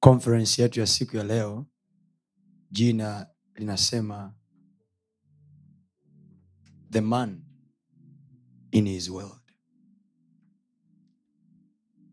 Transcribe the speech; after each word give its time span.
conference 0.00 0.62
yetu 0.62 0.80
ya 0.80 0.86
siku 0.86 1.16
ya 1.16 1.24
leo 1.24 1.66
jina 2.70 3.26
linasema 3.54 4.34
the 6.90 7.00
man 7.00 7.44
in 8.70 8.86
his 8.88 9.08
world. 9.08 9.40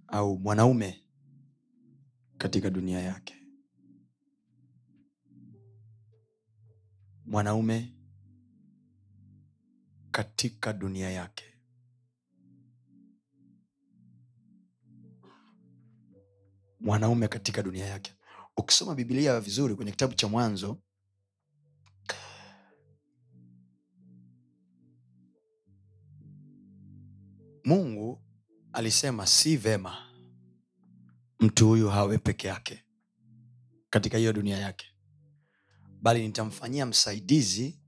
Au 0.07 0.39
mwanaume 0.39 1.03
katika 2.37 2.69
dunia 2.69 2.99
yake. 2.99 3.35
Mwanaume 7.25 7.93
katika 10.11 10.73
dunia 10.73 11.09
yake 11.09 11.46
mwanaume 16.79 17.27
katika 17.27 17.63
dunia 17.63 17.85
yake. 17.85 18.13
Ukisoma 18.57 18.95
bibilia 18.95 19.39
vizuri 19.39 19.75
kwenye 19.75 19.91
kitabu 19.91 20.13
cha 20.13 20.27
mwanzo 20.27 20.77
mungu 27.65 28.21
alisema 28.73 29.25
si 29.27 29.57
vema 29.57 29.97
mtu 31.39 31.67
huyu 31.67 31.89
hawe 31.89 32.17
peke 32.17 32.47
yake 32.47 32.83
katika 33.89 34.17
hiyo 34.17 34.33
dunia 34.33 34.57
yake 34.57 34.87
bali 36.01 36.27
nitamfanyia 36.27 36.85
msaidizi 36.85 37.79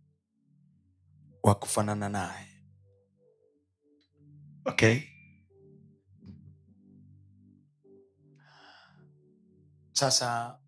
wa 1.44 1.56
kufanana 1.56 2.10
naye. 2.10 2.48
Okay 4.66 5.02
sasa 10.00 10.60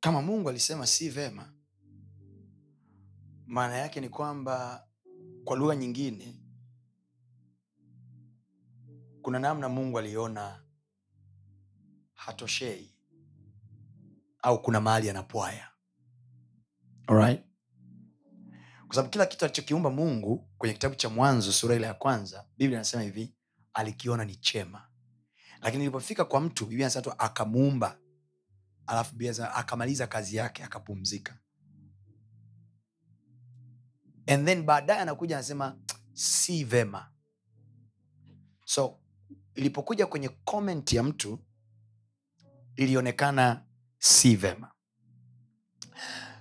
kama 0.00 0.22
mungu 0.22 0.48
alisema 0.48 0.86
si 0.86 1.08
vema 1.10 1.52
maana 3.46 3.76
yake 3.76 4.00
ni 4.00 4.08
kwamba 4.08 4.86
kwa 5.44 5.56
lugha 5.56 5.76
nyingine 5.76 6.40
kuna 9.22 9.38
namna 9.38 9.68
mungu 9.68 9.98
aliona 9.98 10.62
hatoshei 12.14 12.94
au 14.42 14.62
kuna 14.62 14.80
mahali 14.80 15.10
anapwaya 15.10 15.70
Alright? 17.06 17.42
kwa 18.86 18.94
sababu 18.94 19.10
kila 19.12 19.26
kitu 19.26 19.44
alichokiumba 19.44 19.90
mungu 19.90 20.50
kwenye 20.58 20.72
kitabu 20.74 20.94
cha 20.94 21.08
mwanzo 21.08 21.52
sura 21.52 21.74
ile 21.76 21.86
ya 21.86 21.94
kwanza 21.94 22.46
biblia 22.56 22.78
anasema 22.78 23.02
hivi 23.02 23.34
alikiona 23.74 24.24
ni 24.24 24.36
chema 24.36 24.89
lakini 25.60 25.82
ilipofika 25.84 26.24
kwa 26.24 26.40
mtu 26.40 26.66
biblia 26.66 26.90
akamuumba. 27.18 27.98
Alafu 28.86 29.14
akamaliza 29.54 30.06
kazi 30.06 30.36
yake 30.36 30.64
akapumzika. 30.64 31.38
And 34.26 34.46
then 34.46 34.62
baadaye 34.62 35.00
anakuja 35.00 35.36
anasema 35.36 35.78
si 36.12 36.64
vema. 36.64 37.12
So 38.64 39.00
ilipokuja 39.54 40.06
kwenye 40.06 40.28
comment 40.28 40.92
ya 40.92 41.02
mtu 41.02 41.44
ilionekana 42.76 43.66
si 43.98 44.36
vema. 44.36 44.72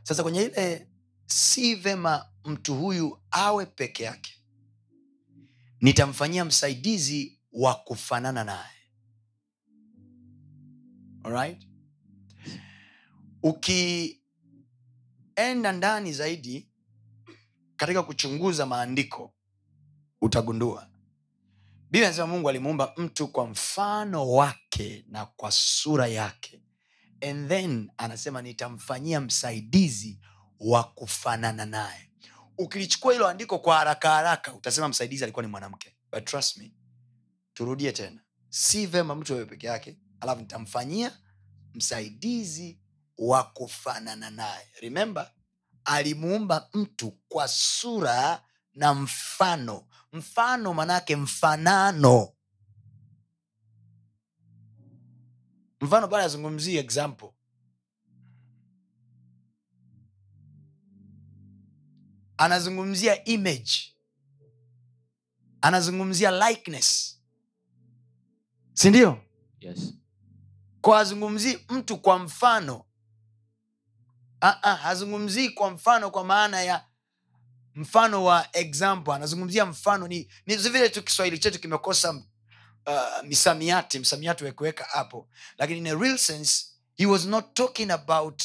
Sasa 0.04 0.24
kwenye 0.24 0.44
ile 0.44 0.90
si 1.26 1.76
vema 1.76 2.30
mtu 2.46 2.76
huyu 2.76 3.22
awe 3.32 3.66
peke 3.66 4.04
yake 4.04 4.34
nitamfanyia 5.82 6.46
msaidizi 6.46 7.40
wa 7.52 7.76
kufanana 7.76 8.44
naye 8.44 8.79
Alright? 11.30 11.66
ukienda 13.44 14.22
ndani 15.72 16.14
zaidi 16.14 16.70
katika 17.76 18.04
kuchunguza 18.04 18.66
maandiko 18.66 19.34
utagundua. 20.22 20.90
Biblia 21.92 22.08
anasema 22.08 22.28
mungu 22.28 22.50
alimuumba 22.50 22.94
mtu 22.98 23.28
kwa 23.28 23.48
mfano 23.48 24.32
wake 24.32 25.06
na 25.08 25.26
kwa 25.26 25.52
sura 25.52 26.08
yake. 26.08 26.62
And 27.30 27.50
then 27.50 27.92
anasema 27.98 28.42
nitamfanyia 28.42 29.22
msaidizi 29.22 30.20
wa 30.60 30.84
kufanana 30.84 31.66
naye. 31.66 32.12
Ukilichukua 32.58 33.14
hilo 33.14 33.28
andiko 33.28 33.60
kwa 33.60 33.78
haraka 33.78 34.10
haraka 34.10 34.54
utasema 34.54 34.88
msaidizi 34.88 35.24
alikuwa 35.24 35.44
ni 35.46 35.52
mwanamke. 35.52 35.96
But 36.12 36.26
trust 36.26 36.58
me 36.58 36.72
turudie 37.54 37.92
tena. 37.92 38.22
Si 38.50 38.86
vema 38.86 39.16
mtu 39.16 39.34
awe 39.34 39.58
yake 39.62 39.98
alafu 40.22 40.42
nitamfanyia 40.42 41.18
msaidizi 41.74 42.80
wa 43.18 43.44
kufanana 43.44 44.30
naye. 44.30 44.68
Remember 44.82 45.32
alimuumba 45.86 46.70
mtu 46.74 47.12
kwa 47.12 47.48
sura 47.48 48.44
na 48.74 48.94
mfano. 48.94 49.88
Mfano 50.14 50.74
manake 50.74 51.16
mfanano. 51.16 52.30
Mfano 55.82 56.08
pale 56.08 56.24
azungumzii 56.24 56.78
example. 56.78 57.30
Anazungumzia 62.38 63.24
image. 63.26 63.96
Anazungumzia 65.62 66.50
likeness. 66.50 67.20
Sindio 68.74 69.18
Yes. 69.60 69.94
Kwa 70.82 70.98
hazungumzii 70.98 71.60
mtu 71.70 71.98
kwa 71.98 72.20
mfano. 72.20 72.86
Ah, 74.42 74.64
ah, 74.64 74.76
hazungumzii 74.76 75.50
kwa 75.50 75.72
mfano 75.72 76.12
kwa 76.12 76.24
maana 76.24 76.62
ya 76.62 76.86
mfano 77.76 78.24
wa 78.24 78.48
example. 78.58 79.14
Anazungumzia 79.14 79.66
mfano 79.66 80.08
ni, 80.08 80.32
ni 80.46 80.56
vile 80.58 80.90
tu 80.90 81.04
kiswahili 81.04 81.40
chetu 81.40 81.60
kimekosa 81.60 82.12
uh, 82.12 83.24
misamiati 83.24 84.00
msamiati 84.00 84.44
wekuweka 84.44 84.84
hapo. 84.84 85.30
Lakini 85.58 85.80
in 85.80 85.88
a 85.88 85.96
real 85.96 86.18
sense 86.18 86.66
he 86.98 87.06
was 87.06 87.26
not 87.26 87.54
talking 87.54 87.92
about 87.92 88.44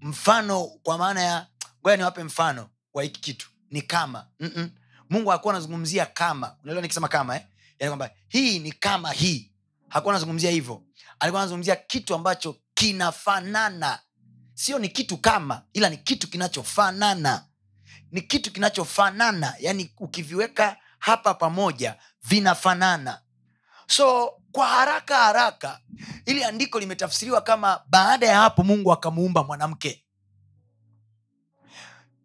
mfano 0.00 0.64
kwa 0.82 0.98
maana 0.98 1.20
ya 1.22 1.46
ngoja 1.80 1.96
niwape 1.96 2.24
mfano 2.24 2.70
wa 2.94 3.02
hiki 3.02 3.20
kitu. 3.20 3.50
Ni 3.70 3.82
kama. 3.82 4.26
Mm-mm. 4.40 4.70
mungu 5.10 5.30
hakuwa 5.30 5.54
anazungumzia 5.54 6.06
kama. 6.06 6.56
Unaelewa 6.62 6.82
nikisema 6.82 7.08
kama 7.08 7.36
eh? 7.36 7.46
Yani 7.78 7.90
kwamba 7.96 8.10
hii 8.28 8.58
ni 8.58 8.72
kama 8.72 9.12
hii. 9.12 9.52
Hakuwa 9.88 10.12
anazungumzia 10.14 10.50
hivyo. 10.50 10.82
Alikuwa 11.20 11.42
anazungumzia 11.42 11.76
kitu 11.76 12.14
ambacho 12.14 12.56
kinafanana. 12.74 13.98
Sio 14.54 14.78
ni 14.78 14.88
kitu 14.88 15.16
kama 15.18 15.62
ila 15.72 15.88
ni 15.90 15.96
kitu 15.96 16.28
kinachofanana. 16.30 17.46
Ni 18.10 18.20
kitu 18.20 18.52
kinachofanana. 18.52 19.54
Yani 19.60 19.94
ukiviweka 19.98 20.76
hapa 20.98 21.34
pamoja 21.34 21.96
vinafanana. 22.22 23.20
So 23.86 24.32
kwa 24.52 24.66
haraka 24.66 25.16
haraka 25.18 25.80
ili 26.26 26.44
andiko 26.44 26.80
limetafsiriwa 26.80 27.40
kama 27.40 27.82
baada 27.88 28.26
ya 28.26 28.36
hapo 28.40 28.62
mungu 28.62 28.92
akamuumba 28.92 29.44
mwanamke. 29.44 30.04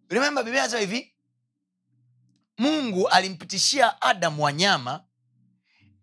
Remember 0.09 0.43
biblia 0.43 0.63
anasema 0.63 0.81
hivi? 0.81 1.13
Mungu 2.57 3.07
alimpitishia 3.09 4.01
adamu 4.01 4.43
wanyama 4.43 5.03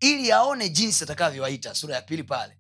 ili 0.01 0.33
aone 0.33 0.69
jinsi 0.69 1.05
atakavyowaita 1.05 1.75
sura 1.75 1.95
ya 1.95 2.03
pili 2.03 2.23
pale. 2.25 2.59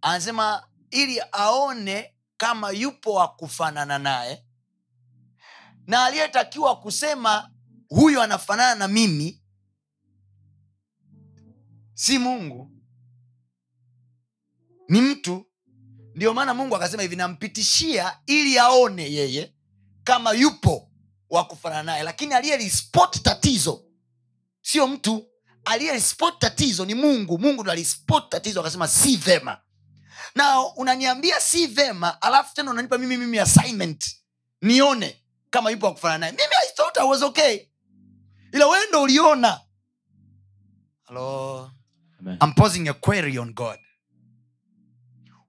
Anasema 0.00 0.68
ili 0.90 1.20
aone 1.32 2.14
kama 2.36 2.70
yupo 2.70 3.14
wa 3.14 3.28
kufanana 3.28 3.98
naye 3.98 4.44
na 5.86 6.04
aliyetakiwa 6.04 6.80
kusema 6.80 7.50
huyu 7.88 8.22
anafanana 8.22 8.74
na 8.74 8.88
mimi 8.88 9.42
si 11.94 12.18
mungu. 12.18 12.70
Ni 14.88 15.00
mtu. 15.00 15.46
Ndio 16.14 16.34
maana 16.34 16.54
mungu 16.54 16.76
akasema 16.76 17.02
hivi 17.02 17.16
nampitishia 17.16 18.18
ili 18.26 18.58
aone 18.58 19.12
yeye 19.12 19.54
kama 20.04 20.32
yupo 20.32 20.90
wa 21.30 21.44
kufanana 21.44 21.82
naye. 21.82 22.02
Lakini 22.02 22.34
aliyelispot 22.34 23.22
tatizo 23.22 23.84
sio 24.62 24.88
mtu 24.88 25.26
aliyespot 25.64 26.38
tatizo 26.38 26.84
ni 26.84 26.94
mungu. 26.94 27.38
Mungu 27.38 27.62
ndo 27.62 27.72
alispot 27.72 28.28
tatizo 28.28 28.60
akasema 28.60 28.88
si 28.88 29.16
vema. 29.16 29.60
Na 30.34 30.60
unaniambia 30.76 31.40
si 31.40 31.66
vema 31.66 32.22
alafu 32.22 32.54
tena 32.54 32.70
unanipa 32.70 32.98
mimi 32.98 33.16
mimi 33.16 33.38
assignment 33.38 34.16
nione 34.62 35.22
kama 35.50 35.70
yupo 35.70 35.88
akufana 35.88 36.18
naye. 36.18 36.32
Mimi 36.32 36.52
i 36.68 36.76
thought 36.76 36.96
i 36.98 37.08
was 37.08 37.22
okay. 37.22 37.60
Ila 38.52 38.66
wewe 38.66 38.86
ndo 38.88 39.02
uliona. 39.02 39.60
Hello? 41.06 41.70
Amen. 42.20 42.38
I'm 42.42 42.52
posing 42.54 42.88
a 42.88 42.94
query 42.94 43.38
on 43.38 43.52
god. 43.52 43.78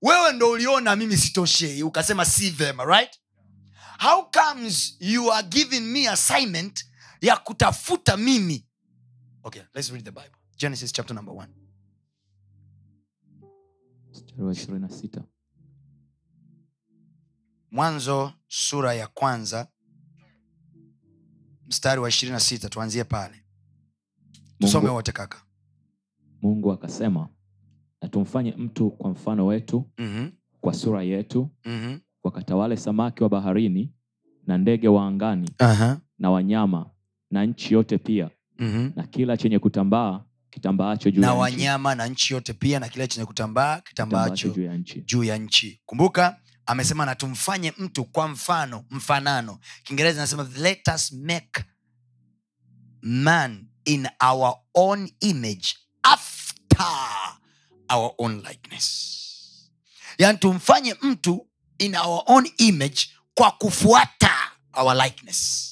Wewe 0.01 0.33
ndo 0.33 0.49
uliona 0.51 0.95
mimi 0.95 1.17
sitoshei. 1.17 1.83
Ukasema 1.83 2.25
si 2.25 2.49
vema 2.49 2.85
right? 2.85 3.19
How 3.99 4.31
comes 4.31 4.95
you 4.99 5.33
are 5.33 5.47
giving 5.47 5.79
me 5.79 6.07
assignment 6.09 6.85
ya 7.21 7.37
kutafuta 7.37 8.17
mimi 8.17 8.65
okay 9.43 9.61
let's 9.73 9.91
read 9.91 10.03
the 10.05 10.11
bible. 10.11 10.37
Genesis 10.57 10.91
chapter 10.91 11.15
number 11.15 11.33
one. 11.35 11.47
Mstari 14.11 14.41
wa 14.43 14.51
ishirini 14.51 14.79
na 14.79 14.89
sita. 14.89 15.23
Mwanzo 17.71 18.33
sura 18.47 18.93
ya 18.93 19.07
kwanza. 19.07 19.67
Mstari 21.67 22.01
wa 22.01 22.09
ishirini 22.09 22.33
na 22.33 22.39
sita 22.39 22.69
tuanzie 22.69 23.03
pale. 23.03 23.35
Tusome 24.59 24.89
wote 24.89 25.11
kaka. 25.11 25.45
Mungu 26.41 26.71
akasema 26.71 27.29
na 28.01 28.09
tumfanye 28.09 28.51
mtu 28.51 28.91
kwa 28.91 29.09
mfano 29.09 29.45
wetu 29.45 29.91
mm-hmm. 29.97 30.31
kwa 30.61 30.73
sura 30.73 31.03
yetu 31.03 31.49
Mm-hmm. 31.65 31.99
wakatawale 32.23 32.77
samaki 32.77 33.23
wa 33.23 33.29
baharini 33.29 33.93
na 34.47 34.57
ndege 34.57 34.87
wa 34.87 35.07
angani 35.07 35.47
Uh-huh. 35.59 35.97
na 36.17 36.31
wanyama 36.31 36.91
na 37.31 37.45
nchi 37.45 37.73
yote 37.73 37.97
pia 37.97 38.29
Mm-hmm. 38.59 38.91
na 38.95 39.03
kila 39.07 39.37
chenye 39.37 39.59
kutambaa 39.59 40.21
kitambaacho 40.49 41.11
juu 41.11 41.21
na 41.21 41.33
wanyama 41.33 41.95
na 41.95 42.07
nchi 42.07 42.33
yote 42.33 42.53
pia 42.53 42.79
na 42.79 42.89
kila 42.89 43.07
chenye 43.07 43.25
kutambaa 43.25 43.81
Kitambaacho 43.81 44.49
juu 44.49 44.63
ya 44.63 44.77
nchi. 44.77 45.01
juu 45.01 45.23
ya 45.23 45.37
nchi. 45.37 45.81
Kumbuka 45.85 46.39
amesema 46.65 47.05
na 47.05 47.15
tumfanye 47.15 47.73
mtu 47.77 48.05
kwa 48.05 48.27
mfano 48.27 48.85
mfanano. 48.89 49.59
Kiingereza 49.83 50.21
nasema 50.21 50.49
let 50.57 50.87
us 50.95 51.11
make 51.11 51.63
man 53.01 53.67
in 53.85 54.07
our 54.31 54.55
own 54.73 55.09
image 55.19 55.75
after 56.03 56.87
our 57.89 58.11
own 58.17 58.43
likeness. 58.49 59.19
Yani 60.17 60.37
tumfanye 60.37 60.95
mtu 61.01 61.47
in 61.77 61.95
our 61.95 62.23
own 62.25 62.49
image 62.57 63.09
kwa 63.33 63.51
kufuata 63.51 64.31
our 64.73 64.95
likeness 65.03 65.69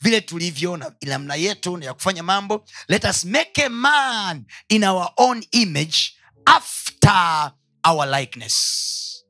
vile 0.00 0.20
tulivyoona 0.20 0.92
namna 1.02 1.34
yetu 1.34 1.78
ya 1.82 1.94
kufanya 1.94 2.22
mambo. 2.22 2.64
Let 2.88 3.04
us 3.04 3.24
make 3.24 3.64
a 3.64 3.68
man 3.68 4.44
in 4.68 4.84
our 4.84 5.10
own 5.16 5.44
image 5.52 6.14
after 6.46 7.52
our 7.84 8.06
likeness. 8.20 9.24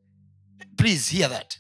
Please 0.76 1.16
hear 1.16 1.28
that. 1.30 1.56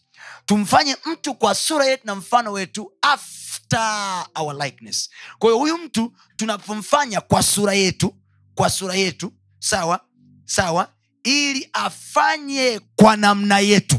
Tumfanye 0.46 0.96
mtu 1.04 1.34
kwa 1.34 1.54
sura 1.54 1.84
yetu 1.84 2.06
na 2.06 2.14
mfano 2.14 2.52
wetu 2.52 2.92
after 3.02 4.26
our 4.34 4.64
likeness. 4.64 5.10
Kwa 5.38 5.48
hiyo 5.50 5.58
huyu 5.58 5.78
mtu 5.78 6.12
tunapomfanya 6.36 7.20
kwa 7.20 7.42
sura 7.42 7.74
yetu 7.74 8.14
kwa 8.54 8.70
sura 8.70 8.94
yetu 8.94 9.32
sawa 9.58 10.00
sawa 10.44 10.92
ili 11.24 11.68
afanye 11.72 12.80
kwa 12.96 13.16
namna 13.16 13.58
yetu. 13.58 13.96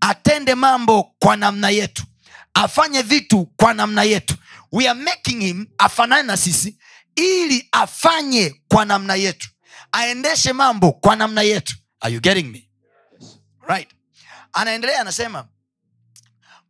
Atende 0.00 0.54
mambo 0.54 1.02
kwa 1.18 1.36
namna 1.36 1.70
yetu 1.70 2.02
afanye 2.56 3.02
vitu 3.02 3.46
kwa 3.46 3.74
namna 3.74 4.02
yetu. 4.02 4.34
We 4.72 4.88
are 4.88 5.00
making 5.00 5.40
him 5.40 5.66
afanane 5.78 6.22
na 6.22 6.36
sisi 6.36 6.78
ili 7.16 7.68
afanye 7.72 8.62
kwa 8.68 8.84
namna 8.84 9.14
yetu. 9.14 9.48
Aendeshe 9.92 10.52
mambo 10.52 10.92
kwa 10.92 11.16
namna 11.16 11.42
yetu. 11.42 11.76
Are 12.00 12.14
you 12.14 12.20
getting 12.20 12.42
me? 12.52 12.70
Right. 13.68 13.88
Anaendelea 14.52 15.00
anasema 15.00 15.48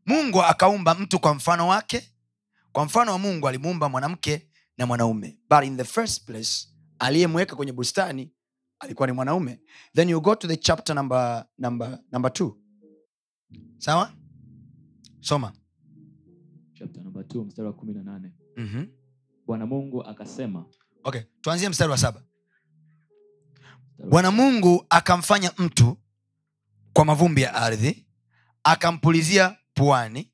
mungu 0.06 0.43
akaumba 0.43 0.94
mtu 0.94 1.19
kwa 1.21 1.35
mfano 1.35 1.69
wake. 1.69 2.12
Kwa 2.73 2.85
mfano 2.85 3.12
wa 3.12 3.19
mungu 3.19 3.49
alimuumba 3.49 3.89
mwanamke 3.89 4.49
na 4.79 4.87
mwanaume. 4.87 5.39
But 5.50 5.65
in 5.65 5.77
the 5.77 5.85
first 5.85 6.25
place 6.27 6.69
aliyemweka 6.99 7.56
kwenye 7.56 7.73
bustani 7.73 8.32
alikuwa 8.79 9.06
ni 9.06 9.12
mwanaume. 9.12 9.61
Then 9.94 10.09
you 10.09 10.21
go 10.21 10.35
to 10.35 10.49
the 10.49 10.56
chapter 10.56 10.94
number, 10.97 11.47
number, 11.59 11.99
number 12.12 12.32
two. 12.32 12.59
Sawa? 13.79 14.12
Soma 15.21 15.53
2 17.26 17.44
mstari 17.44 17.69
wa 17.69 17.75
kumi 17.75 17.93
na 17.94 18.02
nane. 18.02 18.32
Mm-hmm. 18.56 18.88
bwana 19.46 19.67
mungu 19.67 20.05
akasema 20.05 20.64
okay 21.05 21.23
tuanzie 21.40 21.69
mstari 21.69 21.90
wa 21.90 21.99
saba. 21.99 22.23
Bwana 24.11 24.31
mungu 24.31 24.87
akamfanya 24.90 25.52
mtu 25.58 25.96
kwa 26.93 27.05
mavumbi 27.05 27.43
ya 27.43 27.55
ardhi 27.55 28.06
akampulizia 28.64 29.56
puani 29.75 30.32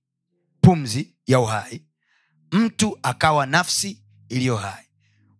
pumzi 0.60 1.16
ya 1.26 1.40
uhai 1.40 1.86
mtu 2.52 2.98
akawa 3.02 3.46
nafsi 3.46 4.04
iliyo 4.28 4.56
hai. 4.56 4.84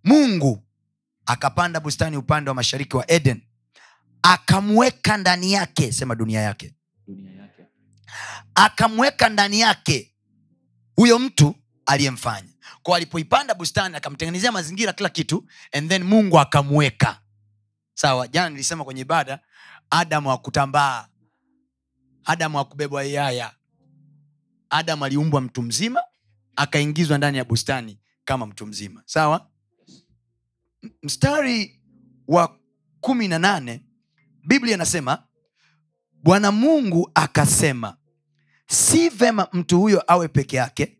Mungu 0.05 0.63
akapanda 1.27 1.81
bustani 1.81 2.17
upande 2.17 2.51
wa 2.51 2.55
mashariki 2.55 2.97
wa 2.97 3.11
eden 3.11 3.43
akamweka 4.23 5.17
ndani 5.17 5.53
yake 5.53 5.93
sema 5.93 6.15
dunia 6.15 6.41
yake. 6.41 6.75
Dunia 7.07 7.31
yake. 7.33 7.67
Akamweka 8.55 9.29
ndani 9.29 9.61
yake 9.61 10.12
huyo 10.97 11.19
mtu 11.19 11.55
aliyemfanya. 11.87 12.49
Kwa 12.83 12.97
alipoipanda 12.97 13.55
bustani 13.55 13.97
akamtengenezea 13.97 14.53
mazingira 14.53 14.93
kila 14.93 15.09
kitu 15.09 15.45
and 15.73 15.89
then 15.89 16.03
mungu 16.03 16.39
akamweka. 16.41 17.21
Sawa 17.95 18.29
jana 18.29 18.49
nilisema 18.51 18.85
kwenye 18.85 19.01
ibada 19.01 19.41
adamu 19.91 20.33
akutambaa 20.33 21.07
adamu 22.25 22.59
akubebwa 22.61 23.05
yaya. 23.05 23.55
Adamu 24.71 25.05
aliumbwa 25.05 25.41
mtu 25.41 25.63
mzima 25.63 26.01
akaingizwa 26.57 27.19
ndani 27.19 27.39
ya 27.39 27.45
bustani 27.45 27.99
kama 28.25 28.47
mtu 28.47 28.67
mzima. 28.67 29.03
Sawa? 29.07 29.49
Mstari 31.03 31.81
wa 32.29 32.59
kumi 33.01 33.29
na 33.29 33.39
nane 33.39 33.87
biblia 34.45 34.75
inasema 34.75 35.23
bwana 36.13 36.53
mungu 36.53 37.11
akasema 37.15 37.97
si 38.73 39.09
vema 39.09 39.49
mtu 39.53 39.81
huyo 39.81 40.03
awe 40.13 40.29
peke 40.29 40.57
yake 40.57 40.99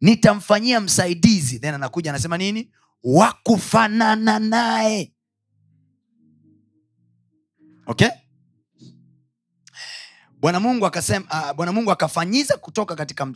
nitamfanyia 0.00 0.80
msaidizi. 0.80 1.58
Then 1.58 1.74
anakuja 1.74 2.10
anasema 2.10 2.38
nini? 2.38 2.72
Wa 3.04 3.32
kufanana 3.42 4.38
naye. 4.38 5.12
Okay? 7.86 8.08
Bwana 10.40 10.60
mungu 10.60 10.86
akasema 10.86 11.26
uh, 11.50 11.56
bwana 11.56 11.72
mungu 11.72 11.90
akafanyiza 11.90 12.56
kutoka 12.56 12.96
katika 12.96 13.32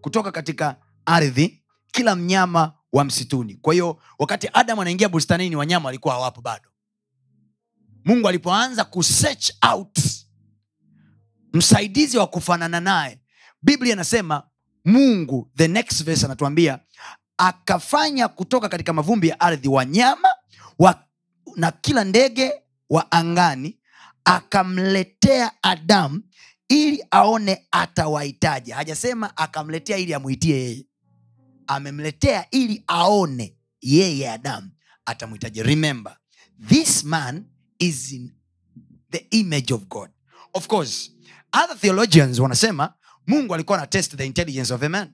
kutoka 0.00 0.32
katika 0.32 0.76
ardhi 1.06 1.64
kila 1.92 2.16
mnyama 2.16 2.72
wa 2.92 3.04
msituni. 3.04 3.54
Kwa 3.54 3.72
hiyo 3.74 4.00
wakati 4.18 4.48
adamu 4.52 4.82
anaingia 4.82 5.08
bustanini 5.08 5.56
wanyama 5.56 5.86
walikuwa 5.86 6.14
hawapo 6.14 6.40
bado. 6.40 6.68
Mungu 8.04 8.28
alipoanza 8.28 8.84
kusearch 8.84 9.50
out 9.72 9.98
msaidizi 11.54 12.18
wa 12.18 12.26
kufanana 12.26 12.80
naye. 12.80 13.20
Biblia 13.62 13.92
inasema 13.92 14.42
mungu 14.84 15.50
the 15.56 15.68
next 15.68 16.04
verse 16.04 16.24
anatuambia 16.26 16.78
akafanya 17.38 18.28
kutoka 18.28 18.68
katika 18.68 18.92
mavumbi 18.92 19.28
ya 19.28 19.40
ardhi 19.40 19.68
wanyama 19.68 20.28
wa, 20.78 21.04
na 21.56 21.72
kila 21.72 22.04
ndege 22.04 22.52
wa 22.90 23.12
angani 23.12 23.78
akamletea 24.24 25.52
adamu 25.62 26.22
ili 26.68 27.04
aone 27.10 27.66
atawahitaji 27.70 28.70
hajasema 28.70 29.36
akamletea 29.36 29.96
ili 29.98 30.14
amwitie 30.14 30.56
yeye. 30.56 30.86
Amemletea 31.66 32.50
ili 32.50 32.84
aone 32.86 33.56
yeye 33.80 34.30
adamu 34.30 34.70
atamhitaji 35.06 35.62
remember 35.62 36.16
this 36.68 37.04
man 37.04 37.44
is 37.78 38.12
in 38.12 38.32
the 39.10 39.26
image 39.30 39.74
of 39.74 39.82
god. 39.88 40.10
Of 40.54 40.66
course 40.66 41.10
other 41.64 41.78
theologians 41.78 42.38
wanasema 42.38 42.94
mungu 43.26 43.54
alikuwa 43.54 43.78
na 43.78 43.86
test 43.86 44.16
the 44.16 44.26
intelligence 44.26 44.74
of 44.74 44.82
a 44.82 44.88
man. 44.88 45.12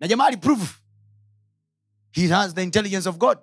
Na 0.00 0.08
jamaa 0.08 0.26
aliprove 0.26 0.66
he 2.12 2.28
has 2.28 2.54
the 2.54 2.62
intelligence 2.62 3.08
of 3.08 3.16
god. 3.16 3.38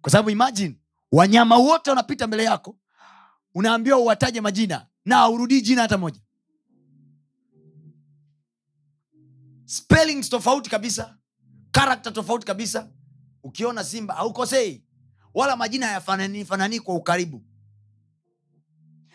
Kwa 0.00 0.12
sababu 0.12 0.30
imagine 0.30 0.80
wanyama 1.12 1.56
wote 1.56 1.90
wanapita 1.90 2.26
mbele 2.26 2.44
yako 2.44 2.78
unaambiwa 3.54 3.98
uwataje 3.98 4.40
majina 4.40 4.86
na 5.04 5.16
aurudii 5.18 5.60
jina 5.60 5.82
hata 5.82 5.98
moja. 5.98 6.20
Spellings 9.64 10.28
tofauti 10.30 10.70
kabisa 10.70 11.18
karakta 11.70 12.10
tofauti 12.10 12.46
kabisa. 12.46 12.90
Ukiona 13.42 13.84
simba 13.84 14.14
haukosei 14.14 14.84
wala 15.34 15.56
majina 15.56 15.86
hayafanani 15.86 16.44
fanani 16.44 16.80
kwa 16.80 16.94
ukaribu 16.94 17.44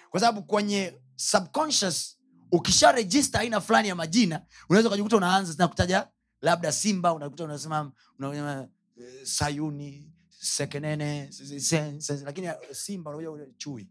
kwa 0.09 0.19
sababu 0.19 0.43
kwenye 0.43 1.01
subconscious 1.15 2.17
ukisha 2.51 2.91
register 2.91 3.41
aina 3.41 3.61
fulani 3.61 3.87
ya 3.87 3.95
majina 3.95 4.45
unaweza 4.69 4.89
ukajikuta 4.89 5.17
unaanza 5.17 5.55
nakutaja 5.57 6.07
labda 6.41 6.71
simba 6.71 7.13
unakuta 7.13 7.43
unasema 7.43 7.91
una- 8.19 8.67
eh, 8.97 9.25
sayuni 9.25 10.11
sekenene 10.39 11.31
se- 11.31 11.59
se- 11.59 12.01
se- 12.01 12.21
lakini 12.25 12.47
simba 12.71 13.15
unakuja 13.15 13.45
chui 13.57 13.89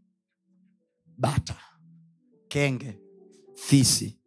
bata 1.18 1.56
kenge 2.49 3.00
fisi 3.54 4.20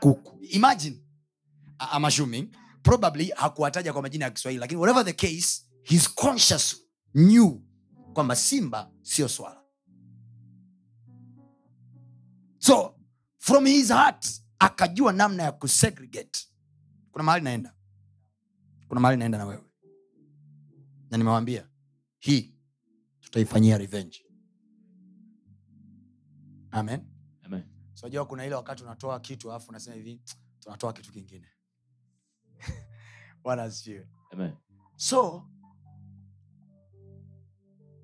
kuku. 0.00 0.38
Imagine 0.44 1.00
I'm 1.96 2.04
assuming 2.04 2.48
probably 2.82 3.30
hakuwataja 3.36 3.92
kwa 3.92 4.02
majina 4.02 4.24
ya 4.24 4.30
kiswahili 4.30 4.60
lakini 4.60 4.80
whatever 4.80 5.04
the 5.04 5.12
case 5.12 5.62
his 5.82 6.14
conscious 6.14 6.76
knew 7.12 7.60
kwamba 8.12 8.36
simba 8.36 8.90
sio 9.02 9.28
swala 9.28 9.63
so 12.66 12.94
from 13.38 13.66
his 13.66 13.88
heart 13.88 14.26
akajua 14.58 15.12
namna 15.12 15.42
ya 15.42 15.52
kusegregate. 15.52 16.48
Kuna 17.12 17.24
mahali 17.24 17.44
naenda. 17.44 17.74
Kuna 18.88 19.00
mahali 19.00 19.18
naenda 19.18 19.38
na 19.38 19.44
wewe. 19.46 19.64
Na 21.10 21.18
nimewambia 21.18 21.68
hii 22.18 22.54
tutaifanyia 23.20 23.78
revenge. 23.78 24.26
Amen. 26.70 27.06
Amen. 27.42 27.64
sojua 27.94 28.26
kuna 28.26 28.46
ile 28.46 28.54
wakati 28.54 28.82
unatoa 28.82 29.20
kitu 29.20 29.50
alafu 29.50 29.68
unasema 29.70 29.96
hivi 29.96 30.22
tunatoa 30.60 30.92
kitu 30.92 31.12
kingine. 31.12 31.48
Bwana 33.42 33.62
asifiwe. 33.62 34.08
So 34.96 35.48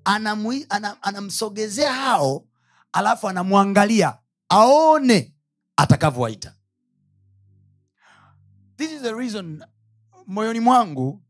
anamsogezea 0.03 0.65
ana- 0.69 1.03
anamsogezea 1.03 1.93
hao 1.93 2.47
alafu 2.91 3.29
anamwangalia 3.29 4.17
aone 4.51 5.35
atakavyowaita. 5.77 6.55
This 8.77 8.91
is 8.91 9.01
the 9.01 9.13
reason 9.13 9.63
moyoni 10.27 10.59
mwangu 10.59 11.21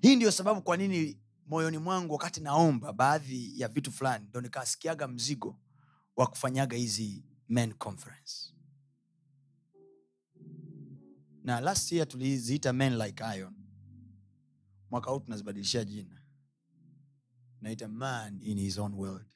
hii 0.00 0.16
ndio 0.16 0.30
sababu 0.30 0.62
kwa 0.62 0.76
nini 0.76 1.20
moyoni 1.46 1.78
mwangu 1.78 2.12
wakati 2.12 2.40
naomba 2.40 2.92
baadhi 2.92 3.60
ya 3.60 3.68
vitu 3.68 3.92
fulani 3.92 4.26
ndo 4.28 4.40
nikasikiaga 4.40 5.08
mzigo 5.08 5.58
wa 6.16 6.26
kufanyaga 6.26 6.76
hizi 6.76 7.24
men 7.48 7.74
conference. 7.74 8.52
Na 11.44 11.60
last 11.60 11.92
year 11.92 12.08
tuliziita 12.08 12.72
men 12.72 12.96
like 12.98 13.24
iron. 13.36 13.54
Mwaka 14.90 15.10
huu 15.10 15.20
tunazibadilishia 15.20 15.84
jina. 15.84 16.22
Naita 17.60 17.88
man 17.88 18.40
in 18.42 18.58
his 18.58 18.78
own 18.78 18.94
world 18.94 19.26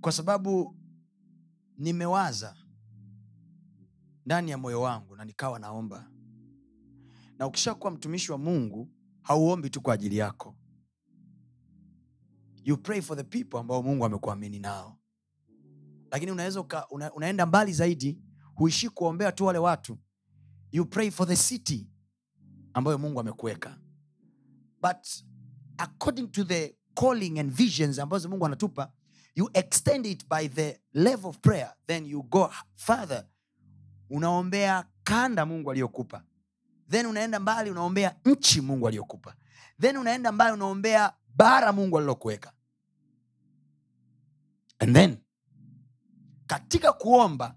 kwa 0.00 0.12
sababu 0.12 0.76
nimewaza 1.76 2.56
ndani 4.26 4.50
ya 4.50 4.58
moyo 4.58 4.80
wangu 4.80 5.16
na 5.16 5.24
nikawa 5.24 5.58
naomba. 5.58 6.10
Na 7.38 7.46
ukishakuwa 7.46 7.90
mtumishi 7.92 8.32
wa 8.32 8.38
mungu 8.38 8.90
hauombi 9.22 9.70
tu 9.70 9.80
kwa 9.80 9.94
ajili 9.94 10.16
yako. 10.16 10.56
You 12.64 12.76
pray 12.76 13.00
for 13.02 13.16
the 13.16 13.24
people 13.24 13.58
ambao 13.58 13.82
mungu 13.82 14.04
amekuamini 14.04 14.58
nao. 14.58 14.98
Lakini 16.10 16.32
unaweza 16.32 16.64
una, 16.90 17.12
unaenda 17.12 17.46
mbali 17.46 17.72
zaidi 17.72 18.22
huishii 18.54 18.88
kuombea 18.88 19.32
tu 19.32 19.44
wale 19.46 19.58
watu. 19.58 19.98
You 20.72 20.86
pray 20.86 21.10
for 21.10 21.26
the 21.28 21.36
city 21.36 21.90
ambayo 22.72 22.98
mungu 22.98 23.20
amekuweka. 23.20 23.78
But 24.82 25.06
according 25.78 26.28
to 26.28 26.44
the 26.44 26.78
calling 26.94 27.38
and 27.38 27.50
visions 27.52 27.98
ambazo 27.98 28.28
mungu 28.28 28.46
anatupa 28.46 28.92
you 29.38 29.50
extend 29.54 30.06
it 30.06 30.28
by 30.28 30.48
the 30.48 30.80
level 30.94 31.30
of 31.30 31.38
prayer 31.40 31.74
then 31.86 32.06
you 32.06 32.22
go 32.22 32.50
further. 32.76 33.24
Unaombea 34.10 34.84
kanda 35.04 35.46
mungu 35.46 35.70
aliyokupa. 35.70 36.22
Then 36.90 37.06
unaenda 37.06 37.40
mbali 37.40 37.70
unaombea 37.70 38.16
nchi 38.24 38.60
mungu 38.60 38.88
aliyokupa. 38.88 39.34
Then 39.80 39.96
unaenda 39.96 40.32
mbali 40.32 40.52
unaombea 40.52 41.12
bara 41.36 41.72
mungu 41.72 41.98
alilokuweka. 41.98 42.52
And 44.78 44.94
then 44.94 45.16
katika 46.46 46.92
kuomba 46.92 47.56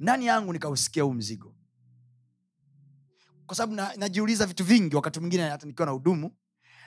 ndani 0.00 0.26
yangu 0.26 0.52
nikausikia 0.52 1.02
huu 1.02 1.12
mzigo. 1.14 1.54
Kwa 3.46 3.56
sababu 3.56 3.74
na, 3.74 3.96
najiuliza 3.96 4.46
vitu 4.46 4.64
vingi 4.64 4.96
wakati 4.96 5.20
mwingine 5.20 5.48
hata 5.48 5.66
nikiwa 5.66 5.86
na 5.86 5.92
hudumu 5.92 6.30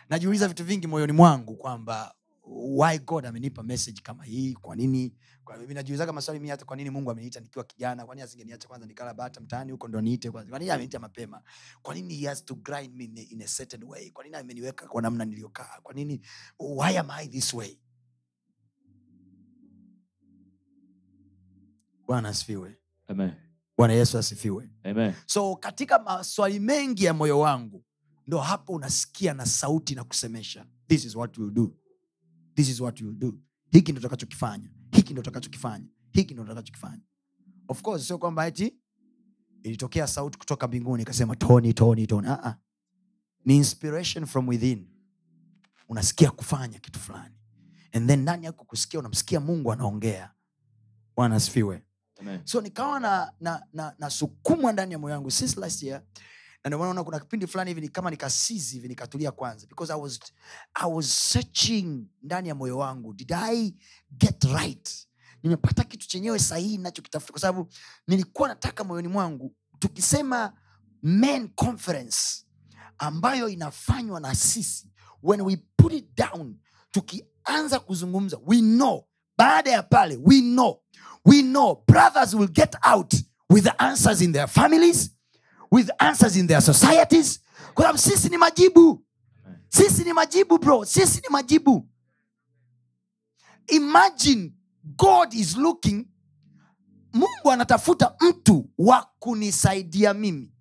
najiuliza 0.10 0.48
vitu 0.48 0.64
vingi 0.66 0.88
moyoni 0.88 1.12
mwangu 1.14 1.56
kwamba 1.58 2.16
why 2.48 2.98
god 3.00 3.26
amenipa 3.26 3.64
message 3.64 4.02
kama 4.02 4.24
hii 4.24 4.54
kwa 4.54 4.76
nini? 4.76 5.14
Mimi 5.60 5.74
najiulizaga 5.74 6.14
maswali 6.14 6.40
mi 6.40 6.50
hata 6.50 6.66
kwa 6.66 6.76
nini 6.78 6.90
mungu 6.90 7.12
ameniita 7.12 7.40
nikiwa 7.40 7.64
kijana? 7.66 8.06
Kwa 8.06 8.16
nini 8.16 8.24
asingeniacha 8.26 8.68
kwanza 8.68 8.88
nikala 8.88 9.14
bata 9.14 9.42
mtaani 9.42 9.72
huko 9.72 9.88
ndo 9.88 10.02
niite 10.02 10.32
kwanza? 10.32 10.50
Kwa 10.50 10.60
nini 10.60 10.72
ameniita 10.72 11.00
mapema? 11.00 11.42
Kwa 11.82 11.96
nini 11.96 12.16
he 12.16 12.28
has 12.28 12.46
to 12.46 12.56
grind 12.56 12.96
me 12.96 13.04
in 13.04 13.18
a, 13.18 13.22
in 13.22 13.42
a 13.42 13.48
certain 13.58 13.84
way? 13.84 14.10
Kwa 14.12 14.24
nini 14.24 14.36
ameniweka 14.36 14.88
kwa 14.88 15.02
namna 15.02 15.26
niliyokaa? 15.26 15.80
Kwa 15.84 15.94
nini 15.94 16.22
why 16.60 16.98
am 17.00 17.10
i 17.12 17.28
this 17.28 17.54
way? 17.54 17.78
Bwana 22.08 22.30
asifiwe. 22.30 22.78
Bwana 23.78 23.94
yesu 23.94 24.18
asifiwe. 24.18 24.70
Amen. 24.84 25.14
so 25.26 25.56
katika 25.56 26.00
maswali 26.00 26.60
mengi 26.60 27.04
ya 27.06 27.14
moyo 27.14 27.40
wangu 27.40 27.84
ndo 28.28 28.38
hapo 28.40 28.74
unasikia 28.74 29.34
na 29.34 29.46
sauti 29.46 29.96
na 29.96 30.04
kusemesha. 30.04 30.66
This 30.88 31.06
is 31.06 31.16
what 31.16 31.38
we'll 31.38 31.52
do 31.54 31.78
this 32.56 32.70
is 32.70 32.82
what 32.82 33.02
we'll 33.02 33.16
do. 33.16 33.40
Hiki 33.72 33.92
ndo 33.92 34.02
takachokifanya 34.02 34.70
hiki 34.92 35.14
ndo 35.14 35.22
takachokifanya 35.22 35.86
hiki 36.12 36.34
ndo 36.34 36.44
takachokifanya 36.44 37.02
of 37.68 37.82
course 37.82 38.08
sio 38.08 38.18
kwamba 38.18 38.48
eti 38.48 38.74
ilitokea 39.64 40.08
sauti 40.08 40.38
kutoka 40.38 40.68
mbinguni 40.68 41.04
ikasema 41.04 41.36
tony 41.36 41.74
tony 41.74 42.08
tony 42.08 42.28
uh-uh. 42.28 42.54
ni 43.46 43.58
inspiration 43.58 44.26
from 44.26 44.48
within. 44.48 44.88
Unasikia 45.90 46.32
kufanya 46.32 46.80
kitu 46.80 47.00
fulani. 47.00 47.36
And 47.92 48.08
then 48.08 48.20
ndani 48.22 48.46
yako 48.46 48.66
kusikia 48.66 49.00
unamsikia 49.00 49.40
mungu 49.40 49.72
anaongea. 49.72 50.32
Bwana 51.16 51.36
asifiwe. 51.36 51.84
So 52.44 52.62
nikawa 52.62 53.00
na 53.00 53.32
na 53.40 53.66
na 53.74 53.96
nasukumwa 54.00 54.74
ndani 54.74 54.94
ya 54.94 55.00
moyo 55.00 55.16
wangu. 55.16 55.32
Since 55.32 55.60
last 55.60 55.84
year 55.84 56.04
na 56.70 56.78
ndio 56.92 57.04
kuna 57.04 57.20
kipindi 57.20 57.48
fulani 57.48 57.74
hivi 57.74 57.90
kama 57.90 58.10
nikasizi 58.12 58.76
hivi 58.76 58.88
nikatulia 58.88 59.32
kwanza. 59.32 59.68
Because 59.68 59.94
I 59.94 60.00
was, 60.00 60.20
I 60.74 60.92
was 60.92 61.32
searching 61.32 62.08
ndani 62.24 62.50
ya 62.50 62.56
moyo 62.56 62.78
wangu 62.78 63.14
did 63.14 63.32
I 63.34 63.74
get 64.12 64.44
right? 64.44 65.08
Nimepata 65.44 65.84
kitu 65.84 66.08
chenyewe 66.08 66.40
sahihi 66.40 66.78
nachokitafuta 66.78 67.32
kwa 67.32 67.42
sababu 67.42 67.70
nilikuwa 68.08 68.48
nataka 68.50 68.84
moyoni 68.84 69.08
mwangu 69.08 69.56
tukisema 69.80 70.54
men 71.04 71.50
conference 71.50 72.46
ambayo 72.98 73.50
inafanywa 73.50 74.20
na 74.20 74.36
sisi 74.36 74.92
when 75.24 75.42
we 75.42 75.58
put 75.78 75.94
it 75.94 76.18
down 76.18 76.56
tukianza 76.92 77.80
kuzungumza 77.80 78.40
we 78.46 78.58
know. 78.60 79.08
Baada 79.38 79.72
ya 79.72 79.84
pale 79.84 80.20
we 80.24 80.42
know. 80.42 80.82
We 81.26 81.42
know. 81.42 81.84
Brothers 81.88 82.34
will 82.34 82.48
get 82.52 82.76
out 82.94 83.14
with 83.50 83.64
the 83.64 83.74
answers 83.78 84.22
in 84.22 84.34
their 84.34 84.48
families 84.48 85.15
with 85.76 85.90
answers 86.00 86.38
in 86.38 86.48
their 86.48 86.62
societies. 86.62 87.40
Kwa 87.74 87.98
sisi 87.98 88.30
ni 88.30 88.38
majibu. 88.38 89.04
Sisi 89.70 90.04
ni 90.04 90.14
majibu 90.14 90.58
bro. 90.58 90.86
Sisi 90.86 91.18
ni 91.22 91.30
majibu. 91.30 91.90
Imagine 93.68 94.54
god 94.96 95.34
is 95.34 95.58
looking. 95.58 96.08
Mungu 97.14 97.52
anatafuta 97.52 98.16
mtu 98.22 98.70
wa 98.78 99.10
kunisaidia 99.20 100.14
mimi 100.14 100.52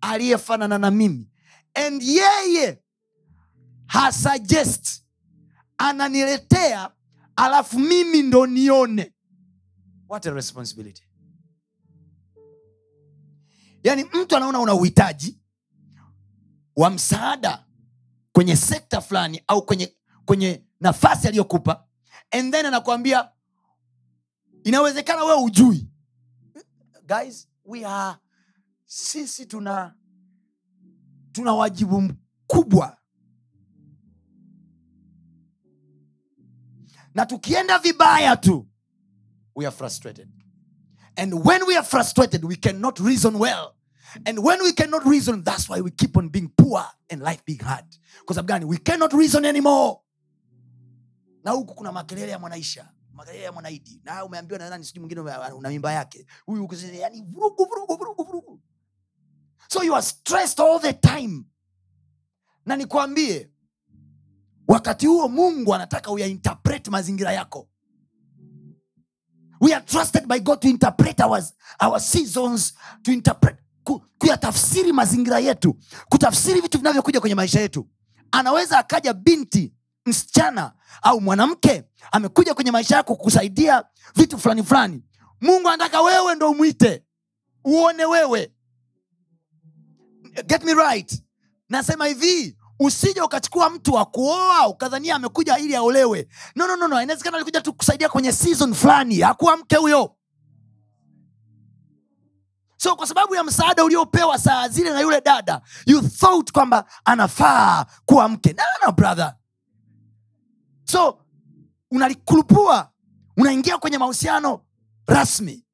aliyefanana 0.00 0.78
na 0.78 0.90
mimi. 0.90 1.30
And 1.74 2.02
yeye 2.02 2.82
hasuggest 3.86 5.04
ananiletea 5.78 6.90
alafu 7.36 7.78
mimi 7.78 8.22
ndo 8.22 8.46
nione. 8.46 9.14
What 10.08 10.26
a 10.26 10.30
responsibility 10.30 11.07
yaani 13.88 14.04
mtu 14.04 14.36
anaona 14.36 14.60
una 14.60 14.74
uhitaji 14.74 15.38
wa 16.76 16.90
msaada 16.90 17.64
kwenye 18.32 18.56
sekta 18.56 19.00
fulani 19.00 19.42
au 19.46 19.62
kwenye 19.66 19.96
kwenye 20.24 20.64
nafasi 20.80 21.28
aliyokupa 21.28 21.86
and 22.30 22.52
then 22.54 22.66
anakuambia 22.66 23.30
inawezekana 24.64 25.24
wewe 25.24 25.42
ujui 25.42 25.90
guys 27.06 27.48
we 27.64 27.84
are 27.86 28.16
sisi 28.86 29.46
tuna 29.46 29.94
tuna 31.32 31.52
wajibu 31.54 32.00
mkubwa. 32.00 32.96
Na 37.14 37.26
tukienda 37.26 37.78
vibaya 37.78 38.36
tu 38.36 38.68
we 39.54 39.66
are 39.66 39.76
frustrated. 39.76 40.28
And 41.16 41.34
when 41.46 41.62
we 41.66 41.76
are 41.76 41.86
frustrated 41.86 42.44
we 42.44 42.56
cannot 42.56 42.98
reason 42.98 43.36
well 43.36 43.74
and 44.24 44.38
when 44.38 44.60
we 44.62 44.72
cannot 44.72 45.04
reason 45.06 45.42
that's 45.44 45.68
why 45.68 45.80
we 45.80 45.90
keep 45.90 46.16
on 46.16 46.28
being 46.28 46.48
poor 46.56 46.84
and 47.10 47.22
life 47.22 47.42
being 47.44 47.62
hard. 47.62 47.84
Kwa 48.24 48.34
sababu 48.34 48.68
we 48.68 48.78
cannot 48.78 49.12
reason 49.12 49.44
anymore. 49.44 49.96
Huku 51.44 51.74
kuna 51.74 51.92
makelele 51.92 52.32
ya 52.32 52.38
mwanaisha. 52.38 52.88
Na 54.04 54.24
umeambiwa 54.24 54.58
so 59.68 59.82
you 59.82 59.94
are 59.94 60.02
stressed 60.02 60.60
all 60.60 60.80
the 60.80 60.92
time. 60.92 61.44
Na 62.66 62.76
nikwambie 62.76 63.50
wakati 64.68 65.06
huo 65.06 65.28
mungu 65.28 65.74
anataka 65.74 66.10
uyainterpret 66.10 66.88
mazingira 66.88 67.32
yako. 67.32 67.68
We 69.60 69.74
are 69.74 69.84
trusted 69.84 70.26
by 70.26 70.38
god 70.40 70.60
to 70.60 70.68
interpret 70.68 71.20
our, 71.20 71.42
our 71.80 72.00
seasons 72.00 72.74
to 73.02 73.12
interpret 73.12 73.56
ku, 73.88 74.02
kuyatafsiri 74.18 74.92
mazingira 74.92 75.38
yetu 75.38 75.76
kutafsiri 76.08 76.60
vitu 76.60 76.78
vinavyokuja 76.78 77.20
kwenye 77.20 77.34
maisha 77.34 77.60
yetu. 77.60 77.88
Anaweza 78.32 78.78
akaja 78.78 79.12
binti 79.12 79.72
msichana 80.06 80.72
au 81.02 81.20
mwanamke 81.20 81.84
amekuja 82.12 82.54
kwenye 82.54 82.70
maisha 82.70 82.96
yako 82.96 83.16
kusaidia 83.16 83.84
vitu 84.16 84.38
fulani 84.38 84.62
fulani. 84.62 85.02
Mungu 85.40 85.68
anataka 85.68 86.02
wewe 86.02 86.34
ndo 86.34 86.50
umwite 86.50 87.04
uone 87.64 88.04
wewe. 88.04 88.52
Get 90.46 90.64
me 90.64 90.74
right. 90.74 91.22
Nasema 91.68 92.06
hivi 92.06 92.56
usije 92.80 93.20
ukachukua 93.20 93.70
mtu 93.70 93.94
wa 93.94 94.04
kuoa 94.04 94.68
ukadhania 94.68 95.14
amekuja 95.14 95.58
ili 95.58 95.76
aolewe. 95.76 96.28
No, 96.56 96.66
no, 96.66 96.76
no, 96.76 96.88
no. 96.88 97.02
inawezekana 97.02 97.36
alikuja 97.36 97.60
tu 97.60 97.72
kusaidia 97.72 98.08
kwenye 98.08 98.32
season 98.32 98.74
fulani. 98.74 99.20
Hakuwa 99.20 99.56
mke 99.56 99.76
huyo 99.76 100.14
so 102.80 102.96
kwa 102.96 103.06
sababu 103.06 103.34
ya 103.34 103.44
msaada 103.44 103.84
uliopewa 103.84 104.38
saa 104.38 104.68
zile 104.68 104.90
na 104.90 105.00
yule 105.00 105.20
dada 105.20 105.60
you 105.86 106.00
thought 106.08 106.52
kwamba 106.52 106.84
anafaa 107.04 107.86
kuwa 108.06 108.28
mke. 108.28 108.52
No, 108.52 108.62
no, 108.86 108.92
brother. 108.92 109.36
So 110.84 111.18
unalikulupua 111.90 112.92
unaingia 113.36 113.78
kwenye 113.78 113.98
mahusiano 113.98 114.60
rasmi 115.06 115.64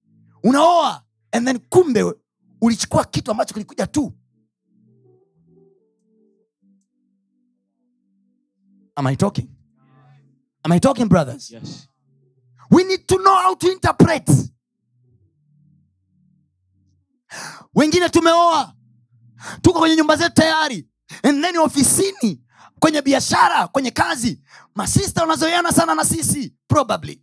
unaoa 0.42 1.02
and 1.32 1.46
then 1.46 1.58
kumbe 1.58 2.14
ulichukua 2.60 3.04
kitu 3.04 3.30
ambacho 3.30 3.54
kilikuja 3.54 3.86
tu. 3.86 4.12
Am 8.96 9.06
i 9.06 9.16
talking? 9.16 9.48
Am 10.62 10.72
i 10.72 10.80
talking 10.80 11.08
brothers? 11.08 11.50
Yes. 11.50 11.88
we 12.70 12.84
need 12.84 13.06
to 13.06 13.16
know 13.18 13.34
how 13.34 13.54
to 13.54 13.70
interpret 13.72 14.28
wengine 17.74 18.08
tumeoa. 18.08 18.74
Tuko 19.62 19.78
kwenye 19.78 19.96
nyumba 19.96 20.16
zetu 20.16 20.34
tayari. 20.34 20.88
And 21.22 21.44
then 21.44 21.56
ofisini 21.56 22.40
kwenye 22.80 23.02
biashara 23.02 23.68
kwenye 23.68 23.90
kazi. 23.90 24.40
Masista 24.74 25.20
wanazoeana 25.20 25.72
sana 25.72 25.94
na 25.94 26.04
sisi 26.04 26.54
probably. 26.68 27.20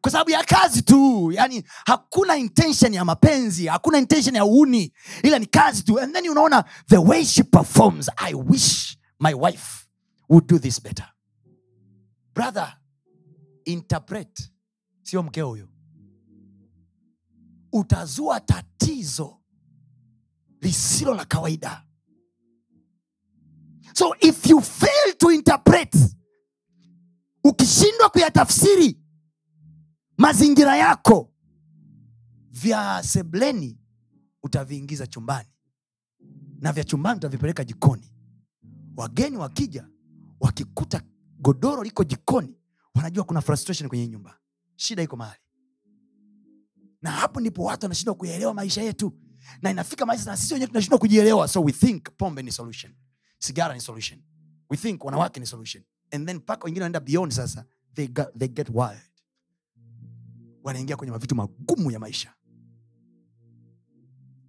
Kwa 0.00 0.10
sababu 0.12 0.30
ya 0.30 0.44
kazi 0.44 0.82
tu 0.82 1.32
yani 1.32 1.64
hakuna 1.86 2.36
intention 2.36 2.94
ya 2.94 3.04
mapenzi 3.04 3.66
hakuna 3.66 3.98
intention 3.98 4.34
ya 4.36 4.44
uni 4.44 4.92
ila 5.22 5.38
ni 5.38 5.46
kazi 5.46 5.82
tu. 5.82 6.00
And 6.00 6.14
then 6.14 6.28
unaona 6.28 6.64
the 6.88 6.96
way 6.98 7.24
she 7.24 7.42
performs 7.42 8.10
i 8.16 8.34
wish 8.34 8.98
my 9.20 9.34
wife 9.34 9.86
would 10.28 10.46
do 10.46 10.58
this 10.58 10.82
better. 10.82 11.08
Brother 12.34 12.76
interpret. 13.64 14.50
Sio 15.02 15.22
mkeo 15.22 15.48
huyo 15.48 15.68
utazua 17.72 18.40
tatizo 18.40 19.38
lisilo 20.60 21.14
la 21.14 21.24
kawaida. 21.24 21.84
So 23.94 24.14
if 24.20 24.46
you 24.46 24.60
fail 24.60 25.14
to 25.18 25.30
interpret 25.32 25.94
ukishindwa 27.44 28.08
kuyatafsiri 28.10 28.98
mazingira 30.18 30.76
yako 30.76 31.32
vya 32.50 33.02
sebleni 33.02 33.78
utaviingiza 34.42 35.06
chumbani 35.06 35.48
na 36.60 36.72
vya 36.72 36.84
chumbani 36.84 37.16
utavipeleka 37.16 37.64
jikoni. 37.64 38.12
Wageni 38.96 39.36
wakija 39.36 39.88
wakikuta 40.40 41.02
godoro 41.38 41.82
liko 41.82 42.04
jikoni 42.04 42.56
wanajua 42.94 43.24
kuna 43.24 43.40
frustration 43.40 43.88
kwenye 43.88 44.08
nyumba. 44.08 44.38
Shida 44.76 45.02
iko 45.02 45.16
mahali 45.16 45.40
na 47.02 47.10
hapo 47.10 47.40
ndipo 47.40 47.64
watu 47.64 47.84
wanashindwa 47.84 48.14
kuyaelewa 48.14 48.54
maisha 48.54 48.82
yetu. 48.82 49.12
Na 49.62 49.70
inafika 49.70 50.06
maisha 50.06 50.24
na 50.24 50.36
sisi 50.36 50.54
wenyewe 50.54 50.68
tunashindwa 50.68 50.98
kujielewa. 50.98 51.48
So 51.48 51.62
we 51.62 51.72
think 51.72 52.08
pombe 52.16 52.42
ni 52.42 52.52
solution. 52.52 52.92
Sigara 53.38 53.74
ni 53.74 53.80
solution. 53.80 54.20
We 54.70 54.76
think 54.76 55.04
wanawake 55.04 55.40
ni 55.40 55.46
solution. 55.46 55.84
And 56.10 56.26
then 56.26 56.36
mpaka 56.36 56.64
wengine 56.64 56.82
wanaenda 56.82 57.00
beyond 57.00 57.32
sasa 57.32 57.64
they, 57.94 58.06
got, 58.06 58.38
they 58.38 58.48
get 58.48 58.68
wild. 58.68 59.00
Wanaingia 60.64 60.96
kwenye 60.96 61.10
mavitu 61.12 61.34
magumu 61.34 61.90
ya 61.90 61.98
maisha. 61.98 62.34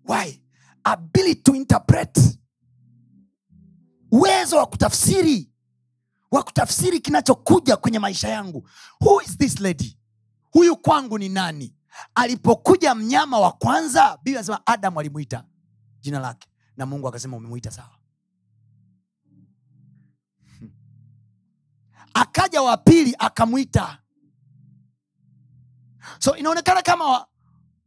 Why? 0.08 0.42
Ability 0.84 1.42
to 1.42 1.56
interpret. 1.56 2.20
Uwezo 4.12 4.58
wa 4.58 4.66
kutafsiri. 4.66 5.50
Wa 6.32 6.44
kutafsiri 6.44 7.00
kinachokuja 7.00 7.78
kwenye 7.78 8.00
maisha 8.00 8.30
yangu. 8.30 8.70
Who 9.02 9.22
is 9.22 9.38
this 9.38 9.60
lady? 9.60 9.98
Huyu 10.52 10.78
kwangu 10.78 11.18
ni 11.18 11.30
nani 11.30 11.76
alipokuja 12.16 12.96
mnyama 12.96 13.40
wa 13.40 13.52
kwanza 13.52 14.18
biblia 14.18 14.40
anasema 14.40 14.68
adamu 14.68 15.00
alimwita 15.00 15.44
jina 16.00 16.20
lake. 16.20 16.48
Na 16.78 16.86
mungu 16.86 17.08
akasema 17.08 17.38
umemwita 17.38 17.72
sawa 17.72 17.90
akaja 22.14 22.62
wa 22.62 22.78
pili 22.78 23.16
akamwita. 23.20 23.98
So 26.20 26.36
inaonekana 26.36 26.82
kama 26.82 27.06
wa, 27.08 27.28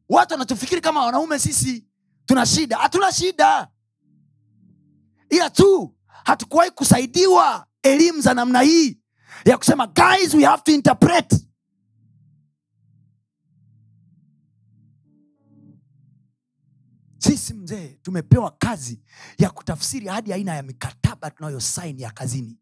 watu 0.09 0.33
wanatufikiri 0.35 0.81
kama 0.81 1.05
wanaume 1.05 1.38
sisi 1.38 1.85
tuna 2.27 2.47
shida. 2.47 2.77
Hatuna 2.77 3.12
shida. 3.12 3.69
Ila 5.31 5.51
tu 5.51 5.95
hatukuwahi 6.25 6.71
kusaidiwa 6.71 7.66
elimu 7.83 8.21
za 8.21 8.35
namna 8.35 8.61
hii 8.61 8.99
ya 9.45 9.59
kusema 9.59 9.87
guys 9.87 10.35
we 10.35 10.45
have 10.45 10.62
to 10.62 10.73
interpret 10.73 11.47
sisi 17.27 17.55
mzee 17.55 17.89
tumepewa 18.03 18.51
kazi 18.51 19.01
ya 19.39 19.51
kutafsiri 19.51 20.07
hadi 20.07 20.33
aina 20.33 20.55
ya 20.55 20.62
mikataba 20.62 21.31
tunayosaini 21.31 22.03
ya 22.03 22.11
kazini. 22.11 22.59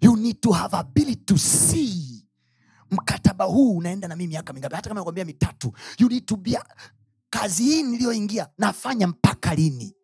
You 0.00 0.16
need 0.16 0.40
to 0.40 0.52
have 0.52 0.76
ability 0.76 1.24
to 1.24 1.38
see 1.38 2.24
mkataba 2.90 3.44
huu 3.44 3.76
unaenda 3.76 4.08
na 4.08 4.16
mimi 4.16 4.28
miaka 4.28 4.52
mingapi? 4.52 4.74
Hata 4.76 4.88
kama 4.88 5.00
nakwambia 5.00 5.24
mitatu. 5.24 5.72
You 5.98 6.08
need 6.08 6.26
to 6.26 6.36
be 6.36 6.58
kazi 7.30 7.62
hii 7.64 7.82
niliyoingia 7.82 8.48
nafanya 8.58 9.06
mpaka 9.06 9.54
lini? 9.54 9.94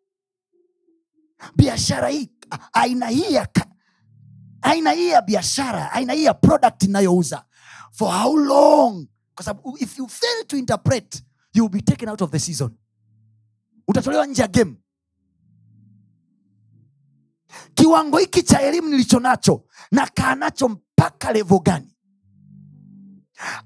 Biashara 1.57 2.09
hii 2.09 2.31
aina 2.73 3.09
hii 3.09 3.33
ya 3.35 3.49
aina 4.63 4.91
hii 4.93 5.09
ya 5.09 5.23
biashara 5.23 5.93
aina 5.93 6.13
hii 6.13 6.25
ya 6.25 6.35
product 6.35 6.83
inayouza 6.83 7.45
for 7.93 8.13
how 8.23 8.37
long? 8.37 9.07
Kwa 9.35 9.45
sababu 9.45 9.79
if 9.79 9.99
you 9.99 10.09
fail 10.09 10.45
to 10.47 10.57
interpret 10.57 11.23
you 11.55 11.65
will 11.65 11.73
be 11.73 11.81
taken 11.81 12.09
out 12.09 12.23
of 12.23 12.31
the 12.31 12.39
season 12.39 12.71
utatolewa 13.89 14.27
nje 14.27 14.43
ya 14.43 14.49
game. 14.49 14.77
Kiwango 17.75 18.19
hiki 18.19 18.43
cha 18.43 18.61
elimu 18.63 18.89
nilicho 18.89 19.21
nacho 19.21 19.65
na 19.91 20.07
kaa 20.07 20.35
nacho 20.35 20.69
mpaka 20.69 21.33
levo 21.33 21.59
gani? 21.61 21.97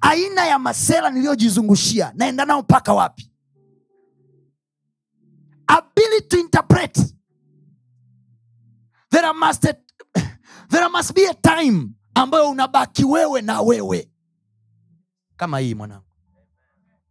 Aina 0.01 0.47
ya 0.47 0.59
masela 0.59 1.11
niliyojizungushia 1.11 2.13
naenda 2.17 2.45
nao 2.45 2.63
mpaka 2.63 2.93
wapi? 2.95 3.33
Ability 5.67 6.29
to 6.29 6.39
interpret. 6.39 6.99
There 9.11 9.33
must, 9.33 9.63
there 10.71 10.89
must 10.89 11.15
be 11.15 11.27
a 11.29 11.35
time 11.35 11.91
ambayo 12.15 12.51
unabaki 12.51 13.05
wewe 13.05 13.43
na 13.43 13.61
wewe. 13.61 14.11
Kama 15.37 15.59
hii 15.59 15.75
mwanangu. 15.75 16.05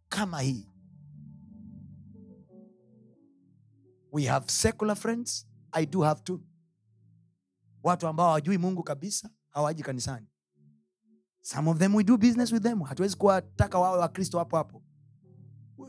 Kama 0.08 0.40
hii 0.40 0.66
we 4.12 4.24
have 4.24 4.50
secular 4.50 4.96
friends. 4.96 5.46
I 5.72 5.84
do 5.86 6.00
have 6.02 6.22
to 6.24 6.40
watu 7.82 8.06
ambao 8.06 8.26
hawajui 8.26 8.58
mungu 8.58 8.82
kabisa 8.82 9.30
hawaji 9.50 9.82
kanisani. 9.82 10.26
Some 11.40 11.70
of 11.70 11.78
them 11.78 11.94
we 11.94 12.04
do 12.04 12.16
business 12.18 12.52
with 12.52 12.62
them. 12.62 12.82
Hatuwezi 12.82 13.16
kuwataka 13.16 13.78
wawe 13.78 13.98
wakristo 13.98 14.38
hapo 14.38 14.56
hapo. 14.56 14.82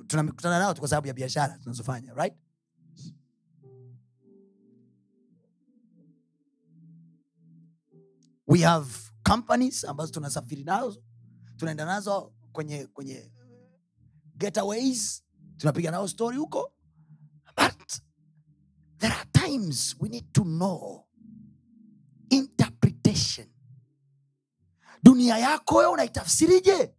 Tunakutana 0.08 0.60
nao 0.60 0.76
kwa 0.76 0.88
sababu 0.88 1.08
ya 1.08 1.14
biashara 1.14 1.58
tunazofanya 1.58 2.14
right? 2.14 2.34
We 8.48 8.60
have 8.62 9.12
companies 9.24 9.84
ambazo 9.86 10.12
tunasafiri 10.12 10.64
nazo. 10.64 11.04
Tunaenda 11.58 11.86
nazo 11.86 12.34
kwenye 12.52 12.86
kwenye 12.88 13.32
getaways. 14.38 15.24
Tunapiga 15.58 15.92
nao 15.92 16.08
story 16.08 16.38
huko 16.38 16.74
there 19.00 19.12
are 19.12 19.26
times 19.34 19.96
we 20.00 20.10
need 20.10 20.34
to 20.34 20.44
know 20.44 21.06
interpretation. 22.30 23.46
Dunia 25.04 25.38
yako 25.38 25.76
wewe 25.76 25.92
unaitafsirije? 25.92 26.94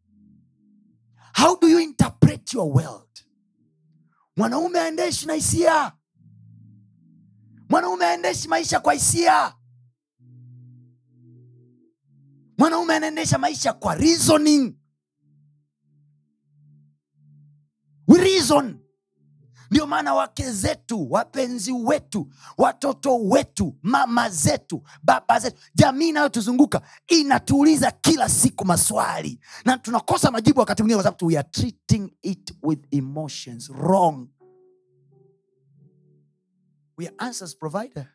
How 1.35 1.57
do 1.61 1.69
you 1.69 1.79
interpret 1.81 2.53
your 2.55 2.73
world? 2.75 3.07
Mwanaume 4.37 4.79
aendeshi 4.81 5.27
na 5.27 5.35
hisia. 5.35 5.93
Mwanaume 7.69 8.05
aendeshi 8.05 8.49
maisha 8.49 8.81
kwa 8.81 8.93
hisia. 8.93 9.55
Mwanaume 12.59 12.95
anaendesha 12.95 13.39
maisha 13.39 13.73
kwa 13.73 13.95
reasoning. 13.95 14.77
We 18.09 18.19
reason 18.19 18.80
ndio 19.71 19.87
maana 19.87 20.15
wake 20.15 20.53
zetu 20.53 21.13
wapenzi 21.13 21.73
wetu 21.73 22.33
watoto 22.59 23.19
wetu 23.19 23.77
mama 23.83 24.31
zetu 24.31 24.83
baba 25.03 25.41
zetu 25.41 25.61
jamii 25.75 26.09
inayotuzunguka 26.09 26.83
inatuuliza 27.09 27.91
kila 27.91 28.29
siku 28.29 28.65
maswali. 28.65 29.41
Na 29.65 29.79
tunakosa 29.79 30.31
majibu 30.31 30.61
wakati 30.61 30.83
mwingine 30.83 30.97
kwa 31.03 31.05
sababu 31.05 31.27
we 31.27 31.39
are 31.39 31.49
treating 31.51 32.13
it 32.23 32.55
with 32.63 32.87
emotions 32.91 33.69
wrong. 33.71 34.29
We 36.99 37.07
are 37.07 37.15
answers 37.19 37.57
provider. 37.57 38.07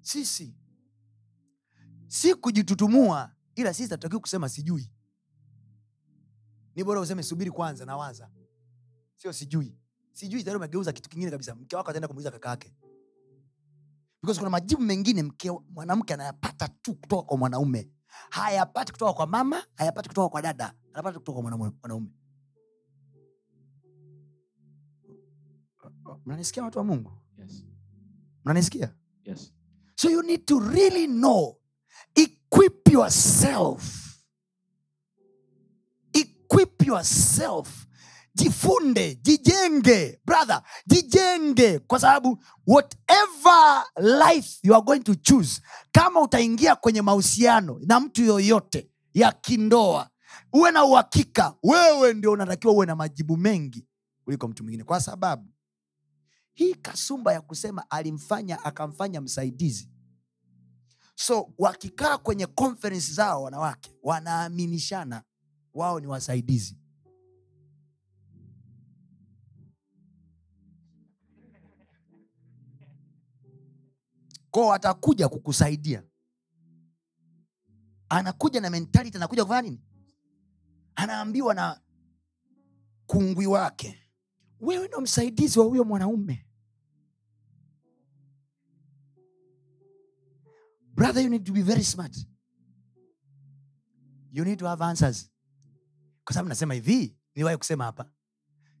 Sisi 0.00 0.54
si 2.08 2.34
kujitutumua 2.34 3.30
ila 3.54 3.74
sisi 3.74 3.90
hatutakiwi 3.90 4.20
kusema 4.20 4.48
sijui 4.48 4.91
ni 6.76 6.84
bora 6.84 7.00
useme 7.00 7.22
subiri 7.22 7.50
kwanza 7.50 7.84
nawaza. 7.84 8.30
Sio 9.16 9.32
sijui. 9.32 9.78
Sijui 10.12 10.42
tayari 10.44 10.56
umegeuza 10.56 10.92
kitu 10.92 11.10
kingine 11.10 11.30
kabisa. 11.30 11.54
Mke 11.54 11.76
wako 11.76 11.90
ataenda 11.90 12.08
kumuuliza 12.08 12.30
kaka 12.30 12.48
yake. 12.48 12.74
Because 14.22 14.38
kuna 14.40 14.50
majibu 14.50 14.82
mengine 14.82 15.22
mke 15.22 15.50
mwanamke 15.50 16.14
anayapata 16.14 16.68
tu 16.68 16.94
kutoka 16.94 17.22
kwa 17.22 17.36
mwanaume. 17.38 17.90
Hayapati 18.30 18.92
kutoka 18.92 19.12
kwa 19.12 19.26
mama 19.26 19.64
hayapati 19.74 20.08
kutoka 20.08 20.28
kwa 20.28 20.42
dada. 20.42 20.74
Anapata 20.92 21.18
kutoka 21.18 21.40
kwa 21.42 21.42
mwanaume. 21.58 22.10
Mnanisikia 26.26 26.62
watu 26.62 26.78
wa 26.78 26.84
mungu? 26.84 27.12
Yes. 27.38 27.64
mnanisikia? 28.44 28.94
Yes. 29.24 29.52
So 29.96 30.10
you 30.10 30.22
need 30.22 30.46
to 30.46 30.60
really 30.60 31.06
know. 31.06 31.56
Equip 32.14 32.88
yourself. 32.92 34.11
Yourself. 36.86 37.86
Jifunde, 38.34 39.14
jijenge, 39.22 40.20
brother, 40.24 40.62
jijenge. 40.86 41.78
Kwa 41.78 41.98
sababu 42.00 42.42
whatever 42.66 43.84
life 43.96 44.58
you 44.62 44.74
are 44.74 44.82
going 44.84 45.00
to 45.00 45.14
choose, 45.14 45.60
kama 45.92 46.20
utaingia 46.20 46.76
kwenye 46.76 47.02
mahusiano 47.02 47.80
na 47.86 48.00
mtu 48.00 48.22
yoyote 48.24 48.90
ya 49.14 49.32
kindoa, 49.32 50.10
uwe 50.52 50.70
na 50.70 50.84
uhakika 50.84 51.54
wewe 51.62 52.14
ndio 52.14 52.32
unatakiwa 52.32 52.72
uwe 52.72 52.86
na 52.86 52.96
majibu 52.96 53.36
mengi 53.36 53.86
kuliko 54.24 54.48
mtu 54.48 54.62
mwingine, 54.64 54.84
kwa 54.84 55.00
sababu 55.00 55.48
hii 56.54 56.74
kasumba 56.74 57.32
ya 57.32 57.40
kusema 57.40 57.90
alimfanya 57.90 58.64
akamfanya 58.64 59.20
msaidizi. 59.20 59.88
So 61.14 61.52
wakikaa 61.58 62.18
kwenye 62.18 62.46
conference 62.46 63.12
zao 63.12 63.42
wanawake 63.42 63.94
wanaaminishana 64.02 65.22
wao 65.74 66.00
ni 66.00 66.06
wasaidizi. 66.06 66.76
Ko 74.50 74.72
atakuja 74.72 75.28
kukusaidia. 75.28 76.02
Anakuja 78.08 78.60
na 78.60 78.70
mentality 78.70 79.16
anakuja 79.16 79.44
kufanya 79.44 79.62
nini? 79.62 79.80
Anaambiwa 80.94 81.54
na 81.54 81.80
kungwi 83.06 83.46
wake 83.46 84.02
wewe 84.62 84.88
ndo 84.88 85.00
msaidizi 85.00 85.58
wa 85.58 85.64
huyo 85.64 85.84
mwanaume. 85.84 86.46
Brother 90.94 91.22
you 91.24 91.30
need 91.30 91.44
to 91.44 91.52
be 91.52 91.62
very 91.62 91.84
smart. 91.84 92.16
You 94.32 94.44
need 94.44 94.58
to 94.58 94.66
have 94.66 94.84
answers 94.84 95.31
kwa 96.24 96.34
sababu 96.34 96.48
nasema 96.48 96.74
hivi 96.74 97.16
niwahi 97.34 97.56
kusema 97.56 97.84
hapa. 97.84 98.10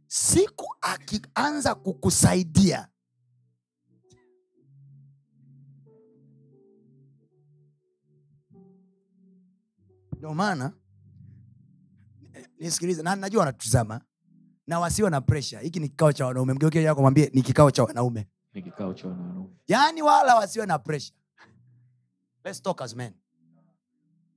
Siku 0.06 0.76
akianza 0.80 1.74
kukusaidia 1.74 2.88
ndio 10.16 10.34
maana 10.34 10.72
nisikilize 12.58 13.02
na 13.02 13.16
najua 13.16 13.40
wanatutizama 13.40 14.00
na 14.66 14.80
wasiwe 14.80 15.10
na 15.10 15.20
presha 15.20 15.60
hiki 15.60 15.80
ni 15.80 15.88
kikao 15.88 16.12
cha 16.12 16.26
wanaume. 16.26 16.52
Mgeuke 16.54 16.82
yako 16.82 17.00
mwambie 17.00 17.30
ni 17.34 17.42
kikao 17.42 17.70
cha 17.70 17.84
wanaume. 17.84 18.28
Ni 18.54 18.62
kikao 18.62 18.94
cha 18.94 19.08
wanaume. 19.08 19.48
yaani 19.68 20.02
wala 20.02 20.34
wasiwe 20.34 20.66
na 20.66 20.78
presha 20.78 21.12
let's 22.44 22.62
talk 22.62 22.82
as 22.82 22.94
men. 22.96 23.12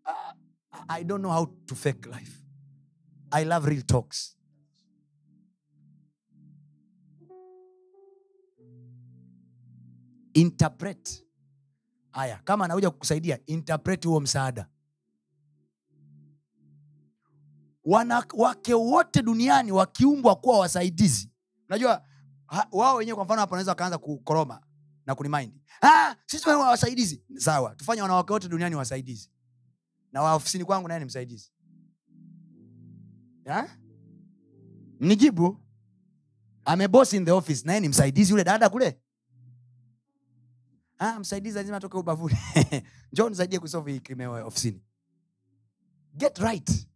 Uh, 0.06 0.36
i 0.88 1.04
don't 1.04 1.22
know 1.22 1.32
how 1.34 1.46
to 1.66 1.76
fake 1.76 2.10
life 2.10 2.45
i 3.36 3.44
love 3.44 3.66
real 3.70 3.82
talks. 3.82 4.36
Interpret. 10.34 11.26
Haya 12.12 12.40
kama 12.44 12.66
anakuja 12.66 12.90
kukusaidia 12.90 13.40
interpret 13.46 14.06
huo 14.06 14.20
msaada. 14.20 14.68
Wanawake 17.84 18.74
wote 18.74 19.22
duniani 19.22 19.72
wakiumbwa 19.72 20.36
kuwa 20.36 20.60
wasaidizi. 20.60 21.32
Unajua 21.68 22.04
wao 22.72 22.96
wenyewe 22.96 23.16
kwa 23.16 23.26
mfano 23.26 23.42
hapo 23.42 23.52
wanaweza 23.54 23.72
wakaanza 23.72 23.98
kukoroma 23.98 24.62
na 25.06 25.16
kunimind. 25.16 25.54
Ah, 25.82 26.16
sisi 26.26 26.50
wasaidizi. 26.50 27.24
Sawa 27.38 27.76
tufanye 27.76 28.02
wanawake 28.02 28.34
wote 28.34 28.48
duniani 28.48 28.76
wasaidizi. 28.76 29.32
Na 30.12 30.22
wa 30.22 30.34
ofisini 30.34 30.66
kwangu 30.66 30.88
naye 30.88 31.00
ni 31.00 31.06
msaidizi 31.06 31.52
Ya? 33.46 33.78
nijibu 35.00 35.58
ameboss 36.66 37.14
in 37.14 37.26
the 37.26 37.32
office. 37.32 37.66
Naye 37.68 37.80
ni 37.80 37.90
msaidizi 37.90 38.32
yule 38.32 38.44
dada 38.44 38.70
kule. 38.70 39.00
Ah, 41.00 41.20
msaidizi 41.20 41.56
lazima 41.56 41.78
atoke 41.78 41.98
ubavuni. 41.98 42.36
Njo 43.14 43.30
nisaidie 43.30 43.60
kusolve 43.60 43.92
hii 43.94 44.00
krimeo 44.00 44.48
ofisini. 44.48 44.82
Get 46.18 46.38
right. 46.38 46.88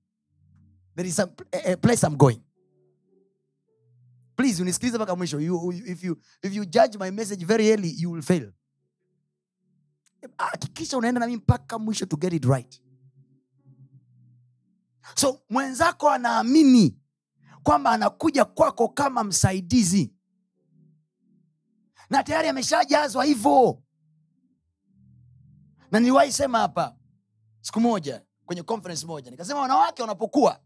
There 0.96 1.10
is 1.10 1.16
some, 1.16 1.32
a, 1.52 1.72
a 1.74 1.78
place 1.78 2.08
i'm 2.08 2.16
going. 2.16 2.42
Please 4.36 4.62
unisikilize 4.62 4.98
mpaka 4.98 5.16
mwisho. 5.16 5.40
If, 5.40 6.04
you, 6.04 6.18
if 6.44 6.54
you 6.56 6.66
judge 6.66 6.98
my 7.00 7.12
message 7.12 7.46
very 7.46 7.70
early 7.70 7.96
you 8.02 8.12
will 8.12 8.22
fail. 8.24 8.52
Hakikisha 10.38 10.98
unaenda 10.98 11.20
nami 11.20 11.36
mpaka 11.38 11.80
mwisho 11.80 12.06
to 12.06 12.18
get 12.18 12.34
it 12.34 12.46
right 12.46 12.82
so 15.16 15.42
mwenzako 15.50 16.10
anaamini 16.10 16.98
kwamba 17.64 17.92
anakuja 17.92 18.46
kwako 18.46 18.90
kama 18.90 19.24
msaidizi 19.24 20.14
na 22.10 22.24
tayari 22.24 22.48
ameshajazwa 22.48 23.26
hivyo 23.26 23.84
na 25.92 26.00
niliwahi 26.00 26.32
sema 26.32 26.60
hapa 26.60 26.96
siku 27.62 27.80
moja 27.80 28.26
kwenye 28.46 28.64
conference 28.64 29.06
moja 29.06 29.32
nikasema 29.32 29.60
wanawake 29.60 30.02
wanapokuwa 30.02 30.60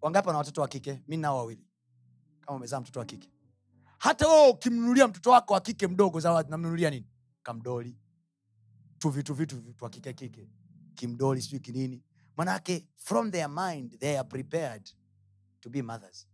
wangapi 0.00 0.28
wana 0.28 0.38
watoto 0.38 0.60
wa 0.60 0.68
kike 0.68 1.02
mi 1.08 1.16
nao 1.16 1.36
wawili 1.36 1.66
kama 2.40 2.56
umezaa 2.56 2.80
mtoto 2.80 2.98
wa 3.00 3.06
kike 3.06 3.30
hata 3.98 4.28
wewe 4.28 4.48
ukimnunulia 4.50 5.08
mtoto 5.08 5.30
wako 5.30 5.54
wa 5.54 5.60
kike 5.60 5.86
mdogo 5.86 6.20
zawadi 6.20 6.50
namnunulia 6.50 6.90
nini 6.90 7.06
kamdoli 7.42 7.96
tu 8.98 9.08
vitu 9.10 9.34
vitu 9.34 9.56
vitu 9.60 9.84
wa 9.84 9.90
kike 9.90 10.12
kike 10.12 10.48
kimdoli 10.94 11.42
sijui 11.42 11.60
kinini 11.60 12.02
manake 12.36 12.86
from 12.96 13.30
their 13.30 13.48
mind 13.48 13.98
they 14.00 14.18
are 14.18 14.28
prepared 14.28 14.90
to 15.60 15.70
be 15.70 15.82
mothers. 15.82 16.26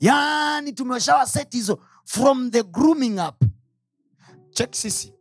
Yani 0.00 0.72
tumeshawa 0.72 1.26
set 1.26 1.52
hizo 1.52 1.78
from 2.04 2.50
the 2.50 2.62
grooming 2.62 3.18
up. 3.18 3.44
Chek 4.50 4.74
sisi. 4.74 5.14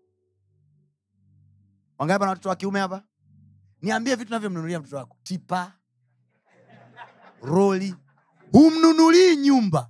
Wangapi 1.99 2.23
na 2.25 2.29
watoto 2.29 2.49
wa 2.49 2.55
kiume 2.55 2.79
hapa? 2.79 3.03
Niambie 3.81 4.15
vitu 4.15 4.31
navyomnunulia 4.31 4.79
mtoto 4.79 4.97
wako. 4.97 5.17
Tipa. 5.23 5.73
Roli. 7.41 7.95
Humnunulii 8.51 9.35
nyumba. 9.35 9.89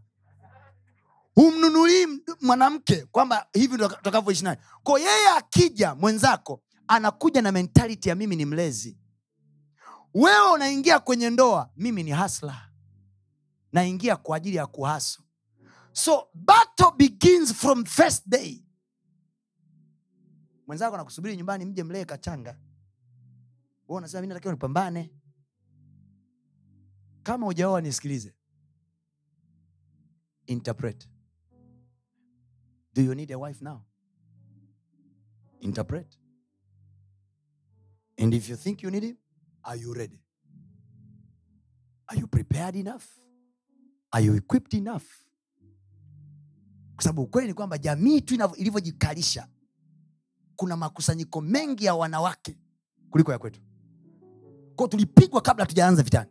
Humnunulii 1.36 2.08
mwanamke 2.42 3.06
kwamba 3.06 3.48
hivi 3.54 3.74
ndo 3.76 3.90
ko 4.84 4.98
yeye 5.00 5.28
akija 5.38 5.96
mwenzako 5.96 6.62
anakuja 6.90 7.42
na 7.42 7.52
mentality 7.52 8.10
ya 8.10 8.16
mimi 8.16 8.36
ni 8.36 8.46
mlezi. 8.46 8.98
Wewe 10.14 10.52
unaingia 10.54 11.00
kwenye 11.00 11.30
ndoa 11.30 11.72
mimi 11.78 12.04
ni 12.04 12.12
hasla 12.12 12.72
naingia 13.72 14.16
kwa 14.16 14.38
ajili 14.38 14.56
ya 14.56 14.68
kuhaso 14.68 15.24
so 15.92 16.28
battle 16.34 16.92
begins 16.98 17.54
from 17.54 17.86
first 17.86 18.28
day. 18.28 18.64
Mwenzako 20.68 20.96
anakusubiri 20.96 21.38
nyumbani 21.38 21.66
mje 21.66 21.84
mlee 21.84 22.06
kachanga. 22.06 22.60
Wewe 23.88 23.98
unasema 23.98 24.22
mi 24.22 24.28
natakiwa 24.28 24.54
nipambane. 24.54 25.14
Kama 27.24 27.48
ujaoa 27.48 27.82
nisikilize. 27.82 28.36
Interpret. 30.46 31.10
Do 32.94 33.02
you 33.02 33.16
need 33.16 33.32
a 33.32 33.38
wife 33.38 33.64
now? 33.66 33.82
Interpret 35.60 36.20
and 38.20 38.34
if 38.34 38.50
you 38.50 38.56
think 38.58 38.84
you 38.84 38.92
need 38.92 39.04
him 39.04 39.18
are 39.64 39.76
you 39.82 39.94
ready? 39.94 40.22
Are 42.08 42.16
you 42.20 42.28
prepared 42.28 42.76
enough? 42.76 43.06
Are 44.12 44.22
you 44.26 44.36
equipped 44.36 44.74
enough? 44.74 45.04
Kwa 46.96 47.04
sababu 47.04 47.22
ukweli 47.22 47.48
ni 47.48 47.54
kwamba 47.54 47.78
jamii 47.78 48.22
tu 48.22 48.36
ilivyojikalisha 48.58 49.48
kuna 50.56 50.76
makusanyiko 50.78 51.42
mengi 51.42 51.86
ya 51.86 51.96
wanawake 51.96 52.58
kuliko 53.10 53.32
ya 53.32 53.40
kwetu. 53.40 53.62
Kwa 54.76 54.88
tulipigwa 54.88 55.42
kabla 55.42 55.66
tujaanza 55.66 56.04
vitani. 56.04 56.30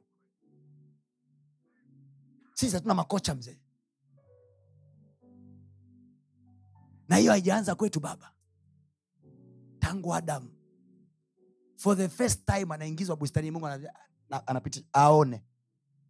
Sisi 2.55 2.74
hatuna 2.74 2.94
makocha 2.94 3.35
mzee. 3.35 3.59
Na 7.09 7.16
hiyo 7.16 7.33
haijaanza 7.33 7.74
kwetu 7.74 8.01
baba. 8.01 8.33
Tangu 9.79 10.14
adamu 10.14 10.58
for 11.79 11.95
the 11.97 12.09
first 12.09 12.45
time 12.47 12.75
anaingizwa 12.75 13.17
bustani 13.17 13.51
mungu 13.51 13.67
ana- 13.67 13.93
na- 14.29 14.47
anapitisha 14.47 14.85
aone 14.93 15.45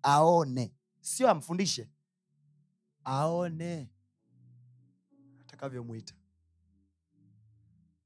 aone. 0.02 0.72
Sio 1.00 1.30
amfundishe 1.30 1.88
aone 3.04 3.90
atakavyomwita 5.40 6.14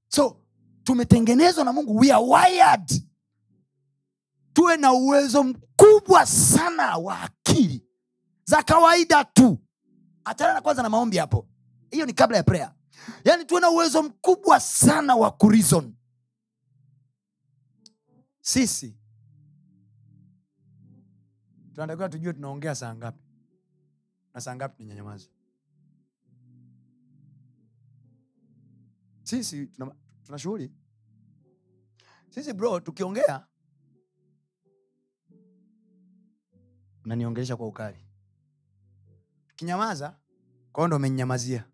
so 0.08 0.36
tumetengenezwa 0.84 1.64
na 1.64 1.72
mungu. 1.72 1.96
We 1.96 2.12
are 2.12 2.24
wired. 2.24 3.02
Tuwe 4.52 4.76
na 4.76 4.92
uwezo 4.92 5.42
mkubwa 5.44 6.26
sana 6.26 6.96
wa 6.96 7.20
akili. 7.20 7.86
Za 8.44 8.62
kawaida 8.62 9.24
tu. 9.24 9.58
Achana 10.24 10.52
na 10.54 10.60
kwanza 10.60 10.82
na 10.82 10.88
maombi 10.88 11.16
hapo. 11.16 11.48
Hiyo 11.90 12.06
ni 12.06 12.12
kabla 12.12 12.36
ya 12.36 12.42
prayer. 12.42 12.74
Yaani 13.24 13.44
tuwe 13.44 13.60
na 13.60 13.70
uwezo 13.70 14.02
mkubwa 14.02 14.60
sana 14.60 15.16
wa 15.16 15.30
kurizon 15.30 15.94
sisi. 18.42 18.96
Tunatakiwa 21.74 22.08
tujue 22.08 22.32
tunaongea 22.32 22.74
saa 22.74 22.94
ngapi. 22.94 23.22
Na 24.34 24.40
saa 24.40 24.56
ngapi 24.56 24.76
tunanyanyamaza 24.76 25.28
sisi 29.22 29.66
tuna, 29.66 29.94
tuna 30.24 30.38
shughuli. 30.38 30.72
Sisi 32.30 32.52
bro 32.52 32.80
tukiongea 32.80 33.46
unaniongelesha 37.04 37.56
kwa 37.56 37.66
ukali. 37.66 38.06
Tukinyamaza 39.48 40.18
kwao 40.72 40.86
ndo 40.86 40.96
umenyamazia 40.96 41.68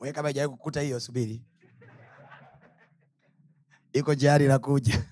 we 0.00 0.12
kama 0.12 0.30
ijawai 0.30 0.48
kukuta 0.50 0.80
hiyo 0.80 1.00
subiri 1.00 1.44
iko 3.98 4.14
jari 4.14 4.46
la 4.46 4.58
kuja 4.58 5.04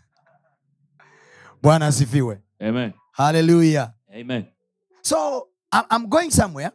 bwana 1.62 1.86
asifiwe. 1.86 2.42
Amen. 2.60 2.92
haleluya 3.12 3.92
Amen. 4.20 4.44
so 5.02 5.48
I'm, 5.90 6.06
going 6.06 6.30
somewhere. 6.30 6.70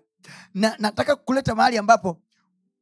Na 0.54 0.76
nataka 0.80 1.15
kuleta 1.15 1.56
mahali 1.56 1.78
ambapo 1.78 2.22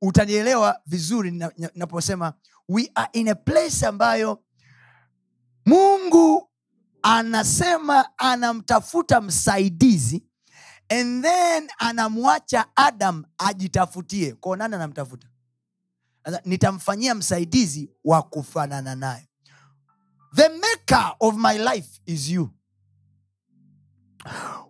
utanielewa 0.01 0.79
vizuri 0.85 1.31
na- 1.31 1.51
na- 1.57 1.71
naposema 1.75 2.33
we 2.69 2.91
are 2.95 3.09
in 3.13 3.27
a 3.29 3.35
place 3.35 3.85
ambayo 3.85 4.43
mungu 5.65 6.49
anasema 7.01 8.17
anamtafuta 8.17 9.21
msaidizi 9.21 10.23
and 10.89 11.23
then 11.23 11.69
anamwacha 11.77 12.65
adam 12.75 13.23
ajitafutie 13.37 14.33
kwao 14.33 14.55
nani 14.55 14.75
anamtafuta 14.75 15.27
nitamfanyia 16.45 17.15
msaidizi 17.15 17.91
wa 18.03 18.21
kufanana 18.23 18.95
naye. 18.95 19.29
The 20.35 20.49
maker 20.49 21.15
of 21.19 21.35
my 21.35 21.57
life 21.57 22.01
is 22.05 22.29
you. 22.29 22.49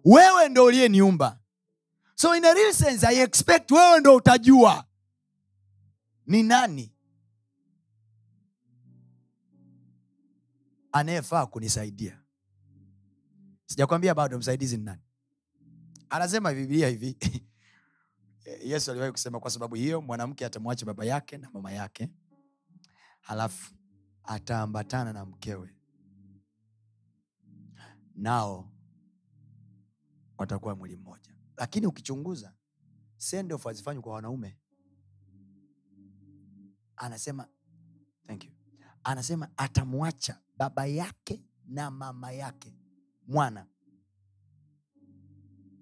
Wewe 0.05 0.49
ndo 0.49 0.63
uliyeniumba. 0.65 1.39
So 2.15 2.35
in 2.35 2.45
a 2.45 2.53
real 2.53 2.73
sense 2.73 3.07
i 3.07 3.19
expect 3.21 3.71
wewe 3.71 3.99
ndo 3.99 4.15
utajua 4.15 4.85
ni 6.25 6.43
nani 6.43 6.93
anayefaa 10.91 11.45
kunisaidia. 11.45 12.21
Sijakwambia 13.65 14.15
bado 14.15 14.37
msaidizi 14.37 14.77
ni 14.77 14.83
nani. 14.83 15.01
Anasema 16.09 16.53
biblia 16.53 16.87
hivi 16.89 17.17
yesu 18.63 18.91
aliwahi 18.91 19.11
kusema 19.11 19.39
kwa 19.39 19.51
sababu 19.51 19.75
hiyo 19.75 20.01
mwanamke 20.01 20.45
atamwacha 20.45 20.85
baba 20.85 21.05
yake 21.05 21.37
na 21.37 21.49
mama 21.51 21.71
yake 21.71 22.09
halafu 23.21 23.73
ataambatana 24.23 25.13
na 25.13 25.25
mkewe. 25.25 25.75
Nao 28.15 28.71
watakuwa 30.37 30.75
mwili 30.75 30.95
mmoja. 30.95 31.33
Lakini 31.57 31.87
ukichunguza 31.87 32.53
sendof 33.17 33.63
hazifanywi 33.63 34.01
kwa 34.03 34.13
wanaume. 34.13 34.57
Anasema 36.95 37.47
thank 38.27 38.45
you. 38.45 38.51
Anasema 39.03 39.49
atamwacha 39.57 40.39
baba 40.57 40.85
yake 40.85 41.43
na 41.65 41.91
mama 41.91 42.31
yake 42.31 42.73
mwana. 43.27 43.67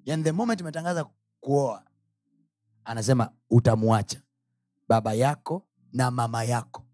Yani 0.06 0.24
the 0.24 0.32
moment 0.32 0.62
umetangaza 0.62 1.10
kuoa 1.40 1.86
anasema 2.86 3.32
utamwacha 3.50 4.22
baba 4.88 5.14
yako 5.14 5.68
na 5.94 6.12
mama 6.12 6.44
yako. 6.44 6.86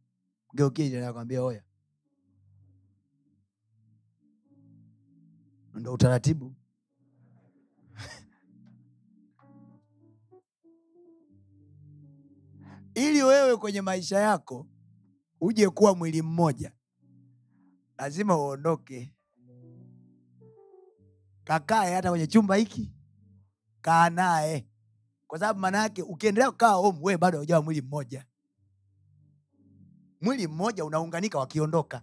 Geukiakwambia 0.54 1.43
oya. 1.43 1.63
Ndo 5.73 5.93
utaratibu. 5.93 6.56
Ili 12.95 13.23
wewe 13.23 13.58
kwenye 13.58 13.82
maisha 13.82 14.19
yako 14.19 14.67
uje 15.41 15.69
kuwa 15.69 15.95
mwili 15.95 16.21
mmoja 16.21 16.71
lazima 17.97 18.38
uondoke. 18.38 19.15
Kakae 21.43 21.95
hata 21.95 22.10
kwenye 22.10 22.27
chumba 22.27 22.56
hiki 22.56 22.93
kaa 23.82 24.10
naye 24.10 24.70
kwa 25.32 25.39
sababu 25.39 25.60
maana 25.60 25.78
yake 25.78 26.02
ukiendelea 26.04 26.52
kukaa 26.52 26.74
home 26.74 27.00
wewe 27.02 27.17
bado 27.17 27.38
haujawa 27.38 27.62
mwili 27.62 27.82
mmoja. 27.82 28.26
Mwili 30.22 30.48
mmoja 30.48 30.86
unaunganika 30.86 31.39
wakiondoka. 31.39 32.02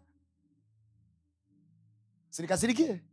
Sinikasirikie? 2.31 3.05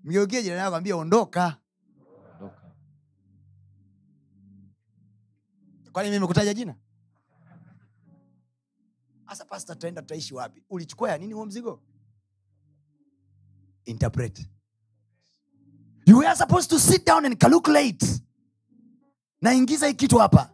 Mgeukie 0.00 0.42
jirani 0.42 0.60
yako 0.60 0.76
ambia 0.76 0.96
ondoka. 0.96 1.56
Ondoka. 2.34 2.72
kwani 5.92 6.10
mimi 6.10 6.26
kutaja 6.26 6.54
jina? 6.54 6.76
Hasa 9.24 9.44
pasta 9.44 9.74
tutaenda 9.74 10.02
tutaishi 10.02 10.34
wapi? 10.34 10.62
Ulichukua 10.70 11.10
ya 11.10 11.18
nini 11.18 11.34
huo 11.34 11.46
mzigo? 11.46 11.82
Interpret 13.84 14.48
you 16.08 16.22
are 16.22 16.34
supposed 16.36 16.70
to 16.70 16.78
sit 16.78 17.04
down 17.04 17.24
and 17.26 17.38
calculate. 17.38 18.04
Naingiza 19.42 19.86
hii 19.86 19.94
kitu 19.94 20.18
hapa. 20.18 20.52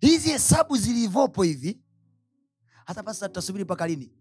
Hizi 0.00 0.28
hesabu 0.30 0.76
zilivyopo 0.76 1.42
hivi 1.42 1.80
hata 2.86 3.02
pasa 3.02 3.28
tutasubiri 3.28 3.64
mpaka 3.64 3.86
lini? 3.86 4.12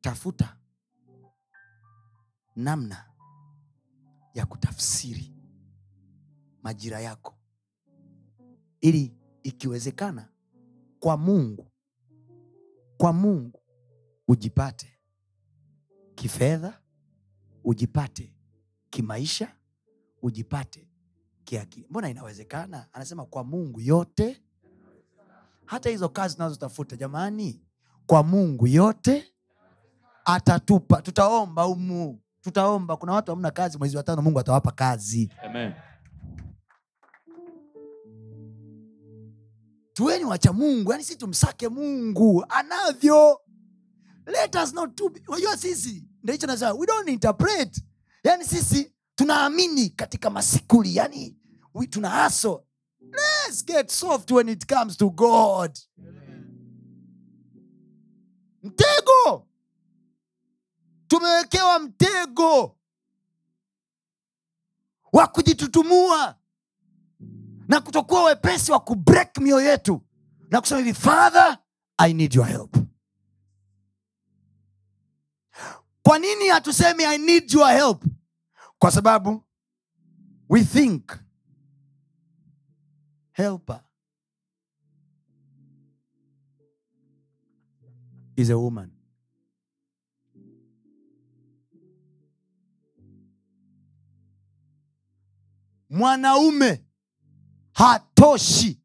Tafuta 0.00 0.56
namna 2.56 3.04
ya 4.34 4.46
kutafsiri 4.46 5.34
majira 6.62 7.00
yako 7.00 7.38
ili 8.80 9.14
ikiwezekana 9.42 10.28
kwa 11.00 11.16
mungu 11.16 11.70
kwa 12.96 13.12
mungu 13.12 13.62
ujipate 14.28 15.00
kifedha 16.14 16.81
ujipate 17.64 18.34
kimaisha 18.90 19.52
ujipate 20.22 20.88
kiakili. 21.44 21.86
Mbona 21.90 22.08
inawezekana? 22.10 22.86
Anasema 22.92 23.26
kwa 23.26 23.44
mungu 23.44 23.80
yote. 23.80 24.42
Hata 25.66 25.90
hizo 25.90 26.08
kazi 26.08 26.34
tunazotafuta 26.34 26.96
jamani 26.96 27.62
kwa 28.06 28.22
mungu 28.22 28.66
yote 28.66 29.24
atatupa. 30.24 31.02
Tutaomba 31.02 31.66
umu 31.66 32.20
tutaomba. 32.40 32.96
Kuna 32.96 33.12
watu 33.12 33.30
hamna 33.32 33.50
kazi 33.50 33.78
mwezi 33.78 33.96
wa 33.96 34.02
tano 34.02 34.22
mungu 34.22 34.38
atawapa 34.40 34.70
kazi. 34.70 35.32
Amen. 35.44 35.72
tuweni 39.92 40.24
wacha 40.24 40.52
mungu 40.52 40.90
yani 40.92 41.04
si 41.04 41.16
tumsake 41.16 41.68
mungu 41.68 42.44
anavyo. 42.48 43.40
Let 44.26 44.54
us 44.54 44.74
not 44.74 44.94
to 44.96 45.08
be- 45.08 45.22
unajua 45.28 45.56
sisi 45.56 46.04
ndio 46.22 46.46
nasema 46.46 46.72
we 46.72 46.86
don't 46.86 47.08
interpret. 47.08 47.84
Yani 48.24 48.44
sisi 48.44 48.92
tunaamini 49.14 49.90
katika 49.90 50.30
masikuli 50.30 50.96
yani 50.96 51.36
we, 51.74 51.86
tuna 51.86 52.10
haso 52.10 52.64
let's 53.00 53.64
get 53.64 53.90
soft 53.90 54.30
when 54.30 54.48
it 54.48 54.66
comes 54.74 54.96
to 54.96 55.10
god. 55.10 55.78
Mtego! 58.62 59.46
Tumewekewa 61.08 61.78
mtego 61.78 62.76
wa 65.12 65.26
kujitutumua 65.26 66.36
na 67.68 67.80
kutokuwa 67.80 68.24
wepesi 68.24 68.72
wa 68.72 68.80
kubreak 68.80 69.38
mioyo 69.38 69.70
yetu 69.70 70.02
na 70.50 70.60
kusema 70.60 70.78
hivi 70.80 70.94
father 70.94 71.58
i 71.98 72.14
need 72.14 72.34
your 72.34 72.46
help 72.46 72.76
kwa 76.02 76.18
nini 76.18 76.48
hatusemi 76.48 77.04
i 77.04 77.18
need 77.18 77.52
your 77.52 77.68
help 77.72 78.04
kwa 78.78 78.90
sababu 78.90 79.44
we 80.48 80.64
think 80.64 81.12
helper 83.32 83.80
is 88.36 88.50
a 88.50 88.56
woman. 88.56 88.90
Mwanaume 95.90 96.84
hatoshi 97.72 98.80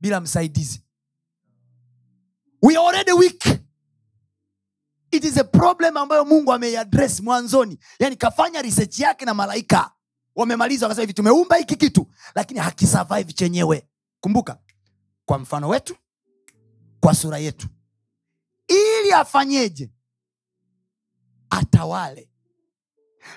bila 0.00 0.20
msaidizi. 0.20 0.82
We 2.62 2.76
are 2.76 2.86
already 2.86 3.12
weak 3.12 3.51
it 5.12 5.24
is 5.24 5.38
a 5.38 5.44
problem 5.44 5.96
ambayo 5.96 6.24
mungu 6.24 6.52
ameiadres 6.52 7.20
mwanzoni. 7.20 7.78
Yani 7.98 8.16
kafanya 8.16 8.62
research 8.62 8.98
yake 8.98 9.24
na 9.24 9.34
malaika. 9.34 9.90
Wamemaliza 10.34 10.86
wakasema 10.86 11.02
hivi 11.02 11.12
tumeumba 11.14 11.56
hiki 11.56 11.76
kitu 11.76 12.06
lakini 12.34 12.60
hakisurvive 12.60 13.32
chenyewe. 13.32 13.88
Kumbuka 14.20 14.58
kwa 15.24 15.38
mfano 15.38 15.68
wetu 15.68 15.96
kwa 17.00 17.14
sura 17.14 17.38
yetu. 17.38 17.68
Ili 18.68 19.12
afanyeje? 19.12 19.90
Atawale. 21.50 22.28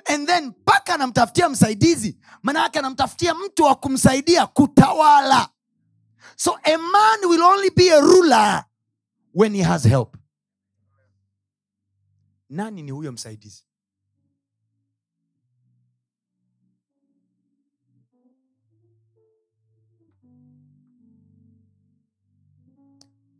And 0.05 0.27
then 0.27 0.45
mpaka 0.45 0.93
anamtafutia 0.93 1.49
msaidizi 1.49 2.17
maanayake 2.43 2.79
anamtafutia 2.79 3.33
mtu 3.35 3.63
wa 3.63 3.75
kumsaidia 3.75 4.45
kutawala. 4.47 5.49
So 6.35 6.57
a 6.63 6.77
man 6.77 7.25
will 7.29 7.41
only 7.41 7.69
be 7.69 7.93
a 7.93 8.01
ruler 8.01 8.65
when 9.33 9.53
he 9.55 9.63
has 9.63 9.83
help 9.83 10.17
nani 12.49 12.81
ni 12.81 12.91
huyo 12.91 13.11
msaidizi? 13.11 13.63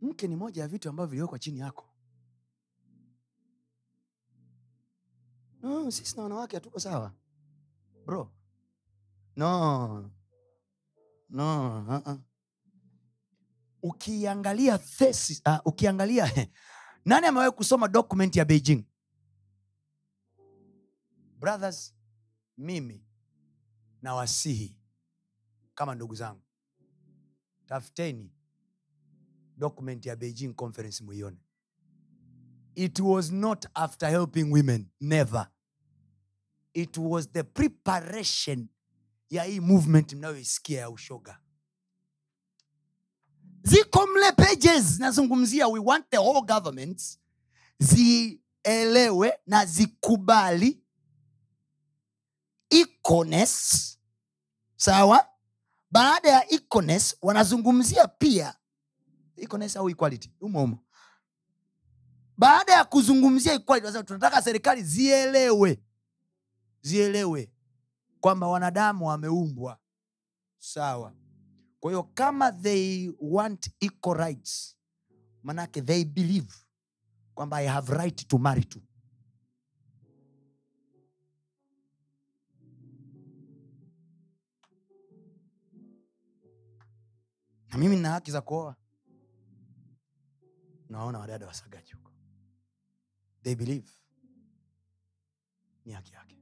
Mke 0.02 0.28
ni 0.28 0.36
moja 0.36 0.62
ya 0.62 0.68
vitu 0.68 0.88
ambavyo 0.88 1.10
viliwekwa 1.10 1.38
chini 1.38 1.58
yako. 1.58 1.88
No, 5.62 5.90
sisi 5.90 6.16
na 6.16 6.22
wanawake 6.22 6.56
hatuko 6.56 6.80
sawa. 6.80 7.12
Bro. 8.06 8.32
No. 9.36 10.10
No 11.28 11.84
uh-uh. 11.88 12.18
ukiangalia 13.82 14.78
thesis, 14.78 15.42
uh, 15.46 15.58
ukiangalia 15.64 16.48
nani 17.04 17.26
amewahi 17.26 17.50
kusoma 17.50 17.88
document 17.88 18.36
ya 18.36 18.44
beijing 18.44 18.84
brothers 21.46 21.94
mimi 22.58 23.04
nawasihi 24.02 24.76
kama 25.74 25.94
ndugu 25.94 26.14
zangu 26.14 26.42
tafuteni 27.66 28.32
document 29.56 30.06
ya 30.06 30.16
beijing 30.16 30.54
conference 30.54 31.04
muione. 31.04 31.36
It 32.74 32.98
was 33.00 33.30
not 33.32 33.66
after 33.74 34.10
helping 34.10 34.52
women 34.52 34.90
never. 35.00 35.48
It 36.74 36.96
was 36.98 37.32
the 37.32 37.42
preparation 37.42 38.68
ya 39.30 39.44
hii 39.44 39.60
movement 39.60 40.12
mnayoisikia 40.12 40.80
ya 40.80 40.90
ushoga. 40.90 41.40
Ziko 43.62 44.06
mle 44.06 44.32
pages 44.32 44.98
nazungumzia 44.98 45.68
we 45.68 45.80
want 45.80 46.10
the 46.10 46.18
whole 46.18 46.42
governments 46.46 47.20
zielewe 47.78 49.32
na 49.46 49.66
zikubali 49.66 50.85
econes 52.80 53.98
sawa? 54.76 55.26
Baada 55.90 56.28
ya 56.30 56.50
econes 56.52 57.16
wanazungumzia 57.22 58.08
pia 58.08 58.54
econes 59.36 59.76
au 59.76 59.90
equality? 59.90 60.30
Umo 60.40 60.78
baada 62.38 62.72
ya 62.72 62.84
kuzungumzia 62.84 63.52
equality 63.54 63.86
wanasema 63.86 64.04
tunataka 64.04 64.42
serikali 64.42 64.82
zielewe. 64.82 65.82
Zielewe 66.82 67.50
kwamba 68.20 68.48
wanadamu 68.48 69.06
wameumbwa. 69.08 69.78
Sawa. 70.58 71.12
Kwa 71.80 71.90
hiyo 71.90 72.02
kama 72.02 72.52
they 72.52 73.10
want 73.20 73.70
equal 73.80 74.16
rights 74.18 74.76
manake 75.42 75.82
they 75.82 76.04
believe 76.04 76.52
kwamba 77.34 77.56
i 77.56 77.66
have 77.66 77.94
right 77.94 78.28
to 78.28 78.38
marry 78.38 78.64
tu 78.64 78.80
na 87.76 87.80
mimi 87.80 87.96
nina 87.96 88.10
haki 88.10 88.30
za 88.30 88.40
kuoa. 88.40 88.76
Nawaona 90.88 91.18
wadada 91.18 91.46
wasagaji 91.46 91.92
huko. 91.92 92.12
They 93.42 93.54
believe. 93.54 93.90
Ni 95.84 95.92
haki 95.92 96.14
yake. 96.14 96.38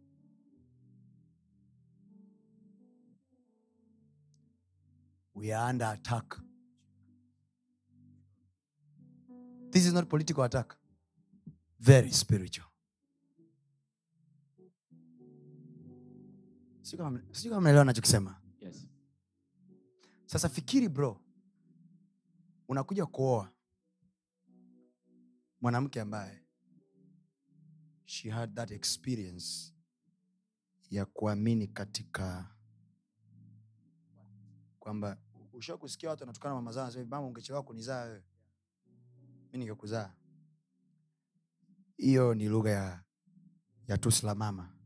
We 5.34 5.54
are 5.54 5.70
under 5.70 5.86
attack. 5.86 6.40
This 9.70 9.86
is 9.86 9.92
not 9.92 10.08
political 10.08 10.44
attack. 10.44 10.76
Very 11.80 12.12
spiritual. 12.12 12.66
Sijui 16.82 16.98
kama 16.98 17.60
mnaelewa 17.60 17.84
nachokisema 17.84 18.40
yes. 18.60 18.88
sasa 20.26 20.48
fikiri 20.48 20.88
bro 20.88 21.23
unakuja 22.68 23.06
kuoa. 23.06 23.50
Mwanamke 25.60 26.00
ambaye 26.00 26.44
she 28.04 28.30
had 28.30 28.54
that 28.54 28.70
experience 28.70 29.74
ya 30.90 31.04
kuamini 31.06 31.68
katika 31.68 32.54
kwamba 34.78 35.18
usha 35.52 35.76
kusikia 35.76 36.10
watu 36.10 36.22
wanatukana 36.22 36.54
mama 36.54 36.72
zao 36.72 36.90
mama 37.04 37.26
ungechelewa 37.26 37.62
kunizaa 37.62 38.04
wewe. 38.04 38.24
Mi 39.52 39.58
ningekuzaa. 39.58 40.14
Hiyo 41.96 42.34
ni 42.34 42.48
lugha 42.48 42.70
ya 42.70 43.04
ya 43.88 43.98
tusi 43.98 44.26
la 44.26 44.34
mama 44.34 44.76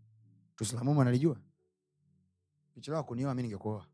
tusi 0.56 0.74
la 0.74 0.84
mama 0.84 1.04
nalijua 1.04 1.40
ungechelewa 2.78 3.04
kunioa 3.04 3.34
mi 3.34 3.42
ningekuoa. 3.42 3.86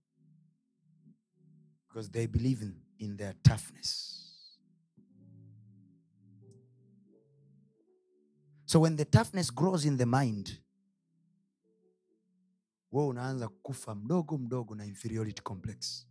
Because 1.89 2.11
they 2.11 2.27
believe 2.27 2.65
in, 2.65 2.84
in 2.99 3.17
their 3.17 3.35
toughness. 3.43 4.11
So 8.67 8.81
when 8.81 8.97
the 8.97 9.05
toughness 9.05 9.55
grows 9.55 9.85
in 9.85 9.97
the 9.99 10.07
mind 10.07 10.65
wewe 12.95 13.07
unaanza 13.09 13.49
kufa 13.49 13.95
mdogo 13.95 14.39
mdogo 14.39 14.75
na 14.75 14.85
inferiority 14.85 15.43
complex. 15.43 16.07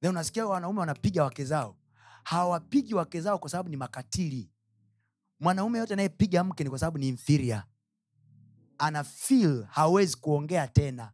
Then 0.00 0.10
unasikia 0.10 0.46
wanaume 0.46 0.80
wanapiga 0.80 1.24
wake 1.24 1.44
zao. 1.44 1.76
Hawapigi 2.24 2.94
wake 2.94 3.20
zao 3.20 3.38
kwa 3.38 3.50
sababu 3.50 3.68
ni 3.68 3.76
makatili. 3.76 4.50
Mwanaume 5.40 5.78
yote 5.78 5.92
anayepiga 5.92 6.44
mke 6.44 6.64
ni 6.64 6.70
kwa 6.70 6.78
sababu 6.78 6.98
ni 6.98 7.08
inferior. 7.08 7.64
Ana 8.78 9.04
feel 9.04 9.64
hawezi 9.70 10.16
kuongea 10.16 10.68
tena. 10.68 11.12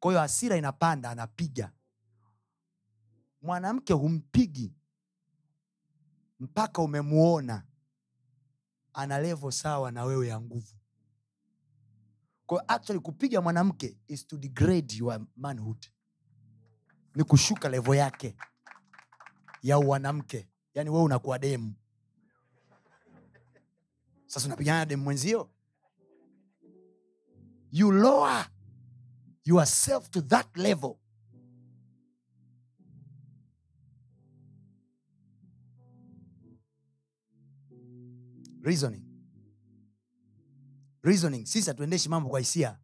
Kwa 0.00 0.10
hiyo 0.12 0.20
hasira 0.20 0.56
inapanda 0.56 1.10
anapiga 1.10 1.72
mwanamke 3.46 3.92
humpigi 3.92 4.72
mpaka 6.40 6.82
umemuona. 6.82 7.62
Ana 8.92 9.18
levo 9.18 9.50
sawa 9.50 9.90
na 9.90 10.04
wewe 10.04 10.28
ya 10.28 10.40
nguvu. 10.40 10.74
Actually 12.68 13.00
kupiga 13.00 13.40
mwanamke 13.40 13.98
is 14.08 14.26
to 14.26 14.36
degrade 14.36 14.96
your 14.96 15.20
manhood. 15.36 15.86
Ni 17.14 17.24
kushuka 17.24 17.68
levo 17.68 17.94
yake 17.94 18.36
ya 19.62 19.78
uwanamke. 19.78 20.48
Yaani 20.74 20.90
wewe 20.90 21.02
unakuwa 21.02 21.38
demu. 21.38 21.74
Sasa 24.26 24.46
unapigana 24.46 24.78
na 24.78 24.84
demu 24.86 25.02
mwenzio? 25.04 25.50
You 27.72 27.92
lower 27.92 28.50
yourself 29.44 30.10
to 30.10 30.20
that 30.22 30.56
level 30.56 30.96
reasoning. 38.66 39.02
Reasoning. 41.02 41.46
Sisi 41.46 41.70
hatuendeshi 41.70 42.08
mambo 42.08 42.28
kwa 42.30 42.38
hisia. 42.40 42.78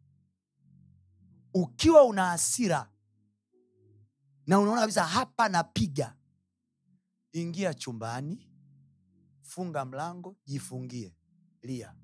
Ukiwa 1.53 2.03
una 2.03 2.25
hasira 2.25 2.89
na 4.47 4.59
unaona 4.59 4.81
kabisa 4.81 5.03
hapa 5.03 5.49
napiga 5.49 6.15
ingia 7.31 7.73
chumbani 7.73 8.49
funga 9.41 9.85
mlango 9.85 10.37
jifungie. 10.45 11.15
Lia. 11.61 11.95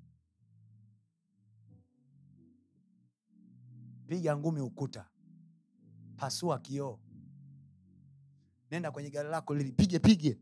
Piga 4.06 4.36
ngumi 4.36 4.60
ukuta. 4.60 5.10
Pasua 6.16 6.58
kioo. 6.58 7.00
Nenda 8.70 8.90
kwenye 8.90 9.10
gari 9.10 9.28
lako 9.28 9.54
lili 9.54 9.72
pige 9.72 9.98
pige. 9.98 10.40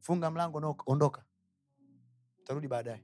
Funga 0.00 0.30
mlango 0.30 0.76
ondoka 0.86 1.25
utarudi 2.46 2.68
baadaye. 2.68 3.02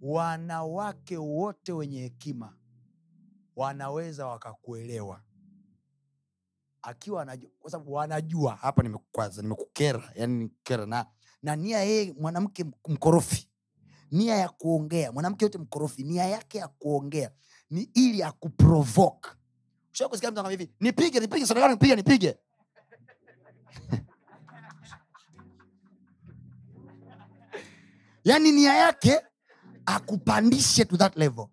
Wanawake 0.00 1.16
wote 1.16 1.72
wenye 1.72 2.00
hekima 2.00 2.56
wanaweza 3.56 4.26
wakakuelewa. 4.26 5.22
Akiwa 6.82 7.22
anajua 7.22 7.50
kwa 7.58 7.70
sababu 7.70 7.92
wanajua 7.92 8.54
hapa 8.56 8.82
nimekukwaza 8.82 9.42
nimekukera 9.42 10.12
yani 10.14 10.34
nikukera 10.38 10.86
na 10.86 11.06
na 11.42 11.56
nia 11.56 11.78
yeye 11.80 12.12
mwanamke 12.20 12.64
mkorofi. 12.88 13.48
Nia 14.10 14.34
ya 14.36 14.48
kuongea 14.48 15.12
mwanamke 15.12 15.44
yote 15.44 15.58
mkorofi 15.58 16.02
nia 16.02 16.24
yake 16.26 16.58
ya 16.58 16.68
kuongea 16.68 17.30
ni 17.70 17.82
ili 17.94 18.22
akuprovoke. 18.22 19.28
Ushawahi 19.92 20.10
kusikia 20.10 20.30
mtu 20.30 20.44
hivi 20.50 20.70
nipige 20.80 21.20
nipige 21.20 21.46
nipige 21.70 21.96
nipige 21.96 22.38
yaani 28.24 28.52
nia 28.52 28.74
yake 28.74 29.20
akupandishe 29.86 30.84
to 30.84 30.96
that 30.96 31.16
level. 31.16 31.50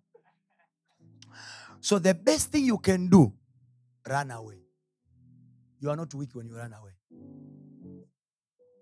So 1.80 1.98
the 1.98 2.14
best 2.14 2.50
thing 2.50 2.66
you 2.66 2.78
can 2.78 3.08
do 3.10 3.32
run 4.06 4.30
away. 4.30 4.58
You 5.80 5.90
are 5.90 5.96
not 5.96 6.14
weak 6.14 6.34
when 6.34 6.46
you 6.46 6.56
run 6.56 6.72
away. 6.72 6.92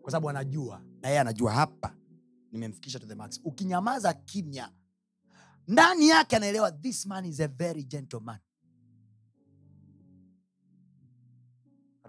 Kwa 0.03 0.11
sababu 0.11 0.31
anajua 0.31 0.83
na 1.03 1.09
yeye 1.09 1.21
anajua 1.21 1.53
hapa 1.53 1.97
nimemfikisha 2.53 2.99
to 2.99 3.07
the 3.07 3.15
max. 3.15 3.41
Ukinyamaza 3.45 4.13
kimya 4.15 4.73
ndani 5.69 6.09
yake 6.09 6.37
anaelewa 6.37 6.73
this 6.73 7.07
man 7.07 7.25
is 7.25 7.41
a 7.41 7.49
very 7.49 7.85
gentle 7.85 8.21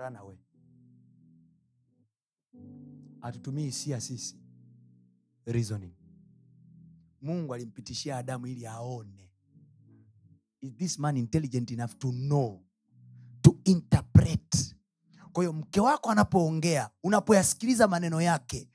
run 0.01 0.15
away. 0.15 0.37
Hatutumii 3.21 3.63
hisia 3.63 4.01
sisi 4.01 4.40
reasoning. 5.45 5.93
Mungu 7.21 7.53
alimpitishia 7.53 8.17
adamu 8.17 8.47
ili 8.47 8.67
aone. 8.67 9.31
Is 10.61 10.73
this 10.75 10.99
man 10.99 11.17
intelligent 11.17 11.71
enough 11.71 11.93
to 11.99 12.11
know? 12.11 12.63
To 13.41 13.57
interpret. 13.65 14.75
Kwa 15.33 15.53
mke 15.53 15.79
wako 15.79 16.09
anapoongea 16.11 16.89
unapoyasikiliza 17.03 17.87
maneno 17.87 18.21
yake 18.21 18.69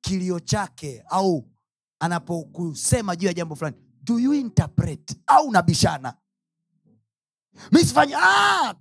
kilio 0.00 0.40
chake 0.40 1.04
au 1.08 1.50
anapokusema 1.98 3.16
juu 3.16 3.26
ya 3.26 3.34
jambo 3.34 3.54
fulani 3.56 3.76
do 4.04 4.18
you 4.20 4.34
interpret? 4.34 5.16
Au 5.26 5.48
unabishana? 5.48 6.14
Mi 7.72 7.78
sifanya 7.78 8.18
ah, 8.22 8.74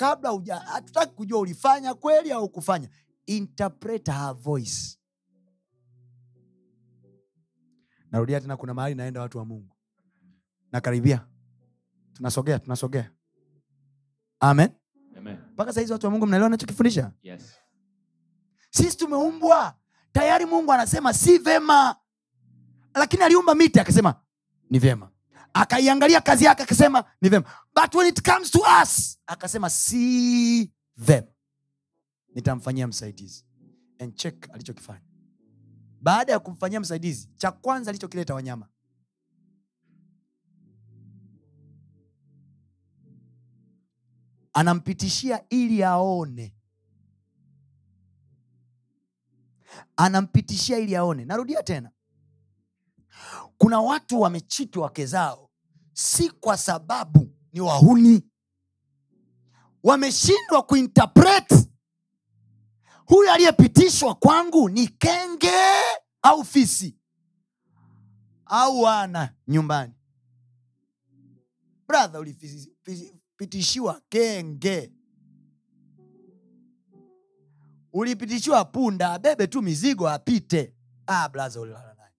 hatutaki 0.66 1.14
kujua 1.16 1.39
ulifanya 1.39 1.93
kweli 1.93 2.32
au 2.32 2.49
kufanya. 2.49 2.89
Interpret 3.26 4.08
her 4.08 4.34
voice 4.34 4.97
narudia 8.14 8.41
tena 8.41 8.57
kuna 8.57 8.74
mahali 8.74 8.95
naenda 8.95 9.22
watu 9.22 9.38
wa 9.38 9.45
mungu. 9.45 9.76
Nakaribia. 10.72 11.28
Tunasogea 12.14 12.59
tunasogea. 12.59 13.11
Amen. 14.39 14.70
Amen. 15.18 15.38
mpaka 15.53 15.74
sahizi 15.74 15.93
watu 15.93 16.05
wa 16.05 16.11
mungu 16.11 16.26
mnaelewa 16.28 16.49
nachokifundisha 16.49 17.11
Yes. 17.24 17.53
sisi 18.70 18.97
tumeumbwa. 18.97 19.76
Tayari 20.11 20.45
mungu 20.45 20.74
anasema 20.74 21.14
si 21.14 21.38
vema. 21.38 21.95
Lakini 22.95 23.24
aliumba 23.24 23.55
miti 23.55 23.80
akasema 23.80 24.22
ni 24.70 24.80
vyema 24.80 25.09
akaiangalia 25.53 26.22
kazi 26.22 26.45
yake 26.45 26.64
akasema 26.64 27.03
ni 27.22 27.30
vyema 27.30 27.45
but 27.76 27.95
when 27.95 28.07
it 28.07 28.22
comes 28.32 28.51
to 28.51 28.59
us 28.84 29.20
akasema 29.28 29.70
si 29.70 30.74
vema. 30.97 31.28
Nitamfanyia 32.36 32.88
msaidizi. 32.88 33.45
And 33.99 34.16
check 34.16 34.49
alichokifanya 34.53 35.01
baada 36.04 36.32
ya 36.32 36.39
kumfanyia 36.39 36.80
msaidizi 36.80 37.30
cha 37.36 37.51
kwanza 37.51 37.91
alichokileta 37.91 38.34
wanyama. 38.34 38.68
Anampitishia 44.54 45.49
ili 45.49 45.84
aone. 45.84 46.56
Anampitishia 49.95 50.78
ili 50.78 50.95
aone. 50.95 51.26
Narudia 51.26 51.64
tena. 51.64 51.91
Kuna 53.58 53.80
watu 53.80 54.22
wamechiti 54.22 54.80
wake 54.80 55.06
zao 55.06 55.49
si 55.93 56.30
kwa 56.30 56.58
sababu 56.58 57.36
ni 57.54 57.62
wahuni. 57.62 58.24
Wameshindwa 59.84 60.64
kuinterpret 60.64 61.70
huyu 63.06 63.32
aliyepitishwa 63.32 64.16
kwangu 64.16 64.70
ni 64.70 64.88
kenge 64.88 65.51
au 66.22 66.43
fisi? 66.43 66.97
Au 68.45 68.88
ana 68.88 69.34
nyumbani? 69.47 69.93
Bradha 71.88 72.20
ulipitishiwa 72.20 74.01
kenge. 74.10 74.93
Ulipitishiwa 77.93 78.66
punda 78.66 79.14
abebe 79.14 79.47
tu 79.47 79.62
mizigo 79.62 80.10
apite. 80.10 80.76
Ah, 81.08 81.30
blaza 81.30 81.62
ulilala 81.62 81.93
naye. 81.93 82.12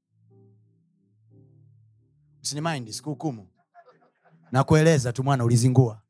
Usinimaindi 2.42 2.92
sikuhukumu. 2.92 3.48
Nakueleza 4.52 5.12
tu 5.12 5.24
mwana 5.24 5.44
ulizingua 5.44 6.02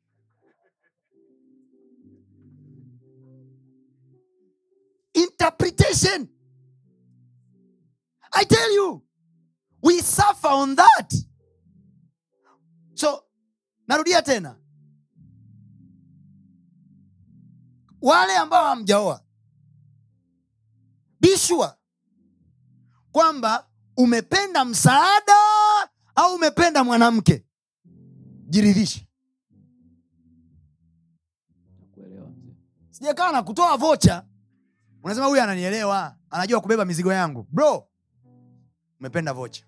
interpretation 6.05 6.29
i 8.31 8.45
tell 8.45 8.71
you 8.75 9.01
we 9.85 10.01
suffer 10.01 10.47
on 10.47 10.75
that. 10.75 11.13
So 12.95 13.23
narudia 13.87 14.21
tena. 14.21 14.55
Wale 18.01 18.37
ambao 18.37 18.65
hamjaoa 18.65 19.21
bishwa 21.19 21.77
kwamba 23.11 23.67
umependa 23.97 24.65
msaada 24.65 25.33
au 26.15 26.35
umependa 26.35 26.83
mwanamke. 26.83 27.45
Jiridhishe. 28.49 29.07
Sijakaa 32.89 33.31
na 33.31 33.43
kutoa 33.43 33.77
vocha 33.77 34.25
unasema 35.05 35.25
huyu 35.25 35.41
ananielewa 35.41 36.15
anajua 36.29 36.61
kubeba 36.61 36.85
mizigo 36.85 37.13
yangu. 37.13 37.47
Bro 37.51 37.87
umependa 38.99 39.33
vocha. 39.33 39.65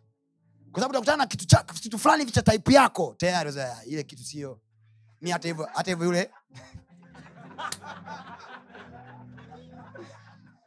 Kwa 0.72 0.82
sababu 0.82 0.92
utakutana 0.92 1.18
na 1.18 1.28
kitu 1.28 1.48
cha 1.48 1.64
kitu 1.64 2.00
fulani 2.00 2.26
cha 2.26 2.42
type 2.42 2.74
yako. 2.74 3.16
Tayari 3.18 3.60
"Ah, 3.62 3.84
ile 3.86 4.04
kitu 4.04 4.24
sio. 4.24 4.62
Mi 5.22 5.32
hata 5.32 5.48
hivyo 5.48 5.70
hata 5.74 5.92
hivyo 5.92 6.06
yule. 6.06 6.30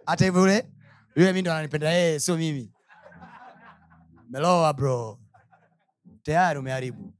Hata 0.06 0.24
hivyo 0.24 0.40
yule 0.40 0.70
yule 1.16 1.32
mi 1.32 1.42
ndo 1.42 1.52
ananipenda 1.52 1.90
yeye 1.90 2.20
sio 2.20 2.36
mimi. 2.36 2.72
Meloa 4.28 4.72
bro. 4.72 5.20
Tayari 6.22 6.58
umeharibu. 6.58 7.14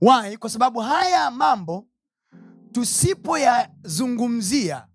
Why? 0.00 0.36
Kwa 0.36 0.50
sababu 0.50 0.80
haya 0.80 1.30
mambo 1.30 1.86
tusipoyazungumzia 2.72 4.86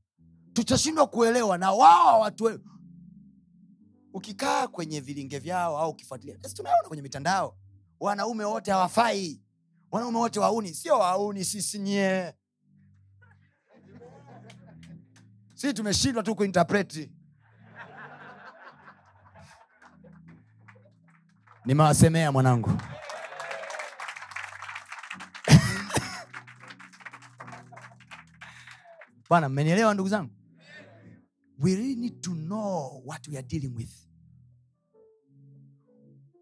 tutashindwa 0.54 1.08
kuelewa 1.08 1.58
na 1.58 1.72
wao 1.72 2.06
hawatuelewi 2.12 2.64
ukikaa 4.14 4.68
kwenye 4.68 5.00
vilinge 5.00 5.40
vyao 5.40 5.78
au 5.78 5.90
ukifuatiliatunaona 5.90 6.88
kwenye 6.88 7.04
mitandao 7.04 7.58
wanaume 8.00 8.44
wote 8.46 8.72
hawafai 8.72 9.42
wanaume 9.92 10.18
wote 10.18 10.40
wauni 10.40 10.74
sio 10.74 11.00
wauni 11.00 11.46
sisi 11.46 11.80
nyie. 11.80 12.34
Si 15.54 15.74
tumeshindwa 15.74 16.24
tu 16.24 16.36
kuinterpreti 16.36 17.12
nimewasemea 21.66 22.32
mwanangu. 22.32 22.72
Bwana 29.30 29.50
mmenielewa 29.50 29.94
ndugu 29.94 30.10
zangu? 30.10 30.41
We 31.62 31.76
really 31.76 31.96
need 31.96 32.22
to 32.24 32.32
know 32.32 33.02
what 33.06 33.28
we 33.28 33.38
are 33.38 33.48
dealing 33.48 33.76
with. 33.76 33.92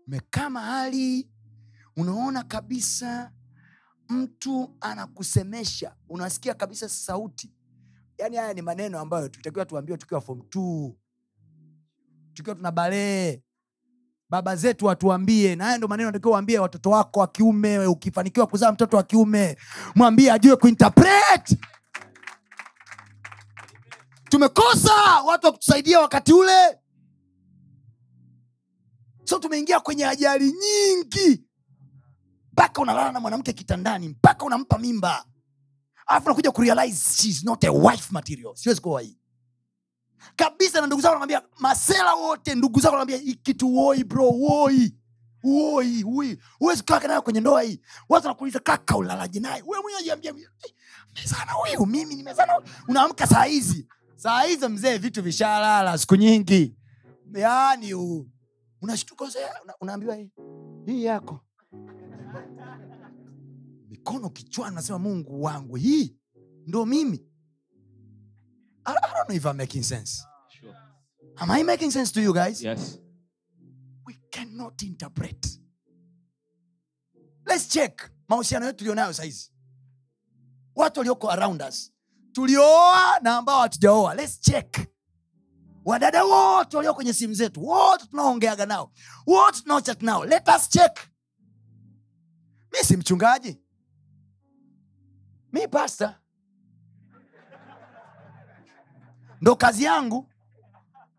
Umekaa 0.08 0.50
mahali 0.50 1.30
unaona 1.98 2.44
kabisa 2.44 3.32
mtu 4.10 4.76
anakusemesha 4.82 5.96
unasikia 6.10 6.54
kabisa 6.54 6.90
sauti. 6.90 7.52
Yaani 8.18 8.36
haya 8.36 8.54
ni 8.54 8.62
maneno 8.62 9.00
ambayo 9.00 9.30
tutakiwa 9.30 9.66
tuambiwe 9.66 9.98
tukiwa 9.98 10.22
form 10.22 10.42
t 10.42 10.60
tukiwa 12.34 12.56
tuna 12.56 12.72
balee. 12.72 13.42
Baba 14.30 14.56
zetu 14.56 14.86
watuambie 14.86 15.56
na 15.56 15.64
haya 15.66 15.78
ndo 15.78 15.88
maneno 15.88 16.10
atakiwa 16.10 16.34
waambie 16.34 16.60
watoto 16.60 16.90
wako 16.90 17.20
wa 17.20 17.28
kiume 17.28 17.80
ukifanikiwa 17.88 18.48
kuzaa 18.48 18.72
mtoto 18.72 18.98
wa 18.98 19.04
kiume. 19.04 19.58
Mwambie 19.96 20.32
ajue 20.32 20.56
kuinterpret 20.56 21.58
tumekosa 24.30 24.94
watu 25.26 25.46
wa 25.46 25.52
kutusaidia 25.52 26.00
wakati 26.00 26.34
ule. 26.34 26.80
So 29.24 29.40
tumeingia 29.40 29.80
kwenye 29.80 30.06
ajali 30.06 30.46
nyingi. 30.54 31.44
Mpaka 32.52 32.82
unalala 32.82 33.12
na 33.12 33.20
mwanamke 33.20 33.54
kitandani 33.54 34.10
mpaka 34.10 34.46
unampa 34.46 34.78
mimba. 34.78 35.26
Alafu 36.08 36.30
nakuja 36.30 36.52
kurealize 36.52 37.22
she's 37.22 37.44
not 37.44 37.64
a 37.64 37.72
wife 37.72 38.08
material. 38.12 38.56
Siwezi 38.56 38.82
kuwa 38.82 39.02
hii. 39.02 39.18
Kabisa 40.36 40.82
na 40.82 40.88
ndugu 40.88 41.02
zako 41.02 41.14
nakwambia 41.14 41.42
masela 41.60 42.14
wote 42.14 42.56
ndugu 42.56 42.80
zako 42.80 42.92
nakwambia 42.96 43.18
hii 43.18 43.40
woi 43.64 44.04
bro 44.04 44.30
woi 44.30 44.96
woi 45.44 46.04
woi 46.04 46.40
huwezi 46.60 46.84
kaka 46.84 47.08
nayo 47.08 47.22
kwenye 47.22 47.40
ndoa 47.40 47.62
hii. 47.62 47.82
Watu 48.10 48.28
nakuuliza 48.28 48.60
kaka 48.60 48.98
ulalaje 48.98 49.40
naye? 49.40 49.64
Wewe 49.66 49.82
mwenyewe 49.82 50.04
jiambia 50.04 50.32
"Eh, 50.32 50.74
mezana 51.16 51.52
huyu 51.52 51.86
mimi 51.86 52.16
nimezana 52.16 52.62
unaamka 52.88 53.28
saa 53.28 53.44
hizi 53.44 53.88
saa 54.20 54.44
hizo 54.44 54.70
mzee 54.70 54.98
vitu 54.98 55.22
vishalala 55.24 55.98
siku 55.98 56.16
nyingi. 56.16 56.76
Yaani 57.36 57.94
unashtuka 58.82 59.26
una, 59.64 59.76
unaambiwa 59.82 60.16
hii 60.16 60.32
hii 60.86 61.04
yako. 61.04 61.40
Mikono 63.90 64.30
kichwani 64.30 64.76
nasema 64.76 65.00
mungu 65.00 65.44
wangu 65.44 65.76
hii 65.76 66.18
ndo 66.68 66.86
mimi. 66.86 67.26
I, 68.86 68.92
I 68.92 69.14
don't 69.14 69.26
know 69.28 69.36
if 69.38 69.46
I'm 69.46 69.58
making 69.58 69.84
sense. 69.84 70.24
Sure. 70.60 70.76
am 71.36 71.52
I 71.52 71.64
making 71.64 71.92
sense 71.92 72.14
to 72.14 72.22
you 72.22 72.34
guys? 72.34 72.62
Yes. 72.62 73.00
we 74.06 74.14
cannot 74.32 74.82
interpret. 74.82 75.60
Let's 77.46 77.68
check 77.70 78.12
mahusiano 78.28 78.66
yetu 78.66 78.78
tulionayo 78.78 79.14
sahizi 79.14 79.52
watu 80.76 81.00
walioko 81.00 81.32
around 81.32 81.62
us 81.62 81.94
tulioa 82.32 83.20
na 83.22 83.38
ambao 83.38 83.62
hatujaoa. 83.62 84.14
Let's 84.16 84.40
check. 84.42 84.88
Wadada 85.86 86.24
wote 86.24 86.78
walio 86.78 86.94
kwenye 86.94 87.14
simu 87.14 87.34
zetu 87.34 87.66
wote 87.68 88.06
tunaoongeaga 88.08 88.66
nao 88.66 88.92
wote 89.28 89.62
tunaochat 89.62 90.02
nao. 90.02 90.26
Let 90.26 90.48
us 90.58 90.70
check. 90.70 91.00
Mi 92.74 92.84
si 92.86 92.98
mchungaji. 92.98 93.62
Mi 95.54 95.68
pasta 95.68 96.20
ndo 99.42 99.56
kazi 99.56 99.84
yangu. 99.84 100.30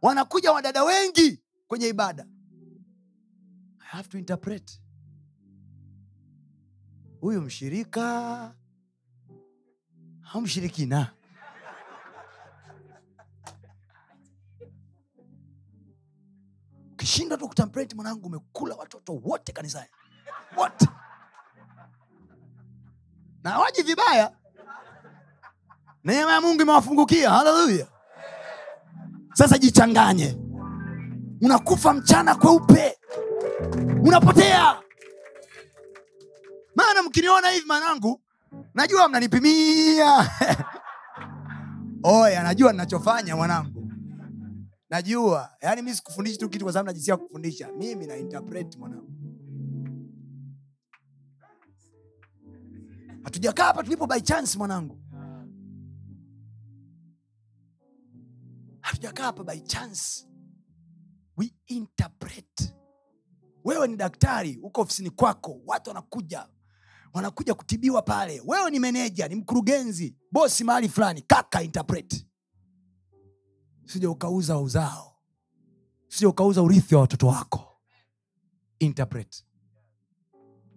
Wanakuja 0.02 0.52
wadada 0.52 0.84
wengi 0.84 1.42
kwenye 1.66 1.88
ibada. 1.88 2.26
I 3.80 3.86
have 3.96 4.08
to 4.08 4.18
interpret. 4.18 4.80
Huyu 7.20 7.42
mshirika 7.42 8.54
mshirikina 10.40 11.10
ukishindwa 16.92 17.38
tu 17.38 17.48
kutampreti 17.48 17.94
mwanangu 17.94 18.26
umekula 18.26 18.74
watoto 18.74 19.12
wote 19.24 19.52
kanisani. 19.52 19.88
Wote. 20.56 20.88
Na 23.42 23.58
waji 23.58 23.82
vibaya. 23.82 24.32
Neema 26.04 26.32
ya 26.32 26.40
mungu 26.40 26.62
imewafungukia. 26.62 27.30
Haleluya 27.30 27.86
sasa 29.34 29.58
jichanganye. 29.58 30.36
Unakufa 31.42 31.92
mchana 31.92 32.34
kweupe. 32.34 32.98
Unapotea. 34.02 34.82
Maana 36.74 37.02
mkiniona 37.02 37.48
hivi 37.50 37.66
manangu 37.66 38.20
najua 38.74 39.08
mnanipimia. 39.08 40.30
Oya 42.02 42.42
najua 42.42 42.72
ninachofanya 42.72 43.36
mwanangu. 43.36 43.90
Najua. 44.90 45.50
Yaani 45.62 45.82
mi 45.82 45.94
sikufundishi 45.94 46.38
tu 46.38 46.48
kitu 46.48 46.64
kwa 46.64 46.72
sababu 46.72 46.86
najisia 46.86 47.16
kufundisha. 47.16 47.72
Mimi 47.72 48.06
na 48.06 48.16
interpret 48.16 48.76
mwanangu. 48.76 49.10
Hatujakaa 53.24 53.64
hapa 53.64 53.82
tulipo 53.82 54.06
by 54.06 54.20
chance 54.20 54.58
mwanangu. 54.58 54.98
Hatujakaa 58.80 59.24
hapa 59.24 59.44
by 59.44 59.60
chance. 59.60 60.26
We 61.36 61.54
interpret. 61.66 62.74
Wewe 63.64 63.88
ni 63.88 63.96
daktari 63.96 64.54
huko 64.62 64.80
ofisini 64.80 65.10
kwako 65.10 65.60
watu 65.66 65.90
wanakuja 65.90 66.48
wanakuja 67.12 67.54
kutibiwa 67.54 68.02
pale. 68.02 68.42
Wewe 68.46 68.70
ni 68.70 68.78
meneja 68.80 69.28
ni 69.28 69.34
mkurugenzi 69.34 70.16
bosi 70.32 70.64
mahali 70.64 70.88
fulani 70.88 71.22
kaka 71.22 71.62
interpret. 71.62 72.26
Sija 73.86 74.10
ukauza 74.10 74.58
uzao. 74.58 75.16
Sija 76.08 76.28
ukauza 76.28 76.62
urithi 76.62 76.94
wa 76.94 77.00
watoto 77.00 77.26
wako. 77.26 77.80
Interpret. 78.78 79.44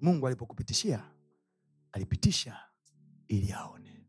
Mungu 0.01 0.27
alipokupitishia 0.27 1.09
alipitisha 1.91 2.57
ili 3.27 3.51
aone. 3.53 4.07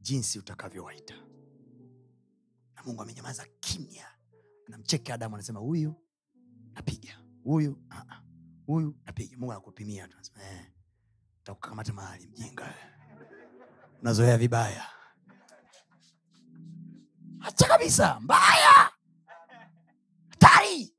Jinsi 0.00 0.38
utakavyowaita. 0.38 1.14
Na 2.74 2.82
mungu 2.86 3.02
amenyamaza 3.02 3.46
kimya. 3.60 4.06
Anamcheke 4.66 5.12
adamu 5.12 5.34
anasema 5.34 5.60
huyu 5.60 5.94
napiga. 6.72 7.18
Huyu 7.44 7.82
ah, 7.90 8.22
huyu 8.70 8.96
napiga 9.06 9.36
mungu 9.38 9.52
anakupimia 9.52 10.08
eh, 10.42 10.66
takukamata 11.44 11.92
mahali 11.92 12.26
mjinga. 12.26 12.74
Unazoea 14.00 14.38
vibaya. 14.38 14.86
Hacha 17.38 17.68
kabisa 17.68 18.20
mbaya! 18.20 18.90
Hatari! 20.28 20.94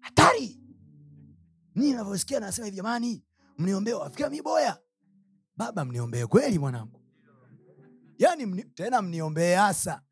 Hatari! 0.00 0.60
Nii 1.74 1.92
navyosikia 1.92 2.40
nasema 2.40 2.64
hivi 2.64 2.76
jamani? 2.76 3.24
Mniombee 3.58 3.92
wafikia 3.92 4.30
miboya 4.30 4.78
baba 5.56 5.84
mniombee 5.84 6.26
kweli 6.26 6.58
mwanangu. 6.58 7.00
Yaani 8.18 8.46
mni, 8.46 8.64
tena 8.64 9.02
mniombee 9.02 9.54
hasa. 9.54 10.02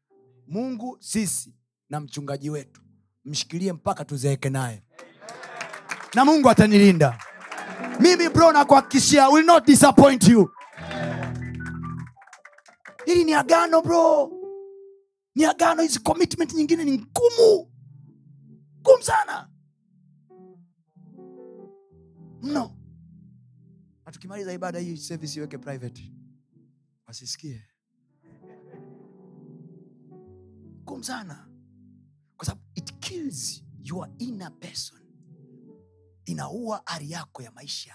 Mungu 0.46 0.96
sisi 1.00 1.54
na 1.88 2.00
mchungaji 2.00 2.50
wetu. 2.50 2.80
Mshikilie 3.24 3.72
mpaka 3.72 4.04
tuzeeke 4.04 4.50
naye 4.50 4.84
na 6.14 6.24
mungu 6.24 6.50
atanilinda. 6.50 7.18
Mimi 8.00 8.28
bro 8.28 8.52
nakuhakikishia 8.52 9.28
will 9.28 9.44
not 9.46 9.66
disappoint 9.66 10.28
you. 10.28 10.50
Hili 13.06 13.24
ni 13.24 13.34
agano 13.34 13.82
bro. 13.82 14.32
Ni 15.34 15.44
agano 15.44 15.82
hizi 15.82 15.98
commitment 15.98 16.54
nyingine 16.54 16.84
ni 16.84 16.90
ngumu. 16.98 17.72
Ngumu 18.80 19.02
sana. 19.02 19.50
Mno. 22.42 22.76
Na 24.24 24.52
ibada 24.52 24.78
hii 24.78 24.96
service 24.96 25.38
iweke 25.38 25.58
private. 25.58 26.12
Wasisikie. 27.06 27.62
Ngumu 30.82 31.04
sana. 31.04 31.48
Kwa 32.36 32.46
sababu 32.46 32.66
it 32.74 32.98
kills 33.00 33.64
your 33.82 34.08
inner 34.18 34.52
person 34.60 34.99
inaua 36.30 36.86
ari 36.86 37.10
yako 37.10 37.42
ya 37.42 37.50
maisha 37.52 37.94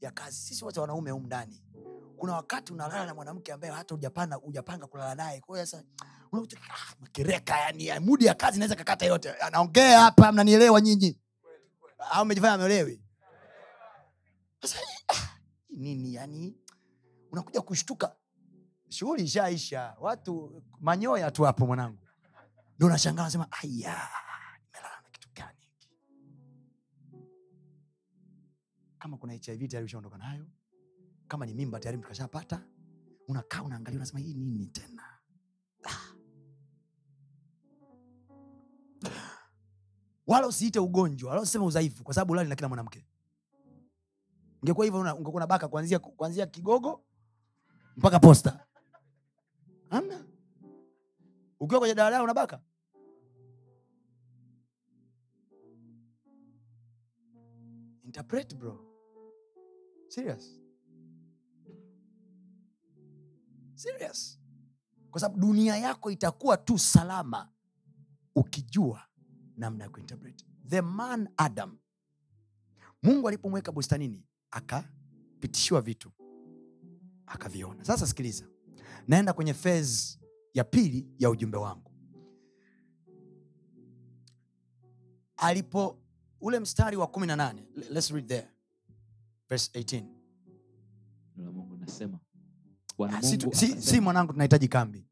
ya 0.00 0.10
kazi. 0.10 0.36
Sisi 0.36 0.64
wote 0.64 0.80
wanaume 0.80 1.10
humu 1.10 1.26
ndani 1.26 1.62
kuna 2.16 2.32
wakati 2.32 2.72
unalala 2.72 3.06
na 3.06 3.14
mwanamke 3.14 3.52
ambaye 3.52 3.72
hata 3.72 3.94
ujapanga, 3.94 4.40
ujapanga 4.40 4.86
kulala 4.86 5.14
naye. 5.14 5.42
Sasa 5.54 5.82
ah, 7.48 7.58
yani 7.58 7.86
ya 7.86 8.00
mudi 8.00 8.24
ya 8.24 8.34
kazi 8.34 8.56
inaweza 8.56 8.74
kakata 8.76 9.06
yote. 9.06 9.30
Anaongea 9.32 10.00
hapa 10.00 10.32
mnanielewa 10.32 10.80
nyinyi? 10.80 11.18
Au 12.10 12.24
mejifanya 12.24 12.52
amelewi 12.54 13.02
sasa 14.62 14.78
ah, 15.08 15.38
nini 15.70 16.14
yani 16.14 16.56
unakuja 17.32 17.60
kushtuka. 17.60 18.16
Shughuli 18.88 19.22
ishaisha 19.24 19.96
watu 20.00 20.62
manyoya 20.80 21.30
tu 21.30 21.42
hapo 21.42 21.66
mwanangu. 21.66 21.98
Ndo 22.76 22.86
unashangaa 22.86 23.22
nasema 23.22 23.48
aya 23.62 24.08
kama 29.06 29.16
kuna 29.18 29.32
hiv 29.32 29.42
tayari 29.68 29.84
ushaondoka 29.84 30.18
nayo 30.18 30.46
kama 31.28 31.46
ni 31.46 31.54
mimba 31.54 31.80
tayari 31.80 31.98
mtu 31.98 32.08
kashapata 32.08 32.62
unakaa 33.28 33.62
unaangalia 33.62 33.98
unasema 33.98 34.18
hii 34.20 34.34
nini 34.34 34.66
tena? 34.66 35.02
Ah. 35.84 36.14
wala 40.26 40.46
usiite 40.46 40.78
ugonjwa 40.78 41.30
wala 41.30 41.42
usiseme 41.42 41.64
udhaifu 41.64 42.04
kwa 42.04 42.14
sababu 42.14 42.32
ulali 42.32 42.48
na 42.48 42.56
kila 42.56 42.68
mwanamke. 42.68 43.06
Ingekuwa 44.62 44.84
hivyo 44.86 45.00
ungekuwa 45.00 45.40
na 45.40 45.46
baka 45.46 45.68
kuanzia 45.68 45.98
kuanzia 45.98 46.46
kigogo 46.46 47.04
mpaka 47.96 48.20
posta. 48.20 48.66
Amna 49.90 50.24
ukiwa 51.60 51.80
kwenye 51.80 51.94
daladala 51.94 52.24
una 52.24 52.34
baka 52.34 52.60
interpret 58.04 58.54
bro 58.56 58.85
serious? 60.08 60.60
Serious? 63.74 64.40
Kwa 65.10 65.20
sababu 65.20 65.40
dunia 65.40 65.76
yako 65.76 66.10
itakuwa 66.10 66.56
tu 66.56 66.78
salama 66.78 67.52
ukijua 68.34 69.02
namna 69.56 69.84
ya 69.84 69.90
kuinterpret. 69.90 70.46
The 70.68 70.80
man 70.80 71.28
adam. 71.36 71.78
Mungu 73.02 73.28
alipomweka 73.28 73.72
bustanini 73.72 74.24
akapitishiwa 74.50 75.80
vitu 75.80 76.10
akaviona. 77.26 77.84
Sasa 77.84 78.06
sikiliza 78.06 78.46
naenda 79.08 79.32
kwenye 79.32 79.54
phase 79.54 80.18
ya 80.54 80.64
pili 80.64 81.08
ya 81.18 81.30
ujumbe 81.30 81.56
wangu. 81.58 81.92
Alipo 85.36 85.98
ule 86.40 86.60
mstari 86.60 86.96
wa 86.96 87.06
kumi 87.06 87.26
na 87.26 87.36
nane 87.36 87.68
let's 87.90 88.10
read 88.10 88.26
there 88.28 88.48
verse 89.48 89.70
18 89.80 90.04
mungu 91.36 91.76
nasema 91.76 92.18
bwana 92.98 93.18
Ah, 93.18 93.22
si, 93.22 93.36
mungu 93.38 93.54
si, 93.54 93.82
si 93.82 94.00
mwanangu 94.00 94.32
tunahitaji 94.32 94.68
kambi. 94.68 95.06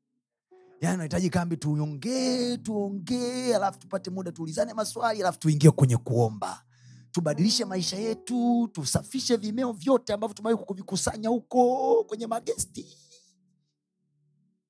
Yaani 0.80 0.95
unahitaji 0.95 1.30
kambi 1.30 1.57
tuongee 1.57 2.57
tuongee 2.57 3.55
alafu 3.55 3.78
tupate 3.78 4.11
muda 4.11 4.32
tuulizane 4.32 4.74
maswali 4.74 5.20
alafu 5.20 5.39
tuingie 5.39 5.70
kwenye 5.70 5.97
kuomba. 5.97 6.64
Tubadilishe 7.11 7.64
maisha 7.64 7.97
yetu 7.97 8.68
tusafishe 8.72 9.37
vimeo 9.37 9.72
vyote 9.72 10.12
ambavyo 10.12 10.35
tumewai 10.35 10.64
kuvikusanya 10.64 11.28
huko 11.28 12.05
kwenye 12.05 12.26
magesti. 12.26 12.99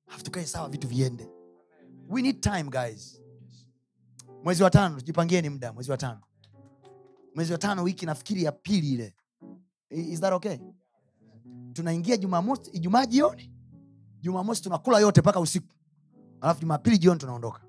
Alafu 0.07 0.23
tukae 0.23 0.45
sawa 0.45 0.69
vitu 0.69 0.87
viende. 0.87 1.27
We 2.09 2.21
need 2.21 2.41
time 2.41 2.63
guys. 2.63 3.21
Mwezi 4.43 4.63
wa 4.63 4.69
tano 4.69 4.95
tujipangieni 4.99 5.49
muda 5.49 5.73
mwezi 5.73 5.91
wa 5.91 5.97
tano. 5.97 6.21
Mwezi 7.35 7.51
wa 7.51 7.57
tano 7.57 7.83
wiki 7.83 8.05
nafikiri 8.05 8.43
ya 8.43 8.51
pili 8.51 8.91
ile 8.93 9.15
is 9.89 10.19
that 10.19 10.33
okay? 10.33 10.57
Tunaingia 11.73 12.17
jumamosi 12.17 12.71
ijumaa 12.71 13.05
jioni. 13.05 13.51
Jumamosi 14.21 14.63
tunakula 14.63 14.99
yote 14.99 15.21
mpaka 15.21 15.39
usiku. 15.39 15.67
Alafu 16.41 16.61
jumapili 16.61 16.97
jioni 16.97 17.19
tunaondoka. 17.19 17.61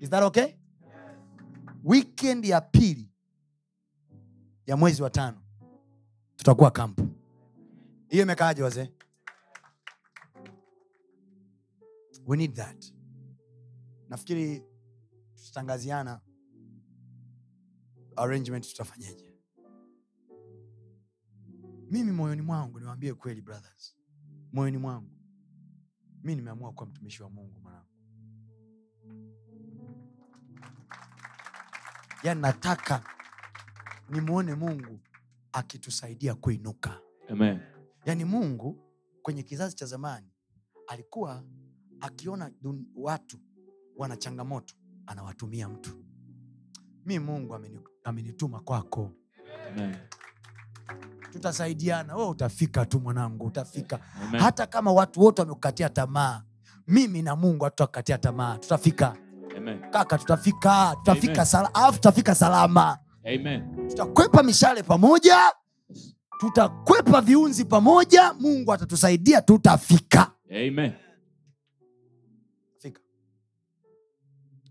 Is 0.00 0.10
that 0.10 0.22
okay? 0.22 0.46
Weekend 1.84 2.44
ya 2.44 2.60
pili 2.60 3.10
ya 4.66 4.76
mwezi 4.76 5.02
wa 5.02 5.10
tano 5.10 5.40
tutakuwa 6.36 6.70
kampu 6.70 7.08
hiyo 8.08 8.22
imekaaje 8.22 8.62
wazee? 8.62 8.92
We 12.26 12.36
need 12.36 12.54
that. 12.54 12.92
Nafikiri 14.08 14.62
tutatangaziana. 15.36 16.20
Arrangement 18.16 18.68
tutafanyeje 18.68 19.25
mimi 21.90 22.12
moyoni 22.12 22.42
mwangu 22.42 22.80
niwaambie 22.80 23.14
kweli 23.14 23.42
brothers. 23.42 23.96
Moyoni 24.52 24.78
mwangu. 24.78 25.10
Mi 26.22 26.34
nimeamua 26.36 26.72
kuwa 26.72 26.86
mtumishi 26.88 27.22
wa 27.22 27.30
mungu 27.30 27.60
mwanangu. 27.60 27.86
Yani 32.22 32.40
nataka 32.40 33.04
nimwone 34.10 34.54
mungu 34.54 35.00
akitusaidia 35.52 36.34
kuinuka. 36.34 37.00
Amen. 37.28 37.60
yani 38.04 38.24
mungu 38.24 38.82
kwenye 39.22 39.42
kizazi 39.42 39.76
cha 39.76 39.86
zamani 39.86 40.28
alikuwa 40.86 41.44
akiona 42.00 42.48
dun- 42.62 42.84
watu 42.94 43.38
wana 43.96 44.16
changamoto 44.16 44.74
anawatumia 45.06 45.68
mtu. 45.68 46.04
Mi 47.04 47.18
mungu 47.18 47.58
amenituma 48.04 48.60
kwako. 48.60 49.12
Amen. 49.68 49.96
Tutasaidiana. 51.36 52.16
We 52.16 52.24
utafika 52.24 52.86
tu 52.86 53.00
mwanangu 53.00 53.46
utafika. 53.46 53.98
Amen. 54.22 54.40
hata 54.40 54.66
kama 54.66 54.92
watu 54.92 55.20
wote 55.20 55.42
wamekukatia 55.42 55.88
tamaa 55.88 56.42
mimi 56.88 57.22
na 57.22 57.36
mungu 57.36 57.64
hatutakatia 57.64 58.18
tamaa. 58.18 58.58
Tutafika. 58.58 59.16
Amen. 59.56 59.90
kaka 59.90 60.18
tutafika 60.18 60.94
tutafika 60.98 61.46
sala, 61.46 61.70
tutafika 61.92 62.34
salama. 62.34 62.98
Amen. 63.24 63.88
tutakwepa 63.88 64.42
mishale 64.42 64.82
pamoja 64.82 65.36
tutakwepa 66.40 67.20
viunzi 67.20 67.64
pamoja 67.64 68.32
mungu 68.34 68.72
atatusaidia 68.72 69.40
tutafika. 69.42 70.32
Amen. 70.50 70.92
fika. 72.78 73.00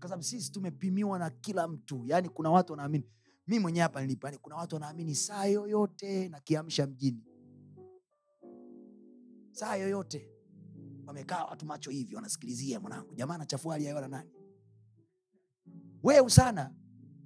Kwa 0.00 0.08
sababu 0.08 0.22
sisi 0.22 0.52
tumepimiwa 0.52 1.18
na 1.18 1.30
kila 1.30 1.68
mtu. 1.68 2.02
Yaani 2.06 2.28
kuna 2.28 2.50
watu 2.50 2.72
wanaamini 2.72 3.04
mi 3.46 3.58
mwenyewe 3.58 3.82
hapa 3.82 4.00
nilipo 4.00 4.26
yani 4.26 4.38
kuna 4.38 4.56
watu 4.56 4.74
wanaamini 4.76 5.14
saa 5.14 5.44
yoyote 5.44 6.28
na 6.28 6.40
kiamsha 6.40 6.86
mjini. 6.86 7.24
Saa 9.52 9.76
yoyote. 9.76 10.30
Wamekaa 11.06 11.44
watu 11.44 11.66
macho 11.66 11.90
hivi 11.90 12.14
wanasikilizia 12.16 12.80
mwanangu 12.80 13.14
jamaa 13.14 13.34
anachafua 13.34 13.72
hali 13.72 13.84
ya 13.84 14.08
nani? 14.08 14.30
Weu 16.02 16.30
sana 16.30 16.74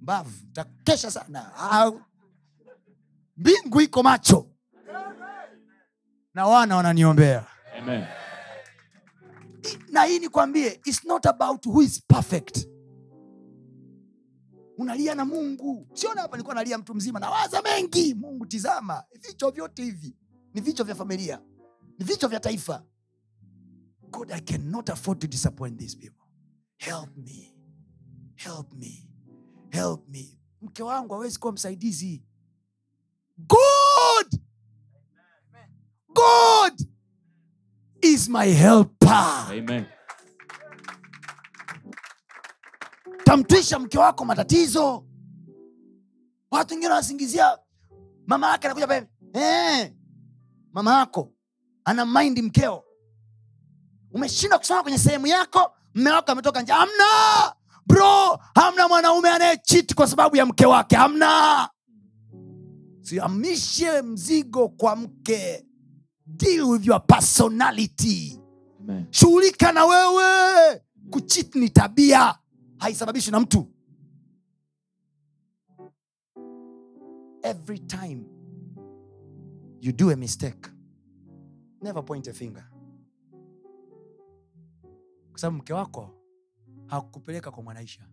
mbavu 0.01 0.47
takesha 0.53 1.11
sana. 1.11 1.55
Au, 1.55 2.01
mbingu 3.37 3.81
iko 3.81 4.03
macho. 4.03 4.47
Na 6.33 6.45
wana 6.47 6.75
wananiombea. 6.75 7.47
Amen. 7.77 8.05
na 9.91 10.03
hii 10.03 10.19
nikwambie 10.19 10.81
its 10.85 11.03
not 11.05 11.25
about 11.25 11.65
who 11.65 11.81
is 11.81 12.01
perfect 12.07 12.70
unalia 14.81 15.15
na 15.15 15.25
mungu. 15.25 15.87
Siona 15.93 16.21
hapa 16.21 16.37
nilikuwa 16.37 16.55
nalia 16.55 16.77
mtu 16.77 16.95
mzima. 16.95 17.19
Nawaza 17.19 17.61
mengi. 17.61 18.13
Mungu 18.13 18.45
tizama. 18.45 19.03
Vichwa 19.21 19.51
vyote 19.51 19.83
hivi. 19.83 20.15
Ni 20.53 20.61
vichwa 20.61 20.85
vya 20.85 20.95
familia. 20.95 21.41
Ni 21.99 22.05
vichwa 22.05 22.29
vya 22.29 22.39
taifa. 22.39 22.83
God 24.09 24.31
i 24.31 24.41
cannot 24.41 24.89
afford 24.89 25.19
to 25.19 25.27
disappoint 25.27 25.79
these 25.79 25.97
people. 25.97 26.25
Help 26.77 27.17
me. 27.17 27.55
Help 28.35 28.73
me. 28.73 29.07
Help 29.69 30.07
me. 30.09 30.37
Mke 30.61 30.83
wangu 30.83 31.13
hawezi 31.13 31.39
kuwa 31.39 31.53
msaidizi. 31.53 32.23
God! 33.37 34.41
God 36.13 36.87
is 38.01 38.29
my 38.29 38.45
helper. 38.53 39.45
Amen. 39.49 39.85
Tamtwisha 43.23 43.79
mke 43.79 43.97
wako 43.99 44.25
matatizo. 44.25 45.05
Watu 46.51 46.73
wengine 46.73 46.89
wanasingizia 46.91 47.57
mama 48.27 48.51
yake 48.51 48.67
anakuja 48.67 48.87
pale 48.87 49.07
eh, 49.33 49.93
mama 50.73 50.99
yako 50.99 51.31
ana 51.85 52.05
maindi 52.05 52.41
mkeo. 52.41 52.83
Umeshindwa 54.13 54.59
kusoma 54.59 54.83
kwenye 54.83 54.97
sehemu 54.97 55.27
yako 55.27 55.71
mme 55.95 56.11
wako 56.11 56.31
ametoka 56.31 56.61
nje. 56.61 56.73
Amna 56.73 57.53
bro 57.87 58.39
hamna 58.55 58.87
mwanaume 58.87 59.29
anayechiti 59.29 59.93
kwa 59.95 60.07
sababu 60.07 60.35
ya 60.37 60.45
mke 60.45 60.65
wake. 60.65 60.95
Hamna! 60.95 61.69
Siamishe 63.01 64.01
mzigo 64.01 64.69
kwa 64.69 64.95
mke. 64.95 65.65
Deal 66.25 66.61
with 66.63 66.85
your 66.87 67.05
personality. 67.07 68.39
Shughulika 69.09 69.71
na 69.71 69.85
wewe 69.85 70.81
kuchit 71.09 71.55
ni 71.55 71.69
tabia 71.69 72.35
haisababishwi 72.81 73.31
na 73.31 73.39
mtu. 73.39 73.67
Every 77.43 77.79
time 77.79 78.25
you 79.81 79.91
do 79.91 80.11
a 80.11 80.15
mistake 80.15 80.69
never 81.81 82.05
point 82.05 82.27
a 82.27 82.33
finger. 82.33 82.71
Kwa 85.31 85.39
sababu 85.39 85.57
mke 85.57 85.73
wako 85.73 86.21
hakupeleka 86.85 87.51
kwa 87.51 87.63
mwanaisha 87.63 88.09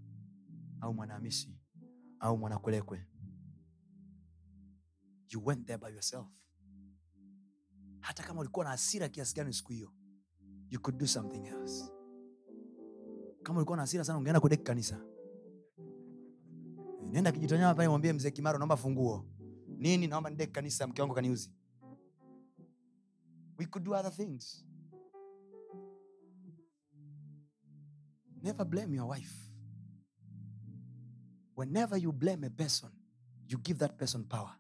au 0.81 0.95
mwanahamisi 0.95 1.59
au 2.21 2.39
mwanakwelekwe 2.39 3.07
you 5.31 5.47
went 5.47 5.67
there 5.67 5.79
by 5.79 5.93
yourself. 5.93 6.27
Hata 8.01 8.23
kama 8.23 8.41
ulikuwa 8.41 8.65
na 8.65 8.71
hasira 8.71 9.09
kiasi 9.09 9.35
gani 9.35 9.53
siku 9.53 9.73
hiyo 9.73 9.93
you 10.71 10.81
could 10.81 10.99
do 11.01 11.07
something 11.07 11.47
else 11.47 11.98
kama 13.49 13.59
ulikuwa 13.59 13.77
na 13.77 13.83
hasira 13.83 14.05
sana 14.05 14.19
ungeenda 14.19 14.41
kudeki 14.41 14.63
kanisa. 14.63 15.01
Nenda 17.11 17.33
kijitonyama 17.33 17.75
pale 17.75 17.89
mwambie 17.89 18.13
mzee 18.13 18.31
kimaro 18.31 18.59
naomba 18.59 18.77
funguo. 18.77 19.25
Nini? 19.69 20.07
Naomba 20.07 20.31
nideki 20.31 20.53
kanisa 20.53 20.87
mke 20.87 21.03
wangu 21.03 21.15
kaniuzi. 21.15 21.51
We 23.59 23.67
could 23.67 23.85
do 23.85 23.93
other 23.93 24.13
things. 24.13 24.65
Never 28.43 28.67
blame 28.67 28.97
your 28.97 29.11
wife. 29.11 29.51
Whenever 31.57 31.99
you 32.03 32.13
blame 32.13 32.47
a 32.47 32.51
person 32.51 32.91
you 33.49 33.59
give 33.59 33.79
that 33.79 33.97
person 33.97 34.25
power. 34.25 34.57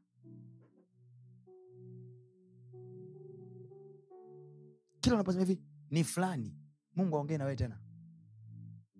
Kila 5.01 5.15
unaposema 5.15 5.45
hivi 5.45 5.63
ni 5.91 6.05
fulani. 6.05 6.55
Mungu 6.97 7.17
aongee 7.17 7.39
na 7.39 7.57
tena 7.57 7.88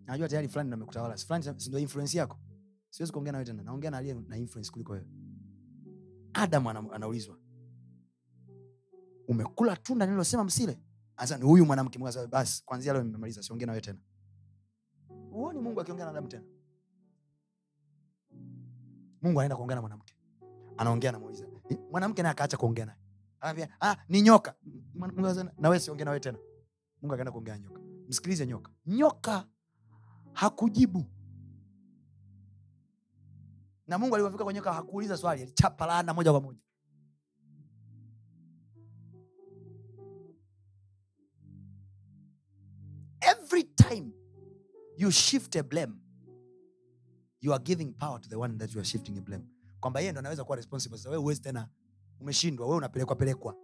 najua 0.09 0.29
tayari 0.29 0.49
fulani 0.49 0.67
ndo 0.69 0.75
amekutawala. 0.75 1.17
Fulani 1.17 1.45
si 1.61 1.71
influence 1.83 2.19
yako? 2.19 2.39
Siwezi 2.91 3.13
kuongea 3.13 3.33
na 3.33 3.39
wewe 3.39 3.47
tena. 3.47 3.63
Naongea 3.63 3.91
na 3.91 4.01
na 4.29 4.37
influence 4.37 4.71
kuliko 4.71 4.93
wewe. 4.93 5.07
Adam 6.33 6.67
anaulizwa. 6.67 7.39
Umekula 9.29 9.77
tunda 9.77 10.07
nililosema 10.07 10.45
msile? 10.45 10.79
Asa, 11.17 11.37
huyu 11.37 11.67
mwanamke 11.67 11.99
Mungu 11.99 12.27
basi 12.27 12.63
kwanzia 12.65 12.93
leo 12.93 13.03
nimemaliza. 13.03 13.43
Siongea 13.43 13.67
na 13.67 13.73
tena. 13.81 13.99
Huoni 15.31 15.61
mungu 15.61 15.81
akiongea 15.81 16.05
na 16.05 16.11
adamu 16.11 16.29
tena? 16.29 16.45
Mungu 19.23 19.41
anaenda 19.41 19.57
kuongea 19.57 19.75
na 19.75 19.81
mwanamke. 19.81 20.15
Anaongea 20.77 21.13
namuuliza 21.13 21.47
mwanamke 21.91 22.23
naye 22.23 22.33
akaacha 22.33 22.57
kuongea 22.57 22.87
naye. 22.87 22.99
Anaambia, 23.41 23.69
ah, 23.81 23.97
ni 24.09 24.23
nyoka. 24.23 24.55
Mungu 24.95 25.27
akasema, 25.27 25.53
na 25.59 26.21
tena. 26.21 26.39
Mungu 27.03 27.15
akaenda 27.15 27.33
kuongea 27.33 27.59
nyoka. 27.59 27.81
Msikilize 28.09 28.47
nyoka. 28.47 28.73
Nyoka 28.87 29.47
hakujibu. 30.39 31.05
Na 33.87 33.99
mungu 33.99 34.15
alivyofika 34.15 34.45
kwenye 34.45 34.59
nyoka 34.59 34.73
hakuuliza 34.73 35.17
swali 35.17 35.43
alichapa 35.43 35.87
laana 35.87 36.15
moja 36.15 36.31
kwa 36.31 36.41
moja. 36.41 36.61
Every 43.21 43.65
time 43.65 44.13
you 44.97 45.11
shift 45.11 45.57
a 45.57 45.63
blame 45.63 45.95
you 47.41 47.53
are 47.53 47.63
giving 47.65 47.93
power 47.93 48.21
to 48.21 48.29
the 48.29 48.39
one 48.39 48.59
that 48.59 48.73
you 48.75 48.81
are 48.81 48.85
shifting 48.85 49.19
a 49.19 49.21
blame. 49.23 49.45
Kwamba 49.81 50.01
yeye 50.01 50.13
ndo 50.13 50.19
anaweza 50.19 50.45
kuwa 50.45 50.57
responsible. 50.57 50.99
Sasa 50.99 51.11
wewe 51.11 51.23
huwezi 51.23 51.41
tena 51.41 51.69
umeshindwa 52.21 52.67
wewe 52.67 52.79
unapelekwa 52.79 53.17
pelekwa. 53.17 53.57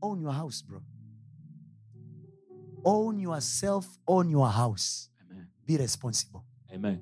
Own 0.00 0.22
your 0.22 0.34
house 0.34 0.64
bro 0.66 0.82
own 2.88 3.20
yourself 3.20 3.86
own 4.06 4.30
your 4.30 4.48
house. 4.50 5.10
Amen. 5.30 5.46
be 5.66 5.76
responsible. 5.76 6.40
Amen. 6.74 7.00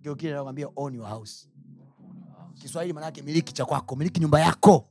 geukile 0.00 0.32
nakwambia 0.32 0.68
own 0.76 0.94
your 0.94 1.06
house. 1.08 1.48
Kiswahili 2.54 2.92
manake 2.92 3.22
miliki 3.22 3.52
cha 3.52 3.64
kwako 3.64 3.96
miliki 3.96 4.20
nyumba 4.20 4.40
yako. 4.40 4.88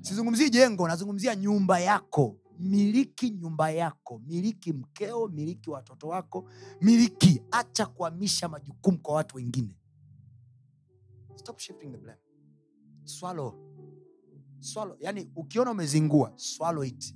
Sizungumzii 0.00 0.50
jengo 0.50 0.88
nazungumzia 0.88 1.36
nyumba 1.36 1.78
yako. 1.80 2.36
Miliki 2.58 3.30
nyumba 3.30 3.70
yako. 3.70 4.18
Miliki 4.26 4.72
mkeo 4.72 5.28
miliki 5.28 5.70
watoto 5.70 6.08
wako. 6.08 6.48
Miliki 6.80 7.42
acha 7.50 7.86
kuhamisha 7.86 8.48
majukumu 8.48 8.98
kwa 8.98 9.14
watu 9.14 9.36
wengine. 9.36 9.76
Stop 11.34 11.58
shifting 11.58 11.90
the 11.90 11.98
blame. 11.98 12.18
Swallow. 13.04 13.54
Swallow. 14.60 14.96
Yani 15.00 15.30
ukiona 15.36 15.70
umezingua 15.70 16.32
swallow 16.36 16.84
it 16.84 17.14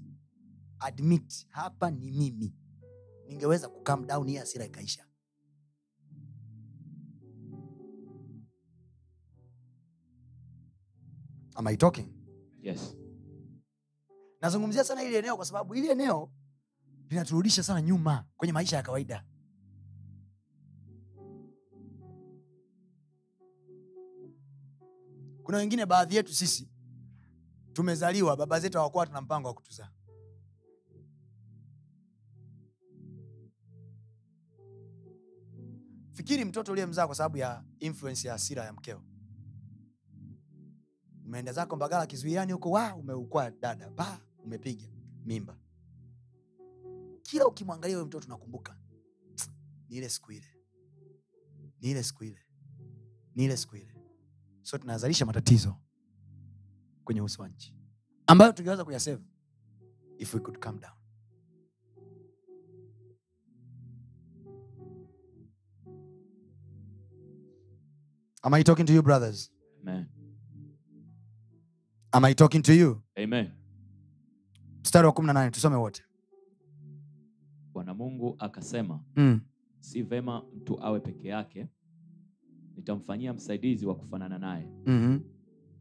admit 0.80 1.46
hapa 1.48 1.90
ni 1.90 2.10
mimi. 2.10 2.54
Ningeweza 3.28 3.68
kukam 3.68 4.06
down 4.06 4.28
hii 4.28 4.36
hasira 4.36 4.64
ikaisha. 4.64 5.06
Am 11.54 11.66
I 11.66 11.76
talking? 11.76 12.12
Yes. 12.62 12.96
nazungumzia 14.40 14.84
sana 14.84 15.02
ili 15.02 15.16
eneo 15.16 15.36
kwa 15.36 15.44
sababu 15.46 15.74
ili 15.74 15.88
eneo 15.88 16.30
linaturudisha 17.08 17.62
sana 17.62 17.82
nyuma 17.82 18.24
kwenye 18.36 18.52
maisha 18.52 18.76
ya 18.76 18.82
kawaida. 18.82 19.24
Kuna 25.42 25.58
wengine 25.58 25.86
baadhi 25.86 26.16
yetu 26.16 26.34
sisi 26.34 26.68
tumezaliwa 27.72 28.36
baba 28.36 28.60
zetu 28.60 28.78
hawakuwa 28.78 29.06
tuna 29.06 29.20
mpango 29.20 29.48
wa 29.48 29.54
kutuzaa 29.54 29.90
fikiri 36.16 36.44
mtoto 36.44 36.72
uliyemzaa 36.72 37.06
kwa 37.06 37.14
sababu 37.16 37.36
ya 37.36 37.64
influence 37.78 38.28
ya 38.28 38.32
hasira 38.34 38.64
ya 38.64 38.72
mkeo. 38.72 39.02
Umeenda 41.24 41.52
zako 41.52 41.76
mbagala 41.76 42.06
kizuiani 42.06 42.52
huko 42.52 42.70
wa 42.70 42.94
umeukwa 42.96 43.50
dada 43.50 43.90
pa 43.90 44.20
umepiga 44.44 44.86
mimba. 45.24 45.58
Kila 47.22 47.46
ukimwangalia 47.46 47.96
huyo 47.96 48.06
mtoto 48.06 48.26
unakumbuka 48.26 48.78
ni 49.88 49.96
ile 49.96 50.08
siku 50.08 50.32
ile 50.32 50.46
ni 51.80 51.90
ile 51.90 52.02
siku 52.02 52.24
ile 52.24 52.40
ni 53.34 53.44
ile 53.44 53.56
siku 53.56 53.76
ile. 53.76 53.94
So 54.62 54.78
tunazalisha 54.78 55.26
matatizo 55.26 55.76
kwenye 57.04 57.20
uso 57.20 57.42
wa 57.42 57.48
nchi. 57.48 57.74
Ambayo 58.26 58.52
tungeweza 58.52 58.84
kuyasave 58.84 59.22
if 60.18 60.34
we 60.34 60.40
could 60.40 60.58
come 60.64 60.78
down 60.80 60.96
am 68.42 68.54
i 68.54 68.62
talking 68.64 68.84
to 68.86 68.92
you 68.92 69.02
brothers 69.02 69.52
Amen. 69.82 70.06
am 72.12 72.24
i 72.24 72.34
talking 72.34 72.62
to 72.62 72.72
you 72.72 73.02
Amen. 73.18 73.50
mstari 74.84 75.06
wa 75.06 75.12
kumi 75.12 75.26
na 75.26 75.32
nane 75.32 75.50
tusome 75.50 75.76
wote 75.76 76.02
Bwana 77.72 77.94
Mungu 77.94 78.36
akasema, 78.38 79.04
mm. 79.16 79.40
si 79.80 80.02
vema 80.02 80.42
mtu 80.56 80.82
awe 80.84 81.00
peke 81.00 81.28
yake, 81.28 81.68
nitamfanyia 82.76 83.32
msaidizi 83.34 83.86
wa 83.86 83.94
kufanana 83.94 84.38
naye. 84.38 84.66
mm-hmm. 84.86 85.20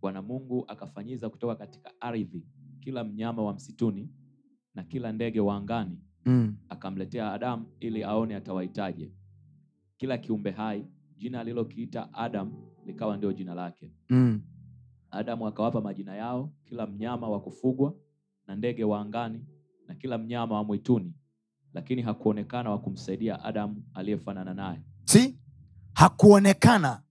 Bwana 0.02 0.22
Mungu 0.22 0.66
akafanyiza 0.68 1.30
kutoka 1.30 1.56
katika 1.56 2.02
ardhi 2.02 2.46
kila 2.80 3.04
mnyama 3.04 3.44
wa 3.44 3.54
msituni 3.54 4.10
na 4.76 4.84
kila 4.84 5.12
ndege 5.12 5.40
wa 5.40 5.56
angani, 5.56 6.00
mm. 6.26 6.56
akamletea 6.70 7.32
Adamu 7.34 7.66
ili 7.80 8.04
aone 8.04 8.36
atawaitaje. 8.36 9.12
Kila 9.98 10.18
kiumbe 10.18 10.52
hai 10.52 10.88
jina 11.18 11.40
alilokiita 11.40 12.14
Adam 12.14 12.54
likawa 12.86 13.18
ndio 13.18 13.34
jina 13.34 13.54
lake. 13.54 13.92
mm. 14.10 14.42
Adamu 15.12 15.48
akawapa 15.48 15.82
majina 15.82 16.16
yao 16.16 16.54
kila 16.66 16.88
mnyama 16.88 17.30
wa 17.30 17.42
kufugwa 17.42 17.94
na 18.48 18.56
ndege 18.56 18.84
wa 18.84 19.02
angani 19.02 19.46
na 19.88 19.96
kila 19.96 20.18
mnyama 20.18 20.56
wa 20.56 20.64
mwituni, 20.64 21.14
lakini 21.74 22.02
hakuonekana 22.02 22.70
wa 22.72 22.80
kumsaidia 22.80 23.44
Adamu 23.44 23.84
aliyefanana 23.94 24.54
naye. 24.54 24.82
si 25.04 25.40
hakuonekana 25.94 27.02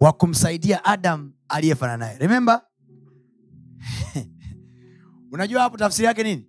wa 0.00 0.12
kumsaidia 0.12 0.84
adam 0.84 1.32
aliyefanana 1.48 1.96
naye 2.06 2.18
remember 2.18 2.62
unajua 5.32 5.62
hapo 5.62 5.76
tafsiri 5.76 6.06
yake 6.06 6.22
nini 6.22 6.48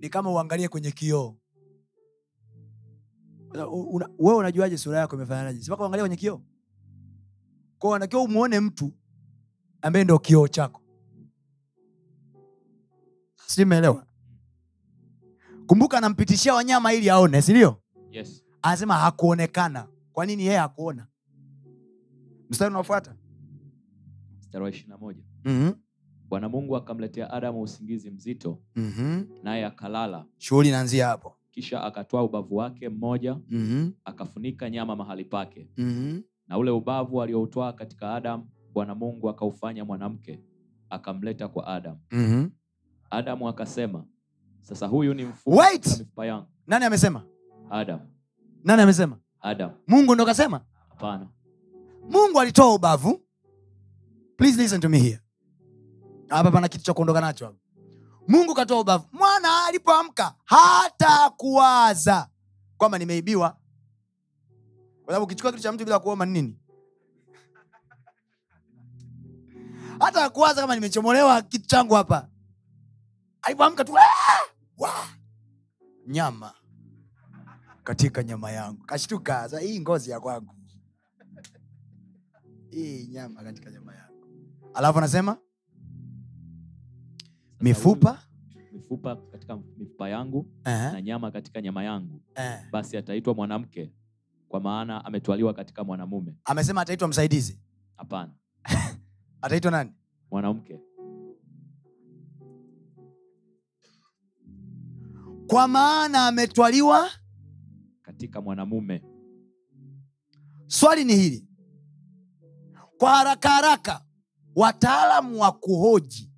ni 0.00 0.08
kama 0.08 0.30
uangalie 0.30 0.68
kwenye 0.68 0.90
kioo 0.90 1.36
una- 3.66 4.08
wewe 4.18 4.38
unajuaje 4.38 4.78
sura 4.78 4.98
yako 4.98 5.16
imefananaje 5.16 5.62
sipaka 5.62 5.82
uangalia 5.82 6.02
kwenye 6.02 6.16
kioo 6.16 6.42
kwao 7.78 7.90
unatakiwa 7.92 8.22
umuone 8.22 8.60
mtu 8.60 8.92
ambaye 9.82 10.04
ndo 10.04 10.18
kioo 10.18 10.48
chako 10.48 10.80
Si 13.46 13.62
umeelewa 13.64 14.06
kumbuka 15.66 15.98
anampitishia 15.98 16.54
wanyama 16.54 16.92
ili 16.94 17.10
aone 17.10 17.42
sindio 17.42 17.76
Yes. 18.10 18.44
anasema 18.62 18.94
hakuonekana 18.94 19.88
kwa 20.12 20.26
nini 20.26 20.42
yeye 20.46 20.58
hakuona 20.58 21.06
mstari 22.50 22.70
unaofuata 22.70 23.16
Mstari 24.40 24.64
wa 24.64 24.70
ishirini 24.70 24.88
na 24.90 24.98
moja. 24.98 25.22
mm-hmm. 25.44 25.74
Bwana 26.28 26.48
Mungu 26.48 26.76
akamletea 26.76 27.30
Adamu 27.30 27.62
usingizi 27.62 28.10
mzito, 28.10 28.62
mm-hmm. 28.76 29.28
naye 29.42 29.64
akalala. 29.66 30.26
shughuli 30.38 30.68
inaanzia 30.68 31.06
hapo 31.06 31.36
Kisha 31.50 31.82
akatoa 31.84 32.22
ubavu 32.22 32.56
wake 32.56 32.88
mmoja, 32.88 33.34
mm-hmm. 33.34 33.92
akafunika 34.04 34.70
nyama 34.70 34.96
mahali 34.96 35.24
pake, 35.24 35.68
Mm-hmm. 35.76 36.22
na 36.48 36.58
ule 36.58 36.70
ubavu 36.70 37.22
alioutoa 37.22 37.72
katika 37.72 38.14
Adamu, 38.14 38.48
Bwana 38.72 38.94
Mungu 38.94 39.28
akaufanya 39.30 39.84
mwanamke, 39.84 40.40
akamleta 40.90 41.48
kwa 41.48 41.66
Adamu. 41.66 41.98
Mm-hmm. 42.10 42.50
Adamu 43.10 43.48
akasema, 43.48 44.04
sasa 44.60 44.86
huyu 44.86 45.14
ni 45.14 45.24
mfupa 45.24 46.26
yangu. 46.26 46.46
nani 46.66 46.84
amesema 46.84 47.22
Adamu, 47.70 48.02
nani 48.64 48.82
amesema 48.82 49.18
Adamu, 49.40 49.74
mungu 49.86 50.14
ndo 50.14 50.24
kasema 50.26 50.60
hapana. 50.88 51.28
mungu 52.10 52.40
alitoa 52.40 52.74
ubavu 52.74 53.20
please 54.36 54.62
listen 54.62 54.80
to 54.80 54.88
me 54.88 54.98
here 54.98 55.20
hapa 56.28 56.50
pana 56.50 56.68
kitu 56.68 56.84
cha 56.84 56.94
kuondoka 56.94 57.20
nacho 57.20 57.44
hapa 57.46 57.58
mungu 58.28 58.54
katoa 58.54 58.80
ubavu 58.80 59.04
mwana 59.40 59.66
alipoamka 59.66 60.34
hata 60.44 61.30
kuwaza 61.30 62.28
kwamba 62.76 62.98
nimeibiwa. 62.98 63.50
Kwa 65.04 65.06
sababu 65.14 65.24
ukichukua 65.24 65.50
kitu 65.52 65.62
cha 65.62 65.72
mtu 65.72 65.84
bila 65.84 65.98
kuoma 65.98 66.26
nini? 66.26 66.60
Hata 70.00 70.30
kuwaza 70.30 70.60
kama 70.60 70.74
nimechomolewa 70.74 71.42
kitu 71.42 71.66
changu 71.66 71.94
hapa. 71.94 72.28
Alipoamka 73.42 73.84
tu 73.84 73.98
"Ah! 73.98 75.08
Nyama 76.06 76.54
katika 77.84 78.22
nyama 78.22 78.50
yangu. 78.50 78.84
Kashtuka 78.84 79.42
"Sasa 79.42 79.60
hii 79.60 79.80
ngozi 79.80 80.10
ya 80.10 80.20
kwangu. 80.20 80.54
Hii 82.70 83.06
nyama 83.06 83.42
katika 83.42 83.70
nyama 83.70 83.94
yangu. 83.94 84.26
Alafu 84.74 84.98
anasema 84.98 85.36
mifupa 87.60 88.22
mifupa 88.90 89.16
katika 89.16 89.56
mifupa 89.78 90.08
yangu 90.08 90.46
eh, 90.64 90.92
na 90.92 91.02
nyama 91.02 91.30
katika 91.30 91.62
nyama 91.62 91.84
yangu 91.84 92.20
eh. 92.34 92.60
basi 92.72 92.96
ataitwa 92.96 93.34
mwanamke 93.34 93.92
kwa 94.48 94.60
maana 94.60 95.04
ametwaliwa 95.04 95.54
katika 95.54 95.84
mwanamume. 95.84 96.36
Amesema 96.44 96.80
ataitwa 96.80 97.08
msaidizi? 97.08 97.60
Hapana. 97.96 98.32
Ataitwa 99.42 99.70
nani? 99.70 99.92
Mwanamke. 100.30 100.80
Kwa 105.46 105.68
maana 105.68 106.26
ametwaliwa? 106.26 107.10
Katika 108.02 108.40
mwanamume. 108.40 109.02
Swali 110.66 111.04
ni 111.04 111.16
hili. 111.16 111.46
Kwa 112.98 113.10
haraka 113.10 113.48
haraka 113.50 114.02
wataalamu 114.56 115.40
wa 115.40 115.52
kuhoji 115.52 116.29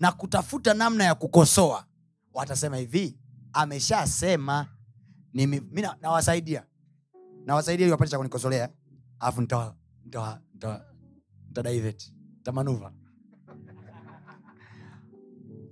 na 0.00 0.12
kutafuta 0.12 0.74
namna 0.74 1.04
ya 1.04 1.14
kukosoa. 1.14 1.84
Watasema 2.34 2.76
hivi 2.76 3.18
ameshasema. 3.52 4.66
Mi 5.34 5.46
nawasaidia. 6.00 6.66
Nawasaidia 7.44 7.84
ili 7.84 7.92
wapate 7.92 8.10
cha 8.10 8.16
kunikosolea. 8.16 8.68
Alafu 9.20 9.40
nitawa 9.40 9.76
ntamanuva 12.40 12.92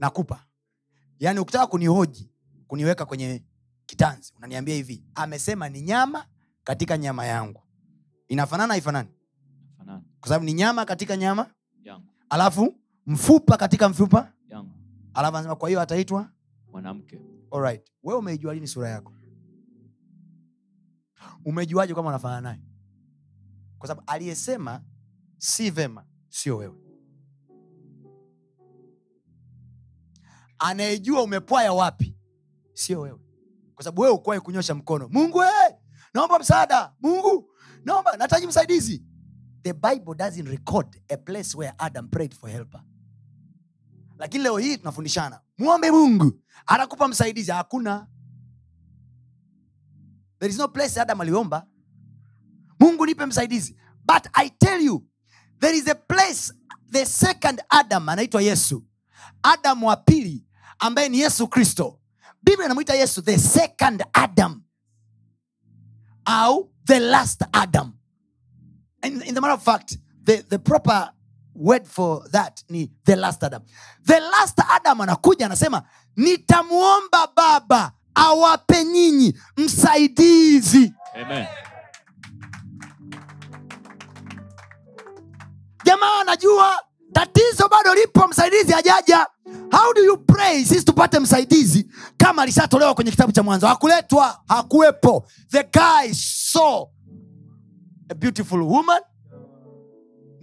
nakupa. 0.01 0.47
Yaani 1.18 1.41
ukitaka 1.41 1.66
kunihoji 1.66 2.31
kuniweka 2.66 3.07
kwenye 3.07 3.45
kitanzi 3.87 4.33
unaniambia 4.37 4.74
hivi 4.74 5.05
amesema 5.14 5.68
ni 5.68 5.83
nyama 5.83 6.27
katika 6.64 6.99
nyama 6.99 7.27
yangu. 7.27 7.62
Inafanana 8.29 8.74
haifanani? 8.74 9.09
Kwa 10.20 10.29
sababu 10.29 10.45
ni 10.45 10.53
nyama 10.53 10.85
katika 10.85 11.16
nyama 11.16 11.51
yangu. 11.83 12.07
Alafu 12.29 12.74
mfupa 13.07 13.57
katika 13.57 13.89
mfupa. 13.89 14.33
Yangu. 14.49 14.71
Alafu 15.15 15.37
anasema 15.37 15.57
kwa 15.57 15.69
hiyo 15.69 15.81
ataitwa 15.81 16.31
mwanamke. 16.73 17.21
Alright 17.51 17.91
wewe 18.03 18.19
umeijua 18.19 18.55
lini 18.55 18.67
sura 18.67 18.89
yako? 18.89 19.13
Umejuaje 21.45 21.95
kwamba 21.95 22.09
unafanana 22.09 22.41
naye? 22.41 22.63
Kwa 23.79 23.89
sababu 23.89 24.11
aliyesema 24.11 24.83
si 25.39 25.71
vema 25.71 26.05
sio 26.29 26.57
wewe. 26.57 26.75
Anayejua 30.59 31.23
umepwaya 31.23 31.73
wapi 31.73 32.17
sio 32.73 33.01
wewe. 33.01 33.21
Kwa 33.75 33.85
sababu 33.85 34.01
wewe 34.03 34.15
ukuwahi 34.15 34.41
kunyosha 34.41 34.75
mkono. 34.75 35.09
Mungu 35.09 35.41
hey, 35.41 35.77
naomba 36.15 36.39
msaada. 36.39 36.93
Mungu 37.01 37.51
naomba 37.85 38.17
nataji 38.17 38.47
msaidizi. 38.47 39.05
The 39.63 39.73
bible 39.73 40.15
doesn't 40.15 40.49
record 40.49 41.03
a 41.09 41.17
place 41.17 41.57
where 41.57 41.75
adam 41.79 42.09
prayed 42.09 42.35
for 42.35 42.51
helper 42.51 42.83
lakini 44.19 44.43
leo 44.45 44.59
hii 44.59 44.77
tunafundishana. 44.77 45.41
Mwombe 45.59 45.91
mungu. 45.91 46.41
Anakupa 46.67 47.09
msaidizi. 47.09 47.51
Hakuna. 47.51 48.07
There 50.39 50.53
is 50.53 50.59
no 50.59 50.69
place 50.69 51.01
adam 51.01 51.21
aliomba. 51.21 51.67
Mungu 52.81 53.07
nipe 53.07 53.27
msaidizi. 53.27 53.77
But 54.05 54.27
i 54.33 54.51
tell 54.51 54.81
you 54.85 55.07
there 55.61 55.77
is 55.79 55.89
a 55.89 55.95
place 55.95 56.53
the 56.91 57.07
second 57.07 57.62
adam 57.69 58.09
anaitwa 58.09 58.43
yesu. 58.43 58.85
Adam 59.43 59.83
wa 59.83 59.97
pili 59.97 60.45
ambaye 60.79 61.09
ni 61.09 61.21
yesu 61.21 61.49
kristo. 61.49 62.01
Biblia 62.43 62.64
inamwita 62.67 62.95
yesu 62.95 63.23
the 63.23 63.39
second 63.39 64.05
adam. 64.12 64.62
Au 66.25 66.71
the 66.85 67.01
last 67.01 67.43
adam. 67.53 67.93
In, 69.05 69.23
in 69.23 69.35
the 69.35 69.41
matter 69.41 69.55
of 69.55 69.62
fact 69.64 69.99
the, 70.25 70.43
the 70.43 70.59
proper 70.59 71.12
word 71.59 71.87
for 71.87 72.31
that. 72.31 72.65
Ni 72.69 72.91
the 73.05 73.17
last 73.17 73.43
adam. 73.45 73.63
The 74.07 74.21
last 74.21 74.61
adam 74.71 75.01
anakuja 75.01 75.47
anasema 75.47 75.83
nitamwomba 76.17 77.29
baba 77.37 77.93
awape 78.15 78.85
nyinyi 78.85 79.39
msaidizi. 79.57 80.93
Amen. 81.23 81.47
jamaa 85.85 86.21
anajua 86.21 86.83
tatizo 87.13 87.69
bado 87.69 87.95
lipo 87.95 88.29
msaidizi 88.29 88.73
hajaja. 88.73 89.27
How 89.73 89.95
do 89.95 90.05
you 90.05 90.17
pray? 90.17 90.65
Sisi 90.65 90.85
tupate 90.85 91.19
msaidizi 91.21 91.91
kama 92.17 92.43
alishatolewa 92.43 92.95
kwenye 92.95 93.11
kitabu 93.11 93.33
cha 93.33 93.43
mwanzo. 93.43 93.67
Hakuletwa 93.67 94.41
hakuwepo. 94.49 95.27
The 95.51 95.63
guy 95.63 96.13
saw 96.15 96.87
a 98.11 98.15
beautiful 98.15 98.61
woman 98.63 99.03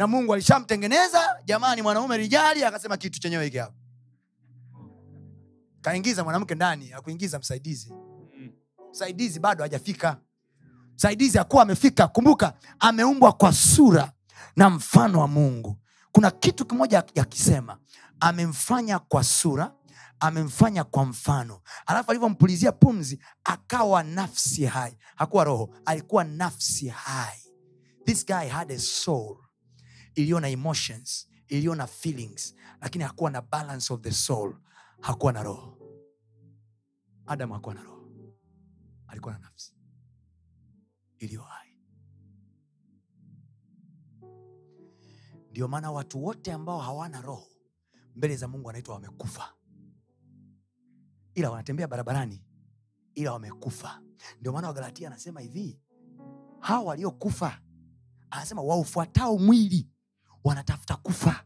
na 0.03 0.07
mungu 0.07 0.33
alishamtengeneza 0.33 1.39
jamani 1.45 1.81
mwanaume 1.81 2.17
rijali 2.17 2.63
akasema 2.63 2.97
kitu 2.97 3.19
chenyewe 3.19 3.45
hiki 3.45 3.57
hapa. 3.57 3.73
Kaingiza 5.81 6.23
mwanamke 6.23 6.55
ndani 6.55 6.93
akuingiza 6.93 7.39
msaidizi. 7.39 7.93
Msaidizi 8.91 9.39
bado 9.39 9.63
hajafika. 9.63 10.17
Msaidizi 10.95 11.39
akuwa 11.39 11.63
amefika. 11.63 12.07
Kumbuka 12.07 12.53
ameumbwa 12.79 13.31
kwa 13.33 13.53
sura 13.53 14.11
na 14.55 14.69
mfano 14.69 15.19
wa 15.19 15.27
mungu. 15.27 15.77
Kuna 16.11 16.31
kitu 16.31 16.65
kimoja 16.65 17.03
yakisema 17.15 17.77
amemfanya 18.19 18.99
kwa 18.99 19.23
sura 19.23 19.73
amemfanya 20.19 20.83
kwa 20.83 21.05
mfano. 21.05 21.61
Alafu 21.85 22.11
alivyompulizia 22.11 22.71
pumzi 22.71 23.19
akawa 23.43 24.03
nafsi 24.03 24.65
hai. 24.65 24.97
Hakuwa 25.15 25.43
roho 25.43 25.69
alikuwa 25.85 26.23
nafsi 26.23 26.87
hai. 26.87 27.39
This 28.05 28.25
guy 28.25 28.47
had 28.47 28.73
a 28.73 28.79
soul 28.79 29.42
iliyo 30.16 30.39
na 30.39 30.47
emotions 30.49 31.30
iliyo 31.47 31.76
na 31.76 31.88
feelings 31.88 32.55
lakini 32.82 33.03
hakuwa 33.03 33.32
na 33.32 33.41
balance 33.41 33.93
of 33.93 34.01
the 34.01 34.11
soul 34.11 34.55
hakuwa 35.01 35.34
na 35.34 35.43
roho. 35.43 35.78
Adam 37.26 37.51
hakuwa 37.51 37.76
na 37.76 37.84
roho. 37.84 38.11
Alikuwa 39.07 39.34
na 39.34 39.39
nafsi 39.39 39.76
iliyo 41.18 41.41
hai. 41.41 41.78
Ndio 45.51 45.68
maana 45.68 45.91
watu 45.91 46.24
wote 46.24 46.51
ambao 46.53 46.80
hawana 46.80 47.22
roho 47.22 47.47
mbele 48.16 48.36
za 48.36 48.47
mungu 48.47 48.68
wanaitwa 48.68 48.93
wamekufa. 48.95 49.53
Ila 51.34 51.49
wanatembea 51.51 51.88
barabarani 51.88 52.43
ila 53.16 53.34
wamekufa. 53.34 54.01
Ndio 54.39 54.53
maana 54.53 54.68
wagalatia 54.68 55.07
anasema 55.07 55.41
hivi 55.41 55.80
hawa 56.59 56.84
waliokufa 56.84 57.61
anasema 58.30 58.61
waufuatao 58.61 59.38
mwili 59.38 59.89
wanatafuta 60.43 60.95
kufa. 60.95 61.45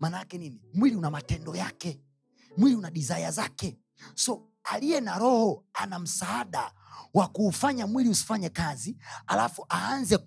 Maana 0.00 0.18
yake 0.18 0.38
nini? 0.38 0.62
Mwili 0.74 0.96
una 0.96 1.10
matendo 1.10 1.56
yake. 1.56 2.00
Mwili 2.56 2.76
una 2.76 2.90
desire 2.90 3.30
zake. 3.30 3.78
So 4.14 4.48
aliye 4.64 5.00
na 5.00 5.18
roho 5.18 5.64
ana 5.74 5.98
msaada 5.98 6.72
wa 7.14 7.26
kuufanya 7.28 7.86
mwili 7.86 8.10
usifanye 8.10 8.48
kazi 8.48 8.96
alafu 9.26 9.66
aanze 9.70 10.18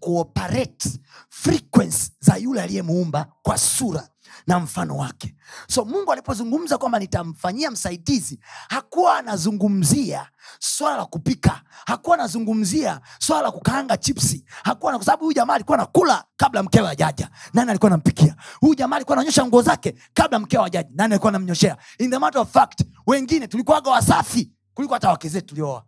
frequency 1.30 2.12
za 2.20 2.36
yule 2.38 2.62
aliyemuumba 2.62 3.26
kwa 3.42 3.58
sura 3.58 4.08
na 4.48 4.60
mfano 4.60 4.98
wake. 4.98 5.36
So 5.68 5.86
mungu 5.86 6.12
alipozungumza 6.12 6.78
kwamba 6.78 7.00
nitamfanyia 7.00 7.72
msaidizi 7.72 8.40
hakuwa 8.70 9.18
anazungumzia 9.18 10.30
swala 10.60 10.98
la 10.98 11.06
kupika 11.06 11.62
hakuwa 11.86 12.16
anazungumzia 12.18 13.02
swala 13.20 13.42
la 13.42 13.52
kukaanga 13.52 13.98
chipsi 13.98 14.46
hakuwa 14.64 14.96
kwa 14.96 15.06
sababu 15.06 15.24
huyu 15.24 15.36
jamaa 15.36 15.54
alikuwa 15.54 15.78
nakula 15.78 16.24
kabla 16.38 16.64
mkewe 16.64 16.90
ajaja 16.90 17.30
nani 17.54 17.70
alikuwa 17.70 17.90
anampikia? 17.90 18.36
Huyu 18.60 18.76
jamaa 18.76 18.96
alikuwa 18.96 19.18
ananyosha 19.18 19.46
nguo 19.46 19.62
zake 19.62 19.96
kabla 20.14 20.40
mkewe 20.40 20.66
ajaja 20.66 20.90
nani 20.96 21.14
alikuwa 21.14 21.30
anamnyoshea? 21.30 21.78
In 22.00 22.12
the 22.12 22.18
matter 22.20 22.42
of 22.42 22.52
fact 22.54 22.82
wengine 23.08 23.48
tulikuwaga 23.48 23.92
wasafi 23.92 24.52
kuliko 24.74 24.94
hata 24.94 25.10
wake 25.10 25.30
zetu 25.30 25.48
tuliooa 25.48 25.84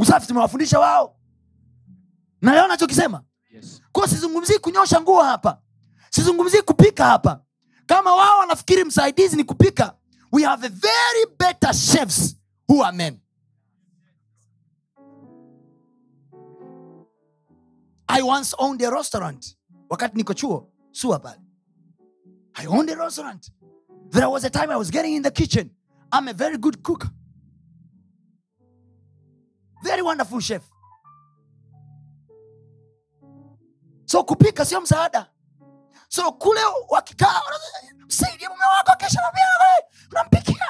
usafi 0.00 0.26
tumewafundisha 0.26 0.78
wao. 0.78 1.16
Na 2.42 2.52
leo 2.54 2.66
nachokisema 2.68 3.24
Yes. 3.50 3.82
kwao 3.92 4.06
sizungumzii 4.06 4.58
kunyosha 4.58 5.00
nguo 5.00 5.22
hapa. 5.22 5.62
Sizungumzii 6.10 6.62
kupika 6.62 7.04
hapa. 7.04 7.42
Kama 7.86 8.14
wao 8.14 8.38
wanafikiri 8.38 8.84
msaidizi 8.84 9.36
ni 9.36 9.44
kupika 9.44 9.96
we 10.32 10.42
have 10.44 10.66
a 10.66 10.70
very 10.70 11.26
better 11.38 11.74
chefs 11.74 12.36
who 12.68 12.84
are 12.84 12.96
men. 12.96 13.20
I 18.08 18.22
once 18.22 18.54
owned 18.58 18.82
a 18.82 18.90
restaurant. 18.90 19.56
Wakati 19.90 20.16
niko 20.16 20.34
chuo 20.34 20.68
sua 20.92 21.18
pale. 21.18 21.40
I 22.54 22.66
owned 22.66 22.90
a 22.90 22.96
restaurant. 22.96 23.50
There 24.10 24.28
was 24.28 24.44
a 24.44 24.50
time 24.50 24.70
i 24.70 24.76
was 24.76 24.90
getting 24.90 25.14
in 25.14 25.22
the 25.22 25.30
kitchen. 25.30 25.70
I'm 26.12 26.28
a 26.28 26.32
very 26.32 26.58
good 26.58 26.82
cook 26.82 27.06
very 29.82 30.02
wonderful 30.02 30.40
chef. 30.40 30.62
So 34.04 34.24
kupika 34.24 34.64
sio 34.64 34.80
msaada. 34.80 35.30
So 36.08 36.32
kule 36.32 36.60
wakikaa 36.88 37.40
msaidie 38.06 38.48
mume 38.48 38.64
wako 38.64 38.96
kesha 38.98 39.20
na 39.20 39.32
unampikia? 40.10 40.66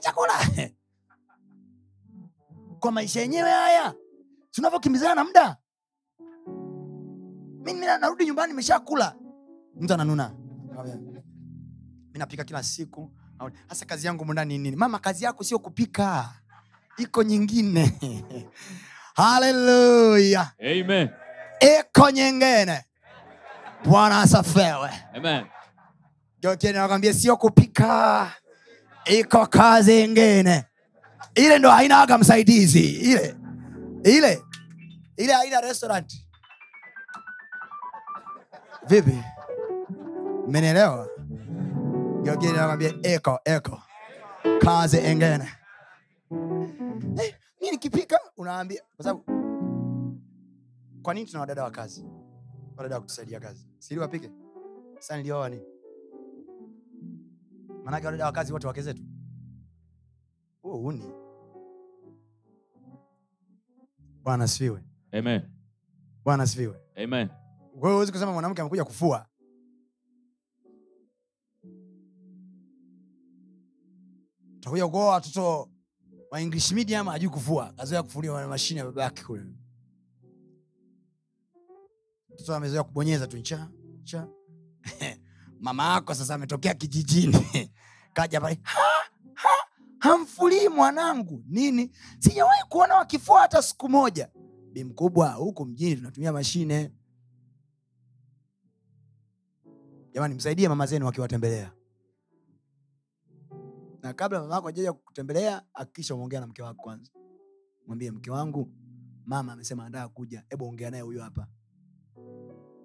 Chakula. 0.00 0.32
Kwa 2.80 2.92
maisha 2.92 3.20
yenyewe 3.20 3.50
haya 3.50 3.94
tunavyokimbizana 4.50 5.14
na 5.14 5.24
muda? 5.24 5.56
Mi 7.64 7.72
narudi 7.72 8.26
nyumbani 8.26 8.52
nimeshakula. 8.52 9.16
Mtu 9.74 9.94
ananuna. 9.94 10.34
Mi 12.14 12.18
kila 12.44 12.62
siku 12.62 13.12
hasa 13.68 13.86
kazi 13.86 14.06
yangu 14.06 14.24
mundani 14.24 14.58
nini? 14.58 14.76
Mama 14.76 14.98
kazi 14.98 15.24
yako 15.24 15.44
sio 15.44 15.58
kupika. 15.58 16.28
Iko 16.98 17.22
nyingine. 17.22 17.92
Haleluya 19.16 20.50
Amen. 20.60 21.08
iko 21.80 22.10
nyingine. 22.10 22.84
Bwana 23.84 24.20
asafewe 24.20 24.90
Amen. 25.14 25.44
nakwambia 26.72 27.14
sio 27.14 27.36
kupika. 27.36 28.32
Iko 29.04 29.46
kazi 29.46 30.04
ingine 30.04 30.64
ile 31.34 31.58
ndo 31.58 31.70
hainaga 31.70 32.18
msaidizi. 32.18 32.86
Ile. 32.90 33.36
Ile. 34.04 34.42
Ile 35.16 35.32
haina 35.32 35.60
restaurant. 35.60 36.12
Vipi? 38.88 39.18
Mmenielewa 40.48 41.08
geukie 42.22 42.52
nakwambia 42.52 42.94
eko 43.02 43.38
eko. 43.44 43.82
Kazi 44.60 44.96
engene. 44.96 45.48
Eh, 47.22 47.34
mi 47.62 47.70
nikipika 47.70 48.20
unaambia 48.36 48.82
kwa 48.96 49.04
sababu 49.04 49.24
kwa 51.02 51.14
nini 51.14 51.26
tuna 51.26 51.40
wadada 51.40 51.64
wa 51.64 51.70
kazi? 51.70 52.04
Wadada 52.76 52.94
wa 52.94 53.00
kutusaidia 53.00 53.40
kazi. 53.40 53.66
Sili 53.78 54.00
wapike? 54.00 54.30
Sa 54.98 55.16
nilioa 55.16 55.48
nini? 55.48 55.62
Manake 57.84 58.06
wadada 58.06 58.26
wa 58.26 58.32
kazi 58.32 58.52
wote 58.52 58.66
wake 58.66 58.82
zetu. 58.82 59.02
Huo 60.62 60.80
uni 60.82 61.12
bwana 64.22 64.44
asifiwe. 64.44 64.84
Amen. 65.12 65.42
bwana 66.24 66.42
asifiwe. 66.42 66.76
Amen. 67.04 67.28
kwa 67.80 67.92
huwezi 67.92 68.12
kusema 68.12 68.32
mwanamke 68.32 68.60
amekuja 68.60 68.84
kufua 68.84 69.26
takuja 74.68 74.88
kuoa 74.88 75.06
watoto 75.12 75.70
wa 76.30 76.40
english 76.40 76.72
medium 76.72 77.08
ajui 77.08 77.30
kufua. 77.30 77.72
Kazoea 77.72 78.02
kufulia 78.02 78.32
na 78.40 78.48
mashine 78.48 78.80
ya 78.80 78.86
baba 78.86 79.02
yake 79.02 79.24
kule. 79.24 79.42
Mtoto 82.34 82.54
amezoea 82.54 82.82
kubonyeza 82.82 83.26
tu 83.26 83.40
cha 83.42 83.68
cha 84.04 84.28
mama 85.60 85.92
yako 85.94 86.14
sasa 86.14 86.34
ametokea 86.34 86.74
kijijini. 86.74 87.46
Kaja 88.12 88.40
pale 88.40 88.58
"Ha, 88.62 88.80
ha, 89.34 89.48
hamfulii 89.98 90.68
mwanangu. 90.68 91.44
Nini? 91.48 91.90
Sijawahi 92.18 92.62
kuona 92.68 92.94
wakifua 92.96 93.40
hata 93.40 93.62
siku 93.62 93.88
moja. 93.88 94.30
Bi 94.72 94.84
mkubwa 94.84 95.28
huku 95.32 95.66
mjini 95.66 95.96
tunatumia 95.96 96.32
mashine. 96.32 96.92
Jamani 100.12 100.34
msaidie 100.34 100.68
mama 100.68 100.86
zenu 100.86 101.06
wakiwatembelea 101.06 101.72
na 104.02 104.12
kabla 104.14 104.40
mama 104.40 104.54
yako 104.54 104.68
ajaja 104.68 104.92
kutembelea 104.92 105.62
hakikisha 105.74 106.14
umeongea 106.14 106.40
na 106.40 106.46
mke 106.46 106.62
wako 106.62 106.82
kwanza. 106.82 107.10
Mwambie 107.86 108.10
mke 108.10 108.30
wangu 108.30 108.72
mama 109.26 109.52
amesema 109.52 109.82
anataka 109.86 110.08
kuja 110.08 110.44
hebu 110.48 110.64
ongea 110.68 110.90
naye 110.90 111.02
huyo 111.02 111.22
hapa. 111.22 111.46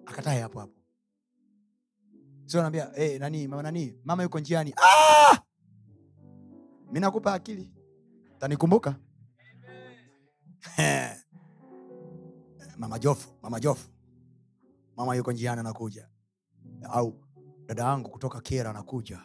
Akatae 0.06 0.42
hapo 0.42 0.60
hapo. 0.60 0.74
Sio 2.46 2.70
hey, 2.96 3.20
nani 3.20 3.48
mama 3.48 3.64
nani? 3.64 3.98
Mama 4.04 4.24
yuko 4.24 4.40
njiani. 4.40 4.74
Ah! 4.78 5.38
mi 6.92 7.00
nakupa 7.00 7.34
akili. 7.34 7.74
Tanikumbuka. 8.38 8.96
Mama 12.78 13.00
jofu 13.00 13.30
mama 13.42 13.60
jofu. 13.60 13.90
Mama 14.98 15.16
yuko 15.16 15.32
njiani 15.32 15.60
anakuja. 15.60 16.10
Au 16.84 17.24
dada 17.66 17.84
yangu 17.84 18.10
kutoka 18.10 18.42
kera 18.42 18.70
anakuja 18.70 19.22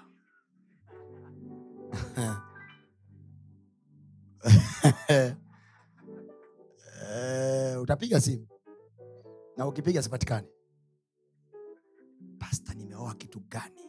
Eh, 7.11 7.81
utapiga 7.83 8.21
simu. 8.21 8.47
Na 9.57 9.67
ukipiga 9.67 10.03
sipatikani. 10.03 10.49
Pasta 12.39 12.75
nimeoa 12.75 13.15
kitu 13.15 13.41
gani? 13.41 13.81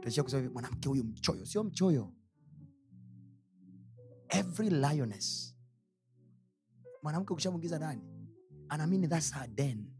Taishia 0.00 0.22
kusema 0.22 0.50
mwanamke 0.50 0.88
huyu 0.88 1.04
mchoyo. 1.04 1.46
Sio 1.46 1.64
mchoyo. 1.64 2.12
Every 4.28 4.70
lioness. 4.70 5.54
Mwanamke 7.02 7.32
ukishamwingiza 7.32 7.76
ndani 7.78 8.02
anaamini 8.68 9.08
thats 9.08 9.34
her 9.34 9.48
den. 9.48 9.92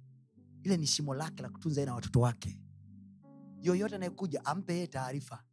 Ile 0.62 0.76
ni 0.76 0.86
shimo 0.86 1.14
lake 1.14 1.42
la 1.42 1.48
kutunza 1.50 1.84
na 1.84 1.94
watoto 1.94 2.20
wake. 2.20 2.60
Yoyote 3.60 3.94
anayekuja 3.94 4.44
ampe 4.44 4.72
yeye 4.74 4.86
taarifa 4.86 5.44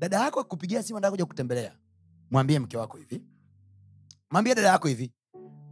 dada 0.00 0.20
yako 0.20 0.40
akupigia 0.40 0.82
simu 0.82 0.96
anataka 0.96 1.10
kuja 1.10 1.26
kutembelea. 1.26 1.76
Mwambie 2.30 2.58
mke 2.58 2.76
wako 2.76 2.96
hivi. 2.96 3.22
Mwambie 4.30 4.54
dada 4.54 4.68
yako 4.68 4.88
hivi. 4.88 5.12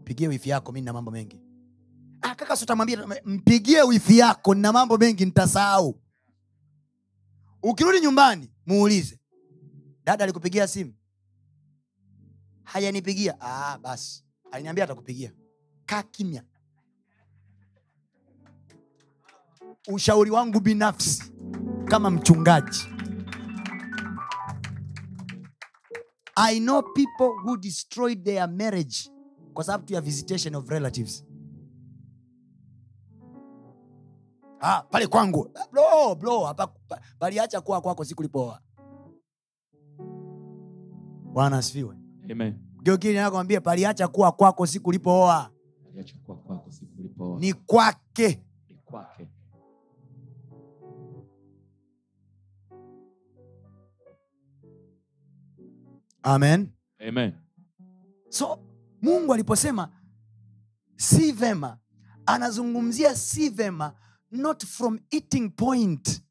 Mpigie 0.00 0.28
wifi 0.28 0.48
yako 0.48 0.72
mi 0.72 0.80
nina 0.80 0.92
mambo 0.92 1.10
mengi. 1.10 1.40
Ah, 2.22 2.34
kaka 2.34 2.56
sotamwambia 2.56 3.06
mpigie 3.24 3.82
wifi 3.82 4.18
yako 4.18 4.54
nina 4.54 4.72
mambo 4.72 4.98
mengi 4.98 5.24
nitasahau. 5.24 6.00
Ukirudi 7.62 8.00
nyumbani 8.00 8.50
muulize. 8.66 9.20
Dada 10.04 10.24
alikupigia 10.24 10.68
simu. 10.68 10.94
Hajanipigia. 12.64 13.40
Ah, 13.40 13.78
basi. 13.78 14.24
Aliniambia 14.52 14.84
atakupigia. 14.84 15.32
Kaa 15.86 16.02
kimya. 16.02 16.44
Ushauri 19.88 20.30
wangu 20.30 20.60
binafsi 20.60 21.32
kama 21.84 22.10
mchungaji 22.10 22.97
i 26.40 26.60
know 26.60 26.82
people 26.82 27.30
who 27.44 27.56
destroyed 27.56 28.24
their 28.24 28.48
marriage 28.48 29.10
kwa 29.54 29.64
sababu 29.64 29.84
tu 29.84 29.94
ya 29.94 30.00
visitation 30.00 30.54
of 30.54 30.68
relatives. 30.68 31.24
Ah, 34.60 34.82
pale 34.82 35.06
kwangu. 35.06 35.50
Ah, 35.54 35.66
bro, 35.72 36.14
bro, 36.14 36.54
paliacha 37.18 37.60
kuwa 37.60 37.80
kwako 37.80 38.04
siku 38.04 38.22
lipoa 38.22 38.60
bwana 41.32 41.58
asifiwe. 41.58 41.96
Amen. 42.32 42.54
nakwambia 43.14 43.60
paliacha 43.60 44.08
kuwa 44.08 44.32
kwako 44.32 44.66
siku 44.66 44.92
lipooa 44.92 45.50
Aliacha 45.88 46.14
kuwa 46.24 46.36
kwako 46.36 46.70
siku 46.70 47.00
ulipooa. 47.00 47.38
ni 47.40 47.52
kwake. 47.52 48.42
Ni 48.68 48.74
kwake. 48.84 49.28
Amen. 56.22 56.72
Amen. 57.08 57.32
so 58.30 58.58
mungu 59.02 59.34
aliposema 59.34 59.88
si 60.96 61.32
vema 61.32 61.78
anazungumzia 62.26 63.16
si 63.16 63.48
vema 63.48 63.94
not 64.30 64.64
from 64.66 64.98
eating 65.10 65.50
point. 65.50 66.22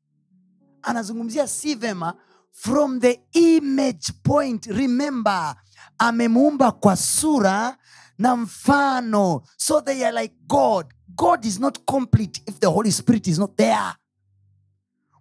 Anazungumzia 0.81 1.47
si 1.47 1.75
vema 1.75 2.13
from 2.51 2.99
the 2.99 3.19
image 3.33 4.13
point. 4.23 4.65
Remember 4.65 5.55
amemuumba 5.97 6.71
kwa 6.71 6.95
sura 6.95 7.77
na 8.17 8.35
mfano. 8.35 9.41
So 9.57 9.81
they 9.81 10.05
are 10.05 10.21
like 10.21 10.35
god. 10.47 10.93
God 11.15 11.45
is 11.45 11.59
not 11.59 11.79
complete 11.85 12.41
if 12.45 12.59
the 12.59 12.67
holy 12.69 12.91
spirit 12.91 13.27
is 13.27 13.39
not 13.39 13.57
there. 13.57 13.95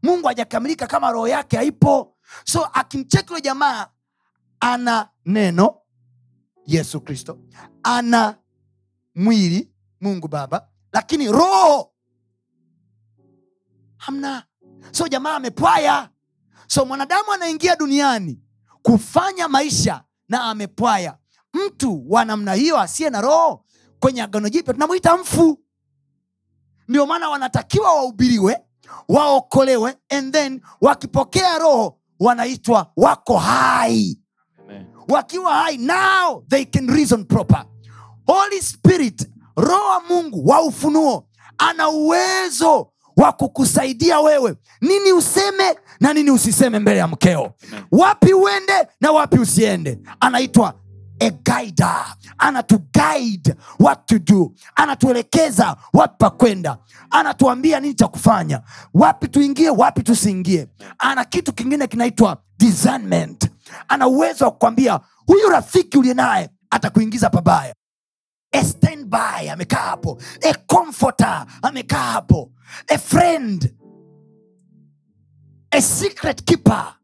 Mungu 0.02 0.28
hajakamilika 0.28 0.86
kama 0.86 1.12
roho 1.12 1.28
yake 1.28 1.56
haipo. 1.56 2.16
So 2.44 2.64
akimcheki 2.64 3.40
jamaa 3.40 3.86
ana 4.60 5.08
neno 5.26 5.76
yesu 6.66 7.00
kristo. 7.00 7.38
Ana 7.82 8.38
mwili 9.14 9.70
mungu 10.00 10.28
baba. 10.28 10.68
Lakini 10.92 11.32
roho 11.32 11.92
hamna. 13.96 14.46
So 14.92 15.08
jamaa 15.08 15.34
amepwaya. 15.36 16.10
So 16.66 16.84
mwanadamu 16.84 17.32
anaingia 17.32 17.76
duniani 17.76 18.40
kufanya 18.82 19.48
maisha 19.48 20.04
na 20.28 20.42
amepwaya. 20.44 21.18
Mtu 21.54 22.04
wa 22.10 22.24
namna 22.24 22.54
hiyo 22.54 22.80
asiye 22.80 23.10
na 23.10 23.20
roho 23.20 23.64
kwenye 24.00 24.22
agano 24.22 24.48
jipya 24.48 24.74
tunamwita 24.74 25.16
mfu. 25.16 25.60
Ndio 26.88 27.06
maana 27.06 27.28
wanatakiwa 27.28 27.94
wahubiriwe 27.94 28.58
waokolewe 29.08 29.96
and 30.08 30.32
then 30.32 30.60
wakipokea 30.80 31.58
roho 31.58 32.00
wanaitwa 32.20 32.92
wako 32.96 33.38
hai. 33.38 34.20
Wakiwa 35.08 35.54
hai 35.54 35.76
now 35.76 36.42
they 36.48 36.64
can 36.64 36.86
reason 36.88 37.24
proper. 37.24 37.64
Holy 38.26 38.60
spirit 38.62 39.28
roho 39.56 39.88
wa 39.88 40.00
mungu 40.08 40.46
wa 40.48 40.62
ufunuo 40.62 41.26
ana 41.58 41.88
uwezo 41.88 42.88
wa 43.16 43.32
kukusaidia 43.32 44.20
wewe. 44.20 44.54
Nini 44.80 45.12
useme 45.12 45.76
na 46.00 46.12
nini 46.14 46.30
usiseme 46.30 46.78
mbele 46.78 46.98
ya 46.98 47.06
mkeo? 47.08 47.54
Wapi 47.92 48.32
uende 48.34 48.88
na 49.00 49.12
wapi 49.12 49.38
usiende? 49.38 49.98
Anaitwa 50.20 50.74
a 51.20 51.30
guider. 51.30 52.04
Guide 52.92 53.54
what 53.78 54.06
to 54.06 54.18
do. 54.18 54.52
Anatuelekeza 54.76 55.76
wapi 55.92 56.14
pa 56.18 56.30
kwenda. 56.30 56.78
Anatuambia 57.10 57.80
nini 57.80 57.94
cha 57.94 58.08
kufanya. 58.08 58.60
Wapi 58.94 59.28
tuingie 59.28 59.70
wapi 59.70 60.02
tusiingie. 60.02 60.66
Ana 60.98 61.24
kitu 61.24 61.52
kingine 61.52 61.86
kinaitwa 61.86 62.36
discernment 62.58 63.50
ana 63.88 64.06
uwezo 64.06 64.44
wa 64.44 64.50
kukwambia 64.50 65.00
huyu 65.26 65.48
rafiki 65.48 65.98
uliye 65.98 66.14
naye 66.14 66.50
atakuingiza 66.70 67.30
pabaya. 67.30 67.74
A 68.52 69.52
amekaa 69.52 69.76
hapo. 69.76 70.20
A 70.50 70.54
comforter 70.54 71.46
amekaa 71.62 72.12
hapo. 72.12 72.52
A 72.88 72.98
friend. 72.98 73.74
A 75.70 75.80
secret 75.82 76.44
keeper. 76.44 76.94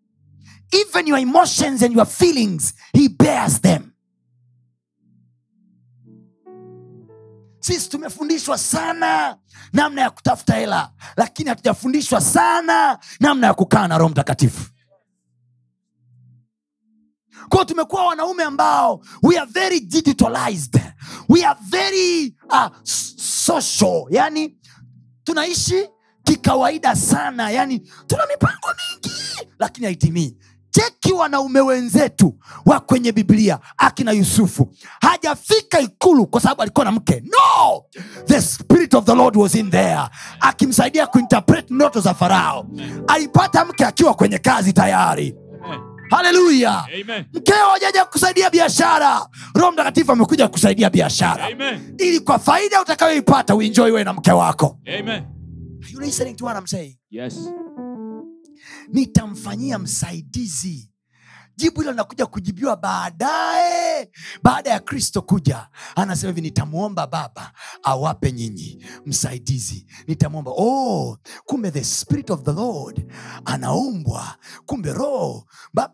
Even 0.72 1.06
your 1.06 1.18
emotions 1.18 1.82
and 1.82 1.94
your 1.94 2.06
feelings 2.06 2.74
he 2.92 3.08
bears 3.08 3.60
them. 3.60 3.92
Sisi 7.60 7.88
tumefundishwa 7.90 8.58
sana 8.58 9.38
namna 9.72 10.00
ya 10.00 10.10
kutafuta 10.10 10.54
hela 10.54 10.90
lakini 11.16 11.48
hatujafundishwa 11.48 12.20
sana 12.20 12.98
namna 13.20 13.46
ya 13.46 13.54
kukaa 13.54 13.88
na 13.88 13.98
roho 13.98 14.08
mtakatifu 14.10 14.71
kwao 17.52 17.64
tumekuwa 17.64 18.06
wanaume 18.06 18.42
ambao 18.42 19.04
we 19.22 19.38
are 19.38 19.50
very 19.50 19.80
digitalized. 19.80 20.80
We 21.28 21.44
are 21.44 21.58
very 21.70 22.34
uh, 22.50 22.68
social. 22.84 24.04
Yani 24.10 24.56
tunaishi 25.24 25.88
kikawaida 26.24 26.96
sana. 26.96 27.50
Yani 27.50 27.78
tuna 28.06 28.26
mipango 28.26 28.68
mingi 28.68 29.14
lakini 29.58 29.86
haitimii. 29.86 30.36
Cheki 30.70 31.12
wanaume 31.12 31.60
wenzetu 31.60 32.34
wa 32.66 32.80
kwenye 32.80 33.12
biblia 33.12 33.58
akina 33.78 34.12
yusufu. 34.12 34.72
Hajafika 35.00 35.80
ikulu 35.80 36.26
kwa 36.26 36.40
sababu 36.40 36.62
alikuwa 36.62 36.84
na 36.84 36.92
mke. 36.92 37.20
No! 37.26 37.82
The 38.26 38.42
spirit 38.42 38.94
of 38.94 39.04
the 39.04 39.14
lord 39.14 39.36
was 39.36 39.54
in 39.54 39.70
there 39.70 40.00
akimsaidia 40.40 41.06
kuinterpret 41.06 41.70
ndoto 41.70 42.00
za 42.00 42.14
farao. 42.14 42.66
Alipata 43.06 43.64
mke 43.64 43.84
akiwa 43.86 44.14
kwenye 44.14 44.38
kazi 44.38 44.72
tayari. 44.72 45.34
Haleluya. 46.16 46.84
Mkeo 47.32 47.68
hajaja 47.72 48.04
kusaidia 48.04 48.50
biashara. 48.50 49.26
Roho 49.54 49.72
mtakatifu 49.72 50.12
amekuja 50.12 50.48
kusaidia 50.48 50.90
biashara. 50.90 51.48
Ili 51.98 52.20
kwa 52.20 52.38
faida 52.38 52.82
utakayoipata 52.82 53.54
uinjoi 53.54 53.90
wewe 53.90 54.04
na 54.04 54.12
mke 54.12 54.32
wako. 54.32 54.78
Amen. 54.98 55.24
Are 55.84 56.06
you 56.06 56.34
to 56.36 56.44
what 56.44 56.72
I'm? 56.72 56.94
Yes. 57.10 57.34
nitamfanyia 58.88 59.78
msaidizi 59.78 60.91
jibu 61.56 61.80
hilo 61.80 61.90
linakuja 61.92 62.26
kujibiwa 62.26 62.76
baadaye 62.76 64.10
baada 64.42 64.70
ya 64.70 64.80
kristo 64.80 65.22
kuja. 65.22 65.68
Anasema 65.96 66.28
hivi 66.30 66.40
nitamwomba 66.40 67.06
baba 67.06 67.52
awape 67.82 68.32
nyinyi 68.32 68.86
msaidizi. 69.06 69.86
Nitamwomba 70.06 70.50
oh, 70.56 71.18
kumbe 71.44 71.70
the 71.70 71.84
spirit 71.84 72.30
of 72.30 72.42
the 72.42 72.52
lord 72.52 73.06
anaombwa 73.44 74.34
kumbe 74.66 74.92
roho 74.92 75.44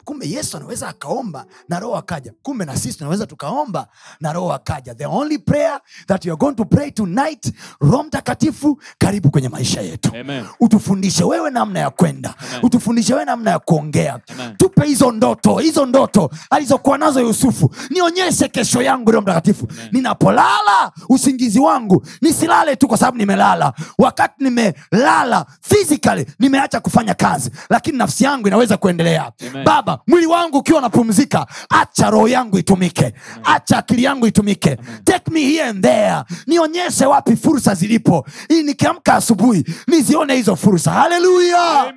kumbe 0.04 0.28
yesu 0.30 0.56
anaweza 0.56 0.88
akaomba 0.88 1.46
na 1.68 1.80
roho 1.80 1.96
akaja. 1.96 2.32
Kumbe 2.42 2.64
na 2.64 2.76
sisi 2.76 2.98
tunaweza 2.98 3.26
tukaomba 3.26 3.88
na 4.20 4.32
roho 4.32 4.52
akaja. 4.52 4.94
The 4.94 5.06
only 5.06 5.38
prayer 5.38 5.80
that 6.06 6.24
you 6.24 6.32
are 6.32 6.38
going 6.38 6.54
to 6.54 6.64
pray 6.64 6.90
tonight 6.90 7.52
roho 7.80 8.02
mtakatifu 8.02 8.82
karibu 8.98 9.30
kwenye 9.30 9.48
maisha 9.48 9.80
yetu. 9.80 10.16
Amen. 10.20 10.44
utufundishe 10.60 11.24
wewe 11.24 11.50
namna 11.50 11.80
ya 11.80 11.90
kwenda. 11.90 12.34
Utufundishe 12.62 13.12
wewe 13.14 13.24
namna 13.24 13.50
ya 13.50 13.58
kuongea. 13.58 14.20
Amen. 14.28 14.56
tupe 14.56 14.86
hizo 14.86 15.12
ndoto 15.12 15.47
hizo 15.56 15.86
ndoto 15.86 16.30
alizokuwa 16.50 16.98
nazo 16.98 17.20
yusufu 17.20 17.74
nionyeshe 17.90 18.48
kesho 18.48 18.82
yangu 18.82 19.10
roho 19.10 19.22
mtakatifu. 19.22 19.68
Ninapolala 19.92 20.92
usingizi 21.08 21.60
wangu 21.60 22.06
nisilale 22.22 22.76
tu 22.76 22.88
kwa 22.88 22.98
sababu 22.98 23.18
nimelala. 23.18 23.72
Wakati 23.98 24.44
nimelala 24.44 25.46
physically 25.60 26.26
nimeacha 26.38 26.80
kufanya 26.80 27.14
kazi 27.14 27.50
lakini 27.70 27.98
nafsi 27.98 28.24
yangu 28.24 28.48
inaweza 28.48 28.76
kuendelea. 28.76 29.32
Amen. 29.50 29.64
baba 29.64 29.98
mwili 30.06 30.26
wangu 30.26 30.58
ukiwa 30.58 30.78
unapumzika 30.78 31.46
acha 31.70 32.10
roho 32.10 32.28
yangu 32.28 32.58
itumike. 32.58 33.14
Acha 33.44 33.78
akili 33.78 34.02
yangu 34.04 34.26
itumike. 34.26 34.76
Take 35.04 35.30
me 35.30 35.40
here 35.40 35.64
and 35.64 35.82
there. 35.82 36.22
Nionyeshe 36.46 37.06
wapi 37.06 37.36
fursa 37.36 37.74
zilipo. 37.74 38.26
Ili 38.48 38.62
nikiamka 38.62 39.14
asubuhi 39.14 39.64
nizione 39.86 40.34
hizo 40.36 40.56
fursa. 40.56 40.90
Haleluya 40.90 41.94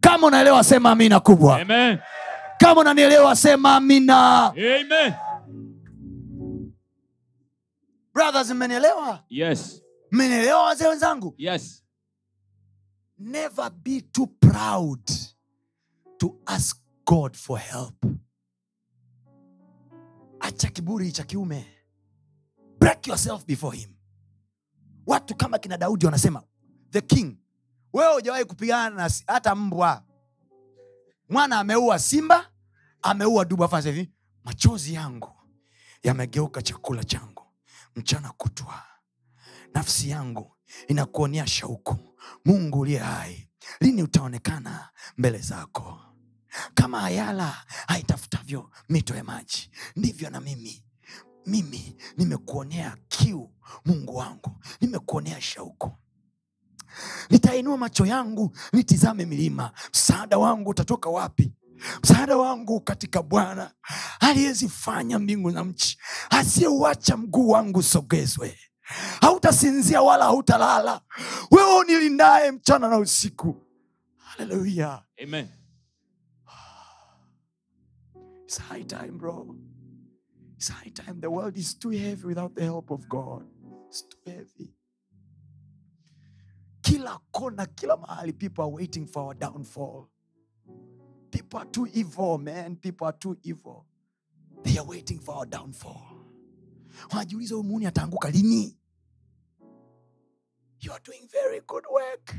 kama 0.00 0.26
unaelewa 0.26 0.64
sema 0.64 0.90
amina 0.90 1.20
kubwa. 1.20 1.60
Amen. 1.60 1.98
Kama 2.58 2.80
unanielewa 2.80 3.36
sema 3.36 3.76
amina. 3.76 4.46
Amen. 4.46 5.14
brothers 8.14 8.50
mmenielewa? 8.50 9.24
Yes. 9.28 9.82
mmenielewa 10.12 10.62
wazee 10.62 10.86
wenzangu? 10.88 11.34
Yes. 11.38 11.82
never 13.18 13.70
be 13.70 14.00
too 14.00 14.26
proud 14.26 15.10
to 16.18 16.36
ask 16.46 16.76
god 17.06 17.34
for 17.36 17.58
help. 17.58 18.04
Acha 20.40 20.70
kiburi 20.70 21.12
cha 21.12 21.22
kiume. 21.24 21.66
Break 22.78 23.06
yourself 23.06 23.46
before 23.46 23.76
him. 23.76 23.90
Watu 25.06 25.34
kama 25.36 25.58
kina 25.58 25.76
daudi 25.76 26.04
wanasema 26.06 26.42
the 26.90 27.00
king. 27.00 27.36
Wewe 27.92 28.14
hujawahi 28.14 28.44
kupigana 28.44 28.96
na 28.96 29.10
hata 29.26 29.54
mbwa 29.54 30.02
mwana 31.28 31.58
ameua 31.60 31.98
simba 31.98 32.50
ameua 33.02 33.44
dubu. 33.44 33.64
Afanya 33.64 33.90
hivi 33.90 34.12
machozi 34.44 34.94
yangu 34.94 35.32
yamegeuka 36.02 36.62
chakula 36.62 37.04
changu 37.04 37.42
mchana 37.96 38.32
kutwa. 38.32 38.82
Nafsi 39.74 40.10
yangu 40.10 40.56
inakuonea 40.88 41.46
shauku. 41.46 41.96
Mungu 42.44 42.78
uliye 42.80 42.98
hai 42.98 43.48
lini 43.80 44.02
utaonekana 44.02 44.88
mbele 45.18 45.38
zako? 45.38 46.00
Kama 46.74 47.04
ayala 47.04 47.64
haitafutavyo 47.86 48.70
mito 48.88 49.14
ya 49.14 49.24
maji 49.24 49.70
ndivyo 49.96 50.30
na 50.30 50.40
mimi. 50.40 50.82
Mimi 51.46 51.96
nimekuonea 52.16 52.96
kiu 53.08 53.50
mungu 53.84 54.16
wangu 54.16 54.64
nimekuonea 54.80 55.40
shauku 55.40 55.92
nitainua 57.30 57.76
macho 57.76 58.06
yangu 58.06 58.56
nitizame 58.72 59.24
milima 59.26 59.70
msaada 59.90 60.38
wangu 60.38 60.70
utatoka 60.70 61.10
wapi 61.10 61.52
msaada 62.02 62.36
wangu 62.36 62.80
katika 62.80 63.22
bwana 63.22 63.70
aliyezifanya 64.20 65.18
mbingu 65.18 65.50
na 65.50 65.64
mchi 65.64 65.98
asiyeuacha 66.30 67.16
mguu 67.16 67.48
wangu 67.48 67.78
usogezwe 67.78 68.58
hautasinzia 69.20 70.02
wala 70.02 70.24
hautalala 70.24 71.00
wewe 71.50 71.78
unilindaye 71.78 72.50
mchana 72.52 72.88
na 72.88 72.98
usiku 72.98 73.62
haleluya 74.16 75.02
Amen. 75.22 75.48
It's 78.44 78.58
high 78.58 78.84
time, 78.84 79.18
bro. 79.18 79.56
It's 80.56 80.68
high 80.68 80.90
time. 80.90 81.20
The 81.20 81.28
world 81.30 81.56
is 81.56 81.74
too 81.78 81.90
heavy 81.90 82.26
without 82.26 82.54
the 82.54 82.62
help 82.64 82.90
of 82.90 83.08
God. 83.08 83.42
It's 83.88 84.02
too 84.02 84.18
heavy. 84.30 84.75
Kila 86.86 87.18
kona, 87.32 87.66
kila 87.66 87.96
mahali, 87.96 88.32
people 88.38 88.62
are 88.62 88.70
waiting 88.70 89.06
for 89.08 89.24
our 89.24 89.34
downfall. 89.34 90.08
People 91.32 91.58
are 91.58 91.64
too 91.66 91.88
evil, 91.92 92.38
man. 92.38 92.76
People 92.76 93.08
are 93.08 93.12
too 93.18 93.36
evil. 93.42 93.86
They 94.62 94.78
are 94.78 94.84
waiting 94.84 95.18
for 95.18 95.34
our 95.34 95.46
downfall. 95.46 96.00
Wanajiuliza 97.10 97.56
muuni 97.62 97.86
ataanguka 97.86 98.30
lini? 98.30 98.76
You 100.80 100.92
are 100.92 101.00
doing 101.04 101.28
very 101.32 101.60
good 101.66 101.84
work. 101.90 102.36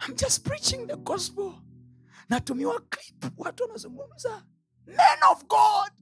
I'm 0.00 0.16
just 0.16 0.44
preaching 0.44 0.86
the 0.88 0.96
gospel 0.96 1.54
natumiwa 2.28 2.80
clip 2.90 3.24
watu 3.38 3.62
wanazungumza 3.62 4.44
men 4.86 5.22
of 5.32 5.44
god 5.46 5.92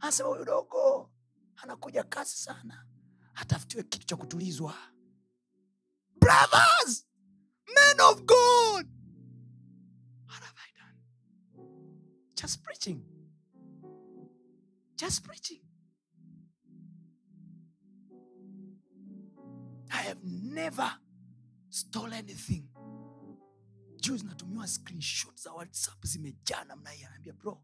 anasema 0.00 0.28
huyu 0.28 0.44
dogo 0.44 1.10
anakuja 1.56 2.04
kasi 2.04 2.36
sana 2.38 2.86
atafutiwe 3.34 3.82
kitu 3.82 4.06
cha 4.06 4.16
kutulizwa 4.16 4.74
brothers 6.32 7.04
men 7.74 8.00
of 8.08 8.26
god! 8.26 8.84
What 10.26 10.42
have 10.42 10.54
i 10.56 10.68
done? 10.80 11.66
Just 12.36 12.62
preaching. 12.64 13.02
Just 14.96 15.24
preaching. 15.24 15.60
I 19.92 19.96
have 20.08 20.18
never 20.24 20.90
stole 21.70 22.12
anything. 22.12 22.68
Juu 24.00 24.16
zinatumiwa 24.16 24.66
screenshot 24.68 25.36
za 25.40 25.52
whatsapp 25.52 26.04
zimejaa 26.06 26.64
namna 26.64 26.90
hii. 26.90 27.04
Anaambia 27.04 27.32
bro 27.32 27.62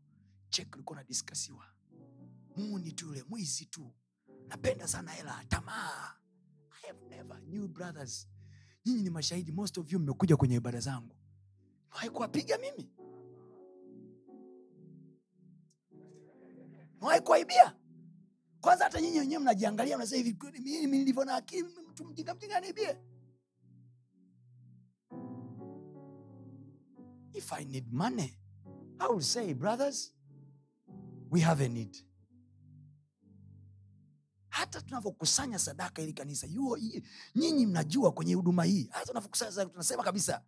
check 0.50 0.74
ulikuwa 0.74 0.96
unadiskasiwa 0.98 1.66
muni 2.56 2.92
tu 2.92 3.06
yule 3.06 3.22
mwizi 3.28 3.66
tu. 3.66 3.94
Napenda 4.48 4.88
sana 4.88 5.12
hela 5.12 5.44
tamaa. 5.48 6.14
I 6.84 6.86
have 6.86 7.04
never 7.08 7.40
new 7.40 7.68
brothers 7.68 8.28
nyinyi 8.88 9.02
ni 9.02 9.10
mashahidi 9.10 9.52
most 9.52 9.78
of 9.78 9.92
you 9.92 9.98
mmekuja 9.98 10.36
kwenye 10.36 10.54
ibada 10.56 10.80
zangu. 10.80 11.14
Nimewahi 11.84 12.10
kuwapiga 12.10 12.58
mimi? 12.58 12.90
Nimewahi 16.94 17.20
kuwaibia 17.20 17.76
kwanza 18.60 18.84
hata 18.84 19.00
nyinyi 19.00 19.18
wenyewe 19.18 19.42
mnajiangalia 19.42 19.96
mnasema 19.96 20.24
hivi 20.24 21.12
na 21.26 21.34
akili 21.34 21.68
mtu 21.90 22.04
mjinga 22.04 22.34
mjinga 22.34 22.56
aniibie? 22.56 22.96
If 27.32 27.52
i 27.52 27.64
need 27.64 27.92
money 27.92 28.38
i 28.98 29.06
will 29.08 29.20
say 29.22 29.54
brothers 29.54 30.14
we 31.30 31.40
have 31.40 31.64
a 31.64 31.68
need 31.68 32.07
hata 34.58 34.80
tunavyokusanya 34.82 35.58
sadaka 35.58 36.02
ili 36.02 36.12
kanisa 36.12 36.46
nyinyi 37.34 37.66
mnajua 37.66 38.12
kwenye 38.12 38.34
huduma 38.34 38.64
hii. 38.64 38.88
Hata 38.92 39.06
tunavyokusanya 39.06 39.66
tunasema 39.66 40.02
kabisa 40.02 40.42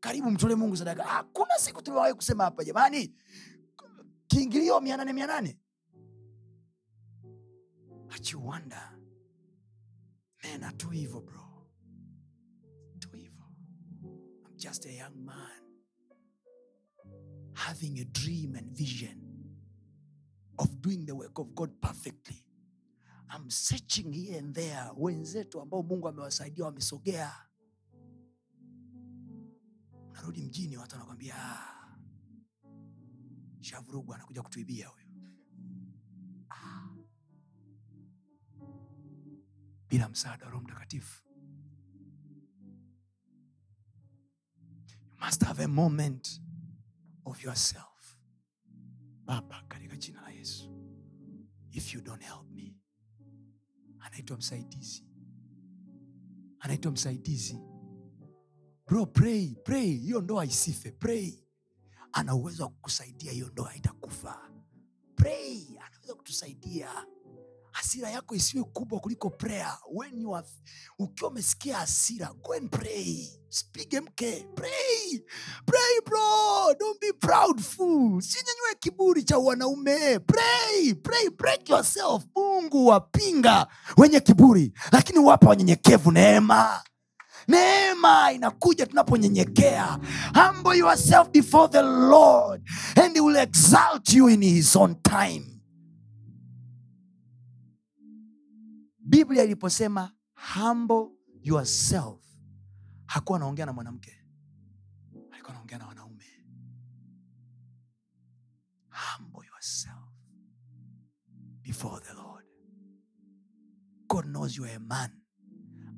karibu 0.00 0.30
mtolee 0.30 0.54
mungu 0.54 0.76
sadaka. 0.76 1.04
Hakuna 1.04 1.58
siku 1.58 1.82
tuliwahi 1.82 2.14
kusema 2.14 2.44
hapa 2.44 2.64
jamani 2.64 3.14
kiingilio 4.26 4.80
mia 4.80 4.96
nane 4.96 5.12
mia 5.12 5.26
nane. 5.26 5.58
But 8.08 8.32
you 8.32 8.46
wonder 8.46 8.98
men 10.44 10.64
are 10.64 10.76
too 10.76 10.92
evil 10.94 11.20
bro. 11.20 11.66
Tu 12.98 13.08
hivo 13.16 13.44
i'm 14.46 14.56
just 14.56 14.86
a 14.86 14.92
young 14.92 15.14
man 15.24 15.62
having 17.52 17.98
a 18.00 18.04
dream 18.04 18.54
and 18.56 18.72
vision 18.72 19.18
of 20.58 20.68
doing 20.80 21.04
the 21.06 21.12
work 21.14 21.38
of 21.38 21.46
god 21.54 21.70
perfectly 21.80 22.47
I'm 23.30 23.50
searching 23.50 24.12
here 24.12 24.38
and 24.38 24.54
there. 24.54 24.90
Wenzetu 24.96 25.60
ambao 25.60 25.82
mungu 25.82 26.08
amewasaidia 26.08 26.64
wamesogea. 26.64 27.32
Unarudi 30.10 30.42
mjini 30.42 30.76
watu 30.76 30.94
wanakwambia 30.94 31.34
"Ah, 31.38 31.98
shavurugwa 33.60 34.16
anakuja 34.16 34.42
kutuibia 34.42 34.88
huyo 34.88 35.06
Ah. 36.50 36.88
bila 39.88 40.08
msaada 40.08 40.44
wa 40.44 40.50
roho 40.50 40.64
mtakatifu. 40.64 41.24
Must 45.20 45.44
have 45.44 45.64
a 45.64 45.68
moment 45.68 46.42
of 47.24 47.44
yourself. 47.44 48.18
Baba 49.24 49.62
katika 49.68 49.96
jina 49.96 50.22
la 50.22 50.30
yesu. 50.30 50.70
If 51.70 51.94
you 51.94 52.00
don't 52.00 52.22
help 52.22 52.50
me 52.50 52.76
anaitwa 54.00 54.36
msaidizi. 54.36 55.04
Anaitwa 56.60 56.92
msaidizi. 56.92 57.58
Bro 58.86 59.06
pray 59.06 59.54
pray. 59.54 59.86
Hiyo 59.96 60.20
ndoa 60.20 60.44
isife. 60.44 60.90
Pray. 60.92 61.32
Ana 62.12 62.34
uwezo 62.34 62.62
wa 62.62 62.68
kukusaidia 62.68 63.32
hiyo 63.32 63.48
ndoa 63.48 63.76
itakufa. 63.76 64.50
Pray. 65.14 65.78
Anaweza 65.86 66.14
kutusaidia 66.14 67.06
hasira 67.78 68.10
yako 68.10 68.34
isiwe 68.34 68.64
kubwa 68.64 69.00
kuliko 69.00 69.30
prayer. 69.30 69.78
When 69.92 70.20
you 70.20 70.34
are, 70.34 70.46
ukiwa 70.98 71.30
umesikia 71.30 71.76
hasira 71.76 72.32
go 72.42 72.52
and 72.52 72.70
pray. 72.70 73.28
Spige 73.48 74.00
mke 74.00 74.46
pray. 74.54 75.20
Pray 75.66 76.00
bro. 76.06 76.74
Don't 76.78 77.00
be 77.00 77.12
proud 77.12 77.60
fool 77.60 78.22
kiburi 78.80 79.22
cha 79.22 79.38
wanaume. 79.38 80.18
Pray 80.18 80.94
pray 80.94 81.28
break 81.30 81.68
yourself. 81.68 82.24
Mungu 82.36 82.86
wapinga 82.86 83.66
wenye 83.96 84.20
kiburi 84.20 84.72
lakini 84.92 85.18
wapa 85.18 85.48
wanyenyekevu. 85.48 86.12
Neema 86.12 86.82
neema 87.48 88.32
inakuja 88.32 88.86
tunaponyenyekea. 88.86 89.98
Humble 90.34 90.78
yourself 90.78 91.28
before 91.30 91.68
the 91.68 91.82
lord 91.82 92.62
and 92.96 93.14
he 93.14 93.20
will 93.20 93.36
exalt 93.36 94.12
you 94.12 94.28
in 94.28 94.42
his 94.42 94.76
own 94.76 94.94
time 95.02 95.57
biblia 99.08 99.44
iliposema 99.44 100.12
humble 100.54 101.08
yourself 101.42 102.20
hakuwa 103.06 103.38
anaongea 103.38 103.66
na 103.66 103.72
mwanamke 103.72 104.24
alikuwa 105.30 105.50
anaongea 105.52 105.78
na 105.78 105.86
wanaume. 105.86 106.24
Humble 108.90 109.46
yourself 109.46 110.08
before 111.62 112.04
the 112.04 112.12
lord. 112.12 112.44
God 114.08 114.24
knows 114.24 114.56
you 114.56 114.64
are 114.64 114.74
a 114.74 114.80
man. 114.80 115.10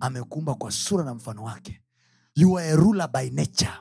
Amekumba 0.00 0.54
kwa 0.54 0.70
sura 0.70 1.04
na 1.04 1.14
mfano 1.14 1.44
wake. 1.44 1.82
You 2.34 2.58
are 2.58 2.68
a 2.72 2.76
ruler 2.76 3.08
by 3.12 3.30
nature. 3.30 3.72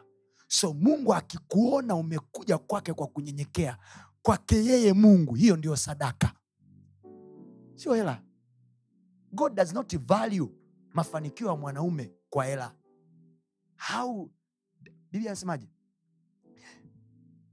So 0.48 0.74
mungu 0.74 1.14
akikuona 1.14 1.96
umekuja 1.96 2.58
kwake 2.58 2.94
kwa 2.94 3.08
kunyenyekea 3.08 3.78
kwake 4.22 4.56
yeye 4.66 4.94
mungu 4.94 5.36
hiyo 5.36 5.56
ndio 5.58 5.76
sadaka. 5.76 6.34
Sio 7.76 7.94
hela 7.94 8.24
god 9.32 9.54
does 9.56 9.74
not 9.74 9.98
value 9.98 10.50
mafanikio 10.94 11.48
ya 11.48 11.56
mwanaume 11.56 12.12
kwa 12.30 12.46
hela. 12.46 12.76
How 13.94 14.30
biblia 15.12 15.32
anasemaje 15.32 15.68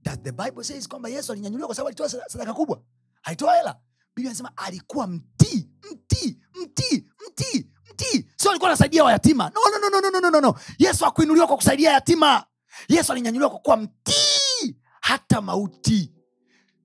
that 0.02 0.22
the 0.22 0.32
bible 0.32 0.64
says 0.64 0.88
kwamba 0.88 1.08
yesu 1.08 1.32
alinyanyuliwa 1.32 1.66
kwa 1.68 1.74
sababu 1.76 1.88
alitoa 1.88 2.08
sadaka 2.08 2.54
kubwa? 2.54 2.82
Alitoa 3.22 3.56
hela. 3.56 3.80
Biblia 4.16 4.30
anasema 4.30 4.56
alikuwa 4.56 5.06
mtii 5.06 5.70
mtii 5.92 6.38
mtii 6.62 7.06
mtii 7.28 7.70
mtii. 7.92 8.26
Sio 8.36 8.50
alikuwa 8.50 8.70
anasaidia 8.70 9.04
wayatima. 9.04 9.50
No, 9.54 9.60
no, 9.70 9.78
no, 9.90 10.00
no, 10.00 10.10
no, 10.10 10.20
no, 10.20 10.30
no, 10.30 10.40
no. 10.40 10.54
yesu 10.78 11.06
akuinuliwa 11.06 11.46
kwa 11.46 11.56
kusaidia 11.56 11.92
yatima. 11.92 12.46
Yesu 12.88 13.12
alinyanyuliwa 13.12 13.50
kwa 13.50 13.58
kuwa 13.58 13.76
mtii 13.76 14.76
hata 15.00 15.40
mauti. 15.40 16.12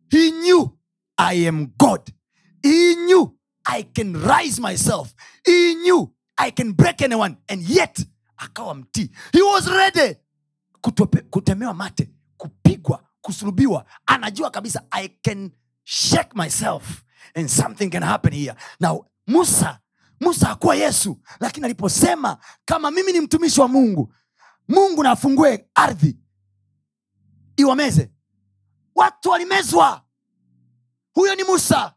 He 0.09 0.31
knew 0.31 0.67
i 1.17 1.47
am 1.47 1.67
god. 1.77 2.13
He 2.63 2.95
knew 2.95 3.27
i 3.65 3.83
can 3.83 4.15
rise 4.15 4.61
myself. 4.61 5.13
He 5.45 5.75
knew 5.75 6.11
i 6.37 6.51
can 6.51 6.73
break 6.73 7.01
anyone 7.01 7.37
and 7.47 7.69
yet 7.69 7.99
akawa 8.37 8.75
mtii. 8.75 9.09
He 9.33 9.41
was 9.41 9.67
ready 9.67 10.15
kutope, 10.81 11.21
kutemewa 11.21 11.73
mate 11.73 12.09
kupigwa 12.37 13.03
kusulubiwa. 13.21 13.85
Anajua 14.05 14.51
kabisa 14.51 14.83
i 14.91 15.07
can 15.09 15.51
shake 15.83 16.29
myself 16.35 17.03
and 17.35 17.49
something 17.49 17.89
can 17.89 18.03
happen 18.03 18.33
here. 18.33 18.55
Now 18.79 19.05
musa 19.27 19.79
musa 20.19 20.47
hakuwa 20.47 20.75
yesu 20.75 21.17
lakini 21.39 21.65
aliposema 21.65 22.37
kama 22.65 22.91
mimi 22.91 23.11
ni 23.11 23.21
mtumishi 23.21 23.61
wa 23.61 23.67
mungu 23.67 24.13
mungu 24.67 25.03
na 25.03 25.11
afungue 25.11 25.65
ardhi 25.75 26.17
iwameze. 27.57 28.11
Watu 28.95 29.29
walimezwa. 29.29 30.01
Huyo 31.13 31.35
ni 31.35 31.43
musa 31.43 31.93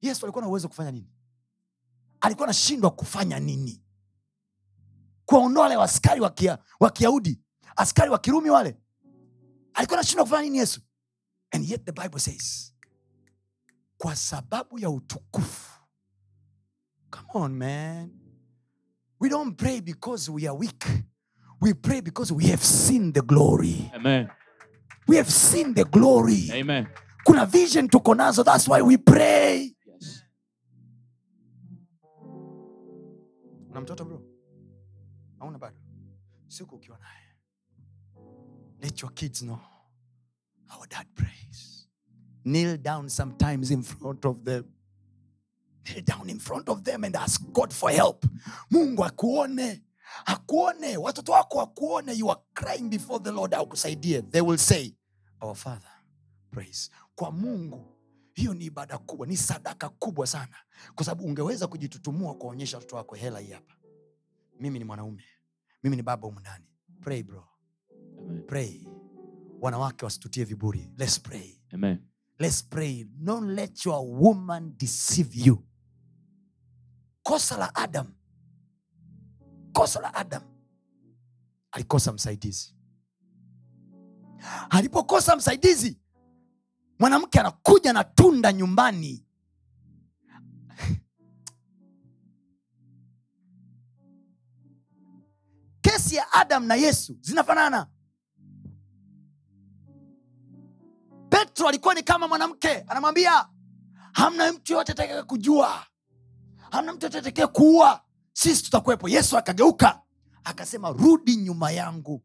yesu 0.00 0.26
alikuwa 0.26 0.42
na 0.42 0.48
uwezo 0.48 0.68
kufanya 0.68 0.90
nini? 0.90 1.10
Alikuwa 2.20 2.46
anashindwa 2.46 2.90
kufanya 2.90 3.40
nini? 3.40 3.82
Kuwaondoa 5.26 5.62
wale 5.62 5.74
askari 5.82 6.20
wa 6.80 6.90
kiyahudi 6.90 7.40
askari 7.76 8.10
wa 8.10 8.18
kirumi 8.18 8.50
wale. 8.50 8.76
Alikuwa 9.74 9.98
anashindwa 9.98 10.24
kufanya 10.24 10.42
nini 10.42 10.58
yesu? 10.58 10.80
And 11.50 11.70
yet 11.70 11.84
the 11.84 11.92
bible 11.92 12.20
says 12.20 12.74
kwa 13.98 14.16
sababu 14.16 14.78
ya 14.78 14.90
utukufu. 14.90 15.80
Come 17.10 17.28
on 17.44 17.52
man. 17.54 18.10
We 19.20 19.28
don't 19.28 19.56
pray 19.56 19.80
because 19.80 20.30
we 20.30 20.46
are 20.46 20.56
weak. 20.56 20.86
We 21.60 21.74
pray 21.74 22.00
because 22.00 22.32
we 22.34 22.44
have 22.46 22.64
seen 22.64 23.12
the 23.12 23.22
glory. 23.22 23.90
Amen. 23.94 24.28
we 25.08 25.16
have 25.16 25.30
seen 25.30 25.74
the 25.74 25.84
glory. 25.84 26.50
Amen. 26.52 26.86
kuna 27.24 27.46
vision 27.46 27.88
tuko 27.88 28.14
nazo 28.14 28.44
thats 28.44 28.68
why 28.68 28.80
we 28.82 28.96
pray 28.96 29.67
una 33.78 33.84
mtoto 33.84 34.04
bro? 34.04 34.22
Auna 35.40 35.58
bado. 35.58 35.76
Siku 36.48 36.74
ukiwa 36.74 36.98
naye. 36.98 37.28
Let 38.80 39.02
your 39.02 39.14
kids 39.14 39.40
know 39.40 39.60
how 40.66 40.84
dad 40.88 41.06
prays. 41.14 41.88
Kneel 42.44 42.76
down 42.78 43.08
sometimes 43.08 43.70
in 43.70 43.82
front 43.82 44.24
of 44.24 44.44
them. 44.44 44.64
Kneel 45.84 46.04
down 46.04 46.30
in 46.30 46.38
front 46.38 46.68
of 46.68 46.82
them 46.82 47.04
and 47.04 47.16
ask 47.16 47.40
god 47.52 47.72
for 47.72 47.90
help. 47.90 48.26
Mungu 48.70 49.04
akuone. 49.04 49.82
Akuone. 50.26 50.96
Watoto 50.96 51.32
wako 51.32 51.60
akuone 51.60 52.16
you 52.16 52.28
are 52.30 52.40
crying 52.54 52.88
before 52.90 53.20
the 53.20 53.32
lord. 53.32 53.52
Akusaidie 53.52 54.30
they 54.30 54.40
will 54.40 54.58
say 54.58 54.92
our 55.40 55.54
father 55.54 55.90
praise 56.50 56.90
kwa 57.14 57.30
mungu 57.32 57.84
hiyo 58.38 58.54
ni 58.54 58.64
ibada 58.64 58.98
kubwa 58.98 59.26
ni 59.26 59.36
sadaka 59.36 59.88
kubwa 59.88 60.26
sana 60.26 60.56
kwa 60.94 61.04
sababu 61.04 61.24
ungeweza 61.28 61.66
kujitutumua 61.66 62.34
kuwaonyesha 62.34 62.76
watoto 62.76 62.96
wako 62.96 63.14
hela 63.14 63.38
hii 63.38 63.50
hapa 63.52 63.74
mimi 64.60 64.78
ni 64.78 64.84
mwanaume 64.84 65.24
mimi 65.82 65.96
ni 65.96 66.02
baba 66.02 66.28
umundani 66.28 66.64
pray 67.00 67.22
bro 67.22 67.48
Amen. 68.18 68.42
pray 68.46 68.86
wanawake 69.60 70.04
wasitutie 70.04 70.44
viburi 70.44 70.90
Let's 70.98 71.20
pray. 71.20 71.60
Amen. 71.72 71.98
Let's 72.38 72.62
pray. 72.64 73.04
Don't 73.04 73.50
let 73.50 73.84
your 73.86 74.06
woman 74.06 74.74
deceive 74.76 75.34
you. 75.46 75.64
Kosa 77.22 77.56
la 77.58 77.74
Adam, 77.74 78.14
kosa 79.72 80.00
la 80.00 80.14
Adam, 80.14 80.42
alikosa 81.70 82.12
msaidizi. 82.12 82.76
Alipokosa 84.70 85.36
msaidizi, 85.36 85.98
mwanamke 86.98 87.40
anakuja 87.40 87.92
na 87.92 88.04
tunda 88.04 88.52
nyumbani. 88.52 89.24
Kesi 95.80 96.14
ya 96.16 96.32
Adam 96.32 96.66
na 96.66 96.74
Yesu 96.74 97.16
zinafanana. 97.20 97.86
petro 101.30 101.68
alikuwa 101.68 101.94
ni 101.94 102.02
kama 102.02 102.28
mwanamke 102.28 102.84
anamwambia 102.88 103.48
hamna 104.12 104.52
mtu 104.52 104.72
yoyote 104.72 104.92
atakee 104.92 105.22
kujua 105.22 105.86
hamna 106.70 106.92
mtu 106.92 107.06
yoyote 107.06 107.18
atakee 107.18 107.46
kuua 107.46 108.00
sisi 108.32 108.62
tutakuwepo 108.64 109.08
yesu 109.08 109.38
akageuka 109.38 110.00
akasema 110.44 110.90
rudi 110.90 111.36
nyuma 111.36 111.70
yangu 111.70 112.22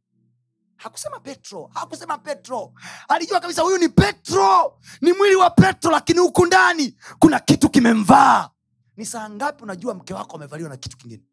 hakusema 0.77 1.19
petro 1.19 1.69
hakusema 1.73 2.17
petro. 2.17 2.73
Alijua 3.07 3.39
kabisa 3.39 3.61
huyu 3.61 3.77
ni 3.77 3.89
petro 3.89 4.79
ni 5.01 5.13
mwili 5.13 5.35
wa 5.35 5.49
petro 5.49 5.91
lakini 5.91 6.19
huku 6.19 6.45
ndani 6.45 6.97
kuna 7.19 7.39
kitu 7.39 7.69
kimemvaa. 7.69 8.49
Ni 8.97 9.05
saa 9.05 9.29
ngapi 9.29 9.63
unajua 9.63 9.93
mke 9.93 10.13
wako 10.13 10.35
amevaliwa 10.35 10.69
na 10.69 10.77
kitu 10.77 10.97
kingine? 10.97 11.23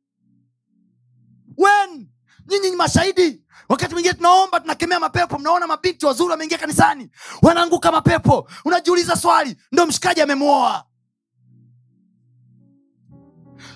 When? 1.59 2.09
Nyinyi 2.49 2.77
mashahidi. 2.77 3.45
Wakati 3.69 3.95
mwingine 3.95 4.15
tunaomba 4.15 4.61
tunakemea 4.61 5.01
mapepo 5.01 5.39
mnaona 5.39 5.67
mabinti 5.67 6.07
wazuri 6.07 6.31
wameingia 6.31 6.59
kanisani 6.59 7.11
wanaanguka 7.43 7.93
mapepo. 7.93 8.51
Unajiuliza 8.65 9.17
swali 9.17 9.57
ndo 9.73 9.87
mshikaji 9.87 10.21
amemwoa? 10.21 10.85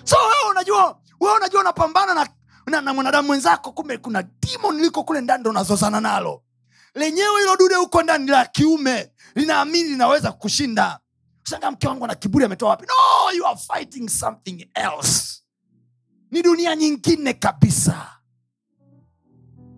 So 0.03 0.15
wewe 0.17 0.49
unajua 0.51 1.01
wewe 1.19 1.35
unajua 1.35 1.61
unapambana 1.61 2.13
na, 2.13 2.27
na, 2.67 2.81
na 2.81 2.93
mwanadamu 2.93 3.27
mwenzako 3.27 3.71
kumbe 3.71 3.97
kuna 3.97 4.23
dimon 4.23 4.77
liko 4.81 5.03
kule 5.03 5.21
ndani 5.21 5.41
ndo 5.41 5.49
unazozana 5.49 6.01
nalo. 6.01 6.43
Lenyewe 6.95 7.39
hilo 7.41 7.57
dude 7.57 7.75
huko 7.75 8.03
ndani 8.03 8.27
la 8.31 8.45
kiume 8.45 9.11
linaamini 9.35 9.89
linaweza 9.89 10.31
kushinda. 10.31 10.99
Shanga 11.43 11.71
mke 11.71 11.87
wangu 11.87 12.05
ana 12.05 12.15
kiburi 12.15 12.45
ametoa 12.45 12.69
wapi? 12.69 12.85
No 12.85 13.31
you 13.37 13.47
are 13.47 13.59
fighting 13.59 14.09
something 14.09 14.69
else. 14.73 15.41
Ni 16.31 16.41
dunia 16.41 16.75
nyingine 16.75 17.33
kabisa. 17.33 18.07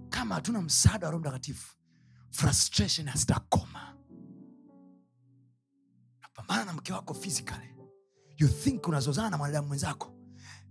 Kama 0.10 0.36
hatuna 0.36 0.62
msaada 0.62 1.08
wa 1.08 1.12
roho 1.12 1.22
mtakatifu 1.22 1.76
frustration 2.32 3.08
hazitakoma. 3.08 3.94
Napambana 6.22 6.66
na 6.66 6.74
mke 6.74 6.94
wako 6.94 7.14
physically. 7.14 7.76
You 8.38 8.48
think 8.48 8.88
unazozana 8.88 9.30
na 9.30 9.38
mwanadamu 9.38 9.68
mwenzako? 9.68 10.14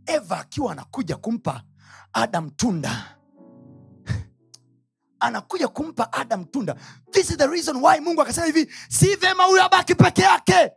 Eva 0.07 0.39
akiwa 0.41 0.73
anakuja 0.73 1.17
kumpa 1.17 1.63
adam 2.13 2.51
tunda. 2.51 3.17
Anakuja 5.21 5.69
kumpa 5.69 6.13
adam 6.13 6.45
tunda. 6.45 6.77
This 7.11 7.31
is 7.31 7.37
the 7.37 7.47
reason 7.47 7.77
why 7.77 8.01
mungu 8.01 8.23
akasema 8.23 8.47
hivi 8.47 8.73
si 8.89 9.17
vema 9.17 9.45
huyo 9.45 9.65
abaki 9.65 9.95
peke 9.95 10.23
yake. 10.23 10.71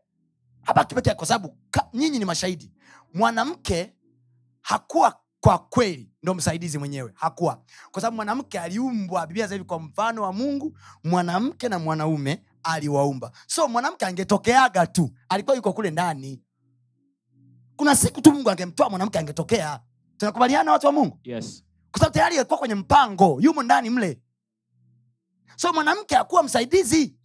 Abaki 0.66 0.96
peke 0.96 1.10
yake 1.10 1.18
kwa 1.18 1.28
sababu 1.28 1.58
nyinyi 1.94 2.20
ni 2.20 2.26
mashahidi. 2.26 2.74
Mwanamke 3.14 3.94
hakuwa 4.62 5.20
kwa 5.42 5.58
kweli 5.60 6.12
ndo 6.24 6.34
msaidizi 6.34 6.78
mwenyewe 6.78 7.12
hakuwa. 7.16 7.62
Kwa 7.92 8.02
sababu 8.02 8.16
mwanamke 8.16 8.60
aliumbwa 8.60 9.28
biblia 9.28 9.48
hivi 9.48 9.64
kwa 9.64 9.80
mfano 9.80 10.22
wa 10.24 10.34
mungu 10.34 10.78
mwanamke 11.04 11.70
na 11.70 11.80
mwanaume 11.80 12.44
aliwaumba. 12.64 13.32
So 13.48 13.68
mwanamke 13.68 14.06
angetokeaga 14.06 14.88
tu 14.88 15.12
alikuwa 15.30 15.56
yuko 15.56 15.74
kule 15.74 15.92
ndani. 15.92 16.42
Kuna 17.76 17.96
siku 17.96 18.22
tu 18.22 18.32
mungu 18.32 18.50
angemtoa 18.50 18.90
mwanamke 18.90 19.20
angetokea 19.20 19.80
tunakubaliana 20.20 20.72
watu 20.72 20.86
wa 20.88 20.92
mungu? 20.94 21.20
Yes. 21.24 21.64
kwa 21.92 22.00
sababu 22.00 22.14
tayari 22.14 22.36
alikuwa 22.38 22.60
kwenye 22.60 22.76
mpango 22.76 23.38
yumo 23.42 23.64
ndani 23.64 23.90
mle. 23.90 24.22
So 25.56 25.74
mwanamke 25.74 26.18
akuwa 26.18 26.44
msaidizi. 26.44 27.16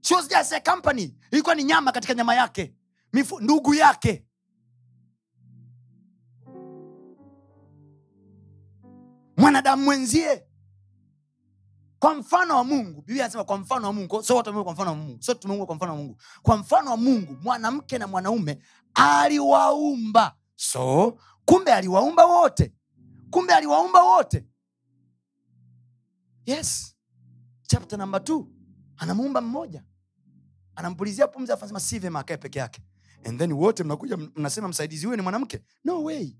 She 0.00 0.14
was 0.14 0.28
just 0.28 0.52
a 0.52 0.60
company. 0.60 1.14
Ilikuwa 1.30 1.54
ni 1.54 1.64
nyama 1.64 1.92
katika 1.92 2.14
nyama 2.14 2.34
yake 2.34 2.74
Mifu, 3.12 3.40
ndugu 3.40 3.74
yake. 3.74 4.24
Mwanadamu 9.36 9.84
mwenzie 9.84 10.44
kwa 11.98 12.14
mfano 12.14 12.56
wa 12.56 12.64
mungu 12.64 13.00
biblia 13.02 13.24
anasema 13.24 13.44
kwa 13.44 13.58
mfano 13.58 13.86
wa 13.86 13.92
mungu. 13.92 14.22
So 14.22 14.34
wote 14.34 14.52
kwa 14.52 14.72
mfano 14.72 14.90
wa 14.90 14.96
mungu. 14.96 15.22
So 15.22 15.34
tumeumbwa 15.34 15.66
kwa 15.66 15.76
mfano 15.76 15.92
wa 15.92 15.98
mungu. 15.98 16.16
Kwa 16.42 16.56
mfano 16.56 16.90
wa 16.90 16.96
mungu 16.96 17.36
mwanamke 17.42 17.98
na 17.98 18.06
mwanaume 18.06 18.58
aliwaumba. 18.94 20.36
So 20.56 21.18
kumbe 21.44 21.72
aliwaumba 21.72 22.26
wote. 22.26 22.72
Kumbe 23.30 23.54
aliwaumba 23.54 24.02
wote. 24.02 24.46
Yes. 26.46 26.96
Chapter 27.62 27.98
namba 27.98 28.20
t 28.20 28.32
anamuumba 28.96 29.40
mmoja. 29.40 29.84
Anampulizia 30.76 31.28
pumzi 31.28 31.52
afasema 31.52 31.80
si 31.80 31.98
vema 31.98 32.18
akae 32.20 32.36
peke 32.36 32.58
yake. 32.58 32.82
And 33.24 33.38
then 33.38 33.52
wote 33.52 33.84
mnakuja 33.84 34.16
mnasema 34.16 34.68
msaidizi 34.68 35.06
huyo 35.06 35.16
ni 35.16 35.22
mwanamke? 35.22 35.62
No 35.84 36.02
way. 36.04 36.36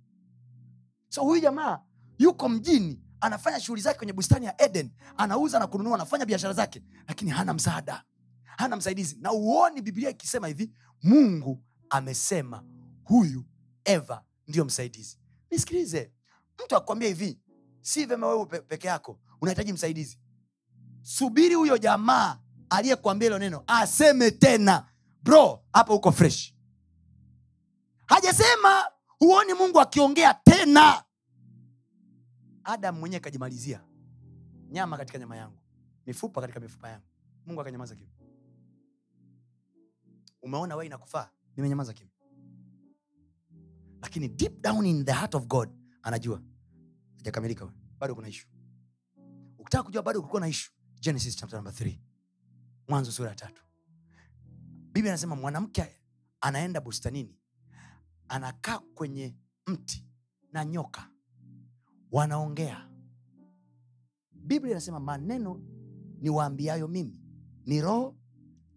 So 1.09 1.23
huyu 1.23 1.41
jamaa 1.43 1.81
yuko 2.19 2.49
mjini 2.49 3.04
anafanya 3.25 3.61
shughuli 3.61 3.83
zake 3.83 3.99
kwenye 3.99 4.13
bustani 4.13 4.47
ya 4.47 4.63
eden 4.63 4.91
anauza 5.17 5.59
na 5.59 5.67
kununua 5.67 5.95
anafanya 5.95 6.27
biashara 6.27 6.53
zake 6.55 6.83
lakini 7.09 7.31
hana 7.31 7.55
msaada. 7.55 8.05
Hana 8.45 8.77
msaidizi. 8.77 9.17
Na 9.21 9.33
uoni 9.33 9.83
biblia 9.83 10.11
ikisema 10.11 10.49
hivi 10.49 10.73
mungu 11.03 11.63
amesema 11.91 12.65
huyu 13.05 13.45
eva 13.85 14.25
ndiyo 14.49 14.65
msaidizi. 14.65 15.19
Nisikilize. 15.51 16.13
Mtu 16.65 16.77
akwambia 16.77 17.09
hivi 17.09 17.41
si 17.81 18.07
vema 18.07 18.27
wewe 18.29 18.47
pe- 18.47 18.61
peke 18.61 18.87
yako 18.89 19.21
unahitaji 19.41 19.73
msaidizi. 19.73 20.19
Subiri 21.03 21.55
huyo 21.55 21.79
jamaa 21.79 22.39
aliyekuambia 22.71 23.27
hilo 23.29 23.39
neno 23.39 23.65
aseme 23.67 24.31
tena. 24.31 24.87
Bro 25.23 25.65
hapa 25.73 25.95
uko 25.95 26.13
fresh. 26.13 26.55
Hajasema 28.07 28.85
huoni 29.19 29.55
mungu 29.55 29.81
akiongea 29.81 30.35
tena 30.35 31.05
adam 32.65 32.99
mwenyewe 32.99 33.21
kajimalizia 33.21 33.85
nyama 34.71 34.97
katika 34.97 35.19
nyama 35.19 35.37
yangu 35.37 35.59
mifupa 36.07 36.41
katika 36.41 36.61
mifupa 36.61 36.89
yangu. 36.89 37.07
Mungu 37.47 37.61
akanyamaza 37.61 37.95
kimya. 37.97 38.13
Umeona 40.43 40.75
wewe 40.75 40.87
inakufaa 40.87 41.31
nimenyamaza 41.57 41.93
kimya. 41.93 42.13
Lakini 44.03 44.29
deep 44.29 44.61
down 44.63 44.87
in 44.87 45.05
the 45.05 45.13
heart 45.13 45.35
of 45.35 45.47
god 45.47 45.71
anajua 46.03 46.43
hajakamilika 47.17 47.73
bado 47.99 48.15
kuna 48.15 48.29
ishu 48.29 48.49
ukitaka 49.59 49.85
kujua 49.85 50.03
bado 50.03 50.21
kulikuwa 50.21 50.41
na 50.41 50.49
ishu 50.49 50.73
genesis 51.01 51.37
chapter 51.37 51.59
number 51.63 51.73
3 51.87 51.99
mwanzo 52.89 53.13
sura 53.13 53.29
ya 53.29 53.35
tatu. 53.35 53.63
Biblia 54.93 55.13
anasema 55.13 55.37
mwanamke 55.37 56.01
anaenda 56.41 56.81
bustanini 56.81 57.39
anakaa 58.29 58.79
kwenye 58.79 59.37
mti 59.67 60.07
na 60.53 60.65
nyoka 60.65 61.11
wanaongea. 62.15 62.89
Biblia 64.33 64.71
inasema 64.73 65.01
maneno 65.01 65.61
ni 66.21 66.31
waambiayo 66.31 66.89
mimi 66.89 67.21
ni 67.67 67.81
roho 67.81 68.17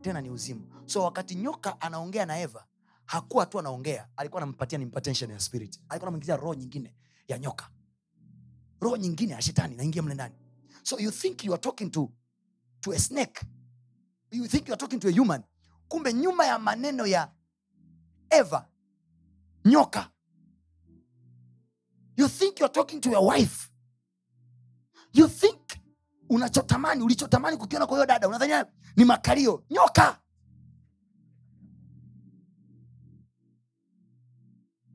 tena 0.02 0.22
ni 0.22 0.30
uzima. 0.30 0.68
So 0.86 1.04
wakati 1.04 1.36
nyoka 1.36 1.82
anaongea 1.82 2.26
na 2.26 2.40
eva 2.40 2.66
hakuwa 3.06 3.46
tu 3.46 3.60
anaongea 3.60 4.08
alikuwa 4.16 4.42
anampatia 4.42 4.80
impartation 4.80 5.32
ya 5.32 5.40
spirit. 5.40 5.76
Alikuwa 5.90 6.08
anamwingizia 6.08 6.36
roho 6.36 6.54
nyingine 6.54 6.96
ya 7.28 7.38
nyoka. 7.40 7.70
Roho 8.82 8.98
nyingine 8.98 9.34
ya 9.34 9.42
shetani 9.42 9.76
naingia 9.76 10.02
mle 10.04 10.14
ndani. 10.14 10.36
So 10.84 11.00
you 11.00 11.12
think 11.12 11.44
you 11.46 11.54
are 11.54 11.62
talking 11.62 11.92
to, 11.92 12.12
to 12.82 12.92
a 12.92 13.00
snake? 13.00 13.42
You 14.32 14.48
think 14.48 14.68
you 14.68 14.74
are 14.74 14.80
talking 14.80 15.00
to 15.00 15.08
a 15.08 15.12
human? 15.12 15.44
Kumbe 15.88 16.14
nyuma 16.14 16.46
ya 16.46 16.60
maneno 16.60 17.06
ya 17.08 17.32
eva 18.30 18.68
nyoka 19.66 20.12
you 22.18 22.28
think 22.28 22.60
you 22.60 22.66
are 22.66 22.74
talking 22.74 23.00
to 23.02 23.10
your 23.10 23.26
wife. 23.26 23.70
You 25.14 25.28
think 25.28 25.60
unachotamani 26.30 27.04
ulichotamani 27.04 27.58
kukiona 27.58 27.88
kwa 27.88 27.98
hiyo 27.98 28.06
dada 28.06 28.28
unadhania 28.28 28.66
ni 28.96 29.06
makalio? 29.06 29.64
Nyoka! 29.70 30.20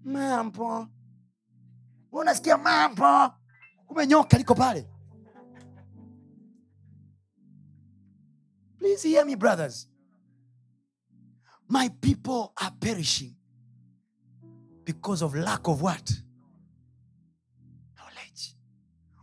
Mambo. 0.05 0.89
Unasikia 2.13 2.59
mambo? 2.59 3.35
Kume 3.87 4.07
nyoka 4.07 4.39
liko 4.39 4.55
pale. 4.55 4.89
Please 8.79 9.09
hear 9.09 9.25
me 9.27 9.37
brothers. 9.37 9.89
My 11.69 11.89
people 11.89 12.53
are 12.57 12.75
perishing 12.81 13.37
because 14.85 15.23
of 15.25 15.35
lack 15.35 15.69
of 15.69 15.83
what 15.83 16.11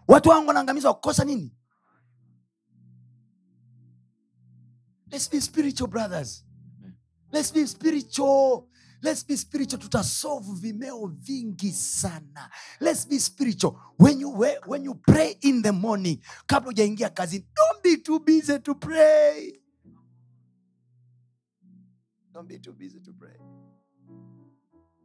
watu 0.09 0.29
wangu 0.29 0.47
wanaangamizwa 0.47 0.93
kukosa 0.93 1.25
nini? 1.25 1.55
Let's 5.11 5.31
be 5.31 5.41
spiritual 5.41 5.89
brothers. 5.89 6.45
Let's 7.31 7.53
be 7.53 7.67
spiritual. 7.67 8.67
Let's 9.01 9.25
be 9.27 9.37
spiritual. 9.37 9.81
Tutasolve 9.81 10.51
vimeo 10.53 11.07
vingi 11.07 11.71
sana. 11.71 12.49
Let's 12.79 13.07
be 13.07 13.19
spiritual. 13.19 13.75
When 13.97 14.19
you, 14.19 14.29
when 14.65 14.83
you 14.83 14.95
pray 14.95 15.37
in 15.41 15.61
the 15.61 15.71
morning 15.71 16.19
kabla 16.47 16.69
ujaingia 16.69 17.09
kazini 17.09 17.45
don't 17.55 17.83
be 17.83 17.97
too 17.97 18.19
busy 18.19 18.59
to 18.59 18.75
pray. 18.75 19.53
Don't 22.33 22.47
be 22.47 22.59
too 22.59 22.73
busy 22.73 22.99
to 22.99 23.13
pray 23.13 23.37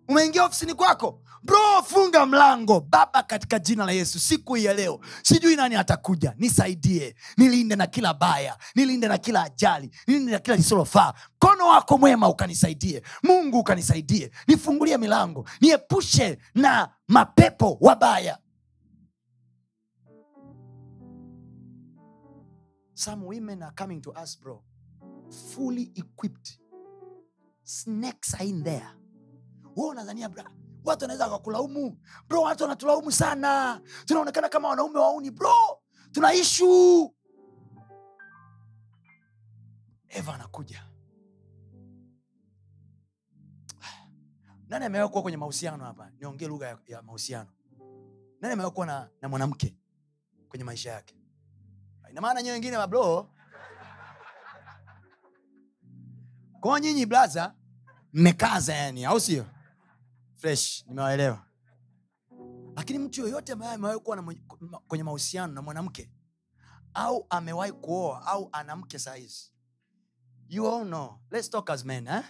umeingia 0.09 0.45
ofisini 0.45 0.75
kwako? 0.75 1.21
Bro 1.43 1.83
funga 1.85 2.27
mlango. 2.27 2.81
Baba 2.81 3.23
katika 3.23 3.59
jina 3.59 3.85
la 3.85 3.93
yesu 3.93 4.19
siku 4.21 4.55
hii 4.55 4.65
ya 4.65 4.75
leo 4.75 5.01
sijui 5.23 5.57
nani 5.57 5.75
atakuja. 5.77 6.35
Nisaidie. 6.39 7.15
Nilinde 7.37 7.77
na 7.77 7.87
kila 7.87 8.15
baya. 8.15 8.59
Nilinde 8.75 9.09
na 9.09 9.19
kila 9.19 9.43
ajali. 9.45 9.91
Nilinde 10.07 10.33
na 10.33 10.39
kila 10.39 10.57
lisilofaa. 10.57 11.13
Mkono 11.37 11.67
wako 11.69 11.99
mwema 11.99 12.29
ukanisaidie. 12.29 13.03
Mungu 13.23 13.59
ukanisaidie. 13.59 14.31
Nifungulie 14.47 14.99
milango. 14.99 15.49
Niepushe 15.61 16.39
na 16.55 16.89
mapepo 17.09 17.79
wabaya. 17.81 18.39
Some 22.95 23.25
women 23.27 23.63
are 23.63 23.73
coming 23.77 24.01
to 24.03 24.11
us 24.23 24.41
bro. 24.41 24.63
Fully 25.55 25.93
equipped. 25.97 26.59
Snakes 27.65 28.35
are 28.35 28.45
in 28.49 28.63
there 28.63 28.89
wewe 29.77 29.91
unadhania 29.91 30.29
bra 30.29 30.51
watu 30.85 31.03
wanaweza 31.05 31.25
wakakulaumu 31.27 31.99
bro 32.29 32.43
watu 32.43 32.63
wanatulaumu 32.63 33.13
sana. 33.13 33.81
Tunaonekana 34.05 34.49
kama 34.49 34.69
wanaume 34.69 34.99
wauni 34.99 35.31
bro. 35.31 35.83
Tuna 36.13 36.35
ishu 36.35 37.15
eva 40.09 40.35
anakuja. 40.35 40.87
Nani 44.69 44.85
amewahi 44.85 45.11
kuwa 45.11 45.23
kwenye 45.23 45.37
mahusiano 45.37 45.85
hapa? 45.85 46.11
Niongee 46.21 46.47
lugha 46.49 46.67
ya, 46.69 46.79
ya 46.87 47.03
mahusiano. 47.03 47.51
Nani 48.41 48.53
amewahi 48.53 48.75
kuwa 48.75 48.87
na, 48.87 49.11
na 49.23 49.29
mwanamke 49.29 49.77
kwenye 50.49 50.65
maisha 50.65 50.91
yake? 50.93 51.17
Ina 52.11 52.21
maana 52.21 52.43
nyewe 52.43 52.53
wengine 52.53 52.79
mabro 52.79 53.31
kwao 56.61 56.79
nyinyi 56.79 57.07
blaza 57.07 57.55
mmekaza 58.13 58.75
yani 58.75 59.05
au 59.05 59.21
sio 59.21 59.47
fresh 60.35 60.85
nimewaelewa. 60.87 61.47
Lakini 62.77 62.99
mtu 62.99 63.21
yoyote 63.21 63.53
ambaye 63.53 63.75
amewahi 63.75 63.99
kuwa 64.01 64.35
kwenye 64.89 65.05
mahusiano 65.05 65.53
na 65.53 65.63
mwanamke 65.63 66.11
au 66.95 67.27
amewahi 67.31 67.73
kuoa 67.73 68.27
au 68.27 68.49
ana 68.53 68.77
mke 68.77 68.99
you 70.49 70.69
all 70.69 70.85
know. 70.85 71.19
Let's 71.31 71.51
talk 71.51 71.71
as 71.71 71.85
men 71.85 72.07
eh? 72.07 72.23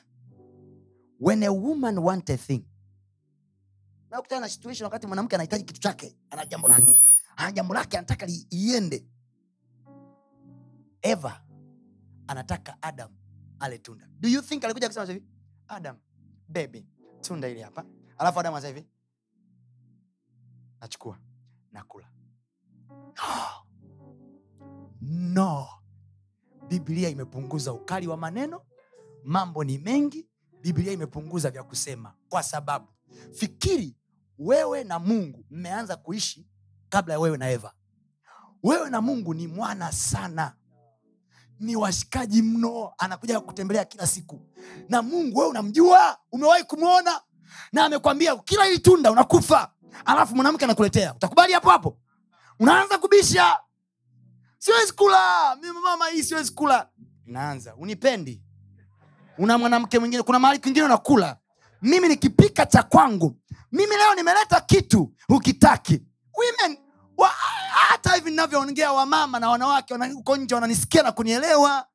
when 1.18 1.42
a 1.42 1.52
woman 1.52 1.98
want 1.98 2.30
a 2.30 2.36
thing 2.36 2.64
nakutana 4.10 4.40
na 4.40 4.48
situation 4.48 4.84
wakati 4.84 5.06
mwanamke 5.06 5.34
anahitaji 5.36 5.64
kitu 5.64 5.80
chake 5.80 6.16
ana 6.30 6.46
jambo 6.46 6.68
lake 6.68 7.00
ana 7.36 7.52
jambo 7.52 7.74
lake 7.74 7.98
anataka 7.98 8.26
iende. 8.50 9.06
Eva 11.02 11.44
anataka 12.26 12.82
adam 12.82 13.10
ale 13.60 13.78
tunda. 13.78 14.08
Do 14.20 14.28
you 14.28 14.42
think 14.42 14.64
alikuja 14.64 14.88
kusema 14.88 15.06
hivi? 15.06 15.24
Adam 15.68 15.96
baby 16.48 16.86
tunda 17.24 17.48
ili 17.48 17.60
hapa. 17.62 17.84
Alafu 18.18 18.40
adamu 18.40 18.56
hivi 18.60 18.86
nachukua 20.80 21.18
nakula 21.72 22.08
no. 23.16 23.66
no. 25.34 25.68
Biblia 26.68 27.08
imepunguza 27.08 27.72
ukali 27.72 28.06
wa 28.08 28.16
maneno 28.16 28.62
mambo 29.24 29.64
ni 29.64 29.78
mengi. 29.78 30.28
Biblia 30.60 30.92
imepunguza 30.92 31.50
vya 31.50 31.62
kusema. 31.62 32.14
Kwa 32.28 32.42
sababu 32.42 32.88
fikiri 33.32 33.96
wewe 34.38 34.84
na 34.84 34.98
mungu 34.98 35.44
mmeanza 35.50 35.96
kuishi 35.96 36.46
kabla 36.88 37.14
ya 37.14 37.20
wewe 37.20 37.36
na 37.38 37.50
eva. 37.50 37.74
Wewe 38.62 38.90
na 38.90 39.00
mungu 39.00 39.34
ni 39.34 39.46
mwana 39.46 39.92
sana 39.92 40.56
ni 41.64 41.76
washikaji 41.76 42.42
mno 42.42 42.92
anakuja 42.98 43.40
kutembelea 43.40 43.84
kila 43.84 44.06
siku. 44.06 44.40
Na 44.88 45.02
mungu 45.02 45.38
wewe 45.38 45.50
unamjua 45.50 46.18
umewahi 46.32 46.64
kumwona 46.64 47.20
na 47.72 47.84
amekwambia 47.84 48.36
kila 48.36 48.64
hili 48.64 48.78
tunda 48.78 49.10
unakufa. 49.12 49.70
Alafu 50.04 50.34
mwanamke 50.34 50.64
anakuletea. 50.64 51.14
Utakubali 51.14 51.52
hapo 51.52 51.70
hapo? 51.70 51.98
Unaanza 52.60 52.98
kubisha. 52.98 53.60
Siwezi 54.58 54.92
kula. 54.92 55.56
Mama 55.84 56.08
hii 56.08 56.22
siwezi 56.22 56.52
kula. 56.52 56.88
Naanza. 57.26 57.74
Unipendi. 57.76 58.42
Una 59.38 59.58
mwanamke 59.58 59.98
mwingine. 59.98 60.22
Kuna 60.22 60.38
mahali 60.38 60.58
kwingine 60.60 60.84
unakula. 60.86 61.36
Mimi 61.82 62.08
nikipika 62.08 62.66
cha 62.66 62.82
kwangu 62.82 63.36
mimi 63.74 63.96
leo 63.96 64.14
nimeleta 64.14 64.60
kitu 64.60 65.12
hukitaki. 65.28 66.02
Women 66.34 66.78
hata 67.70 68.14
hivi 68.14 68.30
ninavyoongea 68.30 68.92
wamama 68.92 69.40
na 69.40 69.48
wanawake 69.50 69.94
uko 69.94 70.36
nje 70.36 70.54
wananisikia 70.54 71.02
na 71.02 71.12
kunielewa. 71.12 71.86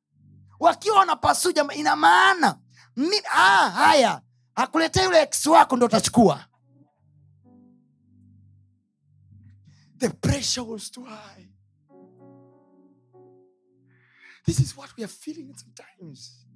Wakiwa 0.60 0.98
wanapasuja 0.98 1.66
ina 1.74 1.96
maana 1.96 2.58
Mi- 2.96 3.22
ah, 3.32 3.70
haya 3.70 4.22
akuletea 4.54 5.04
yule 5.04 5.22
ex 5.22 5.46
wako 5.46 5.76
ndo 5.76 5.86
utachukua. 5.86 6.44
The 9.98 10.08
pressure 10.08 10.66
was 10.66 10.90
too 10.90 11.04
high. 11.04 11.46
This 14.44 14.58
is 14.60 14.76
what 14.76 14.90
we 14.98 15.04
are 15.04 15.12
feeling 15.12 15.54
sometimes. 15.56 16.46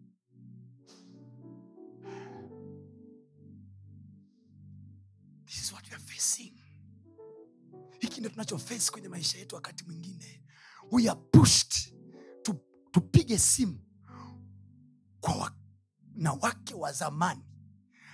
This 5.47 5.63
is 5.65 5.73
what 5.73 5.83
we 5.91 5.95
are 5.97 6.01
facing 6.01 6.54
hiki 8.05 8.21
ndo 8.21 8.29
tunachoface 8.31 8.91
kwenye 8.91 9.09
maisha 9.09 9.39
yetu 9.39 9.55
wakati 9.55 9.85
mwingine. 9.85 10.45
We 10.93 11.09
are 11.11 11.21
pushed 11.21 11.95
tu, 12.43 12.55
tupige 12.91 13.39
simu 13.39 13.81
kwa 15.21 15.35
wanawake 16.17 16.75
wa 16.75 16.93
zamani 16.93 17.45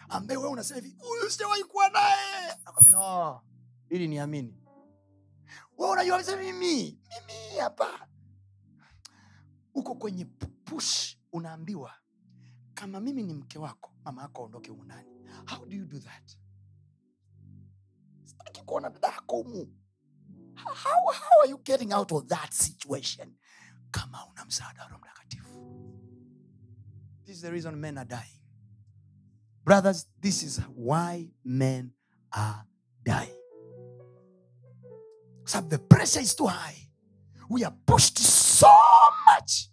ambaye 0.08 0.38
wewe 0.38 0.50
unasema 0.52 0.80
hivi 0.80 0.96
huyu 0.98 1.30
sijawahi 1.30 1.64
kuwa 1.64 1.88
naye. 1.88 2.56
No 2.90 3.40
ili 3.88 4.08
niamini. 4.08 4.56
We 5.78 5.90
unajua 5.90 6.18
mimi 6.36 6.52
mimi 6.52 7.58
hapa. 7.60 8.08
Uko 9.74 9.94
kwenye 9.94 10.24
push 10.64 11.16
unaambiwa 11.32 11.94
kama 12.74 13.00
mimi 13.00 13.22
ni 13.22 13.34
mke 13.34 13.58
wako 13.58 13.92
mama 14.04 14.22
yako 14.22 14.42
aondoke 14.42 14.70
humu 14.70 14.84
ndani 14.84 15.08
how 15.46 15.66
do 15.66 15.76
you 15.76 15.86
do 15.86 15.98
that? 15.98 16.36
Sitaki 18.24 18.62
kuona 18.62 18.90
dada 18.90 19.08
yako 19.08 19.36
humu 19.36 19.79
how, 20.74 21.12
how 21.12 21.40
are 21.40 21.46
you 21.46 21.60
getting 21.64 21.92
out 21.92 22.12
of 22.12 22.28
that 22.28 22.52
situation? 22.52 23.34
Kama 23.92 24.18
una 24.32 24.44
roho 24.88 24.98
mtakatifu 24.98 25.50
this 27.26 27.36
is 27.36 27.42
the 27.42 27.52
reason 27.52 27.80
men 27.80 27.96
are 27.96 28.04
dying. 28.04 28.40
Brothers 29.64 30.06
this 30.20 30.42
is 30.42 30.58
why 30.74 31.28
men 31.44 31.92
are 32.32 32.64
dying. 33.04 33.36
So 35.44 35.60
the 35.60 35.78
pressure 35.78 36.20
is 36.20 36.34
too 36.34 36.46
high. 36.46 36.76
We 37.48 37.64
are 37.64 37.74
pushed 37.86 38.18
so 38.18 38.72
much. 39.26 39.68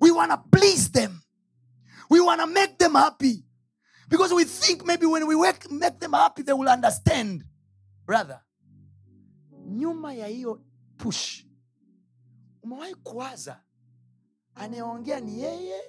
We 0.00 0.10
want 0.10 0.30
to 0.30 0.42
please 0.50 0.90
them. 0.90 1.22
We 2.08 2.20
want 2.20 2.40
to 2.40 2.46
make 2.46 2.78
them 2.78 2.94
happy 2.94 3.44
because 4.08 4.34
we 4.34 4.44
think 4.44 4.84
maybe 4.84 5.06
when 5.06 5.24
we 5.26 5.34
work, 5.34 5.70
make 5.70 5.98
them 5.98 6.12
happy 6.12 6.42
they 6.42 6.52
will 6.54 6.68
understand. 6.68 7.44
Brother 8.06 8.40
nyuma 9.66 10.12
ya 10.14 10.26
hiyo 10.26 10.62
push 10.96 11.44
umewahi 12.62 12.94
kuwaza 12.94 13.60
anayeongea 14.54 15.20
ni 15.20 15.40
yeye 15.40 15.80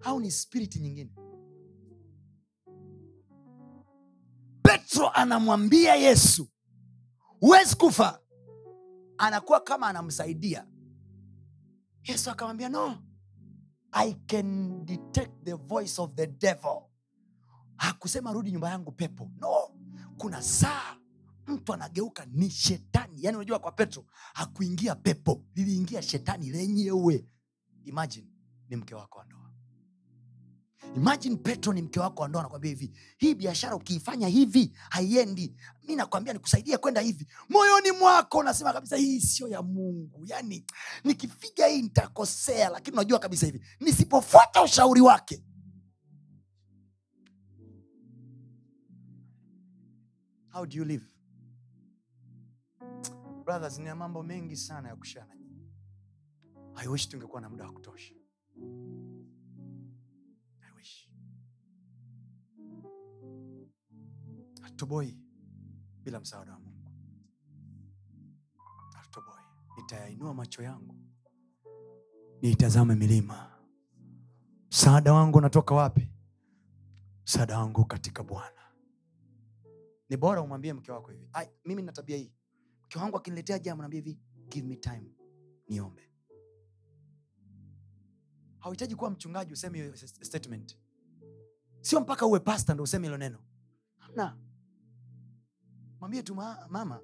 au 0.00 0.20
ni 0.20 0.30
spiriti 0.30 0.78
nyingine? 0.80 1.10
Petro 4.62 5.08
anamwambia 5.10 5.94
yesu 5.94 6.48
huwezi 7.40 7.76
kufa. 7.76 8.20
Anakuwa 9.18 9.60
kama 9.60 9.88
anamsaidia. 9.88 10.66
Yesu 12.04 12.30
akamwambia 12.30 12.68
no 12.68 13.02
i 13.92 14.14
can 14.26 14.84
detect 14.84 15.44
the 15.44 15.54
voice 15.54 15.98
of 16.02 16.14
the 16.14 16.26
devil 16.26 16.82
hakusema 17.76 18.32
rudi 18.32 18.52
nyumba 18.52 18.70
yangu 18.70 18.92
pepo. 18.92 19.30
No. 19.40 19.70
Kuna 20.18 20.42
saa 20.42 20.96
mtu 21.46 21.74
anageuka 21.74 22.26
ni 22.32 22.50
shetani. 22.50 23.22
Yaani 23.22 23.36
unajua 23.36 23.58
kwa 23.58 23.72
petro 23.72 24.04
hakuingia 24.34 24.94
pepo 24.94 25.42
liliingia 25.54 26.02
shetani 26.02 26.50
lenyewe. 26.50 27.24
Imagine 27.84 28.26
ni 28.68 28.76
mke 28.76 28.94
wako 28.94 29.18
wa 29.18 29.24
ndoa. 29.24 29.50
Imagine 30.96 31.36
petro 31.36 31.72
ni 31.72 31.82
mke 31.82 32.00
wako 32.00 32.22
wa 32.22 32.28
ndoa 32.28 32.40
anakwambia 32.40 32.68
hivi 32.70 32.92
hii 33.18 33.34
biashara 33.34 33.76
ukiifanya 33.76 34.28
hivi 34.28 34.72
haiendi. 34.90 35.54
Mi 35.88 35.96
nakwambia 35.96 36.32
nikusaidia 36.32 36.78
kwenda 36.78 37.00
hivi. 37.00 37.26
Moyoni 37.48 37.90
mwako 37.92 38.38
unasema 38.38 38.72
kabisa 38.72 38.96
hii 38.96 39.20
sio 39.20 39.48
ya 39.48 39.62
mungu. 39.62 40.22
Yani 40.26 40.64
nikifiga 41.04 41.66
hii 41.66 41.82
nitakosea 41.82 42.68
lakini 42.68 42.94
unajua 42.96 43.18
kabisa 43.18 43.46
hivi 43.46 43.60
nisipofuata 43.80 44.62
ushauri 44.62 45.00
wake 45.00 45.42
how 50.56 50.64
do 50.64 50.76
you 50.78 50.84
live? 50.84 51.04
Brothers 53.44 53.78
nina 53.78 53.94
mambo 53.94 54.22
mengi 54.22 54.56
sana 54.56 54.88
ya 54.88 54.96
kushana 54.96 55.36
nyinyi. 55.36 55.70
I 56.76 56.88
wish 56.88 57.08
tungekuwa 57.08 57.40
na 57.40 57.48
muda 57.48 57.64
wa 57.64 57.72
kutosha. 57.72 58.14
I 60.60 60.72
wish. 60.76 61.10
hatutoboi 64.62 65.18
bila 66.04 66.20
msaada 66.20 66.52
wa 66.52 66.58
mungu. 66.58 66.90
Hatutoboi 68.94 69.42
nitayainua 69.76 70.34
macho 70.34 70.62
yangu. 70.62 70.94
Niitazame 72.42 72.94
milima. 72.94 73.50
Msaada 74.70 75.12
wangu 75.12 75.38
unatoka 75.38 75.74
wapi? 75.74 76.08
Msaada 77.24 77.58
wangu 77.58 77.84
katika 77.84 78.22
bwana 78.22 78.65
ni 80.08 80.16
bora 80.16 80.42
umwambie 80.42 80.72
mke 80.72 80.92
wako 80.92 81.10
hivi 81.10 81.28
"Ai, 81.32 81.48
mimi 81.64 81.82
nina 81.82 81.92
tabia 81.92 82.16
hii. 82.16 82.32
Mke 82.84 82.98
wangu 82.98 83.16
akiniletea 83.16 83.58
jambo 83.58 83.82
naambia 83.82 84.00
hivi 84.00 84.18
give 84.48 84.66
me 84.66 84.76
time 84.76 85.12
niombe. 85.68 86.10
Hauhitaji 88.58 88.94
kuwa 88.96 89.10
mchungaji 89.10 89.52
useme 89.52 89.78
hiyo 89.78 89.96
statement. 89.96 90.78
Sio 91.80 92.00
mpaka 92.00 92.26
uwe 92.26 92.40
pasta 92.40 92.74
ndo 92.74 92.82
useme 92.84 93.06
hilo 93.06 93.16
neno. 93.18 93.38
Hamna 93.98 94.38
mwambie 96.00 96.22
tu 96.22 96.34
"Ma- 96.34 96.66
mama 96.70 97.00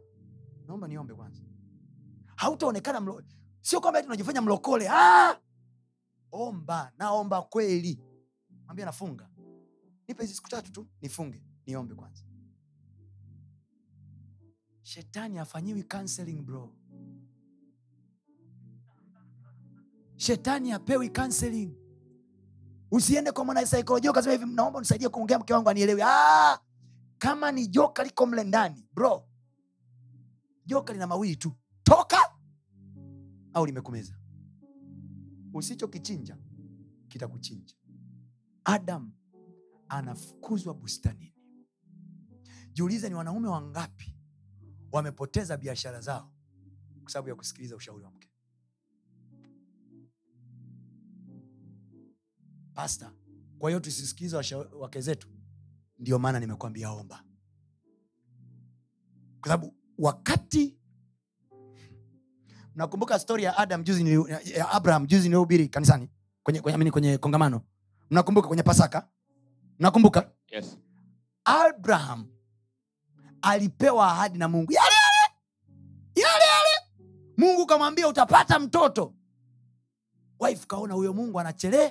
naomba 0.66 0.88
niombe 0.88 1.14
kwanza. 1.14 1.42
Hautaonekana 2.36 3.00
mlo... 3.00 3.22
sio 3.60 3.80
kwamba 3.80 4.02
tunajifanya 4.02 4.42
mlokole 4.42 4.88
ah! 4.90 5.40
omba 6.32 6.92
naomba 6.98 7.42
kweli. 7.42 8.00
Mwambie 8.64 8.84
nafunga. 8.84 9.30
Nipe 10.08 10.22
hizi 10.22 10.34
siku 10.34 10.48
tatu 10.48 10.72
tu 10.72 10.88
nifunge 11.02 11.42
niombe 11.66 11.94
kwanza 11.94 12.24
shetani 14.82 15.38
afanyiwi 15.38 15.82
counseling 15.82 16.42
bro. 16.42 16.72
Shetani 20.16 20.72
apewi 20.72 21.10
counseling. 21.10 21.76
Usiende 22.90 23.32
kwa 23.32 23.44
mwanasaikolojia 23.44 24.10
ukasema 24.10 24.32
hivi 24.32 24.54
naomba 24.54 24.80
nisaidie 24.80 25.08
kuongea 25.08 25.38
mke 25.38 25.54
wangu 25.54 25.68
anielewi 25.68 26.02
ah! 26.04 26.58
kama 27.18 27.52
ni 27.52 27.66
joka 27.66 28.04
liko 28.04 28.26
mle 28.26 28.44
ndani 28.44 28.88
bro. 28.94 29.28
Joka 30.66 30.92
lina 30.92 31.06
mawili 31.06 31.36
tu. 31.36 31.52
Toka 31.82 32.18
au 33.54 33.66
limekumeza. 33.66 34.14
Usichokichinja 35.54 36.36
kitakuchinja. 37.08 37.74
Adam 38.64 39.12
anafukuzwa 39.88 40.74
bustanini. 40.74 41.34
Jiulize 42.72 43.08
ni 43.08 43.14
wanaume 43.14 43.48
wangapi 43.48 44.16
wamepoteza 44.92 45.56
biashara 45.56 46.00
zao 46.00 46.32
kwa 47.02 47.10
sababu 47.12 47.28
ya 47.28 47.34
kusikiliza 47.34 47.76
ushauri 47.76 48.04
wa 48.04 48.10
mke. 48.10 48.28
Pasta 52.74 53.12
kwa 53.58 53.70
hiyo 53.70 53.80
tusisikilize 53.80 54.36
wake 54.78 55.00
zetu? 55.00 55.28
Ndio 55.98 56.18
maana 56.18 56.40
nimekwambia 56.40 56.90
omba. 56.90 57.24
Kwa 59.40 59.48
sababu 59.50 59.74
wakati 59.98 60.78
mnakumbuka 62.74 63.18
stori 63.18 63.42
ya 63.42 63.56
adam 63.58 63.84
juzi 63.84 64.04
nili- 64.04 64.58
ya 64.58 64.70
abraham 64.70 65.06
juzi 65.06 65.22
niliohubiri 65.22 65.68
kanisani 65.68 66.08
kwenye, 66.42 66.60
kwenye, 66.60 66.74
amini, 66.74 66.90
kwenye 66.90 67.18
kongamano. 67.18 67.62
Mnakumbuka 68.10 68.48
kwenye 68.48 68.62
pasaka? 68.62 69.08
Mnakumbuka? 69.78 70.30
Yes. 70.48 70.78
abraham 71.44 72.26
alipewa 73.42 74.10
ahadi 74.12 74.38
na 74.38 74.48
mungu. 74.48 74.72
Yale 74.72 74.86
yale! 74.94 75.34
Yale 76.14 76.44
yale! 76.44 77.02
Mungu 77.36 77.66
kamwambia 77.66 78.08
utapata 78.08 78.58
mtoto. 78.58 79.14
Wife 80.40 80.66
kaona 80.66 80.94
huyo 80.94 81.12
mungu 81.12 81.40
anachelee 81.40 81.90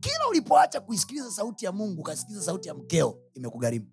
kila 0.00 0.28
ulipoacha 0.30 0.80
kuisikiliza 0.80 1.30
sauti 1.30 1.64
ya 1.64 1.72
mungu 1.72 2.00
ukasikiliza 2.00 2.42
sauti 2.44 2.68
ya 2.68 2.74
mkeo 2.74 3.18
imekugharimu. 3.34 3.86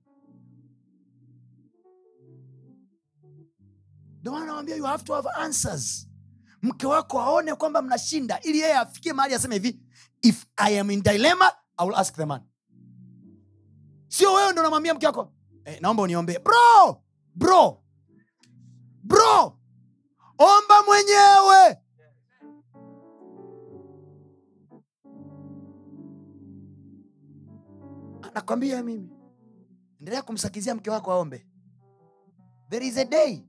Ndio 4.21 4.45
nawambia 4.45 4.75
you 4.75 4.84
have 4.84 5.03
to 5.03 5.13
have 5.13 5.30
answers. 5.30 6.07
Mke 6.61 6.88
wako 6.88 7.21
aone 7.21 7.55
kwamba 7.55 7.81
mnashinda 7.81 8.39
ili 8.41 8.59
yeye 8.59 8.73
afikie 8.75 9.13
mahali 9.13 9.35
aseme 9.35 9.55
hivi 9.55 9.80
if 10.21 10.45
i 10.55 10.80
am 10.80 10.91
in 10.91 11.01
dilemma 11.03 11.51
i 11.84 11.85
will 11.85 11.95
ask 11.95 12.15
the 12.15 12.26
man. 12.26 12.41
Sio 14.07 14.34
wewe 14.34 14.51
ndo 14.51 14.61
unamwambia 14.61 14.93
mke 14.93 15.05
wako? 15.07 15.34
Eh, 15.65 15.81
naomba 15.81 16.03
uniombee. 16.03 16.39
Bro! 16.39 17.03
Bro! 17.35 17.84
Bro! 19.03 19.60
Omba 20.38 20.84
mwenyewe! 20.85 21.77
Nakwambia 28.34 28.84
mimi 28.84 29.10
endelea 29.99 30.22
kumsakizia 30.22 30.76
mke 30.76 30.89
wako 30.89 31.11
aombe. 31.11 31.47
There 32.69 32.88
is 32.88 32.97
a 32.97 33.05
day 33.05 33.43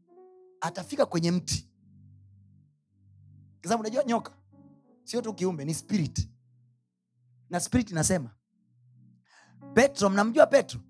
atafika 0.60 1.06
kwenye 1.06 1.30
mti. 1.30 1.70
Sababu 3.62 3.80
unajua 3.80 4.04
nyoka 4.04 4.32
sio 5.04 5.22
tu 5.22 5.34
kiumbe 5.34 5.64
ni 5.64 5.74
spirit 5.74 6.28
na 7.50 7.60
spirit 7.60 7.90
inasema. 7.90 8.30
Petro 9.74 10.10
mnamjua 10.10 10.46
petro? 10.46 10.80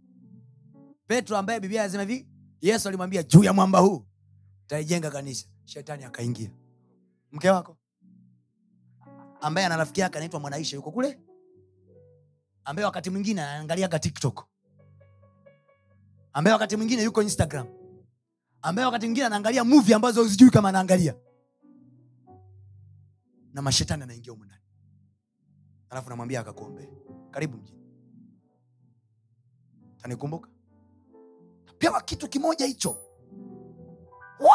Petro 1.06 1.36
ambaye 1.36 1.60
biblia 1.60 1.82
anasema 1.82 2.02
hivi 2.02 2.28
yesu 2.60 2.88
alimwambia 2.88 3.22
juu 3.22 3.44
ya 3.44 3.52
mwamba 3.52 3.78
huu 3.78 4.06
taijenga 4.66 5.10
kanisa. 5.10 5.46
Shetani 5.64 6.04
akaingia. 6.04 6.50
Mke 7.32 7.50
wako 7.50 7.76
ambaye 9.40 9.66
ana 9.66 9.76
rafiki 9.76 10.00
yake 10.00 10.16
anaitwa 10.18 10.40
mwanaisha 10.40 10.76
yuko 10.76 10.92
kule? 10.92 11.20
Ambaye 12.64 12.86
wakati 12.86 13.10
mwingine 13.10 13.42
anaangaliaga 13.42 13.98
tiktok. 13.98 14.46
Ambaye 16.32 16.52
wakati 16.52 16.76
mwingine 16.76 17.02
yuko 17.02 17.22
instagram. 17.22 17.66
Ambaye 18.62 18.86
wakati 18.86 19.06
mwingine 19.06 19.26
anaangalia 19.26 19.64
movie 19.64 19.94
ambazo 19.94 20.22
huzijui 20.22 20.50
kama 20.50 20.68
anaangalia. 20.68 21.14
Na 23.52 23.62
mashetani 23.62 24.02
anaingia 24.02 24.32
humu 24.32 24.44
ndani 24.44 24.63
alafu 25.90 26.10
namwambia 26.10 26.40
akakuombee 26.40 26.88
karibu 27.30 27.56
mjini. 27.58 27.80
Tanikumbuka? 29.96 30.50
Pewa 31.78 32.00
kitu 32.00 32.28
kimoja 32.28 32.66
hicho. 32.66 32.96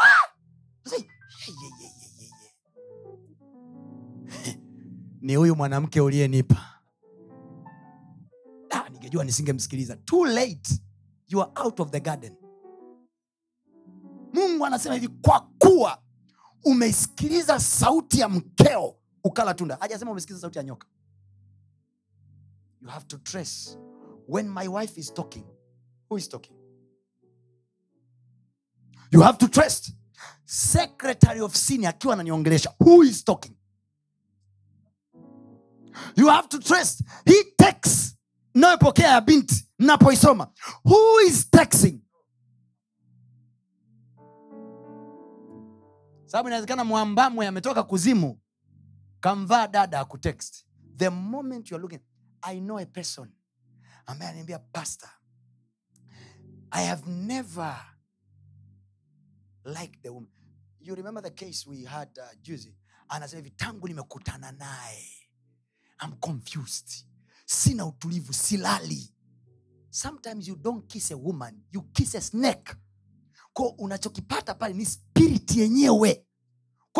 Ni 5.20 5.34
huyu 5.36 5.56
mwanamke 5.56 6.00
uliyenipa. 6.00 6.56
Ningejua 8.92 9.24
nisingemsikiliza. 9.24 9.96
Too 9.96 10.24
late. 10.26 10.82
You 11.28 11.42
are 11.42 11.50
out 11.64 11.80
of 11.80 11.90
the 11.90 12.00
garden. 12.00 12.36
Mungu 14.32 14.66
anasema 14.66 14.94
hivi 14.94 15.08
kwa 15.08 15.40
kuwa 15.58 16.02
umeisikiliza 16.64 17.60
sauti 17.60 18.20
ya 18.20 18.28
mkeo 18.28 18.96
ukala 19.24 19.54
tunda. 19.54 19.76
Hajasema 19.80 20.10
umesikiliza 20.10 20.40
sauti 20.40 20.58
ya 20.58 20.64
nyoka 20.64 20.88
you 22.80 22.88
have 22.88 23.06
to 23.08 23.18
trace 23.18 23.76
when 24.26 24.48
my 24.48 24.68
wife 24.68 24.96
is 24.98 25.10
talking. 25.10 25.44
Who 26.08 26.16
is 26.16 26.28
talking? 26.28 26.54
You 29.12 29.22
have 29.22 29.38
to 29.38 29.48
trace 29.48 29.92
secretary 30.46 31.40
of 31.40 31.56
senior 31.56 31.88
akiwa 31.90 32.14
ananiongelesha. 32.14 32.74
Who 32.78 33.02
is 33.02 33.24
talking? 33.24 33.56
You 36.16 36.28
have 36.28 36.48
to 36.48 36.58
trace 36.58 37.02
He 37.26 37.44
text 37.58 38.16
inayopokea 38.54 39.08
ya 39.08 39.20
binti 39.20 39.66
napoisoma, 39.78 40.48
who 40.84 41.20
is 41.26 41.50
texting? 41.50 42.00
Mwambamwe 46.84 47.46
ametoka 47.46 47.82
kuzimu 47.82 48.38
kamvaa 49.20 49.66
dada 49.68 50.00
akutext 50.00 50.66
the 50.96 51.10
moment 51.10 51.70
you 51.70 51.76
are 51.76 51.82
looking 51.82 52.00
i 52.42 52.60
know 52.60 52.78
a 52.78 52.86
person 52.86 53.32
ambaye 54.06 54.30
anaambia 54.30 54.58
pastor 54.58 55.10
i 56.70 56.86
have 56.86 57.10
never 57.10 57.86
liked 59.64 60.02
the 60.02 60.08
woman. 60.08 60.30
You 60.80 60.94
remember 60.94 61.20
the 61.22 61.30
case 61.30 61.66
we 61.66 61.84
had 61.84 62.08
uh, 62.18 62.24
juzi? 62.42 62.74
Anasema 63.08 63.36
hivi 63.42 63.50
tangu 63.50 63.88
nimekutana 63.88 64.52
naye 64.52 65.06
I'm 66.04 66.12
confused. 66.12 67.06
Sina 67.46 67.86
utulivu 67.86 68.32
silali. 68.32 69.14
Sometimes 69.90 70.48
you 70.48 70.56
don't 70.56 70.86
kiss 70.92 71.10
a 71.10 71.16
woman 71.16 71.62
you 71.72 71.82
kiss 71.82 72.14
a 72.14 72.20
snake. 72.20 72.74
Ko 73.52 73.68
unachokipata 73.78 74.54
pale 74.54 74.74
ni 74.74 74.86
spirit 74.86 75.56
yenyewe 75.56 76.26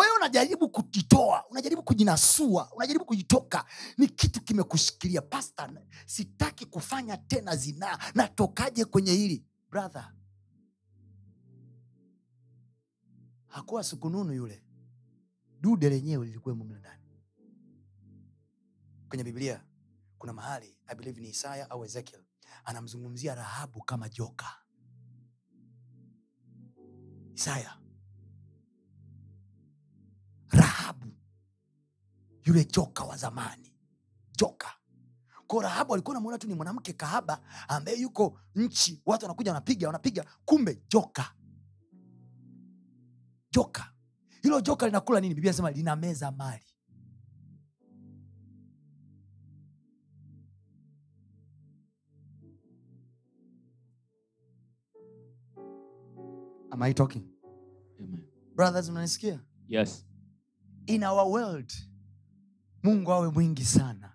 kwa 0.01 0.07
hiyo 0.07 0.17
unajaribu 0.17 0.69
kujitoa 0.69 1.47
unajaribu 1.51 1.83
kujinasua 1.83 2.73
unajaribu 2.73 3.05
kujitoka. 3.05 3.65
Ni 3.99 4.09
kitu 4.09 4.41
kimekushikilia. 4.43 5.23
Pasta 5.23 5.71
sitaki 6.07 6.67
kufanya 6.67 7.17
tena 7.17 7.57
zinaa. 7.57 7.99
Natokaje 8.15 8.85
kwenye 8.85 9.13
hili? 9.13 9.45
Brother 9.71 10.13
hakuwa 13.47 13.85
sukununu 13.85 14.33
yule. 14.33 14.65
Dude 15.61 15.91
lenyewe 15.91 16.27
lilikuwemo 16.27 16.65
mle 16.65 16.79
ndani. 16.79 17.05
Kwenye 19.09 19.25
biblia 19.25 19.65
kuna 20.19 20.33
mahali 20.33 20.77
i 20.87 20.95
believe 20.95 21.21
ni 21.21 21.29
isaya 21.29 21.71
au 21.71 21.85
ezekiel 21.85 22.23
anamzungumzia 22.65 23.35
rahabu 23.35 23.83
kama 23.83 24.09
joka. 24.09 24.57
Isaya 27.35 27.79
rahabu. 30.91 31.07
Yule 32.45 32.65
joka 32.65 33.05
wa 33.05 33.17
zamani. 33.17 33.73
Joka. 34.39 34.69
Ko 35.47 35.61
rahabu 35.61 35.95
alikuwa 35.95 36.15
namwona 36.15 36.39
tu 36.39 36.47
ni 36.49 36.55
mwanamke 36.55 36.93
kahaba 36.93 37.41
ambaye 37.69 38.01
yuko 38.01 38.39
nchi. 38.55 39.03
Watu 39.07 39.25
wanakuja 39.25 39.51
wanapiga 39.51 39.87
wanapiga. 39.87 40.25
Kumbe 40.45 40.83
joka. 40.89 41.35
Joka. 43.51 43.93
Hilo 44.43 44.61
joka 44.61 44.87
linakula 44.87 45.21
nini? 45.21 45.35
Biblia 45.35 45.53
nasema 45.53 45.71
linameza 45.71 46.31
mali. 46.33 46.65
Am 56.73 56.83
I 56.83 56.93
talking? 56.95 57.25
Amen. 57.99 58.25
brothers 58.55 58.89
mnanisikia? 58.91 59.41
Yes. 59.69 60.07
In 60.87 61.05
our 61.05 61.29
world 61.33 61.73
mungu 62.83 63.13
awe 63.13 63.29
mwingi 63.31 63.65
sana 63.65 64.13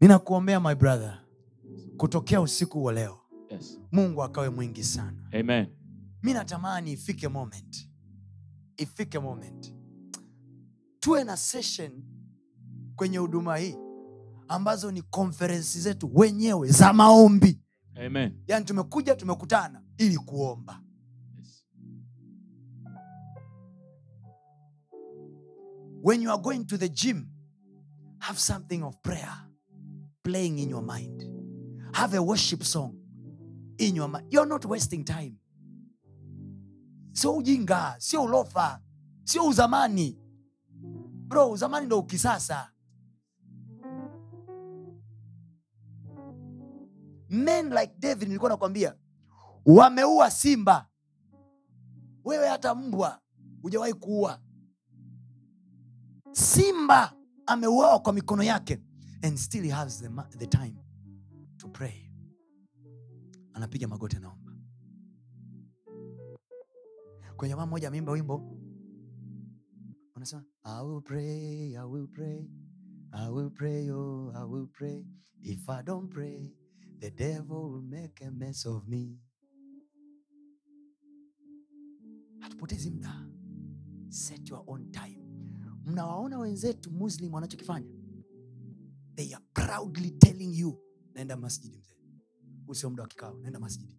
ninakuombea 0.00 0.60
my 0.60 0.74
brother 0.74 1.20
kutokea 1.96 2.40
usiku 2.40 2.84
wa 2.84 2.92
leo 2.92 3.20
Yes. 3.50 3.80
mungu 3.92 4.22
akawe 4.22 4.50
mwingi 4.50 4.84
sana 4.84 5.28
Amen. 5.40 5.66
mi 6.22 6.32
natamani 6.32 6.92
ifike 6.92 7.28
moment 7.28 7.88
ifike 8.76 9.18
moment 9.18 9.74
tuwe 11.00 11.24
na 11.24 11.36
session 11.36 11.92
kwenye 12.96 13.18
huduma 13.18 13.56
hii 13.56 13.76
ambazo 14.48 14.90
ni 14.90 15.02
konferensi 15.02 15.80
zetu 15.80 16.10
wenyewe 16.14 16.68
za 16.70 16.92
maombi 16.92 17.60
Amen. 18.06 18.42
yani 18.46 18.64
tumekuja 18.64 19.14
tumekutana 19.14 19.82
ili 19.98 20.18
kuomba 20.18 20.80
when 26.04 26.20
you 26.20 26.30
are 26.30 26.36
going 26.38 26.66
to 26.66 26.76
the 26.76 26.88
gym 26.88 27.26
have 28.18 28.38
something 28.38 28.82
of 28.82 29.02
prayer 29.02 29.32
playing 30.22 30.58
in 30.58 30.68
your 30.68 30.82
mind. 30.82 31.24
Have 31.94 32.12
a 32.12 32.22
worship 32.22 32.62
song 32.62 32.98
in 33.78 33.96
your 33.96 34.08
mind. 34.08 34.26
You're 34.30 34.44
not 34.46 34.66
wasting 34.66 35.02
time. 35.04 35.38
Sio 37.12 37.36
ujinga 37.36 37.94
sio 37.98 38.22
ulofa 38.22 38.80
sio 39.24 39.46
uzamani. 39.48 40.18
Bro 41.28 41.50
uzamani 41.50 41.86
ndo 41.86 41.98
ukisasa. 41.98 42.70
Men 47.30 47.70
like 47.70 47.92
david 47.98 48.28
nilikuwa 48.28 48.50
nakwambia 48.50 48.94
wameua 49.66 50.30
simba. 50.30 50.88
Wewe 52.24 52.48
hata 52.48 52.74
mbwa 52.74 53.20
hujawahi 53.62 53.94
kuua 53.94 54.40
simba 56.34 57.16
ameuawa 57.46 57.98
kwa 58.00 58.12
mikono 58.12 58.42
yake 58.42 58.80
and 59.22 59.38
still 59.38 59.62
he 59.64 59.70
has 59.70 60.00
the, 60.02 60.08
the 60.38 60.46
time 60.46 60.76
to 61.56 61.68
pray. 61.68 62.10
Anapiga 63.52 63.88
magoti 63.88 64.16
anaomba. 64.16 64.52
Kwenye 67.36 67.52
jamaa 67.54 67.66
mmoja 67.66 67.88
ameimba 67.88 68.12
wimbo. 68.12 68.58
Unasema 70.16 70.44
i 70.64 70.84
will 70.86 71.02
pray 71.02 71.76
i 71.76 71.84
will 71.84 72.08
pray 72.08 72.48
i 73.12 73.30
will 73.30 73.50
pray 73.50 73.90
oh 73.90 74.32
i 74.36 74.44
will 74.44 74.66
pray. 74.66 75.04
If 75.42 75.68
i 75.68 75.82
don't 75.82 76.12
pray 76.12 76.50
the 77.00 77.10
devil 77.10 77.70
will 77.70 77.82
make 77.82 78.24
a 78.24 78.30
mess 78.30 78.66
of 78.66 78.88
me. 78.88 79.18
Hatupotezi 82.40 82.90
mda 82.90 83.26
set 84.08 84.50
your 84.50 84.62
own 84.66 84.90
time 84.92 85.23
mnawaona 85.84 86.38
wenzetu 86.38 86.90
muslim 86.90 87.34
wanachokifanya? 87.34 87.88
They 89.14 89.34
are 89.34 89.44
proudly 89.52 90.10
telling 90.10 90.58
you 90.58 90.78
naenda 91.14 91.36
masjidi 91.36 91.78
mzee. 91.78 91.94
Usio 92.68 92.90
muda 92.90 93.02
wa 93.02 93.08
kikao 93.08 93.38
naenda 93.38 93.60
masjidi. 93.60 93.98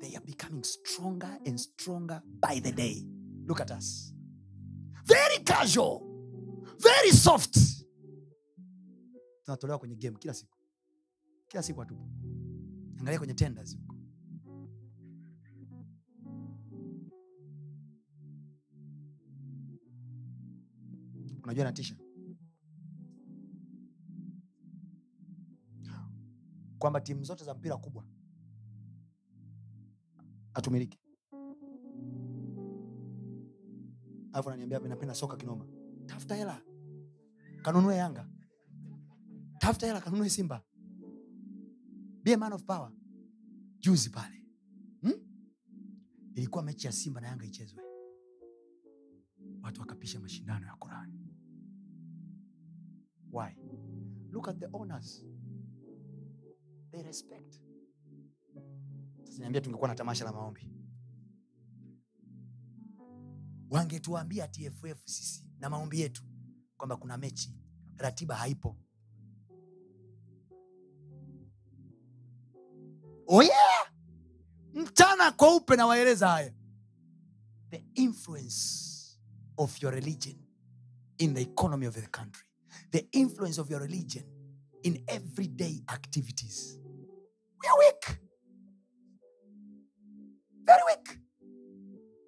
They 0.00 0.16
are 0.16 0.26
becoming 0.26 0.64
stronger 0.64 1.38
and 1.46 1.58
stronger 1.58 2.22
by 2.48 2.60
the 2.60 2.72
day. 2.72 3.06
Look 3.46 3.60
at 3.60 3.70
us. 3.70 4.14
Very 5.04 5.44
casual 5.44 6.10
very 6.80 7.12
soft. 7.12 7.56
Tunatolewa 9.44 9.78
kwenye 9.78 9.96
game 9.96 10.16
kila 10.18 10.34
siku. 10.34 10.56
Kila 11.48 11.62
siku 11.62 11.80
hatupo. 11.80 12.08
Angalia 12.98 13.18
kwenye 13.18 13.34
tenders 13.34 13.78
unajua 21.44 21.64
natisha. 21.64 21.96
Kwamba 26.78 27.00
timu 27.00 27.24
zote 27.24 27.44
za 27.44 27.54
mpira 27.54 27.76
kubwa 27.76 28.04
hatumiliki. 30.54 30.98
Alafu 34.32 34.48
ananiambia 34.48 34.80
"Mi 34.80 34.88
napenda 34.88 35.14
soka 35.14 35.36
kinoma. 35.36 35.66
Tafuta 36.06 36.34
hela. 36.34 36.62
Kanunue 37.62 37.96
yanga. 37.96 38.28
Tafuta 39.58 39.86
hela 39.86 40.00
kanunue 40.00 40.30
simba. 40.30 40.62
Be 42.22 42.36
man 42.36 42.52
of 42.52 42.64
power. 42.64 42.92
Juzi 43.80 44.10
pale. 44.10 44.44
Hmm? 45.00 45.12
ilikuwa 46.34 46.62
mechi 46.62 46.86
ya 46.86 46.92
simba 46.92 47.20
na 47.20 47.26
yanga 47.28 47.44
ichezwe. 47.44 47.82
Watu 49.62 49.80
wakapisha 49.80 50.20
mashindano 50.20 50.66
ya 50.66 50.74
qurani 50.76 51.29
why? 53.32 53.56
Look 54.32 54.48
at 54.48 54.58
the 54.60 54.68
owners. 54.72 55.24
They 56.92 57.02
respect. 57.02 57.60
Sasa 59.24 59.38
niambia 59.38 59.60
tungekuwa 59.60 59.88
na 59.88 59.94
tamasha 59.94 60.24
la 60.24 60.32
maombi. 60.32 60.70
Wangetuambia 63.70 64.48
tff 64.48 65.04
sisi 65.04 65.46
na 65.58 65.70
maombi 65.70 66.00
yetu 66.00 66.22
kwamba 66.76 66.96
kuna 66.96 67.18
mechi. 67.18 67.54
Ratiba 67.96 68.34
haipo. 68.34 68.76
Oh 73.26 73.42
yeah! 73.42 73.92
mchana 74.74 75.32
kweupe 75.32 75.76
nawaeleza 75.76 76.28
haya. 76.28 76.52
The 77.70 77.84
influence 77.94 78.60
of 79.56 79.82
your 79.82 79.94
religion 79.94 80.36
in 81.18 81.34
the 81.34 81.40
economy 81.42 81.86
of 81.86 81.94
the 81.94 82.06
country 82.06 82.49
the 82.90 83.06
influence 83.12 83.60
of 83.60 83.70
your 83.70 83.80
religion 83.80 84.24
in 84.82 85.04
everyday 85.08 85.82
activities. 85.88 86.78
We 87.62 87.68
are 87.68 87.78
weak. 87.78 88.20
Very 90.64 90.82
weak. 90.88 91.18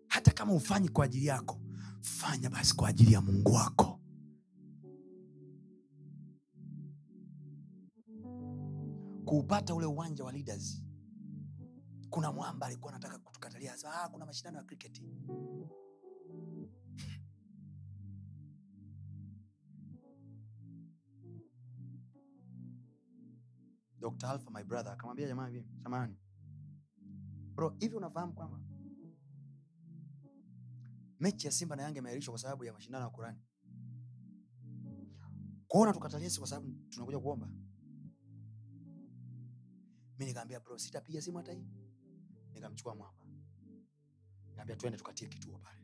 Hata 0.09 0.31
kama 0.31 0.53
ufanyi 0.55 0.89
kwa 0.89 1.05
ajili 1.05 1.27
yako 1.27 1.61
fanya 2.01 2.51
basi 2.51 2.75
kwa 2.77 2.89
ajili 2.89 3.13
ya 3.13 3.21
mungu 3.21 3.53
wako. 3.53 3.99
Kuupata 9.25 9.75
ule 9.75 9.87
uwanja 9.87 10.25
wa 10.25 10.33
leaders 10.33 10.83
kuna 12.13 12.33
mwamba 12.33 12.67
alikuwa 12.67 12.93
anataka 12.93 13.19
kutukatalia. 13.19 13.75
Ah, 13.85 14.09
kuna 14.09 14.27
mashindano 14.27 14.59
ya 14.59 14.65
cricket 14.65 15.03
dr 24.03 24.27
alpha 24.31 24.51
my 24.51 24.65
brother. 24.65 24.93
Akamwambia 24.93 25.29
jamaa 25.29 25.47
hivi 25.49 25.67
samani 25.83 26.17
bro 27.55 27.77
hivi 27.81 27.97
unafahamu 27.97 28.33
kwamba 28.33 28.61
mechi 31.21 31.47
ya 31.47 31.53
simba 31.53 31.77
na 31.77 31.83
yanga 31.83 31.99
imeahirishwa 31.99 32.33
kwa 32.33 32.39
sababu 32.41 32.65
ya 32.65 32.73
mashindano 32.73 33.05
ya 33.05 33.11
kurani 33.11 33.39
kuona 35.69 35.93
tukatalia 35.93 36.31
kwa 36.39 36.47
sababu 36.47 36.73
tunakuja 36.91 37.19
kuomba. 37.19 37.49
Mi 40.19 40.25
nikaambia 40.27 40.61
bro 40.61 40.79
sitapiga 40.79 41.23
simu 41.23 41.37
hata 41.39 41.53
hii. 41.53 41.67
Nikamchukua 42.53 42.95
mwamba. 42.95 43.25
Nikamwambia 44.45 44.77
twende 44.77 44.99
tukatie 44.99 45.29
kituo 45.29 45.59
pale. 45.59 45.83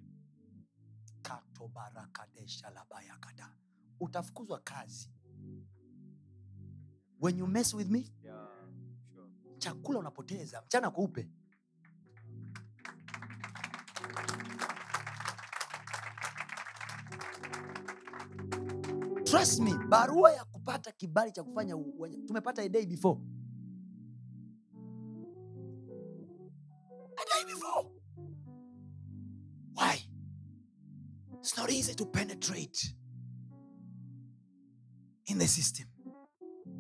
Katobarakadesha 1.23 2.71
labayakada 2.71 3.57
utafukuzwa 4.01 4.61
kazi 4.61 5.11
when 7.21 7.39
you 7.39 7.47
mess 7.47 7.75
with 7.75 7.91
me 7.91 8.13
chakula 9.59 9.99
unapoteza. 9.99 10.63
Mchana 10.63 10.91
kweupe 10.91 11.29
trust 19.25 19.61
me 19.61 19.75
barua 19.89 20.33
ya 20.33 20.45
kupata 20.45 20.93
kibali 20.93 21.33
cha 21.33 21.43
kufanya 21.45 21.77
tumepata 22.27 22.63
a 22.63 22.69
day 22.69 22.87
before. 22.87 23.21
A 27.17 27.25
day 27.25 27.45
before. 27.55 27.89
Why? 29.75 30.09
It's 31.41 31.57
not 31.57 31.71
easy 31.71 31.95
to 31.95 32.07
penetrate 32.07 32.95
in 35.27 35.39
the 35.39 35.47
system 35.49 35.87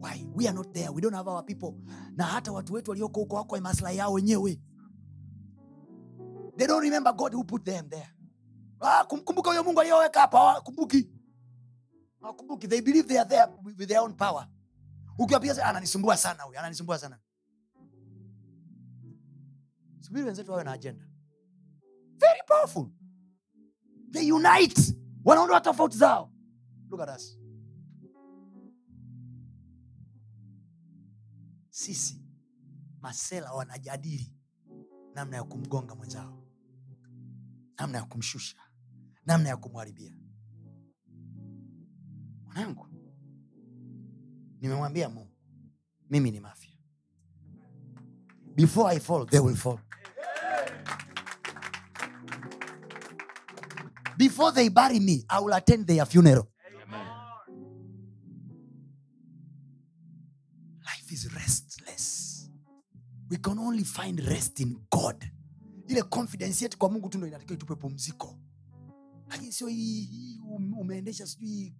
why? 0.00 0.26
We 0.34 0.46
are 0.46 0.54
not 0.54 0.72
there. 0.72 0.90
We 0.92 1.00
don't 1.00 1.14
have 1.14 1.28
our 1.30 1.42
people. 1.44 1.74
Na 2.16 2.24
hata 2.24 2.52
watu 2.52 2.72
wetu 2.74 2.90
walioko 2.90 3.20
huko 3.20 3.36
wako 3.36 3.60
maslahi 3.60 3.96
yao 3.98 4.12
wenyewe. 4.12 4.60
They 6.56 6.66
don't 6.66 6.82
remember 6.82 7.12
god 7.14 7.34
who 7.34 7.44
put 7.44 7.64
them 7.64 7.88
there. 7.88 8.08
Ah, 8.80 9.04
kumkumbuka 9.04 9.50
huyo 9.50 9.64
mungu 9.64 9.80
aliyoweka 9.80 10.20
hapa 10.20 10.38
hawakumbuki 10.38 11.10
hawakumbuki. 12.20 12.68
They 12.68 12.80
believe 12.80 13.08
they 13.08 13.18
are 13.20 13.28
there 13.28 13.46
with 13.64 13.88
their 13.88 14.00
own 14.00 14.14
power. 14.14 14.48
Ukiwapia 15.18 15.64
ananisumbua 15.66 16.16
sana 16.16 16.42
huyu 16.42 16.58
ananisumbua 16.58 16.98
sana. 16.98 17.18
Subiri 20.00 20.26
wenzetu 20.26 20.50
wawe 20.52 20.64
na 20.64 20.72
agenda. 20.72 21.04
Very 22.18 22.40
powerful. 22.46 22.86
They 24.12 24.32
unite. 24.32 24.94
Wanaondoa 25.24 25.60
tofauti 25.60 25.96
zao. 25.96 26.32
Look 26.90 27.00
at 27.00 27.16
us 27.16 27.37
sisi 31.78 32.22
masela 33.00 33.52
wanajadili 33.52 34.32
namna 35.14 35.36
ya 35.36 35.44
kumgonga 35.44 35.94
mwenzao 35.94 36.46
namna 37.78 37.98
ya 37.98 38.04
kumshusha 38.04 38.56
namna 39.26 39.48
ya 39.48 39.56
kumharibia. 39.56 40.12
Mwanangu 42.44 42.86
nimemwambia 44.60 45.08
mungu 45.08 45.36
mimi 46.10 46.30
ni 46.30 46.40
mafya 46.40 46.72
before 48.54 48.96
i 48.96 49.00
fall 49.00 49.26
they 49.26 49.40
will 49.40 49.56
fall. 49.56 49.78
Before 54.16 54.52
they 54.54 54.68
bury 54.70 55.00
me 55.00 55.24
i 55.28 55.44
will 55.44 55.52
attend 55.54 55.86
their 55.86 56.06
funeral 56.06 56.46
we 63.30 63.36
can 63.36 63.58
only 63.58 63.84
find 63.84 64.20
rest 64.20 64.60
in 64.60 64.78
god. 64.90 65.24
Ile 65.88 66.02
confidence 66.02 66.64
yetu 66.64 66.78
kwa 66.78 66.90
mungu 66.90 67.08
tu 67.08 67.18
ndo 67.18 67.26
inatakiwa 67.26 67.54
itupe 67.56 67.74
pumziko. 67.74 68.38
Lakini 69.28 69.52
sio 69.52 69.66
hii 69.68 70.40
um- 70.50 70.78
umeendesha 70.78 71.26
sijui 71.26 71.74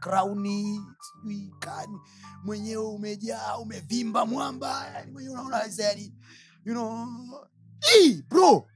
krauni 0.00 0.80
sijui 1.00 1.54
kani 1.58 1.98
mwenyewe 2.44 2.84
umejaa 2.86 3.56
umevimba 3.58 4.26
mwamba 4.26 4.86
mwenyewe 5.12 5.34
unaona 5.34 5.60
yani 5.78 6.14
you 6.64 6.72
know 6.74 7.06
hii 7.80 8.22
bro. 8.22 8.66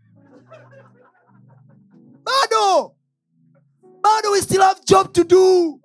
Bado 2.24 2.97
bado 4.02 4.31
we 4.31 4.43
still 4.43 4.60
have 4.60 4.81
job 4.85 5.12
to 5.12 5.24
do. 5.24 5.81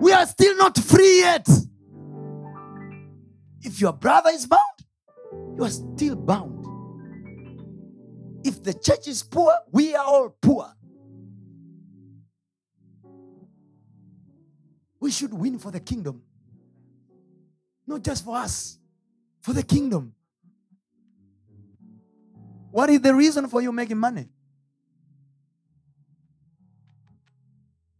We 0.00 0.12
are 0.14 0.26
still 0.26 0.56
not 0.56 0.80
free 0.80 1.18
yet 1.18 1.48
if 3.78 3.82
your 3.82 3.92
brother 3.92 4.30
is 4.30 4.44
bound 4.44 4.78
you 5.56 5.62
are 5.64 5.70
still 5.70 6.16
bound. 6.16 6.64
If 8.44 8.62
the 8.62 8.74
church 8.74 9.06
is 9.06 9.22
poor 9.22 9.52
we 9.70 9.94
are 9.94 10.04
all 10.04 10.30
poor. 10.40 10.66
We 15.00 15.12
should 15.12 15.32
win 15.32 15.58
for 15.60 15.70
the 15.70 15.78
kingdom. 15.78 16.22
Not 17.86 18.02
just 18.02 18.24
for 18.24 18.36
us 18.36 18.78
for 19.42 19.52
the 19.52 19.62
kingdom. 19.62 20.12
What 22.72 22.90
is 22.90 23.00
the 23.00 23.14
reason 23.14 23.46
for 23.48 23.62
you 23.62 23.70
making 23.72 23.98
money? 23.98 24.28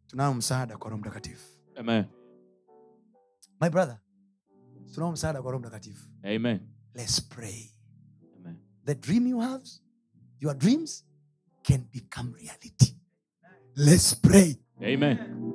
Tunao 0.08 0.34
msaada 0.34 0.76
kwa 0.76 0.90
roho 0.90 1.00
mtakatifu. 1.00 1.48
Amen. 1.76 2.04
my 3.60 3.68
brother 3.68 3.98
tunao 4.94 5.12
msaada 5.12 5.42
kwa 5.42 5.52
roho 5.52 5.60
mtakatifu. 5.60 6.08
Amen. 6.22 6.60
let's 6.94 7.20
pray. 7.28 7.70
Amen. 8.36 8.56
the 8.84 8.94
dream 8.94 9.26
you 9.26 9.40
have 9.40 9.64
your 10.40 10.54
dreams 10.58 11.04
can 11.62 11.84
become 11.92 12.32
reality. 12.32 12.94
Let's 13.76 14.14
pray. 14.14 14.56
Amen. 14.82 15.52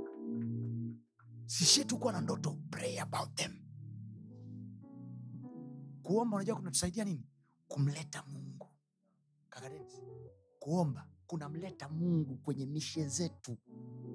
sishie 1.46 1.84
tu 1.84 1.98
kuwa 1.98 2.14
na 2.14 2.22
ndoto. 2.22 2.58
Pray 2.70 3.00
about 3.00 3.36
them. 3.36 3.52
Kuomba 6.04 6.36
unajua 6.36 6.56
kunatusaidia 6.56 7.06
nini? 7.06 7.28
Kumleta 7.68 8.24
mungu. 8.28 8.68
Kaka 9.50 9.72
kuomba 10.60 11.08
kunamleta 11.34 11.90
mungu 11.90 12.36
kwenye 12.36 12.66
mishe 12.66 13.08
zetu. 13.08 13.58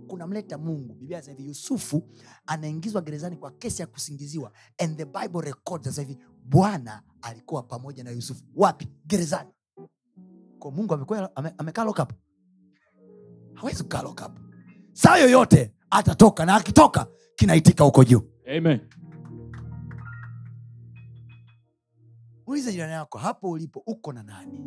Kunamleta 0.08 0.58
mungu. 0.58 0.94
Biblia 0.94 1.18
sasa 1.20 1.30
hivi 1.32 1.46
yusufu 1.48 2.08
anaingizwa 2.46 3.02
gerezani 3.02 3.36
kwa 3.36 3.50
kesi 3.50 3.82
ya 3.82 3.86
kusingiziwa. 3.86 4.52
And 4.78 4.96
the 4.96 5.04
bible 5.04 5.40
records 5.40 5.84
sasa 5.84 6.02
hivi 6.02 6.18
bwana 6.44 7.02
alikuwa 7.22 7.62
pamoja 7.62 8.04
na 8.04 8.10
yusufu. 8.10 8.44
Wapi? 8.54 8.88
Gerezani. 9.06 9.50
Kwa 10.58 10.70
mungu 10.70 10.94
amekuwa 10.94 11.36
amekaa 11.58 11.84
lock 11.84 11.98
up. 11.98 12.12
Hawezi 13.54 13.82
kukaa 13.82 14.02
lock 14.02 14.20
up. 14.26 14.38
Saa 14.92 15.16
yoyote 15.16 15.74
atatoka 15.90 16.46
na 16.46 16.54
akitoka 16.54 17.06
kinaitika 17.36 17.84
huko 17.84 18.04
juu. 18.04 18.22
Amen. 18.56 18.80
jirani 22.72 22.92
yako 22.92 23.18
hapo 23.18 23.50
ulipo 23.50 23.82
uko 23.86 24.12
na 24.12 24.22
nani 24.22 24.60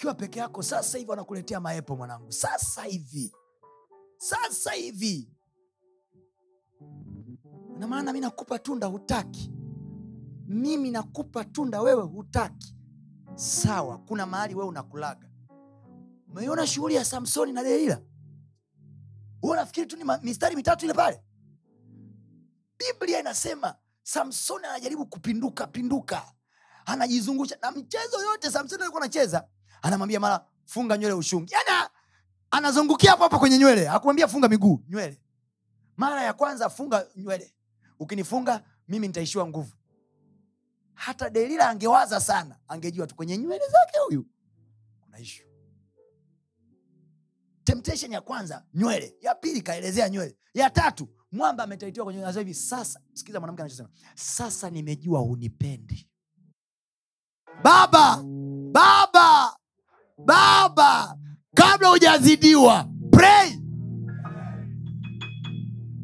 ukiwa 0.00 0.14
peke 0.14 0.38
yako 0.38 0.62
sasa 0.62 0.98
hivi 0.98 1.10
wanakuletea 1.10 1.60
maepo 1.60 1.96
mwanangu. 1.96 2.32
Sasa 2.32 2.82
hivi. 2.84 3.32
Sasa 4.18 4.72
hivi. 4.72 5.28
Na 7.78 7.86
maana 7.88 8.12
mi 8.12 8.20
nakupa 8.20 8.58
tunda 8.58 8.86
hutaki. 8.86 9.52
Mimi 10.46 10.90
nakupa 10.90 11.44
tunda 11.44 11.80
wewe 11.82 12.02
hutaki. 12.02 12.76
Sawa 13.34 13.98
kuna 13.98 14.26
mahali 14.26 14.54
wewe 14.54 14.68
unakulaga. 14.68 15.30
Umeiona 16.28 16.66
shughuli 16.66 16.94
ya 16.94 17.04
samsoni 17.04 17.52
na 17.52 17.62
delila? 17.62 18.02
Huo 19.40 19.56
nafikiri 19.56 19.86
tu 19.86 19.96
ni 19.96 20.04
mistari 20.22 20.56
mitatu 20.56 20.84
ile 20.84 20.94
pale? 20.94 21.22
Biblia 22.78 23.20
inasema 23.20 23.74
samsoni 24.02 24.66
anajaribu 24.66 25.06
kupinduka 25.06 25.66
pinduka. 25.66 26.32
Anajizungusha. 26.86 27.58
Na 27.62 27.70
mchezo 27.70 28.22
yote 28.22 28.50
samsoni 28.50 28.82
alikuwa 28.82 29.02
anacheza 29.02 29.48
anamwambia 29.82 30.20
mara 30.20 30.46
funga 30.64 30.98
nywele 30.98 31.14
ushungi. 31.14 31.52
Yani 31.54 31.88
anazungukia 32.50 33.10
hapo 33.10 33.22
hapo 33.22 33.38
kwenye 33.38 33.58
nywele. 33.58 33.86
Hakumwambia 33.86 34.28
funga 34.28 34.48
miguu 34.48 34.84
nywele. 34.88 35.20
Mara 35.96 36.22
ya 36.22 36.32
kwanza 36.32 36.70
funga 36.70 37.06
nywele. 37.16 37.54
Ukinifunga 37.98 38.64
mimi 38.88 39.06
nitaishiwa 39.06 39.46
nguvu. 39.46 39.72
Hata 40.94 41.30
delila 41.30 41.68
angewaza 41.68 42.20
sana 42.20 42.56
angejua 42.68 43.06
tu 43.06 43.14
kwenye 43.14 43.38
nywele 43.38 43.64
zake 43.68 43.98
huyu 44.06 44.26
kuna 45.00 45.18
temptation 47.64 48.12
ya 48.12 48.20
kwanza 48.20 48.64
nywele. 48.74 49.16
Ya 49.20 49.34
pili 49.34 49.62
kaelezea 49.62 50.08
nywele. 50.08 50.36
Ya 50.54 50.70
tatu 50.70 51.08
mwamba 51.32 51.64
ametaitiwa 51.64 52.04
kwenye. 52.06 52.26
Hivi 52.32 52.54
sasa 52.54 53.00
sikiza 53.12 53.40
mwanamke 53.40 53.62
anachosema 53.62 53.88
sasa 54.14 54.70
nimejua 54.70 55.20
hunipendi 55.20 56.10
baba! 57.62 58.22
Baba 58.72 59.56
baba 60.26 61.16
kabla 61.54 61.88
hujazidiwa 61.88 62.84
pray. 63.10 63.50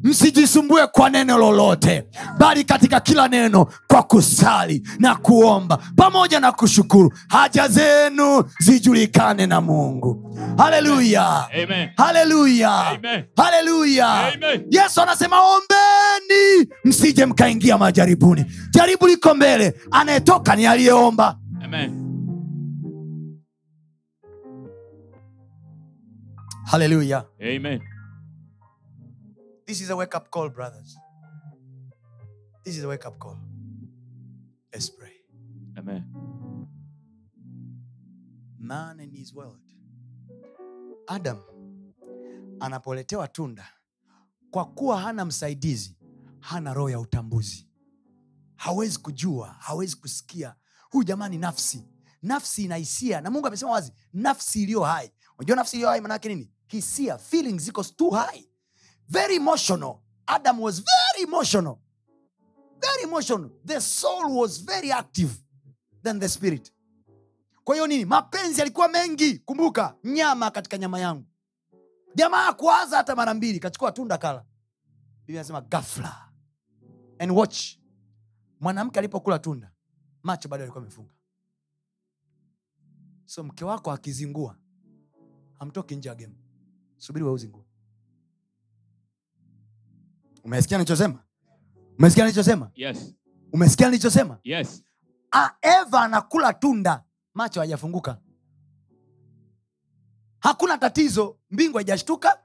Msijisumbue 0.03 0.87
kwa 0.87 1.09
neno 1.09 1.37
lolote 1.37 2.03
bali 2.37 2.63
katika 2.63 2.99
kila 2.99 3.27
neno 3.27 3.67
kwa 3.87 4.03
kusali 4.03 4.87
na 4.99 5.15
kuomba 5.15 5.77
pamoja 5.95 6.39
na 6.39 6.51
kushukuru. 6.51 7.13
Haja 7.27 7.67
zenu 7.67 8.43
zijulikane 8.59 9.45
na 9.45 9.61
mungu. 9.61 10.37
Haleluya. 10.57 11.47
Haleluya. 11.97 12.97
Haleluya. 13.35 14.31
Yesu 14.71 15.01
anasema 15.01 15.37
ombeni 15.41 16.69
msije 16.85 17.25
mkaingia 17.25 17.77
majaribuni. 17.77 18.45
Jaribu 18.71 19.07
liko 19.07 19.33
mbele 19.35 19.73
anayetoka 19.91 20.55
ni 20.55 20.67
aliyeomba. 20.67 21.37
Amen. 21.63 22.06
Haleluya 26.71 27.25
Amen. 27.41 27.81
this 29.65 29.81
is 29.81 29.89
a 29.89 29.95
wake 29.95 30.15
up 30.15 30.29
call 30.29 30.49
brothers. 30.49 30.97
This 32.63 32.77
is 32.77 32.83
a 32.83 32.87
wake 32.87 33.05
up 33.05 33.17
call. 33.19 33.37
Let's 34.73 34.89
pray. 34.89 35.13
Amen. 35.77 36.03
man 38.59 38.99
in 38.99 39.11
his 39.13 39.33
world. 39.33 39.59
Adam 41.07 41.39
anapoletewa 42.59 43.27
tunda 43.27 43.67
kwa 44.51 44.65
kuwa 44.65 44.99
hana 45.01 45.25
msaidizi 45.25 45.97
hana 46.39 46.73
roho 46.73 46.89
ya 46.89 46.99
utambuzi. 46.99 47.69
Hawezi 48.55 48.99
kujua 48.99 49.47
hawezi 49.59 49.95
kusikia. 49.95 50.55
Huyu 50.89 51.03
jamani 51.03 51.37
nafsi. 51.37 51.85
Nafsi 52.21 52.63
ina 52.63 52.75
hisia. 52.75 53.21
Na 53.21 53.29
mungu 53.31 53.47
amesema 53.47 53.71
wazi 53.71 53.93
nafsi 54.13 54.63
iliyo 54.63 54.83
hai. 54.83 55.11
Unajua 55.37 55.55
nafsi 55.55 55.75
iliyo 55.75 55.89
hai 55.89 56.01
manake 56.01 56.29
nini 56.29 56.51
hisia 56.67 57.17
feelings 57.17 57.63
ziko 57.63 57.83
too 57.83 58.09
high. 58.09 58.43
Very 59.09 59.35
emotional. 59.35 60.01
Adam 60.27 60.59
was 60.61 60.79
very 60.83 61.23
emotional. 61.27 61.79
Very 62.81 63.03
emotional. 63.03 63.49
The 63.65 63.81
soul 63.81 64.35
was 64.39 64.57
very 64.65 64.91
active 64.91 65.31
than 66.03 66.19
the 66.19 66.29
spirit. 66.29 66.73
Kwa 67.63 67.75
hiyo 67.75 67.87
nini? 67.87 68.05
Mapenzi 68.05 68.59
yalikuwa 68.59 68.87
mengi. 68.87 69.37
Kumbuka 69.39 69.95
nyama 70.03 70.51
katika 70.51 70.77
nyama 70.77 70.99
yangu. 70.99 71.25
Jamaa 72.15 72.53
kwaza 72.53 72.97
hata 72.97 73.15
mara 73.15 73.33
mbili 73.33 73.59
kachukua 73.59 73.91
tunda 73.91 74.17
kala 74.17 74.45
bibi 75.25 75.37
anasema 75.39 75.61
gafla 75.61 76.29
and 77.19 77.31
watch. 77.31 77.77
Mwanamke 78.59 78.99
alipokula 78.99 79.39
tunda 79.39 79.71
macho 80.23 80.49
bado 80.49 80.63
alikuwa 80.63 80.81
amefunga 80.81 81.13
so 83.25 83.43
mke 83.43 83.65
wako 83.65 83.91
akizingua 83.91 84.57
hamtoki 85.59 85.95
nje 85.95 86.09
ya 86.09 86.15
game 86.15 86.35
subiri 86.97 87.25
wauzingue 87.25 87.63
umesikia 90.43 90.77
nilichosema 90.77 91.23
umesikia 91.99 92.23
nilichosema 92.25 92.71
Yes. 92.75 93.15
umesikia 93.53 93.87
nilichosema 93.87 94.39
Yes. 94.43 94.83
Ah, 95.31 95.49
eva 95.61 96.01
anakula 96.01 96.53
tunda. 96.53 97.03
Macho 97.33 97.59
hajafunguka 97.59 98.21
hakuna 100.39 100.77
tatizo. 100.77 101.39
Mbingu 101.51 101.77
haijashtuka 101.77 102.43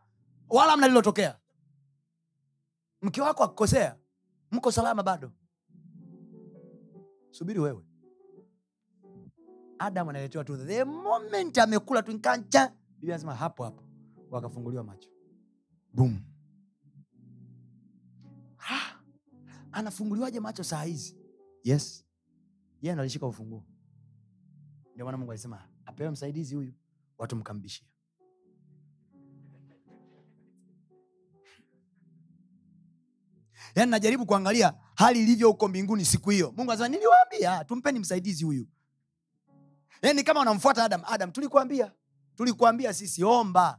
wala 0.49 0.77
mna 0.77 0.89
lilotokea. 0.89 1.39
Mke 3.03 3.21
wako 3.23 3.45
akikosea 3.45 3.97
mko 4.51 4.73
salama 4.73 5.03
bado. 5.03 5.33
Subiri 7.31 7.61
wewe. 7.61 7.85
Adam 9.79 10.09
analetewa 10.09 10.45
tu 10.45 10.57
the 10.67 10.85
moment 10.85 11.59
amekula 11.59 12.03
tu 12.03 12.13
nkancha 12.13 12.73
bibi 12.99 13.13
anasema 13.13 13.35
hapo 13.35 13.65
hapo 13.65 13.82
wakafunguliwa 14.37 14.85
macho. 14.85 15.09
Bum 15.95 16.21
anafunguliwaje 19.73 20.41
macho 20.41 20.65
saa 20.65 20.83
hizi? 20.83 21.17
Yes. 21.65 22.05
Ye 22.83 22.89
yeah, 22.89 22.99
alishika 23.01 23.27
ufunguo. 23.27 23.65
Ndio 24.95 25.05
maana 25.05 25.19
mungu 25.19 25.33
alisema 25.33 25.69
apewe 25.87 26.11
msaidizi 26.11 26.55
huyu 26.55 26.73
watu 27.19 27.37
mkambishia 27.37 27.87
yaani 33.75 33.91
najaribu 33.91 34.27
kuangalia 34.27 34.75
hali 34.95 35.23
ilivyo 35.23 35.49
huko 35.49 35.69
mbinguni 35.69 36.05
siku 36.05 36.31
hiyo. 36.31 36.53
Mungu 36.57 36.71
anasema 36.73 36.89
niliwaambia 36.89 37.65
tumpeni 37.65 37.99
msaidizi 37.99 38.45
huyu. 38.45 38.67
Yaani 40.03 40.23
kama 40.23 40.41
wanamfuata 40.41 40.85
adam 40.85 41.03
adam 41.07 41.33
tulikuambia 41.33 41.93
tulikuambia 42.37 42.95
sisi 42.95 43.25
omba 43.25 43.79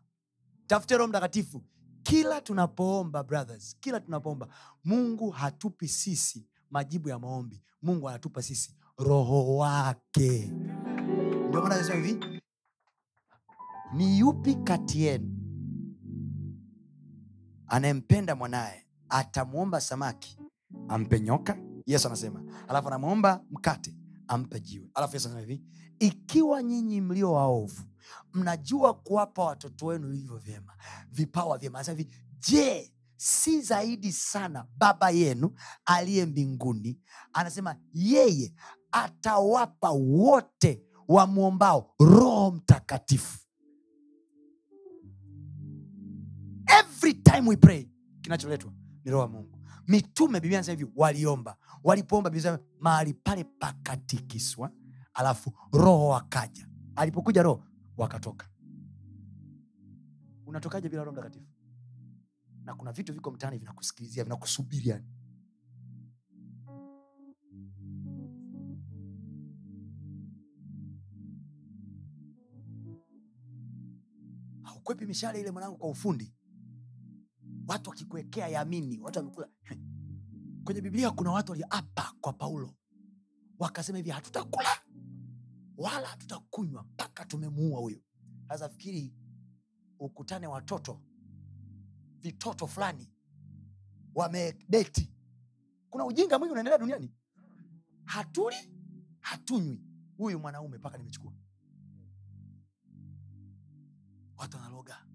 tafute 0.67 0.97
roho 0.97 1.07
mtakatifu. 1.09 1.63
Kila 2.03 2.41
tunapoomba 2.41 3.23
brothers 3.23 3.77
kila 3.79 3.99
tunapoomba 3.99 4.47
mungu 4.83 5.29
hatupi 5.29 5.87
sisi 5.87 6.47
majibu 6.69 7.09
ya 7.09 7.19
maombi. 7.19 7.61
Mungu 7.81 8.09
anatupa 8.09 8.41
sisi 8.41 8.75
roho 8.97 9.55
wake. 9.57 10.51
Ndio 11.47 11.61
maana 11.61 11.75
anasema 11.75 12.05
hivi 12.05 12.41
ni 13.93 14.19
yupi 14.19 14.55
kati 14.55 15.01
yenu 15.01 15.29
anayempenda 17.67 18.35
mwanaye? 18.35 18.85
Atamwomba 19.09 19.81
samaki 19.81 20.39
ampe 20.87 21.19
nyoka? 21.19 21.57
Yesu 21.85 22.07
anasema. 22.07 22.43
Alafu 22.67 22.87
anamwomba 22.87 23.43
mkate 23.51 23.95
ampe 24.27 24.59
jiwe. 24.59 24.89
Alafu 24.93 25.15
yesu 25.15 25.27
anasema 25.27 25.51
hivi 25.51 25.63
ikiwa 25.99 26.63
nyinyi 26.63 27.01
mlio 27.01 27.33
waovu 27.33 27.83
mnajua 28.33 28.93
kuwapa 28.93 29.43
watoto 29.43 29.85
wenu 29.85 30.11
hivyo 30.11 30.37
vyema 30.37 30.73
vipawa 31.11 31.57
vyema. 31.57 31.79
Anasema 31.79 32.03
je 32.39 32.93
si 33.17 33.61
zaidi 33.61 34.11
sana 34.11 34.65
baba 34.77 35.09
yenu 35.09 35.51
aliye 35.85 36.25
mbinguni? 36.25 36.99
Anasema 37.33 37.75
yeye 37.93 38.53
atawapa 38.91 39.89
wote 39.91 40.83
wamwombao 41.07 41.93
roho 41.99 42.51
mtakatifu. 42.51 43.39
Every 46.79 47.13
time 47.13 47.49
we 47.49 47.55
pray 47.57 47.87
kinacholetwa 48.21 48.73
ni 49.05 49.11
roho 49.11 49.21
wa 49.23 49.29
mungu. 49.29 49.59
Mitume 49.87 50.39
biblia 50.39 50.59
nasema 50.59 50.77
hivi 50.79 50.91
waliomba. 50.95 51.57
Walipoomba 51.83 52.29
biblia 52.29 52.59
mahali 52.79 53.13
pale 53.13 53.43
pakatikiswa 53.43 54.71
alafu 55.13 55.53
roho 55.73 56.07
wakaja 56.07 56.67
alipokuja 56.95 57.43
roho 57.43 57.63
wakatoka. 57.97 58.49
Unatokaje 60.45 60.89
bila 60.89 61.03
roho 61.03 61.11
mtakatifu? 61.13 61.47
Na 62.63 62.75
kuna 62.75 62.91
vitu 62.91 63.13
viko 63.13 63.31
mtaani 63.31 63.57
vinakusikilizia 63.57 64.23
vinakusubiri 64.23 64.89
yani. 64.89 65.05
Haukwepi 74.63 75.05
mishale 75.05 75.39
ile 75.39 75.51
mwanangu 75.51 75.77
kwa 75.77 75.89
ufundi. 75.89 76.33
Watu 77.67 77.89
wakikuwekea 77.89 78.47
yamini 78.47 78.99
watu 78.99 79.19
wamekula. 79.19 79.49
Kwenye 80.63 80.81
biblia 80.81 81.11
kuna 81.11 81.31
watu 81.31 81.51
waliapa 81.51 82.13
kwa 82.21 82.33
paulo. 82.33 82.73
Wakasema 83.59 83.97
hivi 83.97 84.09
hatutakula 84.09 84.69
wala 85.77 86.07
hatutakunywa 86.07 86.83
mpaka 86.83 87.25
tumemuua 87.25 87.79
huyo 87.79 88.01
sasa 88.47 88.69
fikiri 88.69 89.13
ukutane 89.99 90.47
watoto 90.47 91.01
vitoto 92.19 92.67
fulani 92.67 93.09
wamedeti. 94.15 95.13
Kuna 95.89 96.05
ujinga 96.05 96.39
mwingi 96.39 96.51
unaendelea 96.51 96.77
duniani. 96.79 97.13
Hatuli 98.05 98.55
hatunywi. 99.19 99.81
Huyu 100.17 100.39
mwanaume 100.39 100.77
mpaka 100.77 100.97
nimechukua. 100.97 101.33
Watu 104.37 104.57
wanaloga. 104.57 105.05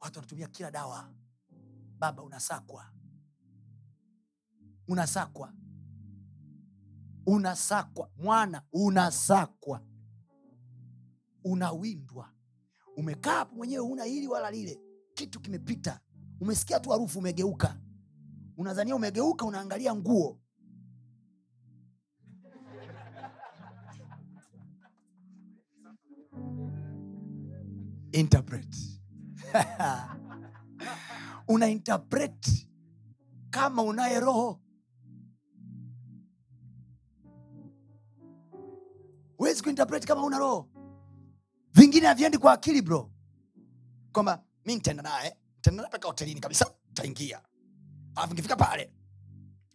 Watu 0.00 0.18
wanatumia 0.18 0.48
kila 0.48 0.70
dawa. 0.70 1.14
Baba 1.98 2.22
unasakwa. 2.22 2.92
Unasakwa 4.88 5.54
unasakwa. 7.26 8.10
Mwana 8.16 8.62
unasakwa. 8.72 9.80
Unawindwa. 11.44 12.32
Umekaa 12.96 13.34
hapo 13.34 13.54
mwenyewe 13.56 13.84
una 13.86 14.04
hili 14.04 14.28
wala 14.28 14.50
lile. 14.50 14.80
Kitu 15.14 15.40
kimepita. 15.40 16.00
Umesikia 16.40 16.80
tu 16.80 16.90
harufu 16.90 17.18
umegeuka. 17.18 17.80
Unazania 18.56 18.96
umegeuka 18.96 19.44
unaangalia 19.46 19.94
nguo. 19.94 20.40
Una 31.48 31.68
interpret 31.68 32.66
kama 33.50 33.82
unaye 33.82 34.20
roho 34.20 34.59
huwezi 39.40 39.62
kuinterpret 39.62 40.06
kama 40.06 40.22
una 40.24 40.38
roho. 40.38 40.68
Vingine 41.74 42.06
haviendi 42.06 42.38
kwa 42.38 42.52
akili 42.52 42.82
bro. 42.82 43.10
Kwamba 44.12 44.44
mi 44.64 44.74
nitaenda 44.74 45.02
naye 45.02 45.36
tena 45.60 45.82
mpaka 45.88 46.08
hotelini 46.08 46.40
kabisa 46.40 46.66
taingia 46.94 47.40
alafu 48.14 48.30
nikifika 48.30 48.56
pale 48.56 48.92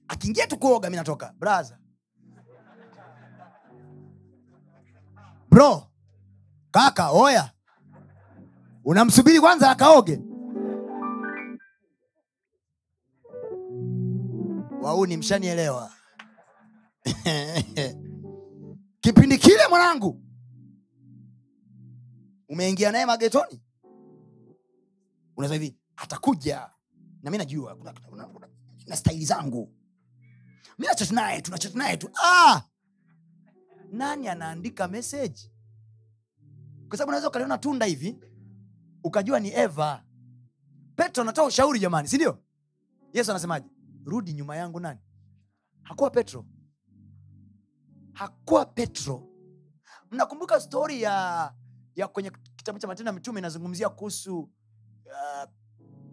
akiingia 0.07 0.47
tu 0.47 0.57
kuoga 0.57 0.89
mi 0.89 0.95
natoka. 0.95 1.33
Braza 1.39 1.79
bro. 5.49 5.87
Kaka 6.71 7.09
oya. 7.11 7.51
Unamsubiri 8.83 9.39
kwanza 9.39 9.71
akaoge? 9.71 10.21
Wauni 14.81 15.17
mshanielewa 15.17 15.91
kipindi 19.05 19.37
kile 19.37 19.67
mwanangu 19.69 20.21
umeingia 22.49 22.91
naye 22.91 23.05
magetoni. 23.05 23.61
Unasema 25.37 25.53
hivi 25.63 25.77
atakuja. 25.95 26.69
Na 27.23 27.31
mi 27.31 27.37
najua 27.37 27.77
na 28.87 28.95
staili 28.95 29.25
zangu. 29.25 29.73
Mi 30.79 30.87
nachati 30.87 31.13
naye 31.13 31.41
tu 31.41 31.51
nachati 31.51 31.77
naye 31.77 31.97
tu. 31.97 32.09
Ah! 32.23 32.61
nani 33.91 34.27
anaandika 34.27 34.87
meseji 34.87 35.51
kwa 36.87 36.97
sababu 36.97 37.09
unaweza 37.09 37.27
ukaliona 37.29 37.57
tunda 37.57 37.85
hivi 37.85 38.19
ukajua 39.03 39.39
ni 39.39 39.51
eva. 39.53 40.03
Petro 40.95 41.23
anatoa 41.23 41.45
ushauri 41.45 41.79
jamani 41.79 42.07
si 42.07 42.15
ndio? 42.15 42.43
Yesu 43.13 43.31
anasemaje? 43.31 43.69
Rudi 44.05 44.33
nyuma 44.33 44.55
yangu 44.55 44.79
nani? 44.79 44.99
Hakuwa 45.83 46.09
petro 46.09 46.45
hakuwa 48.15 48.65
petro. 48.65 49.27
Mnakumbuka 50.11 50.59
stori 50.61 51.01
ya 51.01 51.53
ya 51.95 52.07
kwenye 52.07 52.31
kitabu 52.55 52.79
cha 52.79 52.87
matendo 52.87 53.09
ya 53.09 53.13
mitume 53.13 53.39
inazungumzia 53.39 53.89
kuhusu 53.89 54.39
uh, 54.39 55.49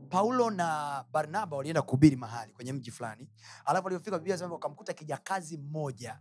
paulo 0.09 0.51
na 0.51 1.05
barnaba 1.13 1.57
walienda 1.57 1.83
kuhubiri 1.83 2.17
mahali 2.17 2.53
kwenye 2.53 2.73
mji 2.73 2.91
fulani. 2.91 3.29
Alafu 3.65 3.85
waliofika 3.85 4.21
wakamkuta 4.51 4.93
kijakazi 4.93 5.59
mmoja. 5.59 6.19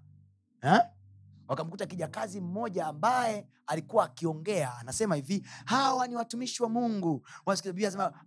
Wakamkuta 1.48 1.86
kijakazi 1.86 2.42
mmoja 2.42 2.86
ambaye 2.88 3.48
alikuwa 3.68 4.06
akiongea 4.06 4.78
anasema 4.78 5.16
hivi 5.16 5.48
hawa 5.66 6.08
ni 6.08 6.16
watumishi 6.16 6.64
wa 6.64 6.70
mungu. 6.70 7.28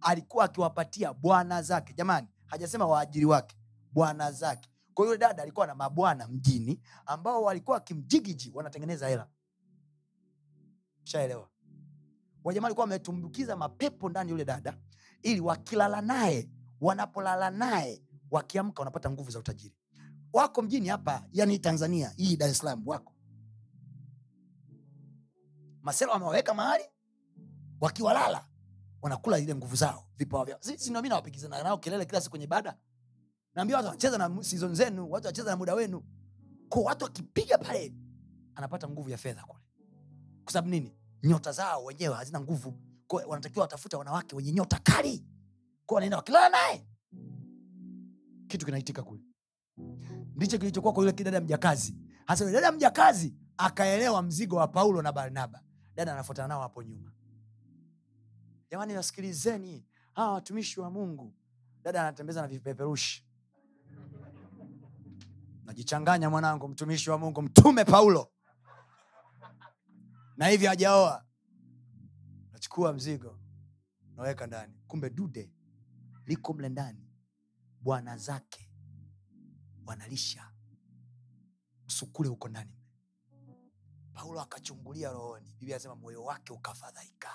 Alikuwa 0.01 0.45
akiwapatia 0.45 1.13
bwana 1.13 1.63
zake. 1.63 1.93
Jamani 1.93 2.29
hajasema 2.47 2.87
waajiri 2.87 3.25
wake 3.27 3.57
bwana 3.93 4.33
zake 4.33 4.74
kwa 4.95 5.05
hiyo 5.05 5.17
dada 5.19 5.43
alikuwa 5.43 5.67
na 5.67 5.75
mabwana 5.75 6.29
mjini 6.29 6.81
ambao 7.07 7.43
walikuwa 7.43 7.75
wakimjigiji 7.75 8.51
wanatengeneza 8.55 9.09
hela. 9.09 9.29
Shaelewa 11.05 11.49
wajamaa 12.45 12.67
alikuwa 12.67 12.85
wametumbukiza 12.85 13.57
mapepo 13.57 14.09
ndani 14.09 14.31
yule 14.31 14.45
dada 14.45 14.79
ili 15.23 15.41
wakilala 15.41 16.01
naye 16.01 16.51
wanapolala 16.81 17.51
naye 17.51 18.03
wakiamka 18.31 18.81
wanapata 18.83 19.11
nguvu 19.11 19.31
za 19.31 19.39
utajiri. 19.39 19.75
Wako 20.33 20.63
mjini 20.63 20.89
hapa 20.89 21.27
yani 21.33 21.59
tanzania 21.59 22.09
hii 22.17 22.37
dar 22.37 22.55
salaam 22.55 22.89
wako. 22.89 23.13
Masela 25.83 26.13
wamewaweka 26.13 26.55
mahali 26.55 26.85
wakiwalala 27.81 28.47
wanakula 29.03 29.39
ile 29.39 29.55
nguvu 29.55 29.77
zao 29.77 30.05
vipawa 30.17 30.45
vyao. 30.45 30.59
Si- 30.63 30.79
si 30.79 30.91
mi 30.91 31.09
nawapigizana 31.09 31.63
nao 31.63 31.79
kelele 31.79 32.05
kila 32.05 32.21
siku 32.21 32.31
kwenye 32.31 32.45
ibada 32.45 32.77
naambia 33.55 33.77
watu 33.77 33.89
wanacheza 33.89 34.19
na 34.19 34.43
sizon 34.43 34.75
zenu 34.75 35.11
watu 35.11 35.27
wanacheza 35.27 35.51
na 35.51 35.57
muda 35.57 35.75
wenu. 35.75 36.03
Ko 36.69 36.83
watu 36.83 37.05
wakipiga 37.05 37.59
pale 37.59 37.95
anapata 38.55 38.89
nguvu 38.89 39.11
ya 39.11 39.19
fedha 39.19 39.43
kule. 39.43 39.63
Kwa 40.45 40.53
sababu 40.53 40.69
nini? 40.71 40.97
Nyota 41.23 41.53
zao 41.53 41.85
wenyewe 41.85 42.15
hazina 42.15 42.41
nguvu. 42.41 42.79
Ko 43.07 43.17
wanatakiwa 43.17 43.63
watafuta 43.63 43.99
wanawake 43.99 44.37
wenye 44.37 44.53
nyota 44.53 44.79
kali. 44.79 45.25
Ko 45.87 45.95
wanaenda 45.95 46.17
wakilala 46.17 46.49
naye. 46.49 46.87
Kitu 48.47 48.67
kinaitika 48.67 49.03
kule. 49.03 49.23
Ndicho 50.37 50.59
kilichokuwa 50.59 50.93
kwa 50.93 51.03
yule 51.03 51.13
kidada 51.13 51.41
mjakazi. 51.41 51.97
Hasa 52.27 52.53
dada 52.53 52.73
mjakazi 52.73 53.35
akaelewa 53.57 54.23
mzigo 54.23 54.57
wa 54.57 54.69
paulo 54.69 55.03
na 55.03 55.13
barnaba. 55.13 55.63
Dada 55.95 56.13
anafuatana 56.13 56.49
nao 56.49 56.61
hapo 56.61 56.83
nyuma. 56.83 57.13
Jamani 58.71 58.97
wasikilizeni. 58.97 59.85
Hawa 60.13 60.33
watumishi 60.33 60.81
wa 60.81 60.91
mungu. 60.91 61.35
Dada 61.83 62.01
anatembeza 62.03 62.43
na 62.43 62.49
vipeperushi 62.49 63.25
najichanganya 65.65 66.31
mwanangu 66.31 66.69
mtumishi 66.69 67.11
wa 67.11 67.19
mungu 67.19 67.43
mtume 67.43 67.85
paulo. 67.85 68.31
Na 70.37 70.47
hivyo 70.47 70.69
hajaoa. 70.69 71.25
Nachukua 72.53 72.93
mzigo 72.93 73.39
naweka 74.17 74.47
ndani. 74.47 74.75
Kumbe 74.87 75.11
dude 75.11 75.53
liko 76.27 76.53
mle 76.55 76.69
ndani. 76.69 77.11
Bwana 77.81 78.17
zake 78.17 78.71
wanalisha. 79.87 80.51
Msukule 81.87 82.29
huko 82.29 82.49
ndani. 82.49 82.71
Paulo 84.13 84.41
akachungulia 84.41 85.11
rohoni. 85.13 85.51
Biblia 85.51 85.77
anasema 85.77 85.97
moyo 85.97 86.25
wake 86.25 86.53
ukafadhaika. 86.53 87.31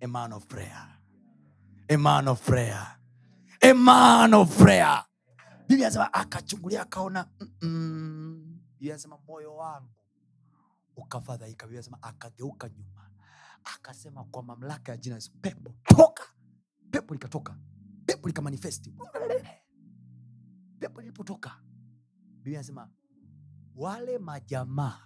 A 0.00 0.06
man 0.06 0.32
of 0.32 0.46
prayer. 0.46 0.98
A 1.88 1.96
man 1.96 2.28
of 2.28 2.46
prayer. 2.46 2.98
A 3.60 3.74
man 3.74 4.34
of 4.34 4.58
prayer 4.58 5.04
biblia 5.68 5.86
anasema 5.86 6.12
akachungulia 6.12 6.82
akaona 6.82 7.28
biblia 7.60 8.94
anasema 8.94 9.18
moyo 9.28 9.56
wangu 9.56 9.90
ukafadhaika. 10.96 11.66
Biblia 11.66 11.78
anasema 11.80 12.02
akageuka 12.02 12.68
nyuma 12.68 13.10
akasema 13.64 14.24
kwa 14.24 14.42
mamlaka 14.42 14.92
ya 14.92 14.98
jina 14.98 15.20
pepo 15.40 15.74
toka. 15.84 16.22
Pepo 16.90 17.14
likatoka. 17.14 17.58
Pepo 18.06 18.28
likamanifesti. 18.28 18.94
Pepo 20.78 21.00
lilipotoka 21.00 21.60
biblia 22.36 22.58
anasema 22.58 22.90
wale 23.74 24.18
majamaa 24.18 25.00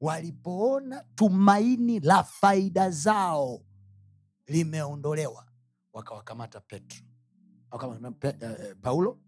walipoona 0.00 1.04
tumaini 1.14 2.00
la 2.00 2.24
faida 2.24 2.90
zao 2.90 3.60
limeondolewa 4.46 5.46
wakawakamata 5.92 6.60
petro 6.60 7.04
Pe, 7.78 8.28
eh, 8.28 8.70
eh, 8.70 8.74
paulo? 8.80 9.18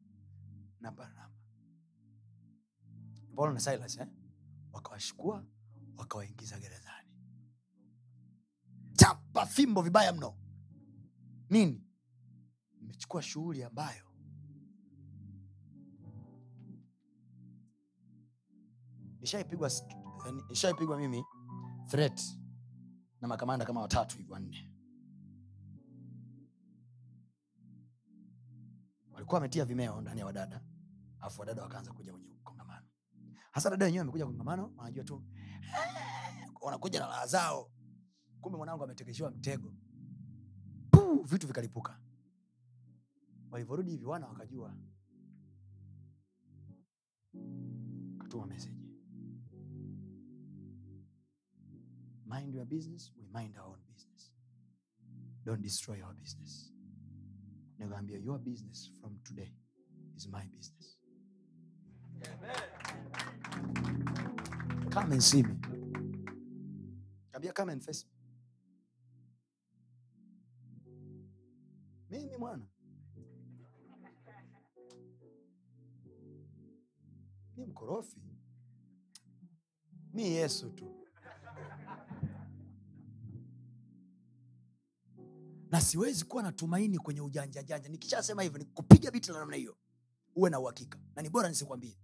Na 0.80 0.90
barnaba 0.90 1.26
paulo 3.36 3.52
na 3.52 3.60
silas 3.60 3.96
eh? 3.98 4.06
wakawashukua 4.72 5.44
wakawaingiza 5.96 6.58
gerezani. 6.58 7.10
Chapa 8.96 9.46
fimbo 9.46 9.82
vibaya 9.82 10.12
mno. 10.12 10.34
Nini? 11.50 11.82
Mmechukua 12.80 13.22
shughuli 13.22 13.62
ambayo 13.64 14.04
nishaipigwa 19.20 19.70
eh, 20.26 20.34
nishaipigwa 20.48 20.96
mimi 20.98 21.24
threat 21.86 22.20
na 23.20 23.28
makamanda 23.28 23.64
kama 23.66 23.80
watatu 23.82 24.16
hivyo 24.18 24.32
wanne 24.34 24.65
walikuwa 29.26 29.38
wametia 29.40 29.64
vimeo 29.64 30.00
ndani 30.00 30.20
ya 30.20 30.26
wadada. 30.26 30.60
Alafu 31.20 31.40
wadada 31.40 31.62
wakaanza 31.62 31.92
kuja 31.92 32.12
kwenye 32.12 32.34
kongamano 32.44 32.86
hasa 33.50 33.70
dada 33.70 33.84
wenyewe 33.84 34.02
amekuja 34.02 34.26
kongamano 34.26 34.72
wanajua 34.76 35.04
tu 35.04 35.24
wanakuja 36.60 37.00
na 37.00 37.06
raha 37.06 37.26
zao. 37.26 37.70
Kumbe 38.40 38.56
mwanangu 38.58 38.84
ametekeshewa 38.84 39.30
mtego. 39.30 39.74
Puu, 40.90 41.22
vitu 41.22 41.46
vikalipuka. 41.46 42.00
Walivyorudi 43.50 43.90
hivi 43.90 44.04
wana 44.04 44.26
wakajua. 44.26 44.76
Katuma 48.18 48.46
meseji 48.46 48.86
mind 52.26 52.54
your 52.54 52.66
business 52.66 53.12
we 53.16 53.40
mind 53.40 53.56
our 53.58 53.70
own 53.70 53.80
business. 53.92 54.32
Don't 55.44 55.62
destroy 55.62 56.02
our 56.02 56.14
business 56.14 56.75
nikaambia 57.78 58.18
your 58.18 58.38
business 58.38 58.90
from 59.00 59.18
today 59.24 59.52
is 60.16 60.28
my 60.28 60.42
business. 60.46 60.98
Come 64.90 65.12
and 65.12 65.22
see 65.22 65.42
me. 65.42 65.54
Kaambia 67.32 67.52
come 67.54 67.72
and 67.72 67.82
face 67.82 68.04
me. 68.06 68.10
Mimi 72.10 72.36
mwana. 72.36 72.66
Mi 77.56 77.66
mkorofi. 77.66 78.20
Mi 80.12 80.22
yesu 80.22 80.70
tu 80.70 81.05
na 85.70 85.80
siwezi 85.80 86.24
kuwa 86.24 86.42
na 86.42 86.52
tumaini 86.52 86.98
kwenye 86.98 87.20
ujanja 87.20 87.62
janja. 87.62 87.88
Nikishasema 87.88 88.42
hivyo 88.42 88.58
nikupiga 88.58 89.10
biti 89.10 89.32
la 89.32 89.38
namna 89.38 89.56
hiyo 89.56 89.76
uwe 90.34 90.50
na 90.50 90.60
uhakika. 90.60 90.98
Na 91.16 91.22
ni 91.22 91.28
bora 91.30 91.48
nisikwambie. 91.48 91.98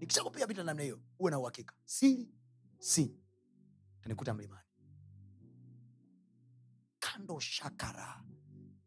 Nikishakupiga 0.00 0.46
biti 0.46 0.58
la 0.58 0.64
namna 0.64 0.82
hiyo 0.82 1.02
uwe 1.18 1.30
na 1.30 1.38
uhakika. 1.38 1.74
Siri 1.84 2.28
si. 2.78 3.16
Tanikuta 4.00 4.34
mlimani. 4.34 4.68
Kando 6.98 7.40
shakara 7.40 8.24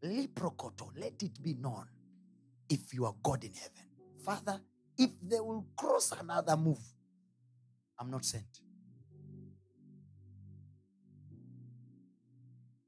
liprokoto 0.02 0.92
let 0.96 1.22
it 1.24 1.42
be 1.42 1.54
known 1.54 1.88
if 2.70 2.94
you 2.94 3.06
are 3.08 3.18
god 3.24 3.44
in 3.44 3.54
heaven. 3.54 3.86
Father 4.18 4.62
if 4.98 5.12
they 5.30 5.40
will 5.40 5.64
cross 5.76 6.12
another 6.14 6.58
move 6.58 6.82
i'm 8.02 8.10
not 8.10 8.24
sent. 8.24 8.64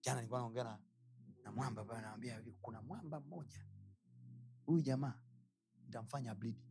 Jana 0.01 0.15
nilikuwa 0.21 0.39
naongea 0.39 0.63
na, 0.63 0.79
na 1.43 1.51
mwamba 1.51 1.83
pale 1.85 1.99
anamwambia 1.99 2.35
hivi 2.37 2.51
kuna 2.61 2.81
mwamba 2.81 3.19
mmoja 3.19 3.65
huyu 4.65 4.81
jamaa 4.81 5.19
nitamfanya 5.85 6.35
blidi 6.35 6.63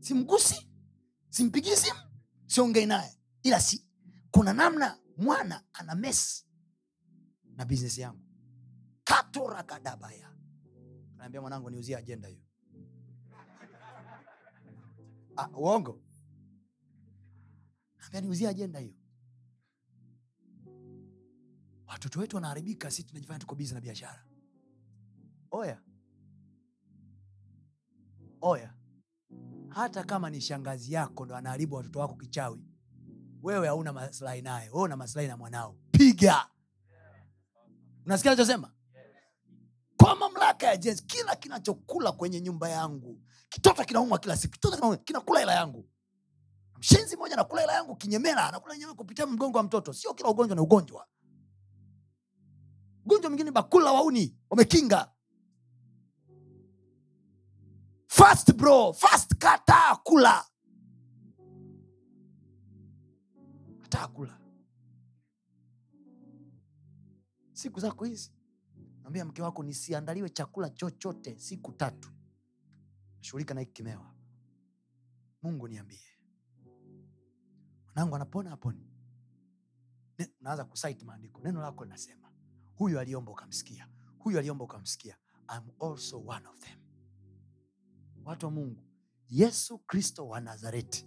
simgusi 0.00 0.68
simpigii 1.30 1.76
simu 1.76 1.98
siongei 2.46 2.86
naye. 2.86 3.18
Ila 3.42 3.60
si 3.60 3.84
kuna 4.30 4.52
namna 4.52 4.98
mwana 5.16 5.64
ana 5.72 5.94
mes 5.94 6.46
na 7.56 7.64
bisnes 7.64 7.98
yangu. 7.98 8.20
Katorakadabaya 9.04 10.30
naambia 11.16 11.40
mwanangu 11.40 11.70
niuzie 11.70 11.96
ajenda 11.96 12.28
hiyo. 12.28 12.40
Ah, 15.36 15.48
uongo? 15.48 16.02
Naambia 17.98 18.20
niuzie 18.20 18.48
ajenda 18.48 18.78
hiyo 18.78 18.94
watoto 21.94 22.20
wetu 22.20 22.36
wanaharibika 22.36 22.90
si 22.90 23.02
tunajifanya 23.02 23.38
tuko 23.38 23.54
bizi 23.54 23.74
na 23.74 23.80
biashara. 23.80 24.24
Oya. 25.50 25.80
Oya. 28.40 28.74
Hata 29.68 30.04
kama 30.04 30.30
ni 30.30 30.40
shangazi 30.40 30.92
yako 30.92 31.24
ndo 31.24 31.36
anaharibu 31.36 31.76
watoto 31.76 31.98
wako 32.00 32.14
kichawi 32.14 32.64
wewe 33.42 33.66
hauna 33.68 33.92
maslahi 33.92 34.42
naye 34.42 34.68
wewe 34.70 34.82
una 34.84 34.96
maslahi 34.96 35.28
na 35.28 35.36
mwanao. 35.36 35.76
Piga. 35.90 36.46
Unasikia 38.06 38.30
nachosema 38.30 38.72
kwa 39.96 40.16
mamlaka 40.16 40.66
ya 40.66 40.76
jenzi 40.76 41.02
kila 41.02 41.36
kinachokula 41.36 42.12
kwenye 42.12 42.40
nyumba 42.40 42.68
yangu 42.68 43.22
kitoto 43.48 43.84
kinaumwa 43.84 44.18
kila 44.18 44.36
siku 44.36 44.52
kitoto 44.52 44.74
kinaumwa, 44.76 44.96
kinakula 44.96 45.40
hela 45.40 45.54
yangu. 45.54 45.88
Mshenzi 46.78 47.16
mmoja 47.16 47.34
anakula 47.34 47.60
hela 47.60 47.72
yangu 47.72 47.96
kinyemela 47.96 48.48
anakula 48.48 48.74
nyemela 48.76 48.94
kupitia 48.94 49.26
mgongo 49.26 49.58
wa 49.58 49.64
mtoto. 49.64 49.92
Sio 49.92 50.14
kila 50.14 50.28
ugonjwa 50.28 50.56
na 50.56 50.62
ugonjwa 50.62 51.06
ugonjwa 53.04 53.30
mwingine 53.30 53.50
bakula 53.50 53.92
wauni 53.92 54.36
wamekinga. 54.50 55.10
Fast 58.06 58.52
bro 58.56 58.92
fast 58.92 59.34
kataa 59.38 59.96
kula. 59.96 60.44
Kataa 63.82 64.08
kula. 64.08 64.40
Siku 67.52 67.80
zako 67.80 68.04
hizi 68.04 68.32
ambia 69.04 69.24
mke 69.24 69.42
wako 69.42 69.62
nisiandaliwe 69.62 70.28
chakula 70.30 70.70
chochote 70.70 71.38
siku 71.38 71.72
tatu. 71.72 72.10
Shughulika 73.20 73.54
na 73.54 73.60
hiki 73.60 73.84
mungu 75.42 75.68
niambie. 75.68 76.00
Mwanangu 77.86 78.16
anapona 78.16 78.52
aponi. 78.52 78.90
Unaanza 80.40 80.64
kusit 80.64 81.02
maandiko. 81.02 81.40
Neno 81.42 81.60
lako 81.60 81.84
linasema 81.84 82.23
huyu 82.76 83.00
aliomba 83.00 83.32
ukamsikia. 83.32 83.88
Huyu 84.18 84.38
aliomba 84.38 84.64
ukamsikia. 84.64 85.16
I'm 85.56 85.70
also 85.90 86.18
one 86.26 86.46
of 86.48 86.58
them. 86.58 86.78
Watu 88.24 88.46
wa 88.46 88.52
mungu 88.52 88.82
yesu 89.28 89.78
kristo 89.78 90.28
wa 90.28 90.40
nazareti 90.40 91.06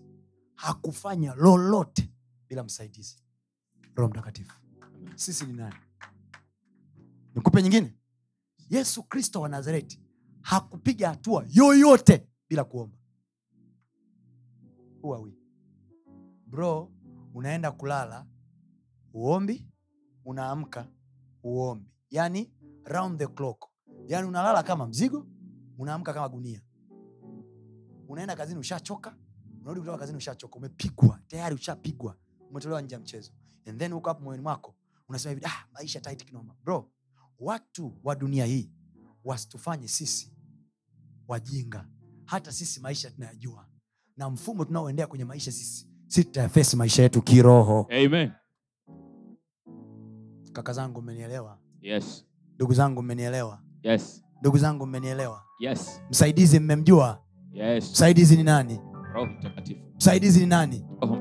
hakufanya 0.55 1.33
lolote 1.35 2.13
bila 2.49 2.63
msaidizi. 2.63 3.23
Roho 3.95 4.09
mtakatifu 4.09 4.59
sisi 5.15 5.45
ni 5.45 5.53
nani? 5.53 5.75
Nikupe 7.35 7.61
nyingine. 7.63 7.93
Yesu 8.69 9.03
kristo 9.03 9.41
wa 9.41 9.49
nazareti 9.49 10.01
hakupiga 10.41 11.09
hatua 11.09 11.45
yoyote 11.49 12.27
bila 12.49 12.63
kuomba. 12.63 12.97
Are 15.15 15.33
bro 16.47 16.91
unaenda 17.33 17.71
kulala 17.71 18.27
uombi 19.13 19.67
unaamka 20.25 20.87
uombi. 21.43 21.91
Yani 22.11 22.51
round 22.85 23.19
the 23.19 23.27
clock. 23.27 23.65
Yani 24.07 24.27
unalala 24.27 24.63
kama 24.63 24.87
mzigo 24.87 25.27
unaamka 25.77 26.13
kama 26.13 26.29
gunia. 26.29 26.61
Unaenda 28.07 28.35
kazini 28.35 28.59
ushachoka. 28.59 29.17
Unarudi 29.61 29.79
kutoka 29.79 29.97
kazini 29.97 30.17
ushachoka. 30.17 30.55
Umepigwa 30.55 31.19
tayari 31.27 31.55
ushapigwa. 31.55 32.15
Umetolewa 32.49 32.81
nje 32.81 32.95
ya 32.95 33.01
mchezo. 33.01 33.31
And 33.65 33.79
then 33.79 33.91
huko 33.93 34.09
hapo 34.09 34.23
moyoni 34.23 34.43
mwako 34.43 34.75
unasema 35.09 35.33
hivi 35.33 35.45
ah, 35.45 35.65
maisha 35.73 35.99
tight 36.01 36.25
kinoma. 36.25 36.55
Bro 36.63 36.91
watu 37.39 37.97
wa 38.03 38.15
dunia 38.15 38.45
hii 38.45 38.71
wasitufanye 39.23 39.87
sisi 39.87 40.33
wajinga. 41.27 41.87
Hata 42.25 42.51
sisi 42.51 42.79
maisha 42.79 43.11
tunayajua. 43.11 43.67
Na 44.17 44.29
mfumo 44.29 44.65
tunaoendea 44.65 45.07
kwenye 45.07 45.25
maisha 45.25 45.51
sisi 45.51 45.89
si 46.07 46.23
tutayafesi 46.23 46.75
maisha 46.75 47.03
yetu 47.03 47.21
kiroho. 47.21 47.87
Amen. 47.89 48.31
Kaka 50.57 50.73
zangu 50.73 51.01
mmenielewa 51.01 51.57
Yes. 51.81 52.25
ndugu 52.55 52.73
zangu 52.73 53.01
mmenielewa 53.03 53.59
Yes. 53.83 54.23
ndugu 54.41 54.57
zangu 54.57 54.85
mmenielewa 54.87 55.43
Yes. 55.59 56.01
msaidizi 56.09 56.59
mmemjua 56.59 57.21
Yes. 57.53 57.91
msaidizi 57.91 58.37
ni 58.37 58.43
nani 58.43 58.79
Roho 59.13 59.25
Mtakatifu. 59.25 59.81
msaidizi 59.97 60.39
ni 60.39 60.45
nani 60.45 60.85
Roho, 61.01 61.17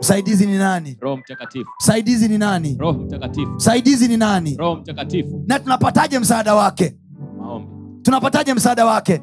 msaidizi 0.00 0.46
ni 0.46 0.58
nani 0.58 0.96
Roho 1.00 1.16
Mtakatifu. 1.16 1.70
msaidizi 1.80 2.28
ni 2.28 2.38
nani 2.38 2.76
Roho 2.80 2.98
Mtakatifu. 2.98 3.50
msaidizi 3.50 4.08
ni 4.08 4.16
nani 4.16 4.56
Roho 4.56 4.76
Mtakatifu. 4.76 5.44
na 5.46 5.58
tunapataje 5.58 6.18
msaada 6.18 6.54
wake 6.54 6.96
Maombi. 7.38 8.02
tunapataje 8.02 8.54
msaada 8.54 8.86
wake 8.86 9.22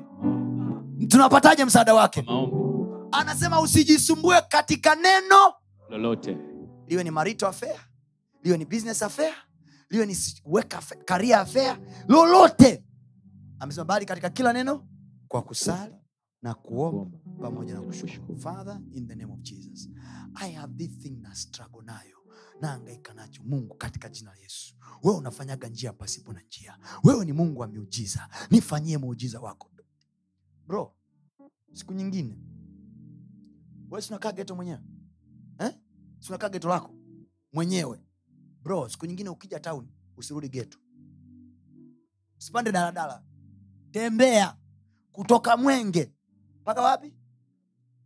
tunapataje 1.08 1.66
msaada 1.66 1.94
wake 1.94 2.22
Maombi. 2.22 2.56
anasema 3.12 3.62
usijisumbue 3.62 4.42
katika 4.50 4.96
neno 4.96 5.54
Lolote. 5.90 6.38
liwe 6.88 7.04
ni 7.04 7.12
marito 7.12 7.48
affair 7.48 7.76
liwe 8.44 8.58
ni 8.58 8.66
business 8.66 9.04
affair 9.04 9.34
liwe 9.90 10.06
ni 10.06 10.18
weka 10.46 10.82
karia 11.06 11.40
affair, 11.40 11.80
lolote. 12.08 12.86
Amesema 13.60 13.86
bali 13.86 14.06
katika 14.06 14.30
kila 14.30 14.54
neno 14.54 14.88
kwa 15.28 15.42
kusali 15.42 15.96
na 16.42 16.54
kuomba 16.54 17.18
pamoja 17.42 17.74
na 17.74 17.82
kushukuru. 17.82 18.40
Father 18.40 18.82
in 18.92 19.08
the 19.08 19.16
name 19.16 19.34
of 19.34 19.40
jesus 19.42 19.90
i 20.36 20.52
have 20.52 20.74
this 20.78 20.98
thing 21.00 21.18
na 21.22 21.36
struggle 21.36 21.82
nayo 21.86 22.18
naangaika 22.62 23.14
nacho. 23.14 23.44
Mungu 23.44 23.76
katika 23.76 24.10
jina 24.10 24.32
la 24.32 24.38
yesu 24.38 24.76
wewe 25.04 25.18
unafanyaga 25.18 25.68
njia 25.68 25.94
pasipo 25.94 26.34
na 26.34 26.42
njia. 26.42 26.78
Wewe 27.04 27.26
ni 27.26 27.34
mungu 27.34 27.62
wa 27.62 27.68
miujiza. 27.68 28.30
Nifanyie 28.52 28.98
muujiza 28.98 29.40
wako. 29.40 29.72
Bro 30.68 30.96
siku 31.74 31.94
nyingine. 31.94 32.38
Wewe 33.92 34.02
sinakaa 34.02 34.32
geto 34.32 34.56
mwenyewe 34.56 34.80
eh? 35.60 35.76
sinakaa 36.20 36.50
geto 36.50 36.70
lako 36.70 36.96
mwenyewe 37.54 38.00
bro 38.62 38.90
siku 38.90 39.06
nyingine 39.06 39.30
ukija 39.30 39.60
town 39.60 39.88
usirudi 40.18 40.50
geto 40.50 40.78
usipande 42.40 42.72
daladala. 42.72 43.24
Tembea 43.92 44.56
kutoka 45.12 45.58
mwenge. 45.58 46.14
Mpaka 46.62 46.82
wapi? 46.82 47.14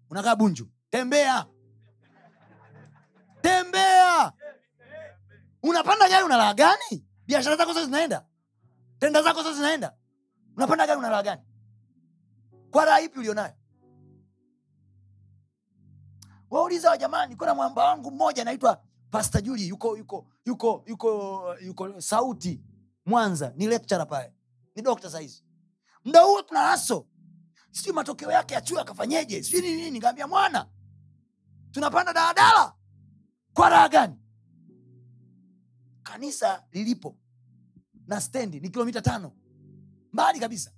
Unakaa 0.09 0.35
bunju. 0.35 0.67
Tembea. 0.89 1.45
Tembea. 3.41 4.33
Unapanda 5.63 6.09
gari 6.09 6.23
unalaa 6.25 6.53
gani? 6.53 7.05
Biashara 7.25 7.55
zako 7.55 7.73
zote 7.73 7.85
zinaenda. 7.85 8.25
Tenda 8.99 9.21
zako 9.21 9.43
zote 9.43 9.55
zinaenda. 9.55 9.93
Unapanda 10.57 10.87
gari 10.87 10.99
unalaa 10.99 11.23
gani? 11.23 11.41
Kwa 12.71 12.85
raha 12.85 13.01
ipi 13.01 13.19
ulionayo? 13.19 13.53
Wauliza 16.49 16.89
wa 16.89 16.97
jamani 16.97 17.35
kuna 17.35 17.55
mwamba 17.55 17.83
wangu 17.85 18.11
mmoja 18.11 18.41
anaitwa 18.41 18.83
pasta 19.13 19.41
juli 19.41 19.67
yuko 19.67 19.97
yuko 19.97 20.27
yuko 20.45 20.83
yuko 20.87 21.55
yuko 21.61 22.01
sauti 22.01 22.61
mwanza. 23.05 23.53
Ni 23.55 23.67
lecturer 23.67 24.07
pale. 24.07 24.33
Ni 24.75 24.81
dokta 24.81 25.09
sahizi 25.09 25.43
mda 26.05 26.21
huo 26.21 26.41
tuna 26.41 26.59
haso 26.59 27.07
sijui 27.71 27.93
matokeo 27.93 28.31
yake 28.31 28.55
achue 28.55 28.81
akafanyeje 28.81 29.43
sijui 29.43 29.61
nini. 29.61 29.91
Nini 29.91 30.23
mwana 30.29 30.69
tunapanda 31.71 32.13
daladala. 32.13 32.73
Kwa 33.53 33.69
raha 33.69 33.89
gani? 33.89 34.15
Kanisa 36.03 36.63
lilipo 36.71 37.17
na 38.07 38.21
stendi 38.21 38.59
ni 38.59 38.69
kilomita 38.69 39.01
tano. 39.01 39.31
Mbali 40.13 40.39
kabisa. 40.39 40.71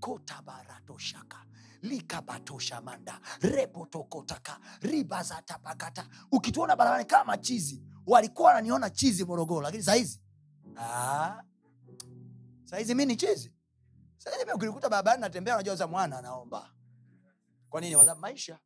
Kotabaratoshaka 0.00 1.44
likabatoshamanda 1.82 3.20
repotokotaka 3.40 4.58
ribazatapakata 4.80 6.06
ukituona 6.32 6.76
barabarani 6.76 7.04
kama 7.08 7.38
chizi 7.38 7.82
walikuwa 8.06 8.48
wananiona 8.48 8.90
chizi 8.90 9.24
morogoro 9.24 9.60
lakini 9.62 9.82
sahizi 9.82 10.20
ah, 10.76 11.42
sahizi 12.64 12.94
mi 12.94 13.06
ni 13.06 13.16
chizi. 13.16 13.52
Sahizi 14.18 14.44
mi 14.44 14.52
ukilikuta 14.52 14.88
barabarani 14.88 15.20
natembea 15.20 15.54
unajua 15.54 15.76
za 15.76 15.86
mwana 15.86 16.18
anaomba. 16.18 16.70
Kwa 17.70 17.80
nini? 17.80 17.96
Waza 17.96 18.14
maisha 18.14 18.58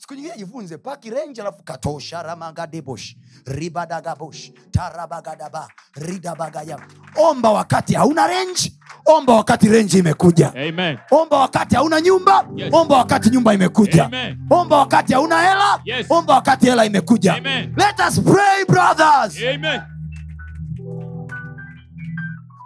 siku 0.00 0.14
nyingine 0.14 0.34
jifunze 0.36 0.78
paki 0.78 1.10
renji 1.10 1.40
alafu 1.40 1.62
katosha 1.62 2.22
ramagadebosh 2.22 3.14
ribadagabosh 3.46 4.50
tarabagadaba 4.70 5.68
ridabagaya 5.94 6.78
omba 7.16 7.50
wakati 7.50 7.94
hauna 7.94 8.26
renji 8.26 8.78
omba 9.06 9.34
wakati 9.34 9.68
renji 9.68 9.98
imekuja 9.98 10.48
Amen. 10.54 10.98
omba 11.10 11.36
wakati 11.38 11.74
hauna 11.76 12.00
nyumba 12.00 12.46
Yes. 12.56 12.74
omba 12.74 12.96
wakati 12.96 13.30
nyumba 13.30 13.54
imekuja 13.54 14.04
Amen. 14.04 14.38
omba 14.50 14.76
wakati 14.78 15.12
hauna 15.12 15.40
hela 15.42 15.80
Yes. 15.84 16.06
omba 16.10 16.34
wakati 16.34 16.66
hela 16.66 16.84
imekuja 16.84 17.34
Amen. 17.34 17.74
let 17.76 18.00
us 18.08 18.20
pray 18.20 18.64
brothers 18.68 19.36
Amen. 19.54 19.80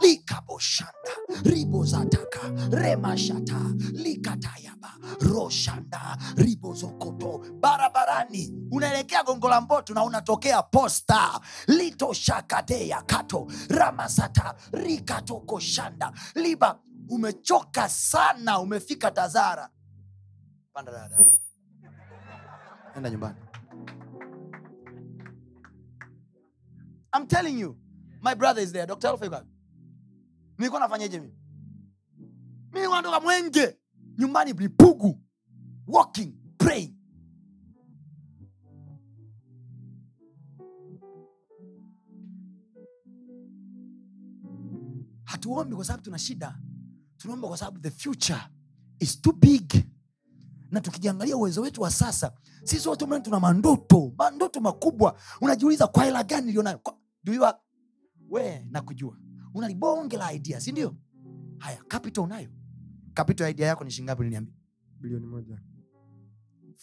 Likaboshanda 0.04 1.14
ribozataka 1.44 2.40
remashata 2.70 3.58
likatayaba 3.92 4.90
roshanda 5.20 6.18
ribozokoto. 6.36 7.44
Barabarani 7.60 8.68
unaelekea 8.70 9.22
gongo 9.24 9.48
la 9.48 9.60
mboto 9.60 9.94
na 9.94 10.04
unatokea 10.04 10.62
posta. 10.62 11.40
Litoshakadeya 11.68 13.02
kato 13.06 13.46
ramasata 13.68 14.54
rikatokoshanda. 14.72 16.12
Liba 16.34 16.78
umechoka 17.08 17.88
sana 17.88 18.58
umefika 18.60 19.10
tazara. 19.10 19.68
Enda 22.96 23.10
nyumbani. 23.10 23.36
I'm 27.12 27.26
telling 27.28 27.58
you 27.58 27.76
my 28.22 28.34
brother 28.34 28.60
is 28.62 28.72
there. 28.72 28.86
Dr. 28.86 29.08
Wapi? 29.08 29.53
Nilikuwa 30.58 30.80
nafanyaje 30.80 31.20
mimi? 31.20 31.34
Mi 32.72 32.74
nilikuwa 32.74 32.96
natoka 33.02 33.20
mwenge 33.20 33.76
nyumbani 34.18 34.52
lipugu 34.52 35.20
walking 35.86 36.34
praying. 36.58 36.94
Hatuombi 45.24 45.74
kwa 45.76 45.84
sababu 45.84 46.02
tuna 46.04 46.18
shida. 46.18 46.58
Tunaomba 47.16 47.48
kwa 47.48 47.56
sababu 47.56 47.78
the 47.78 47.90
future 47.90 48.40
is 48.98 49.20
too 49.22 49.32
big. 49.32 49.74
Na 50.70 50.80
tukijiangalia 50.80 51.36
uwezo 51.36 51.60
wetu 51.60 51.82
wa 51.82 51.90
sasa 51.90 52.32
sisi 52.64 52.88
wote 52.88 53.06
mani 53.06 53.22
tuna 53.24 53.40
mandoto 53.40 54.12
mandoto 54.18 54.60
makubwa. 54.60 55.18
Unajiuliza 55.40 55.86
kwa 55.86 56.04
hela 56.04 56.24
gani 56.24 56.52
have- 57.46 57.60
we 58.30 58.66
nakujua 58.70 59.16
una 59.54 59.68
libonge 59.68 60.16
la 60.16 60.32
idea 60.32 60.60
si 60.60 60.72
ndio? 60.72 60.96
Haya 61.58 61.82
capital 61.88 62.24
unayo. 62.24 62.50
Capital 63.14 63.44
ya 63.44 63.50
idea 63.50 63.66
yako 63.66 63.84
ni 63.84 63.90
shingapi 63.90 64.20
uliniambia? 64.20 64.54
Bilioni 65.00 65.26
moja. 65.26 65.62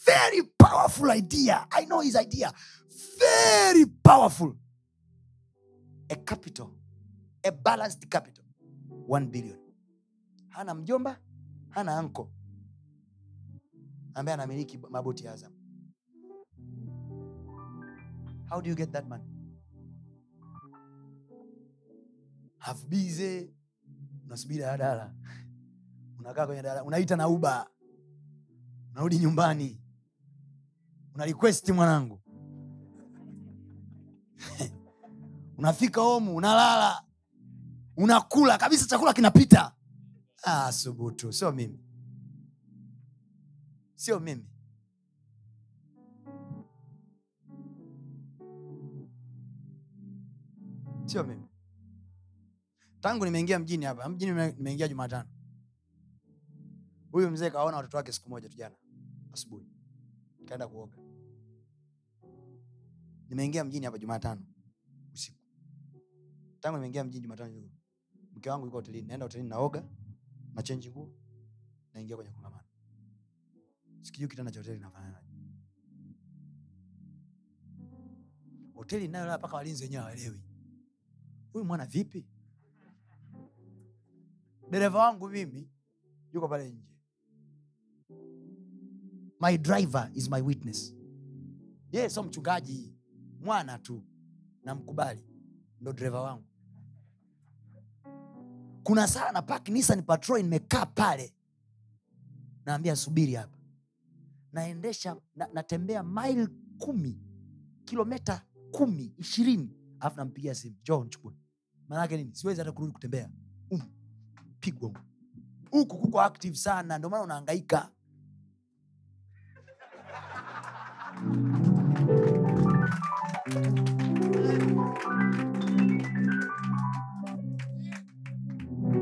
Very 0.06 0.42
powerful 0.42 1.10
idea. 1.16 1.66
I 1.70 1.84
know 1.84 2.00
his 2.00 2.14
idea. 2.14 2.52
Very 3.18 3.86
powerful. 3.86 4.56
A 6.08 6.16
capital. 6.16 6.70
A 7.44 7.50
balanced 7.50 8.08
capital. 8.08 8.44
1 9.08 9.30
billion. 9.30 9.58
Hana 10.48 10.74
mjomba 10.74 11.20
hana 11.68 11.98
anko 11.98 12.32
ambaye 14.14 14.34
anamiliki 14.34 14.78
maboti 14.78 15.24
ya 15.24 15.32
azam. 15.32 15.52
How 18.48 18.60
do 18.60 18.70
you 18.70 18.76
get 18.76 18.92
that 18.92 19.08
money 19.08 19.31
busy 22.88 23.50
unasubiri 24.26 24.60
daladala 24.60 25.14
unakaa 26.18 26.46
kwenye 26.46 26.62
daladala 26.62 26.84
unaita 26.86 27.16
na 27.16 27.28
uba 27.28 27.68
unarudi 28.92 29.18
nyumbani. 29.18 29.78
Una 31.14 31.24
request 31.24 31.68
mwanangu. 31.68 32.20
Unafika 35.58 36.00
homu 36.00 36.36
unalala. 36.36 37.02
Unakula 37.96 38.58
kabisa 38.58 38.86
chakula 38.86 39.12
kinapita. 39.12 39.74
Ah, 40.42 40.72
subutu. 40.72 41.32
Sio 41.32 41.52
mimi. 41.52 41.80
Sio 43.94 44.20
mimi. 44.20 44.46
Sio 51.06 51.24
mimi 51.24 51.51
tangu 53.02 53.24
nimeingia 53.24 53.58
mjini 53.58 53.84
hapa 53.84 54.08
mjini 54.08 54.32
nimeingia 54.32 54.88
jumatano. 54.88 55.28
Huyu 57.12 57.30
mzee 57.30 57.50
kawaona 57.50 57.76
watoto 57.76 57.96
wake 57.96 58.12
siku 58.12 58.28
moja 58.30 58.48
tu 58.48 58.56
jana 58.56 58.76
asubuhi. 59.32 59.66
Kaenda 60.44 60.68
kuoga. 60.68 60.96
Nimeingia 63.28 63.64
mjini 63.64 63.86
hapa 63.86 63.98
jumatano 63.98 64.42
usiku. 65.14 65.38
Tangu 66.60 66.76
nimeingia 66.76 67.04
mjini 67.04 67.22
jumatano 67.22 67.50
usiku, 67.50 67.70
mke 68.32 68.50
wangu 68.50 68.64
yuko 68.66 68.76
hotelini 68.76 69.08
naenda 69.08 69.24
hotelini 69.26 69.48
naoga 69.50 69.84
na 70.54 70.62
chenji 70.62 70.90
nguo 70.90 71.14
naingia 71.94 72.16
kwenye 72.16 72.30
kongamano. 72.30 72.68
Sikijui 74.02 74.28
kitanda 74.28 74.50
cha 74.52 74.60
hoteli 74.60 74.80
nafananaje 74.80 75.26
hoteli 78.74 79.04
inayolala 79.04 79.38
mpaka 79.38 79.56
walinzi 79.56 79.82
wenyewe 79.84 80.00
hawaelewi 80.02 80.40
huyu 81.52 81.64
mwana 81.64 81.86
vipi 81.86 82.26
dereva 84.72 84.98
wangu 84.98 85.28
mimi 85.28 85.70
yuko 86.34 86.48
pale 86.48 86.70
nje. 86.70 86.88
My 89.40 89.58
driver 89.58 90.10
is 90.14 90.30
my 90.30 90.40
witness. 90.40 90.94
Yeye 91.92 92.10
sio 92.10 92.22
mchungaji 92.22 92.94
mwana 93.40 93.78
tu. 93.78 94.02
Namkubali. 94.64 95.20
Ndo 95.80 95.92
dereva 95.92 96.20
wangu. 96.20 96.44
Kuna 98.82 99.06
saa 99.06 99.32
na 99.32 99.42
park 99.42 99.68
Nissan 99.68 100.02
Patrol 100.02 100.42
nimekaa 100.42 100.86
pale. 100.86 101.34
Naambia 102.66 102.96
subiri 102.96 103.34
hapa. 103.34 103.58
Naendesha 104.52 105.16
na, 105.36 105.48
natembea 105.52 106.02
mile 106.02 106.48
kumi 106.78 107.20
kilometa 107.84 108.42
kumi 108.70 109.14
ishirini. 109.16 109.76
Alafu 110.00 110.16
nampigia 110.16 110.54
simu 110.54 110.76
jo 110.82 111.04
nchukue 111.04 111.32
maanaake 111.88 112.16
nini? 112.16 112.34
Siwezi 112.34 112.60
hata 112.60 112.72
kurudi 112.72 112.92
kutembea. 112.92 113.30
Um, 113.70 113.82
pigwa 114.62 114.88
huku. 114.88 115.00
huku 115.70 115.98
kuko 115.98 116.20
active 116.20 116.56
sana 116.56 116.98
ndio 116.98 117.10
maana 117.10 117.24
unahangaika. 117.24 117.88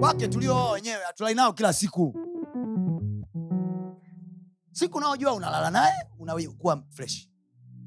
Wake 0.00 0.28
tuliooa 0.28 0.72
wenyewe 0.72 1.04
hatulai 1.04 1.34
nao 1.34 1.52
kila 1.52 1.72
siku. 1.72 2.14
Siku 4.72 4.98
unaojua 4.98 5.34
unalala 5.34 5.70
naye 5.70 5.94
unakuwa 6.18 6.84
fresh. 6.90 7.28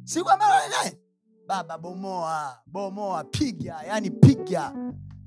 Siku 0.03 0.29
ambayo 0.29 0.69
naye 0.69 0.99
baba 1.47 1.77
bomoa 1.77 2.61
bomoa 2.65 3.23
piga 3.23 3.81
yani 3.87 4.09
piga 4.11 4.73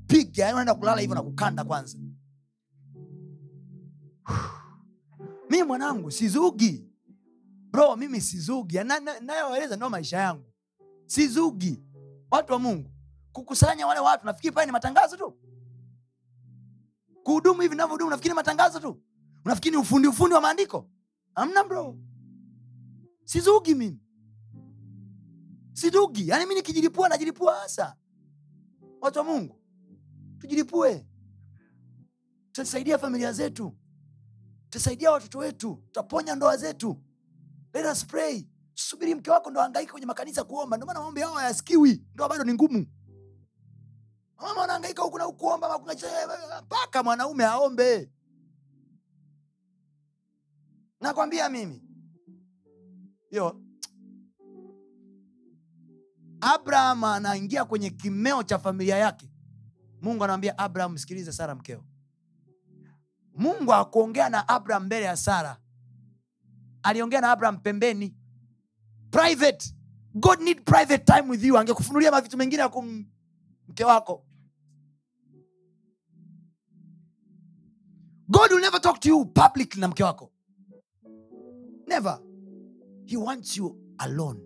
piga 0.06 0.42
yani 0.44 0.52
unaenda 0.52 0.74
kulala 0.74 1.00
hivyo 1.00 1.14
na 1.14 1.22
kukanda 1.22 1.64
kwanza 1.64 1.98
mi 5.56 5.62
mwanangu 5.62 6.10
sizugi. 6.10 6.84
Bro 7.70 7.96
mimi 7.96 8.20
sizugi. 8.20 8.76
Na- 8.76 9.00
na- 9.00 9.20
nayoeleza 9.20 9.76
ndio 9.76 9.90
maisha 9.90 10.16
yangu. 10.18 10.52
Sizugi. 11.06 11.82
Watu 12.30 12.52
wa 12.52 12.58
mungu 12.58 12.90
kukusanya 13.32 13.86
wale 13.86 14.00
watu 14.00 14.26
nafikiri 14.26 14.54
pale 14.54 14.66
ni 14.66 14.72
matangazo 14.72 15.16
tu. 15.16 15.36
Kuhudumu 17.22 17.60
hivi 17.62 17.76
navyohudumu 17.76 18.10
nafikiri 18.10 18.32
ni 18.32 18.36
matangazo 18.36 18.80
tu. 18.80 19.02
Unafikiri 19.44 19.76
ni 19.76 19.82
ufundi 19.82 20.08
ufundi 20.08 20.34
wa 20.34 20.40
maandiko? 20.40 20.90
Amna 21.34 21.64
bro. 21.64 21.98
Sizugi 23.24 23.74
mimi. 23.74 24.00
Sizugi. 25.72 26.28
Yaani 26.28 26.46
mi 26.46 26.54
nikijilipua 26.54 27.08
najilipua 27.08 27.54
hasa. 27.54 27.96
Watu 29.00 29.18
wa 29.18 29.24
mungu 29.24 29.60
tujilipue. 30.38 31.06
Tutasaidia 32.52 32.98
familia 32.98 33.32
zetu 33.32 33.76
tutasaidia 34.76 35.10
watoto 35.12 35.38
wetu 35.38 35.82
tutaponya 35.86 36.34
ndoa 36.34 36.56
zetu. 36.56 37.02
Let 37.74 37.86
us 37.86 38.06
pray. 38.06 38.46
Subiri 38.74 39.14
mke 39.14 39.30
wako 39.30 39.50
ndo 39.50 39.60
angaika 39.60 39.92
kwenye 39.92 40.06
makanisa 40.06 40.44
kuomba. 40.44 40.76
Ndio 40.76 40.86
maana 40.86 41.00
maombi 41.00 41.20
yao 41.20 41.34
hayasikiwi 41.34 42.04
ndoa 42.14 42.28
bado 42.28 42.44
ni 42.44 42.52
ngumu. 42.54 42.86
Mama 44.36 44.64
anaangaika 44.64 45.02
huku 45.02 45.18
na 45.18 45.28
kuomba 45.28 45.78
mpaka 46.64 47.02
mwanaume 47.02 47.44
aombe. 47.44 48.10
Nakwambia 51.00 51.48
mimi. 51.48 51.82
Yo. 53.30 53.60
Abraham 56.40 57.04
anaingia 57.04 57.64
kwenye 57.64 57.90
kimeo 57.90 58.42
cha 58.42 58.58
familia 58.58 58.96
yake. 58.96 59.30
Mungu 60.02 60.24
anamwambia 60.24 60.58
abraham 60.58 60.92
msikilize 60.92 61.32
sara 61.32 61.54
mkeo 61.54 61.84
mungu 63.36 63.74
akuongea 63.74 64.28
na 64.28 64.48
abraham 64.48 64.84
mbele 64.84 65.04
ya 65.06 65.16
sara. 65.16 65.56
Aliongea 66.82 67.20
na 67.20 67.30
abraham 67.30 67.58
pembeni. 67.60 68.14
Private. 69.10 69.74
God 70.14 70.40
need 70.40 70.64
private 70.64 71.04
time 71.04 71.30
with 71.30 71.44
you. 71.44 71.58
Angekufunulia 71.58 72.10
mavitu 72.10 72.36
mengine 72.36 72.62
ya 72.62 72.70
mke 73.68 73.84
wako. 73.84 74.24
God 78.28 78.50
will 78.52 78.60
never 78.60 78.80
talk 78.80 79.00
to 79.00 79.08
you 79.08 79.24
public 79.26 79.76
na 79.76 79.88
mke 79.88 80.04
wako. 80.04 80.32
Never. 81.86 82.20
He 83.06 83.16
wants 83.16 83.56
you 83.56 83.76
alone. 83.98 84.40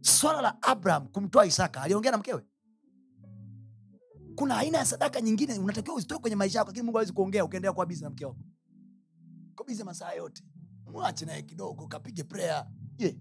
Swala 0.00 0.42
la 0.42 0.62
abraham 0.62 1.08
kumtoa 1.08 1.46
isaka. 1.46 1.82
Aliongea 1.82 2.10
na 2.12 2.18
mkewe 2.18 2.42
kuna 4.36 4.56
aina 4.58 4.78
ya 4.78 4.84
sadaka 4.84 5.20
nyingine 5.20 5.58
unatakiwa 5.58 5.96
uzitoe 5.96 6.18
kwenye 6.18 6.36
maisha 6.36 6.58
yako 6.58 6.68
lakini 6.70 6.84
mungu 6.84 6.98
awezi 6.98 7.12
kuongea 7.12 7.44
ukiendelea 7.44 7.72
kuwa 7.72 7.86
bizi 7.86 8.02
na 8.04 8.10
mke 8.10 8.24
wako. 8.26 8.40
Ko 9.54 9.64
bizi 9.64 9.84
masaa 9.84 10.12
yote. 10.12 10.42
Mwache 10.92 11.24
naye 11.26 11.42
kidogo 11.42 11.86
kapige 11.88 12.24
prayer. 12.24 12.66
Ye 12.98 13.20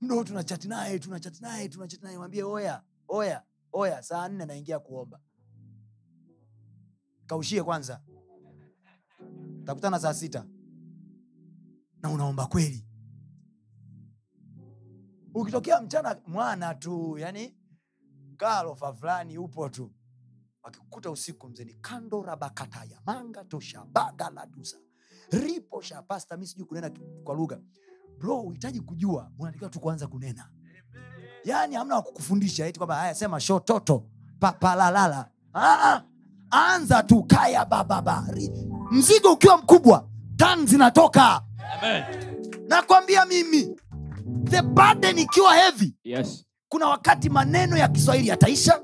ndo 0.00 0.24
tunachati 0.24 0.68
naye 0.68 0.98
tunachati 0.98 1.42
naye 1.42 1.68
tunachati 1.68 2.02
naye. 2.04 2.18
Mwambie 2.18 2.42
oya 2.42 2.82
oya 3.08 3.42
oya 3.72 4.02
saa 4.02 4.28
nne 4.28 4.44
naingia 4.46 4.78
kuomba. 4.78 5.20
Kaushie 7.26 7.62
kwanza. 7.62 8.02
Takutana 9.64 9.98
saa 10.00 10.14
sita. 10.14 10.46
Na 12.02 12.10
unaomba 12.10 12.46
kweli. 12.46 12.86
Ukitokea 15.34 15.80
mchana 15.80 16.20
mwana 16.26 16.74
tu 16.74 17.18
yani 17.18 17.56
kalofa 18.52 18.92
fulani 18.92 19.38
upo 19.38 19.68
tu. 19.68 19.90
Wakikuta 20.62 21.10
usiku 21.10 21.48
mzeni 21.48 21.74
kando 21.80 22.22
rabakataya 22.22 23.00
manga 23.06 23.44
toshabaga 23.44 24.30
ladusa 24.30 24.76
ripo 25.30 25.82
shapasta 25.82 26.36
mi 26.36 26.46
sijui 26.46 26.64
kunena 26.66 26.90
kwa 27.24 27.34
lugha. 27.34 27.58
Bro 28.18 28.40
uhitaji 28.40 28.80
kujua 28.80 29.30
unatakiwa 29.38 29.70
tu 29.70 29.80
kuanza 29.80 30.06
kunena. 30.06 30.50
Yaani 31.44 31.74
hamna 31.74 31.94
wakukufundisha 31.94 32.66
eti 32.66 32.78
kwamba 32.78 32.94
haya 32.94 33.14
sema 33.14 33.40
shototo 33.40 34.06
papalalala 34.40 35.28
Ah, 35.54 35.92
ah. 35.94 36.02
anza 36.50 37.02
tu 37.02 37.22
kaya 37.24 37.64
bababa 37.64 38.26
mzigo 38.90 39.32
ukiwa 39.32 39.58
mkubwa 39.58 40.08
tan 40.36 40.66
zinatoka. 40.66 41.42
Amen. 41.78 42.04
nakwambia 42.68 43.26
mimi 43.26 43.76
the 44.44 44.62
burden 44.62 45.18
ikiwa 45.18 45.54
heavy 45.54 45.94
Yes. 46.04 46.46
Kuna 46.72 46.86
wakati 46.88 47.28
maneno 47.30 47.76
ya 47.76 47.88
kiswahili 47.88 48.28
yataisha 48.28 48.82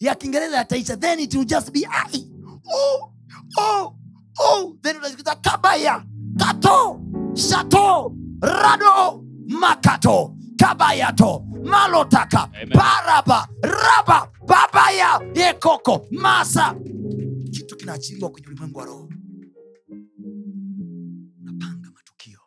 ya 0.00 0.14
kiingereza 0.14 0.56
yataisha 0.56 0.96
then 0.96 1.20
it 1.20 1.34
will 1.34 1.44
just 1.46 1.70
be 1.72 1.86
ai 1.90 2.30
oh, 2.74 3.12
oh, 3.58 3.96
oh. 4.38 4.76
then 4.82 4.96
utasikiza 4.96 5.34
kabaya 5.34 6.04
kato 6.38 7.00
shato 7.34 8.14
rado 8.40 9.24
makato 9.48 10.36
kabayato 10.56 11.44
malotaka 11.64 12.42
Amen. 12.44 12.68
baraba 12.74 13.48
raba 13.62 14.32
babaya 14.46 15.20
yekoko 15.34 16.06
masa 16.10 16.74
kitu 17.52 17.76
kinaachiliwa 17.76 18.30
kwenye 18.30 18.46
ulimwengu 18.46 18.78
wa 18.78 18.84
roho 18.84 19.08
unapanga 21.42 21.90
matukio 21.94 22.40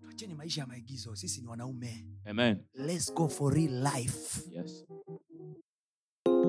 tuacheni 0.00 0.34
maisha 0.34 0.60
ya 0.60 0.66
maigizo 0.66 1.16
sisi 1.16 1.40
ni 1.40 1.46
wanaume 1.48 2.06
Amen. 2.28 2.60
let's 2.74 3.10
go 3.10 3.26
for 3.28 3.50
real 3.50 3.72
life 3.72 4.42
Yes. 4.50 4.84